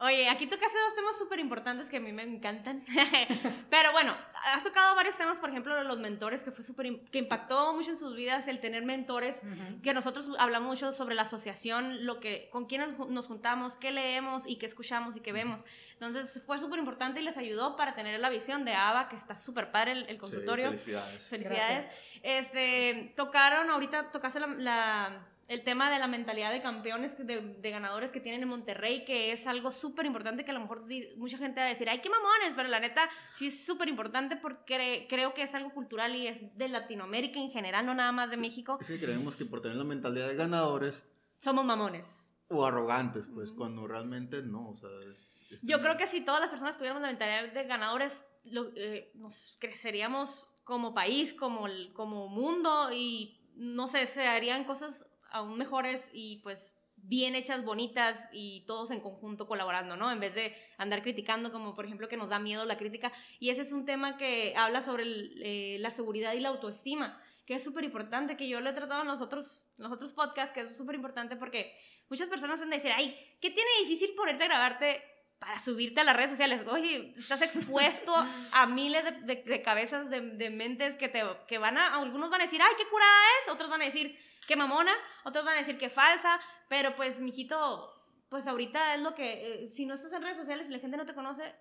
Oye, 0.05 0.29
aquí 0.29 0.47
tocaste 0.47 0.77
dos 0.79 0.95
temas 0.97 1.17
súper 1.17 1.39
importantes 1.39 1.89
que 1.89 1.99
a 1.99 2.01
mí 2.01 2.13
me 2.13 2.25
encantan. 2.25 2.85
Pero 3.71 3.93
bueno, 3.93 4.17
has 4.53 4.65
tocado 4.65 4.95
varios 4.97 5.17
temas, 5.17 5.39
por 5.39 5.49
ejemplo, 5.51 5.75
de 5.77 5.85
los 5.85 5.99
mentores, 6.01 6.43
que 6.43 6.51
fue 6.51 6.65
súper, 6.65 7.01
que 7.13 7.19
impactó 7.19 7.73
mucho 7.75 7.91
en 7.91 7.97
sus 7.97 8.17
vidas 8.17 8.49
el 8.49 8.59
tener 8.61 8.85
mentores. 8.85 9.41
Que 9.83 9.95
nosotros 9.95 10.29
hablamos 10.39 10.69
mucho 10.69 10.93
sobre 10.93 11.15
la 11.15 11.23
asociación, 11.23 12.05
lo 12.05 12.19
que, 12.19 12.49
con 12.51 12.67
quiénes 12.67 12.99
nos 12.99 13.27
juntamos, 13.27 13.77
qué 13.77 13.93
leemos 13.93 14.43
y 14.47 14.57
qué 14.57 14.67
escuchamos 14.67 15.17
y 15.17 15.21
qué 15.21 15.33
vemos. 15.33 15.65
Entonces 15.95 16.43
fue 16.47 16.59
súper 16.59 16.81
importante 16.81 17.21
y 17.21 17.23
les 17.23 17.37
ayudó 17.37 17.77
para 17.77 17.95
tener 17.95 18.19
la 18.19 18.29
visión 18.29 18.65
de 18.65 18.75
ABA, 18.75 19.09
que 19.09 19.15
está 19.17 19.37
súper 19.37 19.71
padre 19.71 19.93
el, 19.93 20.09
el 20.09 20.19
consultorio. 20.19 20.73
Sí, 20.73 20.79
felicidades. 20.79 21.23
Felicidades. 21.29 21.87
Este, 22.23 23.13
tocaron, 23.17 23.71
ahorita 23.71 24.11
tocaste 24.11 24.41
la, 24.41 24.47
la- 24.49 25.27
el 25.53 25.63
tema 25.63 25.91
de 25.91 25.99
la 25.99 26.07
mentalidad 26.07 26.51
de 26.51 26.63
campeones, 26.63 27.17
de, 27.27 27.41
de 27.59 27.71
ganadores 27.71 28.11
que 28.11 28.21
tienen 28.21 28.43
en 28.43 28.49
Monterrey, 28.49 29.05
que 29.05 29.33
es 29.33 29.47
algo 29.47 29.71
súper 29.71 30.07
importante 30.07 30.45
que 30.45 30.51
a 30.51 30.55
lo 30.55 30.61
mejor 30.61 30.87
mucha 31.17 31.37
gente 31.37 31.61
va 31.61 31.67
a 31.67 31.69
decir, 31.69 31.89
ay, 31.91 32.01
qué 32.01 32.09
mamones, 32.09 32.55
pero 32.57 32.69
la 32.69 32.81
neta 32.81 33.09
sí 33.33 33.49
es 33.49 33.65
súper 33.67 33.89
importante 33.89 34.37
porque 34.37 35.07
creo 35.11 35.35
que 35.35 35.43
es 35.43 35.55
algo 35.55 35.71
cultural 35.75 36.17
y 36.17 36.27
es 36.27 36.57
de 36.57 36.69
Latinoamérica 36.69 37.39
en 37.39 37.51
general, 37.51 37.85
no 37.85 37.95
nada 37.95 38.13
más 38.13 38.31
de 38.31 38.39
México. 38.39 38.79
Es 38.81 38.89
que 38.89 38.99
creemos 38.99 39.37
que 39.37 39.45
por 39.45 39.61
tener 39.61 39.77
la 39.77 39.85
mentalidad 39.85 40.29
de 40.29 40.37
ganadores 40.37 41.05
Somos 41.41 41.65
mamones. 41.65 42.25
o 42.49 42.65
arrogantes, 42.65 43.29
pues, 43.29 43.53
cuando 43.53 43.87
realmente 43.87 44.43
no, 44.43 44.71
o 44.71 44.77
sea, 44.77 44.89
es- 45.11 45.33
es- 45.51 45.63
Yo 45.63 45.81
creo 45.83 45.97
que 45.99 46.07
si 46.07 46.23
todas 46.23 46.41
las 46.41 46.49
personas 46.51 46.77
tuviéramos 46.79 47.03
la 47.03 47.09
mentalidad 47.09 47.53
de 47.53 47.65
ganadores, 47.65 48.25
lo- 48.45 48.71
eh, 48.75 49.11
nos 49.15 49.57
creceríamos 49.61 50.49
como 50.65 50.95
país, 50.95 51.35
como, 51.35 51.67
como 51.93 52.29
mundo 52.29 52.91
y 52.93 53.39
no 53.55 53.87
sé, 53.89 54.07
se 54.07 54.27
harían 54.27 54.65
cosas 54.65 55.07
aún 55.33 55.59
mejores 55.59 56.11
y 56.13 56.37
pues 56.43 56.75
bien 56.97 57.35
hechas, 57.35 57.65
bonitas 57.65 58.17
y 58.33 58.65
todos 58.67 58.91
en 58.91 59.01
conjunto 59.01 59.47
colaborando, 59.47 59.97
¿no? 59.97 60.11
En 60.11 60.21
vez 60.21 60.35
de 60.35 60.55
andar 60.79 61.03
criticando, 61.03 61.51
como 61.51 61.75
por 61.75 61.85
ejemplo 61.85 62.09
que 62.09 62.17
nos 62.17 62.29
da 62.29 62.39
miedo 62.39 62.65
la 62.65 62.77
crítica. 62.77 63.13
Y 63.41 63.51
ese 63.51 63.63
es 63.63 63.73
un 63.73 63.85
tema 63.85 64.17
que 64.17 64.55
habla 64.57 64.83
sobre 64.83 65.03
el, 65.03 65.41
eh, 65.43 65.77
la 65.81 65.91
seguridad 65.91 66.33
y 66.35 66.41
la 66.41 66.51
autoestima, 66.51 67.21
que 67.45 67.55
es 67.55 67.65
súper 67.65 67.85
importante, 67.85 68.37
que 68.37 68.49
yo 68.49 68.61
lo 68.61 68.71
he 68.71 68.73
tratado 68.73 69.03
en 69.03 69.09
los 69.09 69.21
otros, 69.21 69.67
en 69.79 69.85
los 69.85 69.93
otros 69.93 70.13
podcasts, 70.13 70.55
que 70.55 70.61
es 70.61 70.77
súper 70.77 70.95
importante 70.95 71.35
porque 71.37 71.75
muchas 72.09 72.29
personas 72.29 72.63
han 72.63 72.71
de 72.71 72.77
decir, 72.77 72.93
ay, 72.95 73.17
¿qué 73.41 73.51
tiene 73.51 73.71
difícil 73.81 74.15
ponerte 74.15 74.45
a 74.45 74.49
grabarte 74.49 75.03
para 75.43 75.59
subirte 75.59 76.01
a 76.01 76.05
las 76.05 76.15
redes 76.15 76.31
sociales. 76.31 76.63
Oye, 76.69 77.15
estás 77.19 77.43
expuesto 77.43 78.15
a 78.53 78.67
miles 78.67 79.05
de, 79.27 79.43
de, 79.43 79.61
cabezas, 79.61 80.09
de, 80.09 80.21
de, 80.21 80.51
mentes 80.51 80.95
que, 80.95 81.09
te, 81.09 81.25
que 81.49 81.59
van 81.59 81.77
a, 81.77 81.97
algunos 81.97 82.31
van 82.31 82.43
a 82.43 82.45
decir, 82.45 82.61
ay, 82.63 82.73
qué 82.79 82.87
curada 82.87 83.21
es, 83.41 83.53
otros 83.53 83.69
van 83.69 83.83
a 83.83 83.87
decir, 83.87 84.17
qué 84.47 84.57
mamona, 84.57 84.93
otros 85.25 85.45
van 85.45 85.57
a 85.57 85.59
decir 85.59 85.79
que 85.79 85.91
falsa, 85.91 86.39
pero 86.69 86.95
pues, 86.97 87.21
mijito, 87.21 87.91
pues 88.29 88.47
ahorita 88.47 88.95
es 88.95 89.01
lo 89.03 89.15
que, 89.15 89.65
eh, 89.65 89.69
si 89.69 89.87
no 89.87 89.95
estás 89.95 90.13
en 90.13 90.23
redes 90.23 90.39
sociales 90.39 90.69
y 90.69 90.73
la 90.73 90.79
gente 90.79 90.97
no 90.97 91.07
te 91.07 91.15
conoce, 91.15 91.55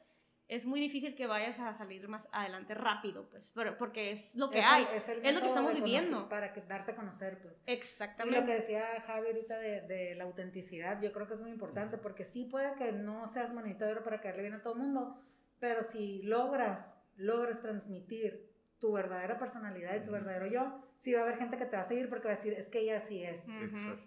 es 0.48 0.66
muy 0.66 0.82
difícil 0.82 1.16
que 1.16 1.28
vayas 1.28 1.58
a 1.60 1.74
salir 1.74 2.10
más 2.10 2.28
adelante 2.34 2.74
rápido, 2.74 3.30
pues, 3.30 3.52
pero, 3.56 3.78
porque 3.78 4.12
es 4.12 4.36
lo 4.36 4.50
que 4.50 4.62
hay, 4.62 4.86
es, 4.94 5.34
lo 5.34 5.40
que 5.40 5.48
estamos 5.48 5.74
viviendo. 5.74 6.28
Para 6.28 6.52
que, 6.52 6.62
darte 6.62 6.92
a 6.92 6.96
conocer, 6.96 7.42
pues. 7.42 7.56
Exactamente. 7.68 8.38
Y 8.38 8.42
lo 8.42 8.46
que 8.46 8.54
decía 8.56 9.02
Javi 9.08 9.28
ahorita 9.28 9.58
de, 9.60 9.82
de, 9.82 10.16
la 10.16 10.26
autenticidad, 10.26 11.02
yo 11.02 11.14
creo 11.14 11.26
que 11.26 11.36
es 11.36 11.40
muy 11.40 11.52
importante, 11.52 11.98
porque 11.98 12.26
sí 12.26 12.46
puede 12.46 12.76
que 12.76 12.92
no 12.92 13.30
seas 13.30 13.54
monitador 13.54 14.04
para 14.04 14.20
caerle 14.20 14.42
bien 14.42 14.56
a 14.56 14.62
todo 14.62 14.74
el 14.74 14.80
mundo, 14.80 15.22
pero 15.60 15.84
si 15.84 16.22
logras, 16.24 16.86
logras 17.16 17.62
transmitir 17.62 18.51
tu 18.82 18.92
verdadera 18.92 19.38
personalidad 19.38 19.96
y 19.96 20.06
tu 20.06 20.12
verdadero 20.12 20.48
yo, 20.48 20.82
sí 20.98 21.14
va 21.14 21.20
a 21.20 21.24
haber 21.24 21.38
gente 21.38 21.56
que 21.56 21.66
te 21.66 21.78
va 21.78 21.84
a 21.84 21.86
seguir 21.86 22.10
porque 22.10 22.28
va 22.28 22.34
a 22.34 22.36
decir, 22.36 22.54
es 22.54 22.68
que 22.68 22.80
ella 22.80 22.98
así 22.98 23.24
es. 23.24 23.46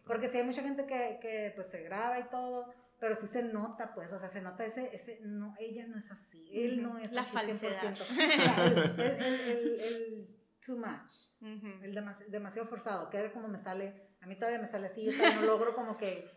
Porque 0.04 0.26
si 0.28 0.38
hay 0.38 0.44
mucha 0.44 0.62
gente 0.62 0.84
que, 0.84 1.18
que 1.22 1.52
pues 1.54 1.68
se 1.68 1.82
graba 1.82 2.18
y 2.18 2.24
todo, 2.24 2.74
pero 2.98 3.14
sí 3.14 3.28
se 3.28 3.44
nota, 3.44 3.94
pues, 3.94 4.12
o 4.12 4.18
sea, 4.18 4.28
se 4.28 4.40
nota 4.40 4.64
ese, 4.64 4.94
ese 4.94 5.20
no, 5.22 5.54
ella 5.60 5.86
no 5.86 5.96
es 5.96 6.10
así, 6.10 6.50
él 6.52 6.82
no 6.82 6.98
es 6.98 7.12
la 7.12 7.22
así 7.22 7.32
falsedad. 7.32 7.94
100%. 7.94 8.96
el, 8.98 9.50
el, 9.50 9.80
el, 9.80 10.28
too 10.64 10.76
much, 10.76 11.12
el 11.82 11.94
demasiado 12.28 12.66
forzado, 12.66 13.08
que 13.10 13.24
es 13.24 13.32
como 13.32 13.46
me 13.46 13.60
sale, 13.60 13.94
a 14.20 14.26
mí 14.26 14.34
todavía 14.34 14.58
me 14.58 14.66
sale 14.66 14.88
así, 14.88 15.04
yo 15.04 15.12
todavía 15.12 15.40
no 15.40 15.46
logro 15.46 15.74
como 15.76 15.96
que... 15.96 16.28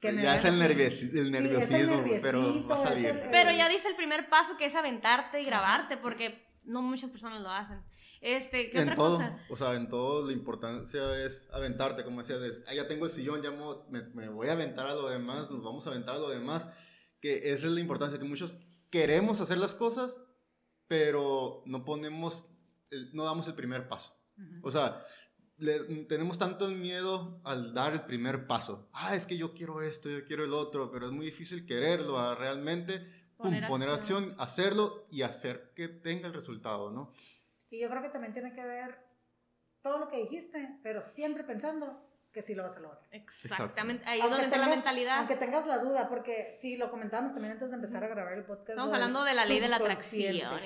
que 0.00 0.12
me 0.12 0.22
ya 0.22 0.36
es 0.36 0.44
el, 0.46 0.62
el 0.62 1.30
nerviosismo, 1.30 2.04
pero 2.22 2.66
va 2.66 2.84
a 2.84 2.86
salir. 2.88 3.22
pero 3.30 3.50
ya 3.50 3.68
dice 3.68 3.88
el 3.88 3.96
primer 3.96 4.30
paso 4.30 4.56
que 4.56 4.64
es 4.64 4.74
aventarte 4.74 5.42
y 5.42 5.44
grabarte, 5.44 5.98
porque 5.98 6.51
no 6.64 6.82
muchas 6.82 7.10
personas 7.10 7.40
lo 7.42 7.50
hacen. 7.50 7.82
Este, 8.20 8.70
¿qué 8.70 8.78
en 8.78 8.90
otra 8.90 8.94
todo, 8.94 9.16
cosa? 9.16 9.38
O 9.50 9.56
sea, 9.56 9.74
en 9.74 9.88
todo 9.88 10.26
la 10.26 10.32
importancia 10.32 11.24
es 11.24 11.48
aventarte, 11.52 12.04
como 12.04 12.22
decías, 12.22 12.62
ah, 12.68 12.74
ya 12.74 12.86
tengo 12.86 13.06
el 13.06 13.12
sillón, 13.12 13.42
ya 13.42 13.50
me, 13.90 14.02
me, 14.14 14.28
voy 14.28 14.48
a 14.48 14.52
aventar 14.52 14.86
a 14.86 14.94
lo 14.94 15.08
demás, 15.08 15.50
nos 15.50 15.64
vamos 15.64 15.86
a 15.86 15.90
aventar 15.90 16.16
a 16.16 16.20
lo 16.20 16.28
demás, 16.28 16.66
que 17.20 17.52
esa 17.52 17.66
es 17.66 17.72
la 17.72 17.80
importancia, 17.80 18.18
que 18.18 18.24
muchos 18.24 18.54
queremos 18.90 19.40
hacer 19.40 19.58
las 19.58 19.74
cosas, 19.74 20.20
pero 20.86 21.62
no 21.66 21.84
ponemos, 21.84 22.46
no 23.12 23.24
damos 23.24 23.48
el 23.48 23.54
primer 23.54 23.88
paso. 23.88 24.14
O 24.62 24.70
sea, 24.70 25.04
tenemos 26.08 26.38
tanto 26.38 26.68
miedo 26.68 27.40
al 27.44 27.74
dar 27.74 27.92
el 27.92 28.02
primer 28.02 28.46
paso. 28.46 28.88
Ah, 28.92 29.14
es 29.16 29.26
que 29.26 29.36
yo 29.36 29.54
quiero 29.54 29.80
esto, 29.82 30.08
yo 30.08 30.24
quiero 30.24 30.44
el 30.44 30.52
otro, 30.52 30.90
pero 30.90 31.06
es 31.06 31.12
muy 31.12 31.26
difícil 31.26 31.66
quererlo, 31.66 32.18
a 32.18 32.34
realmente 32.34 33.21
poner, 33.42 33.68
poner 33.68 33.88
acción. 33.90 34.24
acción, 34.24 34.40
hacerlo 34.40 35.06
y 35.10 35.22
hacer 35.22 35.72
que 35.74 35.88
tenga 35.88 36.28
el 36.28 36.34
resultado, 36.34 36.90
¿no? 36.90 37.12
Y 37.70 37.80
yo 37.80 37.88
creo 37.88 38.02
que 38.02 38.10
también 38.10 38.32
tiene 38.32 38.52
que 38.52 38.64
ver 38.64 38.98
todo 39.82 39.98
lo 39.98 40.08
que 40.08 40.18
dijiste, 40.18 40.78
pero 40.82 41.02
siempre 41.02 41.44
pensando 41.44 42.08
que 42.32 42.42
sí 42.42 42.54
lo 42.54 42.62
vas 42.62 42.76
a 42.76 42.80
lograr. 42.80 43.02
Exactamente, 43.10 44.04
ahí 44.06 44.20
es 44.20 44.24
donde 44.24 44.44
entra 44.44 44.60
la 44.60 44.68
mentalidad. 44.68 45.18
Aunque 45.18 45.36
tengas 45.36 45.66
la 45.66 45.78
duda, 45.78 46.08
porque 46.08 46.54
sí, 46.54 46.76
lo 46.76 46.90
comentábamos 46.90 47.32
también 47.32 47.52
antes 47.52 47.68
de 47.68 47.76
empezar 47.76 48.02
a 48.04 48.08
grabar 48.08 48.32
el 48.32 48.44
podcast. 48.44 48.70
Estamos 48.70 48.94
hablando 48.94 49.24
de 49.24 49.34
la 49.34 49.44
ley 49.44 49.60
de 49.60 49.68
la 49.68 49.76
atracción. 49.76 50.58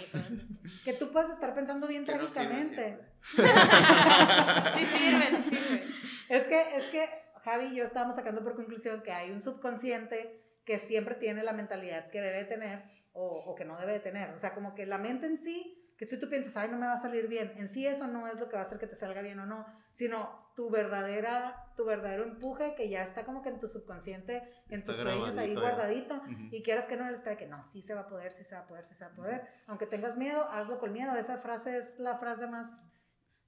que 0.85 0.93
tú 0.93 1.11
puedes 1.11 1.31
estar 1.31 1.55
pensando 1.55 1.89
bien 1.89 2.05
trágicamente. 2.05 2.99
sí 3.33 4.87
sirve, 4.87 5.43
sí 5.43 5.57
sirve. 5.57 5.85
Es 6.29 6.45
que, 6.45 6.77
es 6.77 6.85
que 6.87 7.09
Javi 7.45 7.67
y 7.67 7.77
yo 7.77 7.85
estábamos 7.85 8.17
sacando 8.17 8.43
por 8.43 8.55
conclusión 8.55 9.03
que 9.03 9.13
hay 9.13 9.31
un 9.31 9.41
subconsciente 9.41 10.46
que 10.67 10.79
siempre 10.79 11.15
tiene 11.15 11.43
la 11.43 11.55
mentalidad 11.55 12.11
que 12.11 12.21
debe 12.21 12.45
tener 12.45 12.85
o, 13.13 13.25
o 13.25 13.55
que 13.55 13.65
no 13.65 13.79
debe 13.79 13.99
tener. 14.01 14.35
O 14.35 14.39
sea, 14.39 14.53
como 14.53 14.75
que 14.75 14.85
la 14.85 14.99
mente 14.99 15.25
en 15.25 15.39
sí 15.39 15.83
que 15.97 16.07
si 16.07 16.19
tú 16.19 16.29
piensas, 16.29 16.57
ay, 16.57 16.69
no 16.69 16.77
me 16.77 16.87
va 16.87 16.95
a 16.95 17.01
salir 17.01 17.27
bien, 17.27 17.55
en 17.57 17.69
sí 17.69 17.87
eso 17.87 18.07
no 18.07 18.29
es 18.29 18.39
lo 18.39 18.49
que 18.49 18.57
va 18.57 18.63
a 18.63 18.65
hacer 18.67 18.79
que 18.79 18.87
te 18.87 18.97
salga 18.97 19.23
bien 19.23 19.39
o 19.39 19.47
no, 19.47 19.67
sino 19.93 20.53
tu 20.55 20.69
verdadera, 20.69 21.73
tu 21.75 21.85
verdadero 21.85 22.25
empuje 22.25 22.75
que 22.75 22.91
ya 22.91 23.03
está 23.03 23.25
como 23.25 23.43
que 23.43 23.49
en 23.49 23.61
tu 23.61 23.69
subconsciente, 23.69 24.43
en 24.69 24.85
tus 24.85 24.97
sueños 24.97 25.37
ahí 25.39 25.55
guardadito, 25.55 26.21
y 26.51 26.63
quieras 26.63 26.85
que 26.85 26.97
no, 26.97 27.09
él 27.09 27.15
está 27.15 27.31
de 27.31 27.37
que 27.39 27.47
no, 27.47 27.67
sí 27.67 27.81
se 27.81 27.95
va 27.95 28.03
a 28.03 28.09
poder, 28.09 28.33
sí 28.35 28.45
se 28.45 28.55
va 28.55 28.63
a 28.63 28.67
poder, 28.67 28.85
sí 28.87 28.95
se 28.95 29.05
va 29.05 29.11
a 29.11 29.15
poder, 29.15 29.49
aunque 29.67 29.87
tengas 29.87 30.19
miedo, 30.19 30.47
hazlo 30.51 30.79
con 30.79 30.93
miedo, 30.93 31.17
esa 31.17 31.39
frase 31.39 31.79
es 31.79 31.99
la 31.99 32.19
frase 32.19 32.47
más 32.47 32.69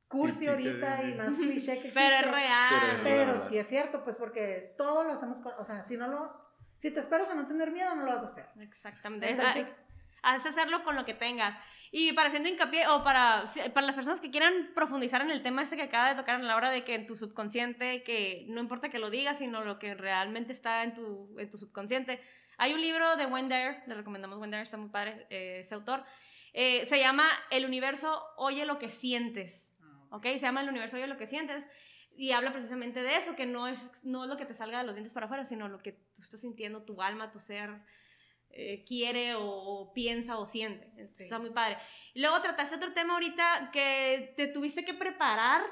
cursi 0.08 0.46
ahorita 0.46 1.04
y 1.04 1.14
más 1.16 1.34
cliché 1.34 1.80
que 1.80 1.88
existe. 1.88 2.00
Pero 2.00 2.28
es 2.28 2.32
real. 2.32 3.00
Pero 3.04 3.48
sí 3.48 3.58
es 3.58 3.66
cierto, 3.66 4.04
pues 4.04 4.16
porque 4.16 4.74
todo 4.78 5.04
lo 5.04 5.12
hacemos, 5.12 5.38
con, 5.40 5.52
o 5.58 5.64
sea, 5.66 5.84
si 5.84 5.98
no 5.98 6.08
lo, 6.08 6.47
si 6.78 6.90
te 6.90 7.00
esperas 7.00 7.28
a 7.30 7.34
no 7.34 7.46
tener 7.46 7.70
miedo, 7.70 7.94
no 7.94 8.04
lo 8.04 8.16
vas 8.16 8.24
a 8.24 8.32
hacer. 8.32 8.46
Exactamente. 8.60 9.30
Entonces, 9.30 9.68
Haz 10.22 10.46
hacerlo 10.46 10.82
con 10.84 10.96
lo 10.96 11.04
que 11.04 11.14
tengas. 11.14 11.56
Y 11.90 12.12
para 12.12 12.28
haciendo 12.28 12.48
hincapié, 12.48 12.86
o 12.88 13.02
para, 13.02 13.44
para 13.72 13.86
las 13.86 13.94
personas 13.94 14.20
que 14.20 14.30
quieran 14.30 14.70
profundizar 14.74 15.22
en 15.22 15.30
el 15.30 15.42
tema 15.42 15.62
este 15.62 15.76
que 15.76 15.82
acaba 15.82 16.10
de 16.10 16.16
tocar 16.16 16.34
a 16.34 16.38
la 16.38 16.56
hora 16.56 16.70
de 16.70 16.84
que 16.84 16.94
en 16.94 17.06
tu 17.06 17.14
subconsciente, 17.14 18.02
que 18.02 18.44
no 18.48 18.60
importa 18.60 18.90
que 18.90 18.98
lo 18.98 19.10
digas, 19.10 19.38
sino 19.38 19.64
lo 19.64 19.78
que 19.78 19.94
realmente 19.94 20.52
está 20.52 20.82
en 20.82 20.94
tu, 20.94 21.34
en 21.38 21.48
tu 21.48 21.56
subconsciente. 21.56 22.20
Hay 22.58 22.74
un 22.74 22.80
libro 22.80 23.16
de 23.16 23.26
Wendell, 23.26 23.76
le 23.86 23.94
recomendamos 23.94 24.38
Wendell, 24.38 24.62
está 24.62 24.76
muy 24.76 24.90
padre 24.90 25.26
eh, 25.30 25.60
ese 25.60 25.74
autor. 25.74 26.04
Eh, 26.52 26.86
se 26.86 26.98
llama 26.98 27.28
El 27.50 27.64
universo 27.64 28.22
oye 28.36 28.66
lo 28.66 28.78
que 28.78 28.90
sientes. 28.90 29.72
Ah, 29.80 30.16
¿Ok? 30.16 30.24
Se 30.24 30.40
llama 30.40 30.62
El 30.62 30.68
universo 30.68 30.96
oye 30.96 31.06
lo 31.06 31.16
que 31.16 31.26
sientes. 31.26 31.66
Y 32.18 32.32
habla 32.32 32.50
precisamente 32.50 33.00
de 33.04 33.16
eso, 33.16 33.36
que 33.36 33.46
no 33.46 33.68
es, 33.68 33.78
no 34.02 34.24
es 34.24 34.28
lo 34.28 34.36
que 34.36 34.44
te 34.44 34.52
salga 34.52 34.78
de 34.78 34.84
los 34.84 34.96
dientes 34.96 35.14
para 35.14 35.26
afuera, 35.26 35.44
sino 35.44 35.68
lo 35.68 35.78
que 35.78 35.92
tú 35.92 36.20
estás 36.20 36.40
sintiendo, 36.40 36.82
tu 36.82 37.00
alma, 37.00 37.30
tu 37.30 37.38
ser 37.38 37.70
eh, 38.50 38.82
quiere 38.84 39.36
o, 39.36 39.92
piensa 39.94 40.36
o 40.36 40.44
siente. 40.44 40.92
Está 41.16 41.38
muy 41.38 41.50
padre. 41.50 41.78
Luego 42.16 42.42
trataste 42.42 42.74
otro 42.74 42.92
tema 42.92 43.14
ahorita 43.14 43.70
que 43.72 44.34
te 44.36 44.48
tuviste 44.48 44.84
que 44.84 44.94
preparar 44.94 45.62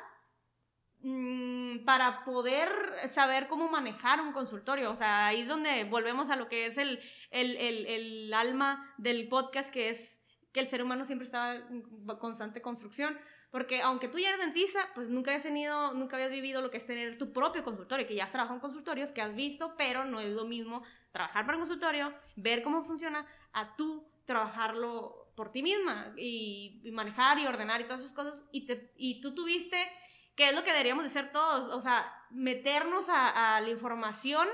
mm, 1.01 1.85
para 1.85 2.25
poder 2.25 2.71
saber 3.09 3.49
cómo 3.49 3.69
manejar 3.69 4.21
un 4.21 4.33
consultorio. 4.33 4.93
O 4.93 4.97
sea, 4.97 5.27
ahí 5.27 5.41
es 5.41 5.49
donde 5.49 5.83
volvemos 5.83 6.31
a 6.31 6.37
lo 6.37 6.49
que 6.49 6.67
es 6.67 6.79
el, 6.79 7.01
el, 7.33 7.57
el, 7.57 7.87
el 7.87 8.35
alma 8.35 8.95
del 8.99 9.27
podcast, 9.27 9.73
que 9.73 9.89
es 9.89 10.17
que 10.53 10.61
el 10.61 10.69
ser 10.69 10.81
humano 10.81 11.05
siempre 11.05 11.25
estaba 11.25 11.57
en 11.57 11.83
constante 12.21 12.63
construcción. 12.63 13.19
Porque 13.57 13.81
aunque 13.81 14.09
tú 14.09 14.19
ya 14.19 14.29
eres 14.29 14.41
dentista, 14.41 14.91
pues 14.95 15.09
nunca 15.09 15.31
habías 15.31 15.45
tenido, 15.45 15.95
nunca 15.95 16.17
habías 16.17 16.31
vivido 16.31 16.61
lo 16.61 16.71
que 16.71 16.77
es 16.77 16.85
tener 16.85 17.17
tu 17.17 17.33
propio 17.33 17.65
consultorio, 17.65 18.07
que 18.07 18.15
ya 18.15 18.25
has 18.25 18.31
trabajado 18.31 18.57
en 18.57 18.61
consultorios, 18.61 19.13
que 19.13 19.23
has 19.23 19.35
visto, 19.35 19.77
pero 19.79 20.05
no 20.05 20.21
es 20.21 20.31
lo 20.35 20.45
mismo 20.45 20.83
trabajar 21.11 21.47
para 21.47 21.57
un 21.57 21.63
consultorio, 21.63 22.13
ver 22.35 22.63
cómo 22.63 22.83
funciona, 22.83 23.27
a 23.55 23.75
tú 23.75 24.07
trabajarlo 24.27 25.33
por 25.35 25.53
ti 25.53 25.63
misma 25.63 26.13
y, 26.19 26.83
manejar 26.93 27.39
y 27.39 27.47
ordenar 27.47 27.81
y 27.81 27.85
todas 27.85 28.01
esas 28.01 28.13
cosas. 28.13 28.47
Y, 28.53 28.67
te, 28.67 28.93
y 28.99 29.23
tú 29.23 29.35
tuviste, 29.35 29.91
que 30.35 30.51
es 30.51 30.55
lo 30.55 30.63
que 30.63 30.73
deberíamos 30.73 31.05
de 31.05 31.09
hacer 31.09 31.33
todos, 31.33 31.73
o 31.73 31.81
sea, 31.81 32.13
meternos 32.29 33.07
a, 33.09 33.59
la 33.63 33.71
información 33.71 34.47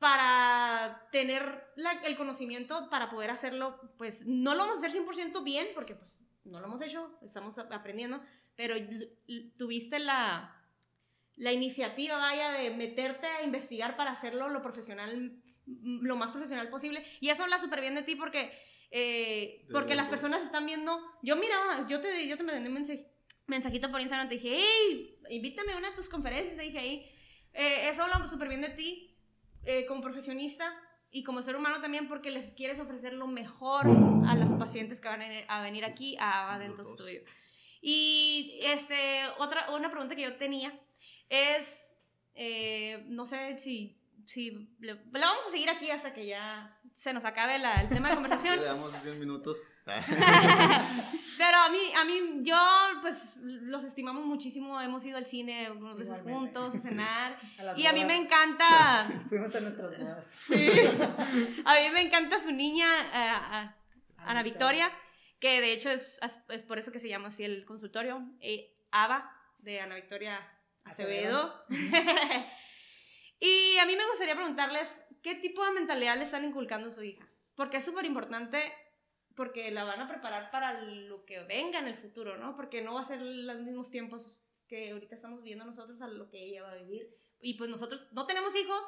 para 0.00 1.06
tener 1.12 1.68
el 2.02 2.16
conocimiento 2.16 2.90
para 2.90 3.10
poder 3.10 3.30
hacerlo, 3.30 3.78
pues 3.96 4.26
no 4.26 4.56
lo 4.56 4.66
vamos 4.66 4.82
a 4.82 4.86
hacer 4.88 5.00
100% 5.00 5.44
bien, 5.44 5.68
porque 5.72 5.94
pues 5.94 6.23
no 6.44 6.60
lo 6.60 6.66
hemos 6.66 6.80
hecho, 6.82 7.18
estamos 7.22 7.58
aprendiendo, 7.58 8.22
pero 8.56 8.74
tuviste 9.56 9.98
la, 9.98 10.54
la 11.36 11.52
iniciativa, 11.52 12.16
vaya, 12.16 12.50
de 12.52 12.70
meterte 12.70 13.26
a 13.26 13.42
investigar 13.42 13.96
para 13.96 14.12
hacerlo 14.12 14.48
lo 14.48 14.62
profesional 14.62 15.40
lo 15.66 16.16
más 16.16 16.30
profesional 16.30 16.68
posible. 16.68 17.04
Y 17.20 17.30
eso 17.30 17.42
habla 17.42 17.58
súper 17.58 17.80
bien 17.80 17.94
de 17.94 18.02
ti 18.02 18.16
porque, 18.16 18.52
eh, 18.90 19.66
porque 19.72 19.94
las 19.94 20.08
personas 20.08 20.42
están 20.42 20.66
viendo. 20.66 21.00
Yo, 21.22 21.36
mira, 21.36 21.86
yo 21.88 22.00
te, 22.00 22.28
yo 22.28 22.36
te 22.36 22.42
mandé 22.42 22.68
un 22.68 23.06
mensajito 23.46 23.90
por 23.90 24.00
Instagram, 24.00 24.28
te 24.28 24.34
dije, 24.36 24.56
hey, 24.58 25.18
invítame 25.30 25.72
a 25.72 25.78
una 25.78 25.90
de 25.90 25.96
tus 25.96 26.08
conferencias. 26.08 26.56
Te 26.56 26.62
dije 26.62 26.78
ahí, 26.78 27.10
eh, 27.52 27.88
eso 27.88 28.02
habla 28.02 28.26
súper 28.26 28.48
bien 28.48 28.60
de 28.60 28.70
ti 28.70 29.16
eh, 29.64 29.86
como 29.86 30.02
profesionista 30.02 30.72
y 31.14 31.22
como 31.22 31.40
ser 31.42 31.54
humano 31.54 31.80
también 31.80 32.08
porque 32.08 32.30
les 32.30 32.52
quieres 32.54 32.80
ofrecer 32.80 33.12
lo 33.12 33.28
mejor 33.28 33.86
a 34.26 34.34
las 34.34 34.52
pacientes 34.52 35.00
que 35.00 35.08
van 35.08 35.22
a 35.48 35.62
venir 35.62 35.84
aquí 35.84 36.16
a 36.18 36.58
Dental 36.58 36.84
Studio. 36.84 37.22
Y 37.80 38.58
este, 38.64 39.22
otra, 39.38 39.70
una 39.70 39.90
pregunta 39.90 40.16
que 40.16 40.22
yo 40.22 40.36
tenía 40.36 40.76
es, 41.28 41.88
no 43.06 43.26
sé 43.26 43.56
si 43.58 43.96
sí, 44.26 44.74
le, 44.80 44.94
la 45.12 45.26
vamos 45.26 45.46
a 45.46 45.50
seguir 45.50 45.70
aquí 45.70 45.90
hasta 45.90 46.12
que 46.12 46.26
ya 46.26 46.78
se 46.94 47.12
nos 47.12 47.24
acabe 47.24 47.58
la, 47.58 47.80
el 47.80 47.88
tema 47.88 48.08
de 48.08 48.14
conversación. 48.16 48.58
Le 48.58 48.64
damos 48.64 49.02
10 49.02 49.16
minutos. 49.18 49.58
Pero 51.36 51.58
a 51.58 51.68
mí, 51.68 51.80
a 51.94 52.04
mí, 52.04 52.40
yo, 52.42 52.56
pues, 53.02 53.36
los 53.36 53.84
estimamos 53.84 54.24
muchísimo. 54.24 54.80
Hemos 54.80 55.04
ido 55.04 55.18
al 55.18 55.26
cine 55.26 55.66
algunas 55.66 55.96
veces 55.96 56.22
juntos, 56.22 56.74
a 56.74 56.80
cenar. 56.80 57.36
y 57.76 57.86
a 57.86 57.92
mí 57.92 58.04
me 58.04 58.16
encanta... 58.16 59.08
Fuimos 59.28 59.54
a 59.54 59.60
nuestras 59.60 59.98
bodas. 59.98 60.26
Sí. 60.46 60.70
A 61.64 61.74
mí 61.74 61.90
me 61.92 62.00
encanta 62.00 62.38
su 62.38 62.50
niña, 62.52 62.88
uh, 62.88 63.70
Ana 64.18 64.42
Victoria, 64.42 64.90
que 65.38 65.60
de 65.60 65.72
hecho 65.72 65.90
es, 65.90 66.18
es, 66.48 66.62
por 66.62 66.78
eso 66.78 66.90
que 66.90 67.00
se 67.00 67.08
llama 67.08 67.28
así 67.28 67.44
el 67.44 67.64
consultorio. 67.66 68.22
Eh, 68.40 68.74
Ava, 68.90 69.30
de 69.58 69.80
Ana 69.80 69.96
Victoria 69.96 70.40
Acevedo. 70.84 71.64
Acevedo. 71.68 72.46
Y 73.40 73.76
a 73.78 73.84
mí 73.84 73.96
me 73.96 74.06
gustaría 74.06 74.36
preguntarles, 74.36 74.88
¿qué 75.22 75.34
tipo 75.34 75.64
de 75.66 75.72
mentalidad 75.72 76.16
le 76.16 76.24
están 76.24 76.44
inculcando 76.44 76.88
a 76.88 76.92
su 76.92 77.02
hija? 77.02 77.28
porque 77.54 77.78
es 77.78 77.84
súper 77.84 78.04
importante, 78.04 78.72
porque 79.34 79.70
la 79.70 79.84
van 79.84 80.00
a 80.00 80.08
preparar 80.08 80.50
para 80.50 80.80
lo 80.82 81.24
que 81.24 81.40
venga 81.44 81.78
en 81.78 81.88
el 81.88 81.96
futuro, 81.96 82.36
¿no? 82.36 82.54
Porque 82.56 82.82
no 82.82 82.94
va 82.94 83.02
a 83.02 83.06
ser 83.06 83.20
los 83.20 83.60
mismos 83.60 83.90
tiempos 83.90 84.40
que 84.68 84.92
ahorita 84.92 85.14
estamos 85.14 85.42
viviendo 85.42 85.64
nosotros 85.64 86.00
a 86.00 86.08
lo 86.08 86.28
que 86.30 86.42
ella 86.42 86.62
va 86.62 86.72
a 86.72 86.76
vivir. 86.76 87.08
Y 87.40 87.54
pues 87.54 87.68
nosotros 87.68 88.08
no 88.12 88.26
tenemos 88.26 88.56
hijos, 88.56 88.84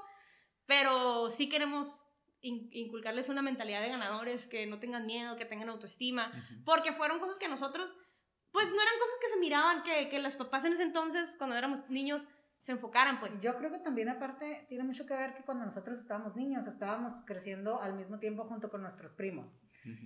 pero 0.67 1.31
sí 1.31 1.49
queremos 1.49 2.03
inculcarles 2.41 3.29
una 3.29 3.43
mentalidad 3.43 3.81
de 3.81 3.89
ganadores, 3.89 4.47
que 4.47 4.67
no 4.67 4.79
tengan 4.79 5.07
miedo, 5.07 5.37
que 5.37 5.45
tengan 5.45 5.69
autoestima, 5.69 6.31
porque 6.65 6.93
fueron 6.93 7.19
cosas 7.19 7.39
que 7.39 7.49
nosotros, 7.49 7.97
pues 8.53 8.69
no 8.69 8.81
eran 8.81 8.99
cosas 9.01 9.17
que 9.21 9.29
se 9.29 9.41
miraban, 9.41 9.83
que, 9.83 10.09
que 10.09 10.21
los 10.21 10.37
papás 10.37 10.65
en 10.65 10.75
ese 10.75 10.85
entonces, 10.85 11.35
cuando 11.39 11.57
éramos 11.57 11.89
niños, 11.91 12.29
se 12.61 12.73
enfocaran, 12.73 13.21
pues. 13.21 13.41
Yo 13.41 13.57
creo 13.57 13.71
que 13.71 13.79
también 13.79 14.09
aparte 14.09 14.67
tiene 14.69 14.85
mucho 14.85 15.07
que 15.07 15.17
ver 15.17 15.35
que 15.35 15.45
cuando 15.45 15.65
nosotros 15.65 15.99
estábamos 15.99 16.35
niños, 16.37 16.67
estábamos 16.67 17.13
creciendo 17.25 17.81
al 17.81 17.95
mismo 17.95 18.19
tiempo 18.19 18.45
junto 18.45 18.71
con 18.71 18.83
nuestros 18.83 19.15
primos. 19.15 19.47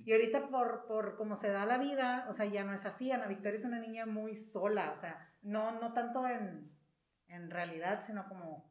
Y 0.04 0.12
ahorita 0.12 0.48
por, 0.48 0.86
por 0.86 1.16
cómo 1.16 1.36
se 1.36 1.50
da 1.50 1.66
la 1.66 1.78
vida, 1.78 2.26
o 2.28 2.32
sea, 2.32 2.46
ya 2.46 2.64
no 2.64 2.72
es 2.72 2.84
así. 2.86 3.10
Ana 3.10 3.26
Victoria 3.26 3.58
es 3.58 3.64
una 3.64 3.78
niña 3.78 4.06
muy 4.06 4.36
sola, 4.36 4.92
o 4.96 5.00
sea, 5.00 5.32
no, 5.42 5.80
no 5.80 5.92
tanto 5.92 6.26
en, 6.26 6.70
en 7.28 7.50
realidad, 7.50 8.02
sino 8.06 8.28
como 8.28 8.70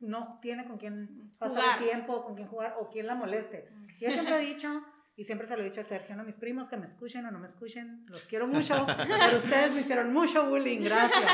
no 0.00 0.38
tiene 0.40 0.64
con 0.64 0.78
quién 0.78 1.34
pasar 1.38 1.78
el 1.80 1.86
tiempo, 1.88 2.24
con 2.24 2.34
quién 2.34 2.48
jugar 2.48 2.76
o 2.80 2.88
quién 2.88 3.06
la 3.06 3.14
moleste. 3.14 3.68
Yo 3.98 4.10
siempre 4.10 4.36
he 4.36 4.40
dicho, 4.40 4.84
y 5.16 5.24
siempre 5.24 5.48
se 5.48 5.56
lo 5.56 5.62
he 5.62 5.64
dicho 5.64 5.80
a 5.80 5.84
Sergio, 5.84 6.14
a 6.14 6.22
mis 6.22 6.36
primos 6.36 6.68
que 6.68 6.76
me 6.76 6.86
escuchen 6.86 7.26
o 7.26 7.32
no 7.32 7.40
me 7.40 7.48
escuchen, 7.48 8.06
los 8.08 8.22
quiero 8.22 8.46
mucho, 8.46 8.86
pero 8.96 9.38
ustedes 9.38 9.72
me 9.72 9.80
hicieron 9.80 10.12
mucho 10.12 10.48
bullying, 10.48 10.80
gracias. 10.82 11.24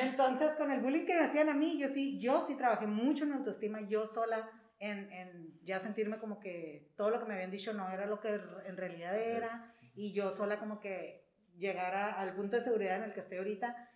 Entonces, 0.00 0.52
con 0.54 0.70
el 0.70 0.80
bullying 0.80 1.04
que 1.04 1.16
me 1.16 1.24
hacían 1.24 1.48
a 1.48 1.54
mí, 1.54 1.78
yo 1.78 1.88
sí, 1.88 2.20
yo 2.20 2.46
sí 2.46 2.54
trabajé 2.56 2.86
mucho 2.86 3.24
en 3.24 3.32
autoestima, 3.32 3.80
yo 3.80 4.06
sola, 4.06 4.48
en, 4.82 5.12
en 5.12 5.60
ya 5.62 5.78
sentirme 5.78 6.18
como 6.18 6.40
que 6.40 6.92
todo 6.96 7.10
lo 7.10 7.20
que 7.20 7.26
me 7.26 7.34
habían 7.34 7.52
dicho 7.52 7.72
no 7.72 7.88
era 7.88 8.06
lo 8.06 8.20
que 8.20 8.40
en 8.66 8.76
realidad 8.76 9.16
era, 9.16 9.72
y 9.94 10.12
yo 10.12 10.32
sola 10.32 10.58
como 10.58 10.80
que 10.80 11.24
llegara 11.56 12.12
al 12.12 12.34
punto 12.34 12.56
de 12.56 12.64
seguridad 12.64 12.96
en 12.96 13.04
el 13.04 13.12
que 13.12 13.20
estoy 13.20 13.38
ahorita, 13.38 13.88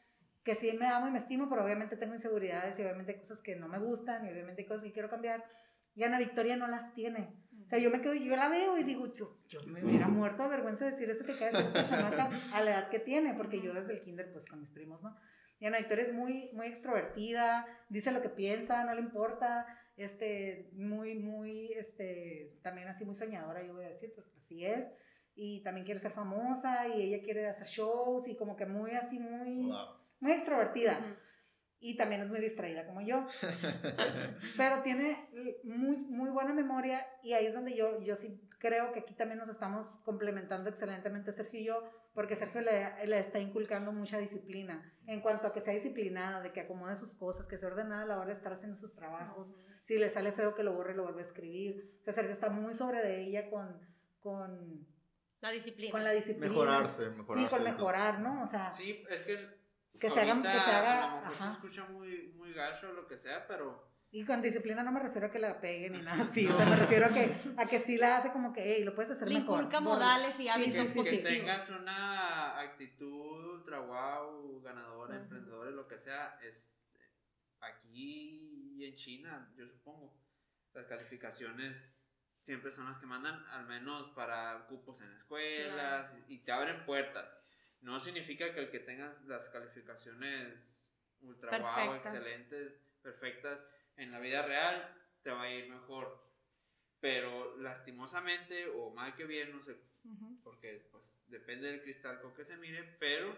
que 0.44 0.54
sí 0.54 0.72
me 0.78 0.86
amo 0.86 1.08
y 1.08 1.10
me 1.10 1.18
estimo, 1.18 1.48
pero 1.48 1.64
obviamente 1.64 1.96
tengo 1.96 2.14
inseguridades 2.14 2.78
y 2.78 2.82
obviamente 2.82 3.12
hay 3.12 3.18
cosas 3.18 3.42
que 3.42 3.56
no 3.56 3.66
me 3.66 3.80
gustan 3.80 4.24
y 4.24 4.30
obviamente 4.30 4.62
hay 4.62 4.68
cosas 4.68 4.84
que 4.84 4.92
quiero 4.92 5.10
cambiar. 5.10 5.44
Y 5.96 6.04
Ana 6.04 6.20
Victoria 6.20 6.54
no 6.54 6.68
las 6.68 6.94
tiene. 6.94 7.34
O 7.64 7.68
sea, 7.68 7.80
yo 7.80 7.90
me 7.90 8.00
quedo 8.00 8.14
yo 8.14 8.36
la 8.36 8.48
veo 8.48 8.78
y 8.78 8.84
digo, 8.84 9.12
yo, 9.14 9.40
yo 9.48 9.60
me 9.64 9.84
hubiera 9.84 10.06
muerto 10.06 10.44
de 10.44 10.50
vergüenza 10.50 10.84
de 10.84 10.92
decir 10.92 11.10
eso 11.10 11.24
que 11.24 11.36
cae 11.36 11.50
esta 11.50 11.88
chamaca 11.88 12.30
a 12.52 12.60
la 12.60 12.70
edad 12.70 12.88
que 12.90 13.00
tiene, 13.00 13.34
porque 13.34 13.60
yo 13.60 13.74
desde 13.74 13.94
el 13.94 14.02
kinder, 14.02 14.30
pues 14.30 14.44
con 14.44 14.60
mis 14.60 14.70
primos, 14.70 15.02
¿no? 15.02 15.16
Y 15.58 15.66
Ana 15.66 15.78
Victoria 15.78 16.04
es 16.04 16.12
muy, 16.12 16.50
muy 16.52 16.66
extrovertida, 16.66 17.66
dice 17.88 18.12
lo 18.12 18.22
que 18.22 18.28
piensa, 18.28 18.84
no 18.84 18.94
le 18.94 19.00
importa, 19.00 19.66
este, 19.96 20.70
muy, 20.72 21.14
muy, 21.14 21.72
este, 21.72 22.58
también 22.62 22.88
así 22.88 23.04
muy 23.04 23.14
soñadora, 23.14 23.64
yo 23.64 23.74
voy 23.74 23.84
a 23.84 23.90
decir, 23.90 24.12
pues 24.14 24.26
así 24.36 24.64
es. 24.66 24.86
Y 25.34 25.62
también 25.62 25.84
quiere 25.84 26.00
ser 26.00 26.12
famosa 26.12 26.88
y 26.88 27.02
ella 27.02 27.22
quiere 27.22 27.46
hacer 27.46 27.66
shows 27.66 28.26
y 28.26 28.36
como 28.36 28.56
que 28.56 28.64
muy 28.64 28.92
así, 28.92 29.18
muy 29.18 29.70
muy 30.20 30.32
extrovertida. 30.32 30.98
Y 31.78 31.96
también 31.96 32.22
es 32.22 32.28
muy 32.28 32.40
distraída 32.40 32.86
como 32.86 33.02
yo. 33.02 33.26
Pero 34.56 34.82
tiene 34.82 35.28
muy, 35.62 35.96
muy 35.96 36.30
buena 36.30 36.54
memoria 36.54 37.06
y 37.22 37.34
ahí 37.34 37.46
es 37.46 37.54
donde 37.54 37.76
yo, 37.76 38.02
yo 38.02 38.16
sí 38.16 38.40
creo 38.58 38.92
que 38.92 39.00
aquí 39.00 39.14
también 39.14 39.38
nos 39.38 39.50
estamos 39.50 39.98
complementando 39.98 40.70
excelentemente 40.70 41.32
Sergio 41.32 41.60
y 41.60 41.64
yo, 41.66 41.82
porque 42.14 42.34
Sergio 42.34 42.62
le, 42.62 43.06
le 43.06 43.18
está 43.18 43.38
inculcando 43.38 43.92
mucha 43.92 44.18
disciplina 44.18 44.90
en 45.06 45.20
cuanto 45.20 45.46
a 45.46 45.52
que 45.52 45.60
sea 45.60 45.74
disciplinada, 45.74 46.40
de 46.40 46.52
que 46.52 46.60
acomode 46.60 46.96
sus 46.96 47.14
cosas, 47.14 47.46
que 47.46 47.58
sea 47.58 47.68
ordenada 47.68 48.02
a 48.02 48.06
la 48.06 48.18
hora 48.18 48.28
de 48.28 48.36
estar 48.36 48.54
haciendo 48.54 48.78
sus 48.78 48.94
trabajos. 48.94 49.48
Si 49.86 49.96
le 49.98 50.08
sale 50.08 50.32
feo 50.32 50.54
que 50.54 50.64
lo 50.64 50.72
borre, 50.72 50.94
lo 50.94 51.04
vuelve 51.04 51.22
a 51.22 51.26
escribir. 51.26 51.96
O 52.00 52.04
sea, 52.04 52.12
Sergio 52.12 52.32
está 52.32 52.50
muy 52.50 52.74
sobre 52.74 53.02
de 53.02 53.20
ella 53.20 53.48
con... 53.48 53.80
con 54.18 54.86
la 55.40 55.50
disciplina. 55.50 55.92
Con 55.92 56.02
la 56.02 56.10
disciplina. 56.10 56.48
Mejorarse, 56.48 57.10
mejorarse. 57.10 57.48
Sí, 57.48 57.54
con 57.54 57.64
mejorar, 57.64 58.20
¿no? 58.20 58.42
O 58.42 58.46
sea. 58.48 58.74
Sí, 58.76 59.04
es 59.08 59.22
que 59.22 59.56
que 59.98 60.10
se 60.10 60.20
haga, 60.20 60.42
que 60.42 60.48
se 60.48 60.70
haga, 60.70 61.26
a 61.26 61.30
lo 61.30 61.36
se 61.36 61.52
escucha 61.52 61.84
muy, 61.84 62.32
muy 62.36 62.52
gacho 62.52 62.92
lo 62.92 63.06
que 63.06 63.16
sea, 63.16 63.46
pero... 63.46 63.86
Y 64.10 64.24
con 64.24 64.40
disciplina 64.40 64.82
no 64.82 64.92
me 64.92 65.00
refiero 65.00 65.26
a 65.26 65.30
que 65.30 65.38
la 65.38 65.60
peguen 65.60 65.94
ni 65.94 66.02
nada 66.02 66.22
así, 66.22 66.46
o 66.46 66.56
sea, 66.56 66.64
me 66.66 66.76
refiero 66.76 67.06
a 67.06 67.08
que, 67.10 67.36
a 67.56 67.66
que 67.66 67.78
sí 67.78 67.96
la 67.96 68.18
hace 68.18 68.30
como 68.30 68.52
que, 68.52 68.62
hey, 68.62 68.84
lo 68.84 68.94
puedes 68.94 69.10
hacer 69.10 69.28
Le 69.28 69.40
mejor. 69.40 69.58
inculca 69.58 69.80
modales 69.80 70.38
y 70.38 70.48
hábitos 70.48 70.88
sí, 70.88 71.02
que, 71.02 71.18
tengas 71.18 71.68
una 71.70 72.58
actitud 72.60 73.54
ultra 73.54 73.80
wow, 73.80 74.62
ganadora, 74.62 75.16
emprendedora, 75.16 75.70
lo 75.70 75.88
que 75.88 75.98
sea, 75.98 76.38
es 76.42 76.62
aquí 77.60 78.65
y 78.76 78.84
en 78.84 78.96
China, 78.96 79.52
yo 79.56 79.66
supongo, 79.66 80.14
las 80.74 80.86
calificaciones 80.86 81.96
siempre 82.40 82.70
son 82.72 82.84
las 82.84 82.98
que 82.98 83.06
mandan, 83.06 83.44
al 83.50 83.66
menos 83.66 84.10
para 84.10 84.66
cupos 84.68 85.00
en 85.00 85.10
escuelas, 85.12 86.12
y 86.28 86.38
te 86.38 86.52
abren 86.52 86.84
puertas. 86.84 87.26
No 87.80 88.00
significa 88.00 88.52
que 88.52 88.60
el 88.60 88.70
que 88.70 88.80
tengas 88.80 89.24
las 89.24 89.48
calificaciones 89.48 90.92
ultra 91.22 91.58
wow, 91.58 91.94
excelentes, 91.94 92.72
perfectas, 93.02 93.58
en 93.96 94.12
la 94.12 94.20
vida 94.20 94.42
real 94.42 94.94
te 95.22 95.30
va 95.30 95.42
a 95.42 95.50
ir 95.50 95.70
mejor. 95.70 96.24
Pero 97.00 97.56
lastimosamente, 97.58 98.68
o 98.68 98.90
mal 98.90 99.14
que 99.14 99.24
bien, 99.24 99.56
no 99.56 99.62
sé, 99.62 99.76
porque 100.42 100.86
pues 100.90 101.02
depende 101.28 101.70
del 101.70 101.82
cristal 101.82 102.20
con 102.20 102.34
que 102.34 102.44
se 102.44 102.56
mire, 102.56 102.96
pero 102.98 103.36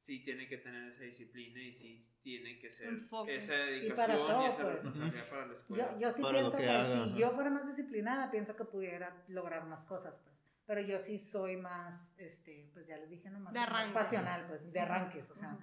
sí 0.00 0.24
tiene 0.24 0.48
que 0.48 0.58
tener 0.58 0.90
esa 0.90 1.04
disciplina 1.04 1.60
y 1.60 1.72
sí 1.72 2.04
tiene 2.22 2.58
que 2.58 2.70
ser 2.70 2.94
esa 3.28 3.54
dedicación 3.54 4.42
y, 4.42 4.46
esa 4.46 4.62
pues. 4.62 4.74
responsabilidad 4.74 5.28
para 5.28 5.46
la 5.46 5.54
escuela. 5.54 5.98
Yo, 5.98 6.12
sí 6.12 6.22
pienso 6.30 6.56
que, 6.56 6.68
si 7.04 7.18
yo 7.18 7.30
fuera 7.32 7.50
más 7.50 7.66
disciplinada, 7.66 8.30
pienso 8.30 8.56
que 8.56 8.64
pudiera 8.64 9.24
lograr 9.28 9.66
más 9.66 9.84
cosas. 9.84 10.14
Pues 10.22 10.30
pero 10.70 10.82
yo 10.82 11.00
sí 11.00 11.18
soy 11.18 11.56
más, 11.56 12.14
este, 12.16 12.70
pues 12.72 12.86
ya 12.86 12.96
les 12.96 13.10
dije 13.10 13.28
nomás, 13.28 13.52
más 13.52 13.92
pasional, 13.92 14.46
pues, 14.46 14.72
de 14.72 14.78
arranques, 14.78 15.28
o 15.28 15.34
sea. 15.34 15.58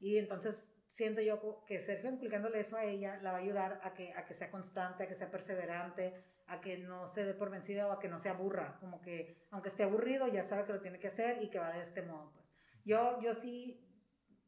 Y 0.00 0.18
entonces 0.18 0.68
siento 0.88 1.20
yo 1.20 1.64
que 1.64 1.78
Sergio 1.78 2.10
inculcándole 2.10 2.58
eso 2.58 2.76
a 2.76 2.84
ella 2.84 3.20
la 3.22 3.30
va 3.30 3.38
a 3.38 3.40
ayudar 3.40 3.80
a 3.84 3.94
que, 3.94 4.12
a 4.14 4.26
que 4.26 4.34
sea 4.34 4.50
constante, 4.50 5.04
a 5.04 5.06
que 5.06 5.14
sea 5.14 5.30
perseverante, 5.30 6.24
a 6.48 6.60
que 6.60 6.76
no 6.76 7.06
se 7.06 7.24
dé 7.24 7.34
por 7.34 7.50
vencida 7.50 7.86
o 7.86 7.92
a 7.92 8.00
que 8.00 8.08
no 8.08 8.18
se 8.18 8.30
aburra, 8.30 8.78
como 8.80 9.00
que 9.00 9.46
aunque 9.52 9.68
esté 9.68 9.84
aburrido 9.84 10.26
ya 10.26 10.44
sabe 10.44 10.64
que 10.64 10.72
lo 10.72 10.80
tiene 10.80 10.98
que 10.98 11.06
hacer 11.06 11.40
y 11.40 11.48
que 11.48 11.60
va 11.60 11.70
de 11.70 11.82
este 11.84 12.02
modo, 12.02 12.32
pues. 12.32 12.41
Yo, 12.84 13.20
yo 13.20 13.34
sí, 13.34 13.84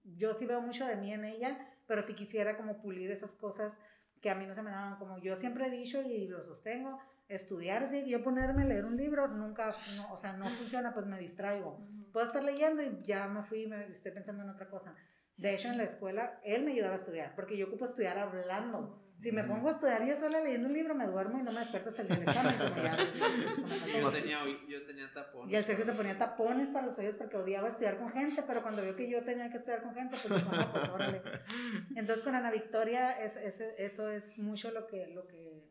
yo 0.02 0.34
sí 0.34 0.46
veo 0.46 0.60
mucho 0.60 0.86
de 0.86 0.96
mí 0.96 1.12
en 1.12 1.24
ella, 1.24 1.74
pero 1.86 2.02
sí 2.02 2.14
quisiera 2.14 2.56
como 2.56 2.80
pulir 2.80 3.10
esas 3.10 3.32
cosas 3.32 3.72
que 4.20 4.30
a 4.30 4.34
mí 4.34 4.46
no 4.46 4.54
se 4.54 4.62
me 4.62 4.70
daban, 4.70 4.98
como 4.98 5.18
yo 5.18 5.36
siempre 5.36 5.66
he 5.66 5.70
dicho 5.70 6.00
y 6.00 6.26
lo 6.28 6.42
sostengo, 6.42 6.98
estudiar, 7.28 7.86
sí, 7.88 8.04
yo 8.06 8.22
ponerme 8.22 8.62
a 8.62 8.66
leer 8.66 8.86
un 8.86 8.96
libro, 8.96 9.28
nunca, 9.28 9.74
no, 9.96 10.12
o 10.12 10.16
sea, 10.16 10.32
no 10.32 10.44
funciona, 10.58 10.94
pues 10.94 11.06
me 11.06 11.18
distraigo. 11.18 11.86
Puedo 12.12 12.26
estar 12.26 12.42
leyendo 12.42 12.82
y 12.82 13.02
ya 13.02 13.28
me 13.28 13.42
fui, 13.42 13.66
me 13.66 13.86
estoy 13.86 14.12
pensando 14.12 14.42
en 14.42 14.50
otra 14.50 14.68
cosa. 14.68 14.94
De 15.36 15.52
hecho, 15.52 15.68
en 15.68 15.76
la 15.76 15.84
escuela, 15.84 16.40
él 16.44 16.64
me 16.64 16.72
ayudaba 16.72 16.94
a 16.94 16.98
estudiar, 16.98 17.34
porque 17.34 17.56
yo 17.56 17.66
ocupo 17.66 17.84
estudiar 17.84 18.18
hablando. 18.18 19.03
Si 19.24 19.32
me 19.32 19.42
pongo 19.42 19.68
a 19.68 19.70
estudiar 19.70 20.04
yo 20.04 20.14
sola 20.14 20.38
leyendo 20.38 20.68
un 20.68 20.74
libro, 20.74 20.94
me 20.94 21.06
duermo 21.06 21.38
y 21.38 21.42
no 21.42 21.50
me 21.50 21.60
despierto 21.60 21.88
hasta 21.88 22.02
el 22.02 22.08
día 22.08 22.18
del 22.18 22.28
examen. 22.28 22.56
Como 22.58 22.82
ya, 22.82 22.96
yo, 24.02 24.10
tenía, 24.10 24.38
yo 24.68 24.84
tenía 24.84 25.10
tapones. 25.14 25.50
Y 25.50 25.56
el 25.56 25.64
Sergio 25.64 25.84
se 25.86 25.92
ponía 25.92 26.18
tapones 26.18 26.68
para 26.68 26.84
los 26.84 26.98
oídos 26.98 27.14
porque 27.16 27.38
odiaba 27.38 27.68
estudiar 27.68 27.96
con 27.96 28.10
gente, 28.10 28.42
pero 28.46 28.60
cuando 28.60 28.82
vio 28.82 28.94
que 28.94 29.08
yo 29.08 29.24
tenía 29.24 29.50
que 29.50 29.56
estudiar 29.56 29.82
con 29.82 29.94
gente, 29.94 30.18
pues 30.22 30.42
dijo, 30.42 30.54
no, 30.54 30.70
pues 30.70 30.88
órale. 30.90 31.22
Entonces, 31.96 32.22
con 32.22 32.34
Ana 32.34 32.50
Victoria, 32.50 33.12
es, 33.12 33.36
es, 33.36 33.60
eso 33.60 34.10
es 34.10 34.36
mucho 34.36 34.70
lo 34.72 34.86
que, 34.86 35.06
lo 35.06 35.26
que 35.26 35.70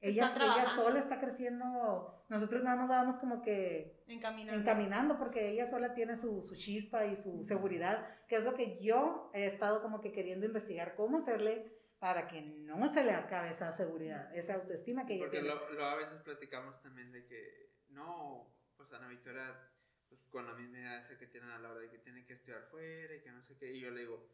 ella, 0.00 0.32
ella 0.36 0.66
sola 0.76 1.00
está 1.00 1.18
creciendo, 1.18 2.24
nosotros 2.28 2.62
nada 2.62 2.76
más 2.76 2.88
dábamos 2.88 3.16
como 3.16 3.42
que 3.42 4.04
encaminando, 4.06 4.60
encaminando 4.60 5.18
porque 5.18 5.50
ella 5.50 5.66
sola 5.66 5.94
tiene 5.94 6.14
su, 6.14 6.44
su, 6.44 6.54
chispa 6.54 7.06
y 7.06 7.16
su 7.16 7.44
seguridad, 7.48 8.06
que 8.28 8.36
es 8.36 8.44
lo 8.44 8.54
que 8.54 8.78
yo 8.80 9.32
he 9.34 9.46
estado 9.46 9.82
como 9.82 10.00
que 10.00 10.12
queriendo 10.12 10.46
investigar, 10.46 10.94
cómo 10.94 11.18
hacerle 11.18 11.77
para 11.98 12.28
que 12.28 12.40
no 12.40 12.88
se 12.88 13.02
le 13.02 13.12
acabe 13.12 13.50
esa 13.50 13.72
seguridad, 13.72 14.34
esa 14.34 14.54
autoestima 14.54 15.04
que 15.04 15.14
ella 15.14 15.30
tiene. 15.30 15.50
Porque 15.50 15.74
lo, 15.74 15.84
a 15.84 15.96
veces 15.96 16.20
platicamos 16.22 16.80
también 16.80 17.10
de 17.10 17.26
que, 17.26 17.72
no, 17.88 18.54
pues 18.76 18.92
Ana 18.92 19.08
Victoria, 19.08 19.68
pues 20.08 20.20
con 20.30 20.46
la 20.46 20.54
misma 20.54 20.78
edad 20.78 20.98
esa 20.98 21.18
que 21.18 21.26
tiene 21.26 21.50
a 21.52 21.58
la 21.58 21.70
hora 21.70 21.80
de 21.80 21.90
que 21.90 21.98
tiene 21.98 22.24
que 22.24 22.34
estudiar 22.34 22.62
fuera 22.70 23.14
y 23.14 23.20
que 23.20 23.32
no 23.32 23.42
sé 23.42 23.56
qué, 23.58 23.72
y 23.72 23.80
yo 23.80 23.90
le 23.90 24.00
digo, 24.02 24.30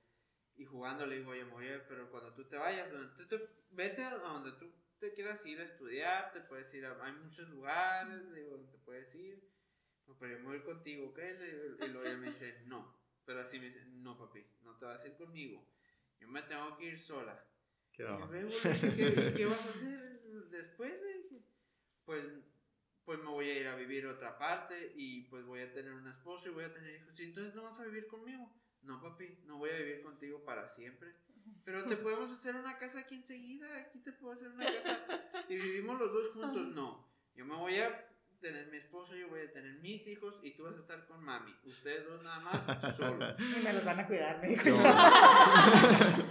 y 0.56 0.64
jugando 0.66 1.06
le 1.06 1.18
digo, 1.18 1.30
oye, 1.30 1.44
oye, 1.44 1.78
pero 1.88 2.10
cuando 2.10 2.34
tú 2.34 2.44
te 2.44 2.58
vayas, 2.58 2.90
donde 2.92 3.24
tú 3.26 3.40
vete 3.70 4.04
a 4.04 4.16
donde 4.16 4.52
tú 4.52 4.70
te 4.98 5.14
quieras 5.14 5.44
ir 5.46 5.58
a 5.60 5.64
estudiar, 5.64 6.32
te 6.32 6.40
puedes 6.42 6.72
ir 6.74 6.84
a, 6.84 7.02
hay 7.02 7.12
muchos 7.12 7.48
lugares, 7.48 8.32
digo, 8.34 8.50
donde 8.50 8.72
te 8.72 8.78
puedes 8.78 9.14
ir, 9.14 9.50
pero 10.18 10.32
yo 10.32 10.38
me 10.40 10.48
voy 10.48 10.60
contigo, 10.60 11.14
¿qué? 11.14 11.76
Y 11.80 11.88
luego 11.88 12.06
ella 12.06 12.18
me 12.18 12.26
dice, 12.26 12.62
no, 12.66 12.94
pero 13.24 13.40
así 13.40 13.58
me 13.58 13.66
dice, 13.66 13.84
no 13.86 14.18
papi, 14.18 14.46
no 14.60 14.76
te 14.76 14.84
vas 14.84 15.02
a 15.02 15.08
ir 15.08 15.16
conmigo, 15.16 15.66
yo 16.20 16.28
me 16.28 16.42
tengo 16.42 16.76
que 16.76 16.84
ir 16.84 16.98
sola. 16.98 17.42
¿Qué, 17.96 18.04
¿qué, 18.96 19.34
¿qué 19.36 19.46
vas 19.46 19.64
a 19.64 19.70
hacer 19.70 20.20
después? 20.50 20.92
Pues, 22.04 22.24
pues 23.04 23.18
me 23.20 23.30
voy 23.30 23.50
a 23.50 23.60
ir 23.60 23.66
a 23.68 23.76
vivir 23.76 24.06
a 24.06 24.12
otra 24.12 24.38
parte 24.38 24.92
y 24.96 25.22
pues 25.28 25.46
voy 25.46 25.60
a 25.60 25.72
tener 25.72 25.92
un 25.92 26.08
esposo 26.08 26.48
y 26.48 26.52
voy 26.52 26.64
a 26.64 26.74
tener 26.74 26.96
hijos. 26.96 27.18
Y 27.18 27.24
entonces 27.24 27.54
no 27.54 27.64
vas 27.64 27.78
a 27.80 27.84
vivir 27.84 28.06
conmigo. 28.08 28.52
No, 28.82 29.00
papi, 29.00 29.38
no 29.46 29.58
voy 29.58 29.70
a 29.70 29.78
vivir 29.78 30.02
contigo 30.02 30.44
para 30.44 30.68
siempre. 30.68 31.14
Pero 31.64 31.84
te 31.84 31.96
podemos 31.96 32.30
hacer 32.30 32.56
una 32.56 32.78
casa 32.78 33.00
aquí 33.00 33.16
enseguida, 33.16 33.78
aquí 33.78 34.00
te 34.00 34.12
puedo 34.12 34.34
hacer 34.34 34.48
una 34.48 34.66
casa 34.82 35.44
y 35.48 35.56
vivimos 35.56 35.98
los 35.98 36.12
dos 36.12 36.32
juntos. 36.32 36.66
No, 36.68 37.08
yo 37.34 37.46
me 37.46 37.56
voy 37.56 37.78
a 37.78 38.13
tener 38.44 38.66
mi 38.66 38.76
esposo, 38.76 39.16
yo 39.16 39.30
voy 39.30 39.40
a 39.40 39.50
tener 39.50 39.72
mis 39.80 40.06
hijos 40.06 40.38
y 40.42 40.50
tú 40.50 40.64
vas 40.64 40.76
a 40.76 40.80
estar 40.80 41.06
con 41.06 41.24
mami. 41.24 41.50
Ustedes 41.64 42.04
dos 42.04 42.22
nada 42.22 42.40
más, 42.40 42.96
solos. 42.98 43.34
Y 43.38 43.64
me 43.64 43.72
los 43.72 43.82
van 43.86 44.00
a 44.00 44.06
cuidar, 44.06 44.38
me 44.40 44.48
dijo. 44.48 44.68
No. 44.68 44.76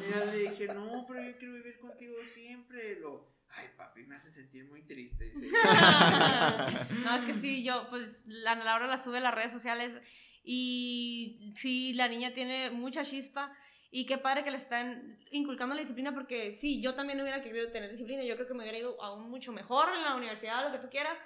Y 0.04 0.12
yo 0.14 0.26
le 0.26 0.38
dije, 0.38 0.68
no, 0.76 1.06
pero 1.08 1.24
yo 1.24 1.38
quiero 1.40 1.54
vivir 1.56 1.80
contigo 1.80 2.14
siempre. 2.32 3.00
Lo, 3.00 3.34
ay, 3.50 3.68
papi, 3.76 4.04
me 4.04 4.16
hace 4.16 4.30
sentir 4.30 4.66
muy 4.66 4.84
triste. 4.84 5.32
Dice, 5.32 5.58
no, 7.04 7.16
es 7.16 7.26
que 7.26 7.34
sí, 7.34 7.64
yo, 7.64 7.88
pues, 7.90 8.24
la 8.28 8.54
Laura 8.56 8.86
la 8.86 8.98
sube 8.98 9.18
a 9.18 9.22
las 9.22 9.34
redes 9.34 9.52
sociales 9.52 9.92
y 10.44 11.52
sí, 11.56 11.94
la 11.94 12.08
niña 12.08 12.36
tiene 12.36 12.70
mucha 12.70 13.04
chispa 13.04 13.58
y 13.90 14.06
qué 14.06 14.20
padre 14.20 14.44
que 14.44 14.52
le 14.52 14.58
están 14.58 15.18
inculcando 15.32 15.74
la 15.74 15.82
disciplina 15.82 16.14
porque 16.14 16.56
sí, 16.56 16.80
yo 16.80 16.94
también 16.94 17.20
hubiera 17.22 17.42
querido 17.42 17.72
tener 17.72 17.90
disciplina, 17.90 18.24
yo 18.24 18.36
creo 18.36 18.48
que 18.48 18.54
me 18.54 18.64
hubiera 18.64 18.78
ido 18.78 19.02
aún 19.02 19.32
mucho 19.32 19.52
mejor 19.52 19.90
en 19.96 20.04
la 20.04 20.16
universidad, 20.16 20.64
lo 20.64 20.72
que 20.72 20.84
tú 20.84 20.92
quieras, 20.92 21.18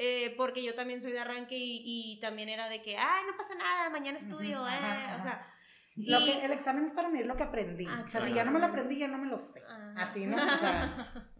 eh, 0.00 0.32
porque 0.36 0.62
yo 0.62 0.74
también 0.74 1.02
soy 1.02 1.12
de 1.12 1.18
arranque 1.18 1.56
y, 1.58 1.82
y 1.84 2.20
también 2.20 2.48
era 2.48 2.68
de 2.68 2.82
que, 2.82 2.96
ay, 2.96 3.24
no 3.26 3.36
pasa 3.36 3.54
nada, 3.56 3.90
mañana 3.90 4.16
estudio, 4.16 4.66
eh, 4.66 4.70
ajá, 4.70 5.16
o 5.18 5.22
sea... 5.22 5.54
Lo 5.96 6.24
que, 6.24 6.44
el 6.44 6.52
examen 6.52 6.84
es 6.84 6.92
para 6.92 7.08
medir 7.08 7.26
lo 7.26 7.36
que 7.36 7.42
aprendí. 7.42 7.84
Ah, 7.88 8.04
o 8.06 8.08
sea, 8.08 8.24
si 8.24 8.32
ya 8.32 8.44
no 8.44 8.52
me 8.52 8.60
lo 8.60 8.66
aprendí, 8.66 8.96
ya 8.96 9.08
no 9.08 9.18
me 9.18 9.26
lo 9.26 9.36
sé. 9.40 9.60
Así, 9.96 10.26
¿no? 10.26 10.36
O 10.36 10.40
sea, 10.40 11.12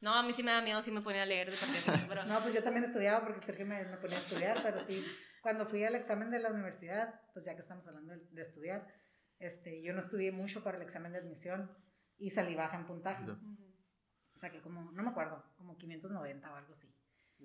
No, 0.00 0.14
a 0.14 0.22
mí 0.22 0.32
sí 0.32 0.42
me 0.42 0.50
da 0.50 0.62
miedo 0.62 0.82
si 0.82 0.90
me 0.90 1.02
ponía 1.02 1.22
a 1.22 1.26
leer 1.26 1.50
de 1.50 1.56
partida, 1.58 2.04
pero... 2.08 2.24
no, 2.24 2.40
pues 2.40 2.54
yo 2.54 2.62
también 2.62 2.84
estudiaba 2.84 3.20
porque 3.20 3.44
Sergio 3.44 3.66
me, 3.66 3.84
me 3.84 3.98
ponía 3.98 4.16
a 4.16 4.20
estudiar, 4.20 4.60
pero 4.62 4.80
sí, 4.84 5.04
cuando 5.42 5.66
fui 5.66 5.84
al 5.84 5.94
examen 5.94 6.30
de 6.30 6.40
la 6.40 6.50
universidad, 6.50 7.20
pues 7.34 7.44
ya 7.44 7.54
que 7.54 7.60
estamos 7.60 7.86
hablando 7.86 8.14
de, 8.14 8.26
de 8.30 8.42
estudiar, 8.42 8.88
este, 9.38 9.82
yo 9.82 9.92
no 9.92 10.00
estudié 10.00 10.32
mucho 10.32 10.64
para 10.64 10.78
el 10.78 10.82
examen 10.82 11.12
de 11.12 11.18
admisión 11.18 11.70
y 12.16 12.30
salí 12.30 12.54
baja 12.54 12.76
en 12.76 12.86
puntaje. 12.86 13.24
O 14.34 14.38
sea, 14.38 14.50
que 14.50 14.60
como, 14.60 14.90
no 14.90 15.02
me 15.02 15.10
acuerdo, 15.10 15.44
como 15.56 15.76
590 15.76 16.52
o 16.52 16.56
algo 16.56 16.72
así. 16.72 16.91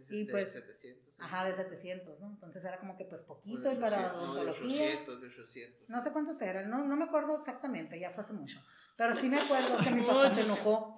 De 0.05 0.15
Y 0.15 0.25
set- 0.25 0.31
pues, 0.31 0.51
700. 0.51 1.13
Ajá, 1.19 1.45
de 1.45 1.53
700, 1.55 2.19
¿no? 2.19 2.29
Entonces 2.33 2.63
era 2.63 2.79
como 2.79 2.95
que 2.97 3.05
pues 3.05 3.21
poquito 3.21 3.69
de 3.69 3.75
y 3.75 3.77
para 3.79 3.97
800, 3.97 4.13
no, 4.27 4.33
de 4.35 4.41
odontología. 4.41 4.85
800, 4.85 5.21
de 5.21 5.27
800. 5.27 5.89
No 5.89 6.01
sé 6.01 6.11
cuántos 6.11 6.41
eran, 6.41 6.69
no, 6.69 6.83
no 6.85 6.95
me 6.95 7.05
acuerdo 7.05 7.37
exactamente, 7.37 7.99
ya 7.99 8.11
fue 8.11 8.23
hace 8.23 8.33
mucho. 8.33 8.59
Pero 8.97 9.15
sí 9.15 9.27
me 9.29 9.39
acuerdo 9.39 9.77
que 9.83 9.91
mi 9.91 10.01
papá 10.07 10.33
se 10.35 10.41
enojó. 10.41 10.93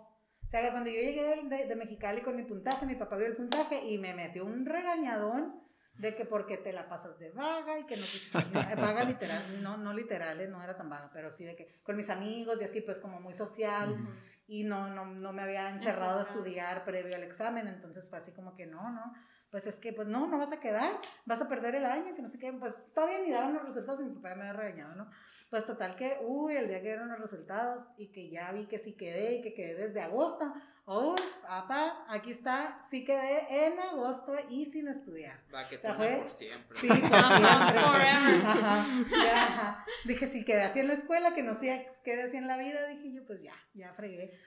O 0.45 0.49
sea, 0.49 0.61
que 0.61 0.71
cuando 0.71 0.89
yo 0.89 0.95
llegué 0.99 1.43
de, 1.47 1.65
de 1.67 1.76
Mexicali 1.76 2.21
con 2.21 2.35
mi 2.35 2.43
puntaje, 2.43 2.85
mi 2.85 2.95
papá 2.95 3.17
vio 3.17 3.27
el 3.27 3.35
puntaje 3.35 3.85
y 3.85 3.97
me 3.99 4.13
metió 4.13 4.45
un 4.45 4.65
regañadón 4.65 5.61
de 5.99 6.15
que 6.15 6.26
porque 6.26 6.57
te 6.57 6.71
la 6.73 6.88
pasas 6.89 7.19
de 7.19 7.30
vaga 7.31 7.77
y 7.77 7.85
que 7.85 7.97
no 7.97 8.03
quisiste, 8.03 8.38
vaga 8.76 9.03
literal, 9.03 9.61
no, 9.61 9.77
no 9.77 9.93
literal, 9.93 10.39
eh, 10.39 10.47
no 10.47 10.63
era 10.63 10.76
tan 10.77 10.89
vaga, 10.89 11.11
pero 11.13 11.30
sí 11.30 11.43
de 11.43 11.55
que 11.55 11.81
con 11.84 11.97
mis 11.97 12.09
amigos 12.09 12.57
y 12.61 12.63
así, 12.63 12.80
pues 12.81 12.99
como 12.99 13.19
muy 13.19 13.34
social 13.34 13.91
Ujú. 13.91 14.09
Y 14.49 14.63
no, 14.63 14.89
no, 14.89 15.05
no 15.05 15.31
me 15.31 15.43
había 15.43 15.69
encerrado 15.69 16.19
a 16.19 16.23
estudiar 16.23 16.84
previo 16.84 17.15
al 17.15 17.21
examen, 17.21 17.67
entonces 17.67 18.09
fue 18.09 18.17
así 18.17 18.31
como 18.31 18.55
que 18.55 18.65
no, 18.65 18.89
no, 18.89 19.13
pues 19.51 19.65
es 19.67 19.76
que 19.80 19.93
pues 19.93 20.07
no, 20.07 20.27
no 20.27 20.38
vas 20.38 20.51
a 20.51 20.59
quedar, 20.59 20.93
vas 21.26 21.41
a 21.41 21.47
perder 21.49 21.76
el 21.76 21.85
año, 21.85 22.15
que 22.15 22.21
no 22.21 22.30
sé 22.30 22.38
qué, 22.38 22.53
pues 22.53 22.73
todavía 22.93 23.19
ni 23.19 23.31
daban 23.31 23.53
los 23.53 23.65
resultados 23.65 24.01
y 24.01 24.03
mi 24.03 24.15
papá 24.15 24.35
me 24.35 24.41
había 24.47 24.53
regañado, 24.53 24.95
¿no? 24.95 25.09
Pues 25.49 25.65
total 25.65 25.95
que, 25.95 26.17
uy, 26.21 26.55
el 26.55 26.67
día 26.67 26.77
que 26.81 26.89
dieron 26.89 27.09
los 27.09 27.19
resultados 27.19 27.84
y 27.97 28.11
que 28.11 28.30
ya 28.30 28.51
vi 28.51 28.67
que 28.67 28.77
sí 28.77 28.93
quedé 28.95 29.35
y 29.35 29.41
que 29.41 29.53
quedé 29.55 29.73
desde 29.88 30.01
agosto, 30.01 30.53
oh, 30.85 31.15
papá, 31.41 32.05
aquí 32.09 32.30
está, 32.31 32.80
sí 32.91 33.03
quedé 33.03 33.67
en 33.67 33.80
agosto 33.80 34.34
y 34.49 34.65
sin 34.65 34.88
estudiar. 34.88 35.39
Va, 35.53 35.67
que 35.67 35.77
O 35.77 35.80
sea, 35.81 35.95
fue- 35.95 36.17
por 36.17 36.31
siempre. 36.35 36.80
Sí, 36.80 36.88
por 36.88 36.97
Ajá, 37.13 37.71
siempre. 37.71 37.81
forever. 37.81 38.45
Ajá, 38.45 38.85
ya, 39.26 39.43
ajá. 39.43 39.85
Dije, 40.05 40.27
si 40.27 40.45
quedé 40.45 40.61
así 40.61 40.80
en 40.80 40.88
la 40.89 40.93
escuela, 40.93 41.34
que 41.34 41.41
no 41.41 41.55
sea, 41.55 41.84
quedé 42.03 42.23
así 42.23 42.38
en 42.38 42.47
la 42.47 42.57
vida, 42.57 42.85
dije 42.88 43.11
yo, 43.11 43.26
pues 43.26 43.41
ya, 43.41 43.55
ya 43.73 43.93
fregué. 43.93 44.38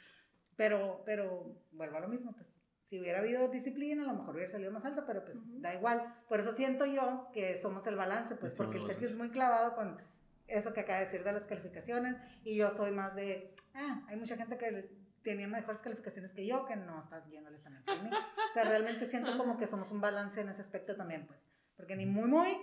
Pero, 0.57 1.03
pero, 1.05 1.57
vuelvo 1.73 1.97
a 1.97 2.01
lo 2.01 2.09
mismo, 2.09 2.33
pues, 2.35 2.52
si 2.93 3.01
hubiera 3.01 3.21
habido 3.21 3.49
disciplina, 3.49 4.03
a 4.03 4.07
lo 4.07 4.19
mejor 4.19 4.35
hubiera 4.35 4.51
salido 4.53 4.71
más 4.71 4.85
alto, 4.85 5.05
pero 5.07 5.25
pues 5.25 5.35
Ujú. 5.39 5.63
da 5.63 5.73
igual. 5.73 6.15
Por 6.29 6.41
eso 6.41 6.53
siento 6.53 6.85
yo 6.85 7.31
que 7.33 7.57
somos 7.57 7.87
el 7.87 7.97
balance, 7.97 8.37
pues, 8.37 8.53
porque 8.55 8.77
el 8.77 8.85
Sergio 8.85 9.09
es 9.09 9.17
muy 9.17 9.31
clavado 9.31 9.75
con 9.75 9.97
eso 10.47 10.75
que 10.75 10.81
acaba 10.81 10.99
de 10.99 11.07
decir 11.07 11.25
de 11.25 11.33
las 11.33 11.47
calificaciones, 11.47 12.17
y 12.45 12.55
yo 12.55 12.69
soy 12.69 12.91
más 12.91 13.15
de, 13.15 13.57
ah, 13.73 14.05
hay 14.09 14.17
mucha 14.19 14.37
gente 14.37 14.59
que 14.59 14.91
tenía 15.23 15.49
mejores 15.49 15.81
calificaciones 15.81 16.35
que 16.35 16.47
yo, 16.47 16.67
que 16.67 16.77
no 16.77 17.03
están 17.03 17.27
yéndoles 17.31 17.63
también 17.63 17.83
por 17.83 18.03
mí. 18.03 18.11
O 18.11 18.53
sea, 18.53 18.65
realmente 18.65 19.07
siento 19.07 19.39
como 19.39 19.57
que 19.57 19.67
somos 19.67 19.91
un 19.91 20.03
balance 20.03 20.43
en 20.43 20.51
ese 20.51 20.61
aspecto 20.61 20.95
también, 20.95 21.27
pues, 21.27 21.41
porque 21.75 21.97
ni 21.97 22.05
muy, 22.05 22.29
muy, 22.29 22.59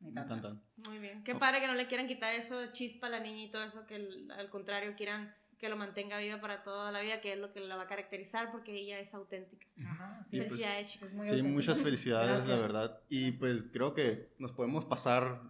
ni 0.00 0.12
tan, 0.12 0.26
Tan, 0.26 0.42
tan. 0.42 0.62
Muy 0.88 0.98
bien. 0.98 1.22
Qué 1.22 1.36
padre 1.36 1.60
que 1.60 1.68
no 1.68 1.74
le 1.74 1.86
quieran 1.86 2.08
quitar 2.08 2.34
eso 2.34 2.72
chispa 2.72 3.06
a 3.06 3.10
la 3.10 3.20
niña 3.20 3.44
y 3.44 3.50
todo 3.52 3.62
eso, 3.62 3.86
que 3.86 3.94
el- 3.94 4.28
al 4.32 4.50
contrario 4.50 4.96
quieran 4.96 5.32
que 5.58 5.68
lo 5.68 5.76
mantenga 5.76 6.18
viva 6.18 6.40
para 6.40 6.62
toda 6.62 6.90
la 6.92 7.00
vida, 7.00 7.20
que 7.20 7.32
es 7.32 7.38
lo 7.38 7.52
que 7.52 7.60
la 7.60 7.76
va 7.76 7.82
a 7.82 7.86
caracterizar 7.88 8.50
porque 8.52 8.74
ella 8.76 8.98
es 9.00 9.12
auténtica. 9.14 9.66
Ajá, 9.86 10.24
sí. 10.30 10.36
pues, 10.38 10.48
Felicidades, 10.48 10.92
chicos. 10.92 11.08
es 11.08 11.14
muy 11.14 11.24
Sí, 11.26 11.30
auténtico. 11.32 11.54
muchas 11.54 11.80
felicidades, 11.80 12.46
la 12.46 12.56
verdad. 12.56 13.00
Y 13.08 13.20
Gracias. 13.32 13.38
pues 13.38 13.64
creo 13.72 13.94
que 13.94 14.28
nos 14.38 14.52
podemos 14.52 14.84
pasar, 14.84 15.42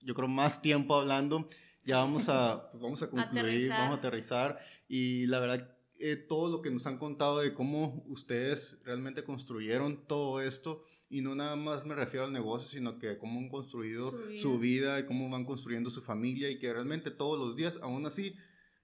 yo 0.00 0.14
creo, 0.14 0.28
más 0.28 0.62
tiempo 0.62 0.94
hablando. 0.94 1.48
Ya 1.84 1.96
vamos 1.96 2.28
a, 2.28 2.68
pues 2.70 2.82
vamos 2.82 3.02
a 3.02 3.10
concluir, 3.10 3.38
Aterrizar. 3.44 3.78
vamos 3.78 3.94
a 3.96 3.98
aterrizar. 3.98 4.58
Y 4.88 5.26
la 5.26 5.38
verdad, 5.40 5.76
eh, 5.98 6.16
todo 6.16 6.50
lo 6.50 6.62
que 6.62 6.70
nos 6.70 6.86
han 6.86 6.98
contado 6.98 7.40
de 7.40 7.52
cómo 7.54 8.02
ustedes 8.06 8.78
realmente 8.84 9.24
construyeron 9.24 10.06
todo 10.06 10.40
esto, 10.40 10.84
y 11.12 11.22
no 11.22 11.34
nada 11.34 11.56
más 11.56 11.84
me 11.84 11.94
refiero 11.94 12.24
al 12.24 12.32
negocio, 12.32 12.68
sino 12.68 12.98
que 12.98 13.18
cómo 13.18 13.40
han 13.40 13.48
construido 13.48 14.10
Su 14.10 14.36
su 14.36 14.58
vida. 14.58 14.94
vida, 14.94 15.00
y 15.00 15.06
cómo 15.06 15.28
van 15.28 15.44
construyendo 15.44 15.90
su 15.90 16.02
familia, 16.02 16.50
y 16.50 16.58
que 16.58 16.72
realmente 16.72 17.10
todos 17.10 17.38
los 17.38 17.56
días, 17.56 17.78
aún 17.82 18.06
así, 18.06 18.36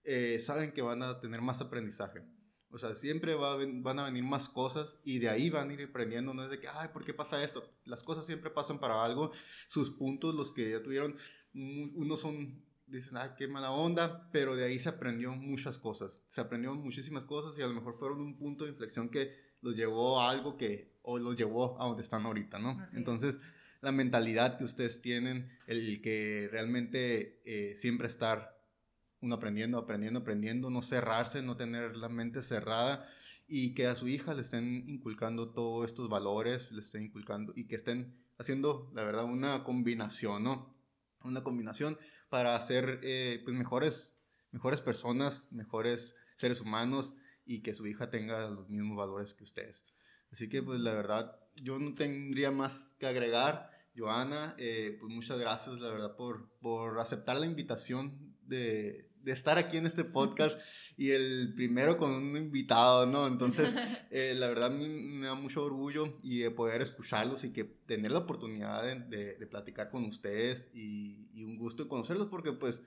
eh, 0.06 0.38
saben 0.38 0.72
que 0.72 0.80
van 0.82 1.02
a 1.02 1.20
tener 1.20 1.42
más 1.42 1.60
aprendizaje. 1.60 2.22
O 2.70 2.78
sea, 2.78 2.94
siempre 2.94 3.34
va 3.34 3.52
a 3.52 3.56
ven- 3.56 3.82
van 3.82 3.98
a 3.98 4.04
venir 4.06 4.24
más 4.24 4.48
cosas 4.48 4.98
y 5.04 5.18
de 5.18 5.28
ahí 5.28 5.50
van 5.50 5.70
a 5.70 5.72
ir 5.74 5.82
aprendiendo. 5.82 6.34
No 6.34 6.44
es 6.44 6.50
de 6.50 6.58
que, 6.60 6.68
ay, 6.68 6.88
¿por 6.92 7.04
qué 7.04 7.14
pasa 7.14 7.42
esto? 7.42 7.70
Las 7.84 8.02
cosas 8.02 8.26
siempre 8.26 8.50
pasan 8.50 8.78
para 8.80 9.04
algo. 9.04 9.32
Sus 9.68 9.90
puntos, 9.90 10.34
los 10.34 10.52
que 10.52 10.70
ya 10.70 10.82
tuvieron, 10.82 11.16
unos 11.54 12.20
son, 12.20 12.62
dicen, 12.86 13.16
ay, 13.16 13.30
qué 13.38 13.48
mala 13.48 13.70
onda, 13.72 14.28
pero 14.32 14.56
de 14.56 14.64
ahí 14.64 14.78
se 14.78 14.88
aprendió 14.88 15.34
muchas 15.34 15.78
cosas. 15.78 16.20
Se 16.26 16.40
aprendió 16.40 16.74
muchísimas 16.74 17.24
cosas 17.24 17.58
y 17.58 17.62
a 17.62 17.66
lo 17.66 17.74
mejor 17.74 17.98
fueron 17.98 18.20
un 18.20 18.36
punto 18.36 18.64
de 18.64 18.70
inflexión 18.70 19.08
que 19.08 19.32
los 19.62 19.74
llevó 19.74 20.20
a 20.20 20.30
algo 20.30 20.56
que, 20.56 20.98
o 21.02 21.18
los 21.18 21.36
llevó 21.36 21.80
a 21.80 21.86
donde 21.86 22.02
están 22.02 22.26
ahorita, 22.26 22.58
¿no? 22.58 22.70
Así. 22.80 22.96
Entonces, 22.96 23.38
la 23.80 23.92
mentalidad 23.92 24.58
que 24.58 24.64
ustedes 24.64 25.00
tienen, 25.00 25.50
el 25.66 26.02
que 26.02 26.48
realmente 26.50 27.40
eh, 27.44 27.74
siempre 27.76 28.08
estar 28.08 28.55
uno 29.26 29.34
aprendiendo, 29.34 29.78
aprendiendo, 29.78 30.20
aprendiendo, 30.20 30.70
no 30.70 30.82
cerrarse, 30.82 31.42
no 31.42 31.56
tener 31.56 31.96
la 31.96 32.08
mente 32.08 32.42
cerrada 32.42 33.08
y 33.48 33.74
que 33.74 33.86
a 33.86 33.96
su 33.96 34.08
hija 34.08 34.34
le 34.34 34.42
estén 34.42 34.88
inculcando 34.88 35.50
todos 35.50 35.86
estos 35.86 36.08
valores, 36.08 36.72
le 36.72 36.80
estén 36.80 37.04
inculcando 37.04 37.52
y 37.54 37.66
que 37.66 37.76
estén 37.76 38.16
haciendo, 38.38 38.90
la 38.94 39.02
verdad, 39.02 39.24
una 39.24 39.64
combinación, 39.64 40.44
¿no? 40.44 40.74
Una 41.22 41.42
combinación 41.42 41.98
para 42.28 42.60
ser 42.62 43.00
eh, 43.02 43.40
pues 43.44 43.56
mejores, 43.56 44.16
mejores 44.52 44.80
personas, 44.80 45.46
mejores 45.50 46.14
seres 46.38 46.60
humanos 46.60 47.14
y 47.44 47.62
que 47.62 47.74
su 47.74 47.86
hija 47.86 48.10
tenga 48.10 48.48
los 48.48 48.68
mismos 48.68 48.96
valores 48.96 49.34
que 49.34 49.44
ustedes. 49.44 49.84
Así 50.30 50.48
que 50.48 50.62
pues 50.62 50.80
la 50.80 50.92
verdad, 50.92 51.38
yo 51.56 51.78
no 51.78 51.94
tendría 51.94 52.50
más 52.50 52.92
que 52.98 53.06
agregar. 53.06 53.70
Joana, 53.96 54.54
eh, 54.58 54.98
pues 55.00 55.10
muchas 55.10 55.38
gracias, 55.38 55.80
la 55.80 55.90
verdad, 55.90 56.16
por, 56.16 56.50
por 56.60 56.98
aceptar 57.00 57.38
la 57.38 57.46
invitación 57.46 58.36
de, 58.42 59.05
de 59.26 59.32
estar 59.32 59.58
aquí 59.58 59.76
en 59.76 59.86
este 59.86 60.04
podcast 60.04 60.58
y 60.96 61.10
el 61.10 61.52
primero 61.54 61.98
con 61.98 62.10
un 62.12 62.36
invitado, 62.36 63.04
¿no? 63.04 63.26
Entonces, 63.26 63.68
eh, 64.10 64.34
la 64.34 64.48
verdad, 64.48 64.70
me 64.70 65.26
da 65.26 65.34
mucho 65.34 65.62
orgullo 65.64 66.18
y 66.22 66.38
de 66.38 66.50
poder 66.50 66.80
escucharlos 66.80 67.44
y 67.44 67.52
que 67.52 67.64
tener 67.64 68.12
la 68.12 68.20
oportunidad 68.20 68.82
de, 68.82 69.00
de- 69.16 69.34
de 69.34 69.46
platicar 69.46 69.90
con 69.90 70.04
ustedes 70.04 70.70
y, 70.72 71.28
y 71.34 71.44
un 71.44 71.58
gusto 71.58 71.82
de 71.82 71.88
conocerlos 71.90 72.28
porque, 72.28 72.52
pues, 72.52 72.82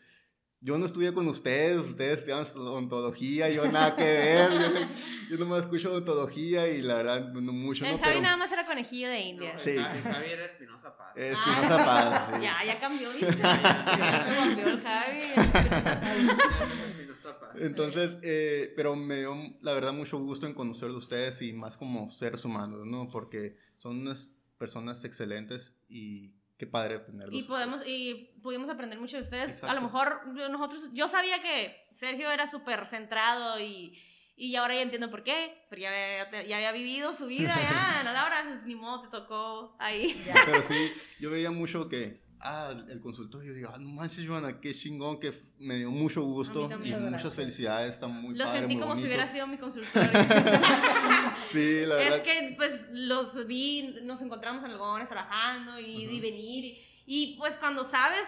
yo 0.61 0.77
no 0.77 0.85
estudié 0.85 1.13
con 1.13 1.27
ustedes, 1.29 1.77
ustedes 1.77 2.19
estudian 2.19 2.45
odontología, 2.55 3.49
yo 3.49 3.71
nada 3.71 3.95
que 3.95 4.03
ver, 4.03 4.51
yo, 4.51 4.69
no- 4.69 4.89
yo 5.29 5.37
nomás 5.37 5.61
escucho 5.61 5.89
odontología 5.89 6.67
y 6.67 6.81
la 6.81 6.95
verdad, 6.95 7.31
no 7.31 7.53
mucho, 7.53 7.85
El 7.85 7.91
¿no? 7.91 7.97
Javi 7.97 8.09
Pero 8.09 8.21
nada 8.21 8.35
más 8.37 8.51
era 8.51 8.65
conejillo 8.65 9.07
de 9.09 9.19
No, 9.19 9.25
India. 9.25 9.57
Sí. 9.63 9.69
el 9.71 9.79
Javi- 9.83 10.01
Javi 10.03 10.29
era 10.31 10.45
Espinosa 10.45 10.97
Paz. 10.97 11.13
es 11.15 11.37
Ah, 11.37 11.51
Espinosa 11.61 11.85
Paz, 11.85 12.29
sí. 12.35 12.41
Ya, 12.43 12.65
ya 12.65 12.79
cambió, 12.79 13.09
¿viste? 13.13 13.37
Ya 13.37 14.27
se 14.27 14.49
volvió 14.49 14.67
el 14.67 14.81
Javi. 14.81 15.19
Espinosa 16.89 17.39
Paz. 17.39 17.49
Espinosa. 17.55 17.65
Entonces, 17.65 18.11
eh, 18.21 18.73
pero 18.75 18.95
me 18.95 19.17
dio, 19.19 19.35
la 19.61 19.73
verdad, 19.73 19.93
mucho 19.93 20.17
gusto 20.19 20.45
en 20.45 20.53
conocerlos 20.53 20.95
a 20.95 20.99
ustedes 20.99 21.41
y 21.41 21.53
más 21.53 21.77
como 21.77 22.09
seres 22.11 22.43
humanos, 22.45 22.85
¿no? 22.85 23.09
Porque 23.09 23.55
son 23.77 23.99
unas 24.01 24.31
personas 24.57 25.03
excelentes 25.05 25.73
y 25.87 26.33
qué 26.59 26.67
padre 26.67 26.99
tenerlos. 26.99 27.33
Y 27.33 27.43
podemos 27.43 27.81
y 27.87 28.31
pudimos 28.43 28.69
aprender 28.69 28.99
mucho 28.99 29.15
de 29.15 29.23
ustedes. 29.23 29.53
Exacto. 29.53 29.71
A 29.71 29.73
lo 29.73 29.81
mejor 29.81 30.27
nosotros, 30.51 30.91
yo 30.93 31.07
sabía 31.07 31.41
que 31.41 31.87
Sergio 31.93 32.29
era 32.29 32.47
súper 32.47 32.85
centrado 32.85 33.59
y, 33.61 33.97
y 34.35 34.55
ahora 34.57 34.75
ya 34.75 34.81
entiendo 34.81 35.09
por 35.09 35.23
qué, 35.23 35.65
pero 35.69 35.81
ya 35.81 35.89
había, 35.89 36.43
ya 36.45 36.57
había 36.57 36.71
vivido 36.73 37.15
su 37.15 37.27
vida, 37.27 37.55
ya, 37.55 38.03
no, 38.03 38.11
Laura, 38.11 38.43
pues, 38.45 38.63
ni 38.65 38.75
modo, 38.75 39.03
te 39.03 39.09
tocó 39.09 39.77
ahí. 39.79 40.21
Ya. 40.25 40.35
Pero 40.45 40.61
sí, 40.61 40.91
yo 41.21 41.31
veía 41.31 41.49
mucho 41.49 41.87
que, 41.87 42.21
ah, 42.41 42.73
el 42.89 42.99
consultorio, 43.01 43.53
digo, 43.53 43.69
ah, 43.73 43.77
no 43.77 43.89
manches, 43.89 44.27
Joana, 44.27 44.59
qué 44.61 44.73
chingón, 44.73 45.19
que 45.19 45.33
me 45.59 45.75
dio 45.75 45.91
mucho 45.91 46.21
gusto 46.23 46.65
y 46.71 46.75
muchas 46.77 47.01
Gracias. 47.01 47.33
felicidades, 47.35 47.93
está 47.93 48.07
muy 48.07 48.35
Lo 48.35 48.45
padre, 48.45 48.59
sentí 48.59 48.75
muy 48.75 48.81
como 48.81 48.95
si 48.95 49.01
bonito. 49.01 49.07
hubiera 49.15 49.27
sido 49.31 49.47
mi 49.47 49.57
consultorio. 49.57 50.09
Sí, 51.51 51.85
la 51.85 51.95
verdad. 51.95 52.17
es 52.17 52.21
que 52.21 52.53
pues 52.57 52.85
los 52.91 53.47
vi, 53.47 53.95
nos 54.03 54.21
encontramos 54.21 54.63
en 54.63 54.71
algodones 54.71 55.07
trabajando 55.09 55.79
y, 55.79 56.05
Ujú. 56.05 56.15
y 56.15 56.19
venir. 56.19 56.65
Y, 56.65 56.79
y, 57.05 57.35
pues 57.37 57.57
cuando 57.57 57.83
sabes 57.83 58.27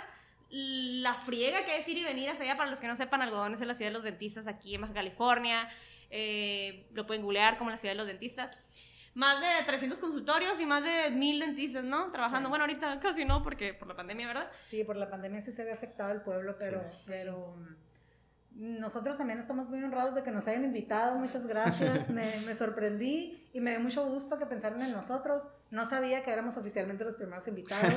la 0.50 1.14
friega 1.14 1.64
que 1.66 1.78
es 1.78 1.88
ir 1.88 1.98
y 2.00 2.04
venir 2.04 2.30
hacia 2.30 2.44
allá, 2.46 2.58
para 2.58 2.70
los 2.70 2.80
que 2.80 2.88
no 2.88 2.96
sepan, 2.96 3.22
algodones 3.22 3.62
es 3.62 3.68
la 3.68 3.76
ciudad 3.76 3.92
de 3.92 3.94
los 3.94 4.04
dentistas 4.04 4.48
aquí 4.48 4.76
en 4.76 4.82
Baja 4.82 4.94
California. 4.94 5.70
eh, 6.10 6.88
lo 6.94 7.06
pueden 7.08 7.22
googlear 7.24 7.58
como 7.58 7.70
la 7.70 7.78
ciudad 7.78 7.94
de 7.94 7.98
los 7.98 8.08
dentistas. 8.08 8.58
Más 9.14 9.42
de 9.42 9.48
300 9.66 10.00
consultorios 10.00 10.60
y 10.62 10.66
más 10.66 10.84
de 10.84 11.12
1000 11.12 11.40
dentistas, 11.40 11.84
¿no? 11.84 12.12
Trabajando. 12.12 12.48
Sí. 12.48 12.50
Bueno, 12.50 12.64
ahorita 12.64 13.00
casi 13.00 13.26
no, 13.26 13.44
porque 13.44 13.74
por 13.74 13.88
la 13.88 13.96
pandemia, 13.96 14.28
¿verdad? 14.28 14.50
Sí, 14.64 14.84
por 14.86 14.96
la 14.96 15.10
pandemia 15.10 15.42
sí 15.42 15.52
se 15.52 15.66
ve 15.66 15.72
afectado 15.74 16.12
el 16.14 16.22
pueblo, 16.22 16.56
pero, 16.58 16.82
Sí. 16.92 17.04
pero 17.08 17.56
mm, 18.56 18.80
nosotros 18.80 19.18
también 19.18 19.40
estamos 19.40 19.70
muy 19.70 19.84
honrados 19.84 20.16
de 20.16 20.24
que 20.24 20.32
nos 20.32 20.48
hayan 20.48 20.64
invitado. 20.64 21.16
Muchas 21.18 21.46
gracias. 21.46 22.10
me, 22.10 22.40
me 22.46 22.56
sorprendí 22.56 23.50
y 23.54 23.60
me 23.60 23.72
dio 23.72 23.80
mucho 23.82 24.06
gusto 24.08 24.38
que 24.38 24.46
pensaron 24.46 24.82
en 24.82 24.94
nosotros. 24.94 25.44
No 25.72 25.86
sabía 25.86 26.24
que 26.24 26.32
éramos 26.32 26.56
oficialmente 26.58 27.04
los 27.04 27.16
primeros 27.16 27.46
invitados. 27.48 27.94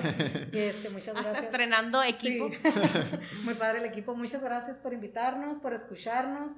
y 0.53 0.59
este, 0.59 0.91
muchas 0.91 1.09
Hasta 1.17 1.23
gracias. 1.23 1.45
estrenando 1.45 2.03
equipo. 2.03 2.51
Sí. 2.51 3.39
Muy 3.45 3.55
padre 3.55 3.79
el 3.79 3.85
equipo. 3.85 4.17
Muchas 4.17 4.43
gracias 4.43 4.79
por 4.79 4.93
invitarnos, 4.93 5.59
por 5.61 5.75
escucharnos. 5.75 6.51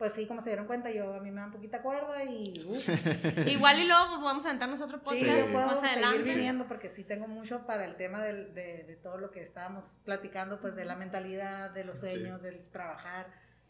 Pues 0.00 0.14
sí, 0.14 0.26
como 0.26 0.40
se 0.40 0.48
dieron 0.48 0.66
cuenta, 0.66 0.90
yo 0.90 1.12
a 1.14 1.20
mí 1.20 1.30
me 1.30 1.40
dan 1.42 1.52
poquita 1.52 1.82
cuerda 1.82 2.24
y 2.24 2.64
uf, 2.66 2.88
Igual 3.46 3.78
y 3.80 3.86
luego 3.86 4.20
vamos 4.22 4.44
a 4.44 4.48
aventarnos 4.48 4.80
otro 4.80 4.96
sí, 4.98 5.04
podcast 5.04 5.26
yo 5.46 5.52
puedo 5.52 5.66
más 5.66 5.80
seguir 5.80 6.04
adelante. 6.04 6.22
viniendo 6.34 6.66
porque 6.66 6.88
sí 6.88 7.04
tengo 7.04 7.28
mucho 7.28 7.66
para 7.66 7.84
el 7.84 7.94
tema 7.96 8.24
del- 8.24 8.54
de, 8.54 8.84
de 8.84 8.96
todo 8.96 9.18
lo 9.18 9.30
que 9.30 9.42
estábamos 9.42 9.92
platicando, 10.06 10.58
pues 10.58 10.74
de 10.74 10.86
la 10.86 10.96
mentalidad, 10.96 11.70
de 11.70 11.84
los 11.84 11.96
Sí. 11.98 12.00
sueños, 12.08 12.40
del 12.42 12.64
trabajar. 12.70 13.26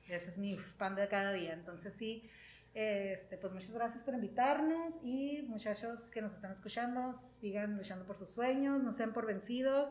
Ese 0.08 0.30
es 0.30 0.38
mi 0.38 0.56
pan 0.78 0.94
de 0.94 1.08
cada 1.08 1.32
día. 1.32 1.52
Entonces 1.52 1.94
sí, 1.94 2.30
este, 2.74 3.36
pues 3.36 3.52
muchas 3.52 3.72
gracias 3.72 4.04
por 4.04 4.14
invitarnos 4.14 4.94
y 5.02 5.42
muchachos 5.48 6.02
que 6.12 6.22
nos 6.22 6.32
están 6.32 6.52
escuchando, 6.52 7.18
sigan 7.40 7.76
luchando 7.76 8.04
por 8.06 8.16
sus 8.16 8.30
sueños, 8.30 8.80
no 8.84 8.92
sean 8.92 9.12
por 9.12 9.26
vencidos 9.26 9.90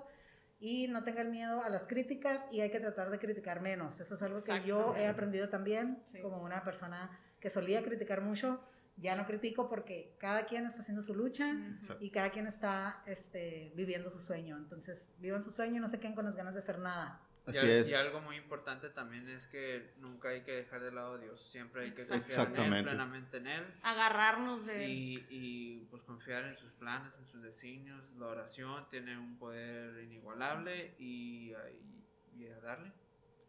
y 0.60 0.88
no 0.88 1.04
tengan 1.04 1.32
miedo 1.32 1.64
a 1.64 1.70
las 1.70 1.84
críticas 1.84 2.46
y 2.52 2.62
hay 2.62 2.70
que 2.70 2.80
tratar 2.80 3.10
de 3.10 3.20
criticar 3.20 3.62
menos. 3.62 4.00
Eso 4.00 4.16
es 4.16 4.22
algo 4.22 4.44
que 4.44 4.52
yo 4.66 4.80
Exacto. 4.80 4.96
he 4.98 5.08
aprendido 5.08 5.50
también 5.50 6.00
Sí. 6.06 6.22
como 6.22 6.42
una 6.42 6.64
persona 6.64 7.10
que 7.40 7.50
solía 7.50 7.82
criticar 7.84 8.22
mucho. 8.22 8.62
Ya 8.98 9.16
no 9.16 9.26
critico 9.26 9.70
porque 9.70 10.18
cada 10.20 10.46
quien 10.46 10.66
está 10.66 10.82
haciendo 10.82 11.02
su 11.04 11.16
lucha 11.16 11.48
Ujú. 11.84 11.94
y 12.02 12.12
cada 12.12 12.32
quien 12.32 12.48
está 12.48 13.02
este, 13.06 13.72
viviendo 13.76 14.12
su 14.12 14.20
sueño. 14.20 14.58
Entonces, 14.58 15.10
vivan 15.20 15.42
su 15.42 15.52
sueño 15.52 15.78
y 15.78 15.80
no 15.80 15.88
se 15.88 16.00
queden 16.02 16.16
con 16.16 16.26
las 16.26 16.36
ganas 16.36 16.54
de 16.54 16.60
hacer 16.60 16.80
nada. 16.80 17.22
Y, 17.54 17.58
Así 17.58 17.60
al- 17.60 17.70
es. 17.70 17.90
y 17.90 17.94
algo 17.94 18.22
muy 18.22 18.36
importante 18.36 18.90
también 18.90 19.28
es 19.30 19.48
que 19.48 19.94
nunca 19.98 20.30
hay 20.30 20.42
que 20.44 20.52
dejar 20.52 20.82
de 20.82 20.92
lado 20.92 21.14
a 21.14 21.18
Dios. 21.18 21.40
Siempre 21.52 21.86
hay 21.86 21.92
que 21.92 22.06
confiar 22.08 22.54
en 22.56 22.74
Él, 22.74 22.84
plenamente 22.84 23.38
en 23.38 23.48
Él. 23.48 23.64
Agarrarnos 23.84 24.66
de... 24.66 24.88
Y, 24.90 25.26
y, 25.30 25.88
pues 25.90 26.04
confiar 26.04 26.46
en 26.46 26.58
sus 26.58 26.72
planes, 26.74 27.18
en 27.18 27.26
sus 27.28 27.42
designios. 27.44 28.02
La 28.18 28.28
oración 28.28 28.86
tiene 28.90 29.18
un 29.18 29.38
poder 29.38 30.04
inigualable 30.04 30.94
y, 31.00 31.52
y- 31.54 32.06
y 32.44 32.48
a 32.48 32.60
darle. 32.60 32.92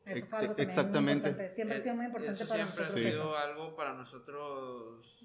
Eso 0.06 0.26
fue 0.26 0.38
algo 0.38 0.54
exactamente. 0.56 1.50
Siempre 1.50 1.76
ha 1.76 1.80
sido 1.80 1.94
muy 1.94 2.04
Eh, 2.06 2.08
importante 2.08 2.42
eso 2.42 2.48
para 2.48 2.64
siempre 2.64 2.84
nosotros. 2.84 2.90
ha 2.90 3.04
Sí. 3.06 3.10
sido 3.12 3.36
algo 3.36 3.76
para 3.76 3.92
nosotros 3.94 5.24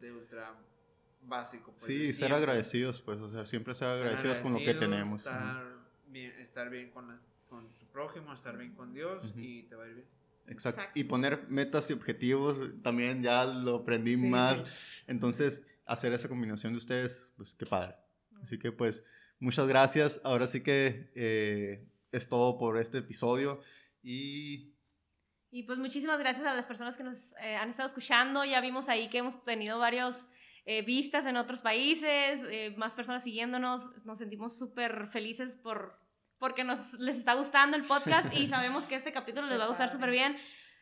de 0.00 0.12
ultra 0.12 0.54
básico. 1.22 1.72
pues, 1.72 1.82
Sí, 1.82 2.06
ser 2.08 2.14
siempre. 2.14 2.36
agradecidos, 2.38 3.00
pues, 3.00 3.18
o 3.20 3.30
sea, 3.30 3.46
siempre 3.46 3.74
ser 3.74 3.88
Ser 3.88 3.96
agradecidos 3.96 4.38
con 4.40 4.52
lo 4.52 4.58
que 4.58 4.70
agradecidos, 4.70 4.90
tenemos. 4.92 5.20
Estar 5.20 5.64
bien, 6.08 6.32
estar 6.38 6.70
bien 6.70 6.90
con, 6.90 7.08
las- 7.08 7.20
con 7.48 7.68
tu 7.72 7.85
prójimo, 7.96 8.32
estar 8.34 8.58
bien 8.58 8.74
con 8.74 8.92
Dios 8.92 9.24
Ujú. 9.24 9.40
y 9.40 9.62
te 9.62 9.74
va 9.74 9.84
a 9.84 9.88
ir 9.88 9.94
bien. 9.94 10.06
Exacto. 10.48 10.80
Exacto. 10.82 11.00
Y 11.00 11.04
poner 11.04 11.46
metas 11.48 11.88
y 11.88 11.94
objetivos 11.94 12.58
también 12.82 13.22
ya 13.22 13.46
lo 13.46 13.76
aprendí 13.76 14.16
Sí, 14.16 14.18
más. 14.18 14.56
sí. 14.58 14.62
Entonces, 15.06 15.62
hacer 15.86 16.12
esa 16.12 16.28
combinación 16.28 16.74
de 16.74 16.76
ustedes, 16.76 17.30
pues 17.38 17.54
qué 17.54 17.64
padre. 17.64 17.94
Así 18.42 18.58
que 18.58 18.70
pues 18.70 19.02
muchas 19.40 19.66
gracias. 19.66 20.20
Ahora 20.24 20.46
sí 20.46 20.62
que 20.62 21.10
eh, 21.14 21.88
es 22.12 22.28
todo 22.28 22.58
por 22.58 22.76
este 22.76 22.98
episodio. 22.98 23.60
Y 24.02 24.74
Y 25.50 25.62
pues 25.62 25.78
muchísimas 25.78 26.18
gracias 26.18 26.46
a 26.46 26.54
las 26.54 26.66
personas 26.66 26.98
que 26.98 27.02
nos 27.04 27.32
eh, 27.40 27.56
han 27.56 27.70
estado 27.70 27.88
escuchando. 27.88 28.44
Ya 28.44 28.60
vimos 28.60 28.90
ahí 28.90 29.08
que 29.08 29.18
hemos 29.18 29.42
tenido 29.42 29.78
varios 29.78 30.28
eh, 30.66 30.82
vistas 30.82 31.24
en 31.26 31.36
otros 31.38 31.60
países, 31.62 32.44
eh, 32.50 32.74
más 32.76 32.94
personas 32.94 33.24
siguiéndonos. 33.24 33.90
Nos 34.04 34.18
sentimos 34.18 34.56
súper 34.58 35.06
felices 35.08 35.54
por, 35.54 35.98
porque 36.38 36.64
nos, 36.64 36.94
les 36.94 37.16
está 37.16 37.34
gustando 37.34 37.76
el 37.76 37.84
podcast 37.84 38.32
y 38.34 38.48
sabemos 38.48 38.86
que 38.86 38.94
este 38.94 39.12
capítulo 39.12 39.46
les 39.46 39.58
va 39.58 39.64
a 39.64 39.68
gustar 39.68 39.90
súper 39.90 40.10
bien. 40.10 40.36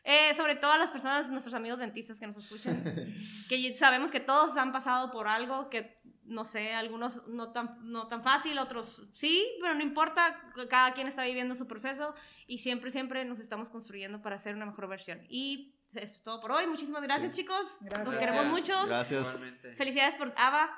Eh, 0.07 0.35
sobre 0.35 0.55
todo 0.55 0.71
a 0.71 0.77
las 0.77 0.91
personas, 0.91 1.31
nuestros 1.31 1.55
amigos 1.55 1.79
dentistas 1.79 2.19
que 2.19 2.27
nos 2.27 2.37
escuchan, 2.37 2.83
que 3.49 3.73
sabemos 3.73 4.11
que 4.11 4.19
todos 4.19 4.55
han 4.55 4.71
pasado 4.71 5.09
por 5.11 5.27
algo 5.27 5.67
que, 5.71 5.99
no 6.25 6.45
sé, 6.45 6.75
algunos 6.75 7.25
no 7.27 7.51
tan, 7.51 7.71
no 7.91 8.07
tan 8.07 8.21
fácil, 8.21 8.59
otros 8.59 9.01
sí, 9.13 9.43
pero 9.61 9.73
no 9.73 9.81
importa, 9.81 10.39
cada 10.69 10.93
quien 10.93 11.07
está 11.07 11.23
viviendo 11.23 11.55
su 11.55 11.65
proceso 11.67 12.13
y 12.45 12.59
siempre, 12.59 12.91
siempre 12.91 13.25
nos 13.25 13.39
estamos 13.39 13.71
construyendo 13.71 14.21
para 14.21 14.35
hacer 14.35 14.53
una 14.55 14.67
mejor 14.67 14.87
versión. 14.87 15.25
Y 15.27 15.75
eso 15.95 16.15
es 16.17 16.21
todo 16.21 16.39
por 16.39 16.51
hoy. 16.51 16.67
Muchísimas 16.67 17.01
gracias, 17.01 17.35
Sí. 17.35 17.41
chicos. 17.41 17.65
Gracias. 17.81 18.07
Los 18.07 18.17
queremos 18.17 18.45
mucho. 18.45 18.85
Gracias. 18.85 19.39
Felicidades 19.77 20.15
por 20.15 20.33
Ava. 20.37 20.69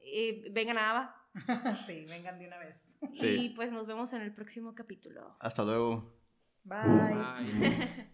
Eh, 0.00 0.48
vengan 0.50 0.78
a 0.78 0.90
Ava. 0.90 1.26
sí, 1.86 2.04
vengan 2.06 2.38
de 2.38 2.46
una 2.46 2.58
vez. 2.58 2.81
Sí. 3.14 3.26
Y 3.26 3.48
pues 3.50 3.72
nos 3.72 3.86
vemos 3.86 4.12
en 4.12 4.22
el 4.22 4.32
próximo 4.32 4.74
capítulo. 4.74 5.36
hasta 5.40 5.64
luego. 5.64 6.20
Bye. 6.64 7.14
Bye. 7.50 8.12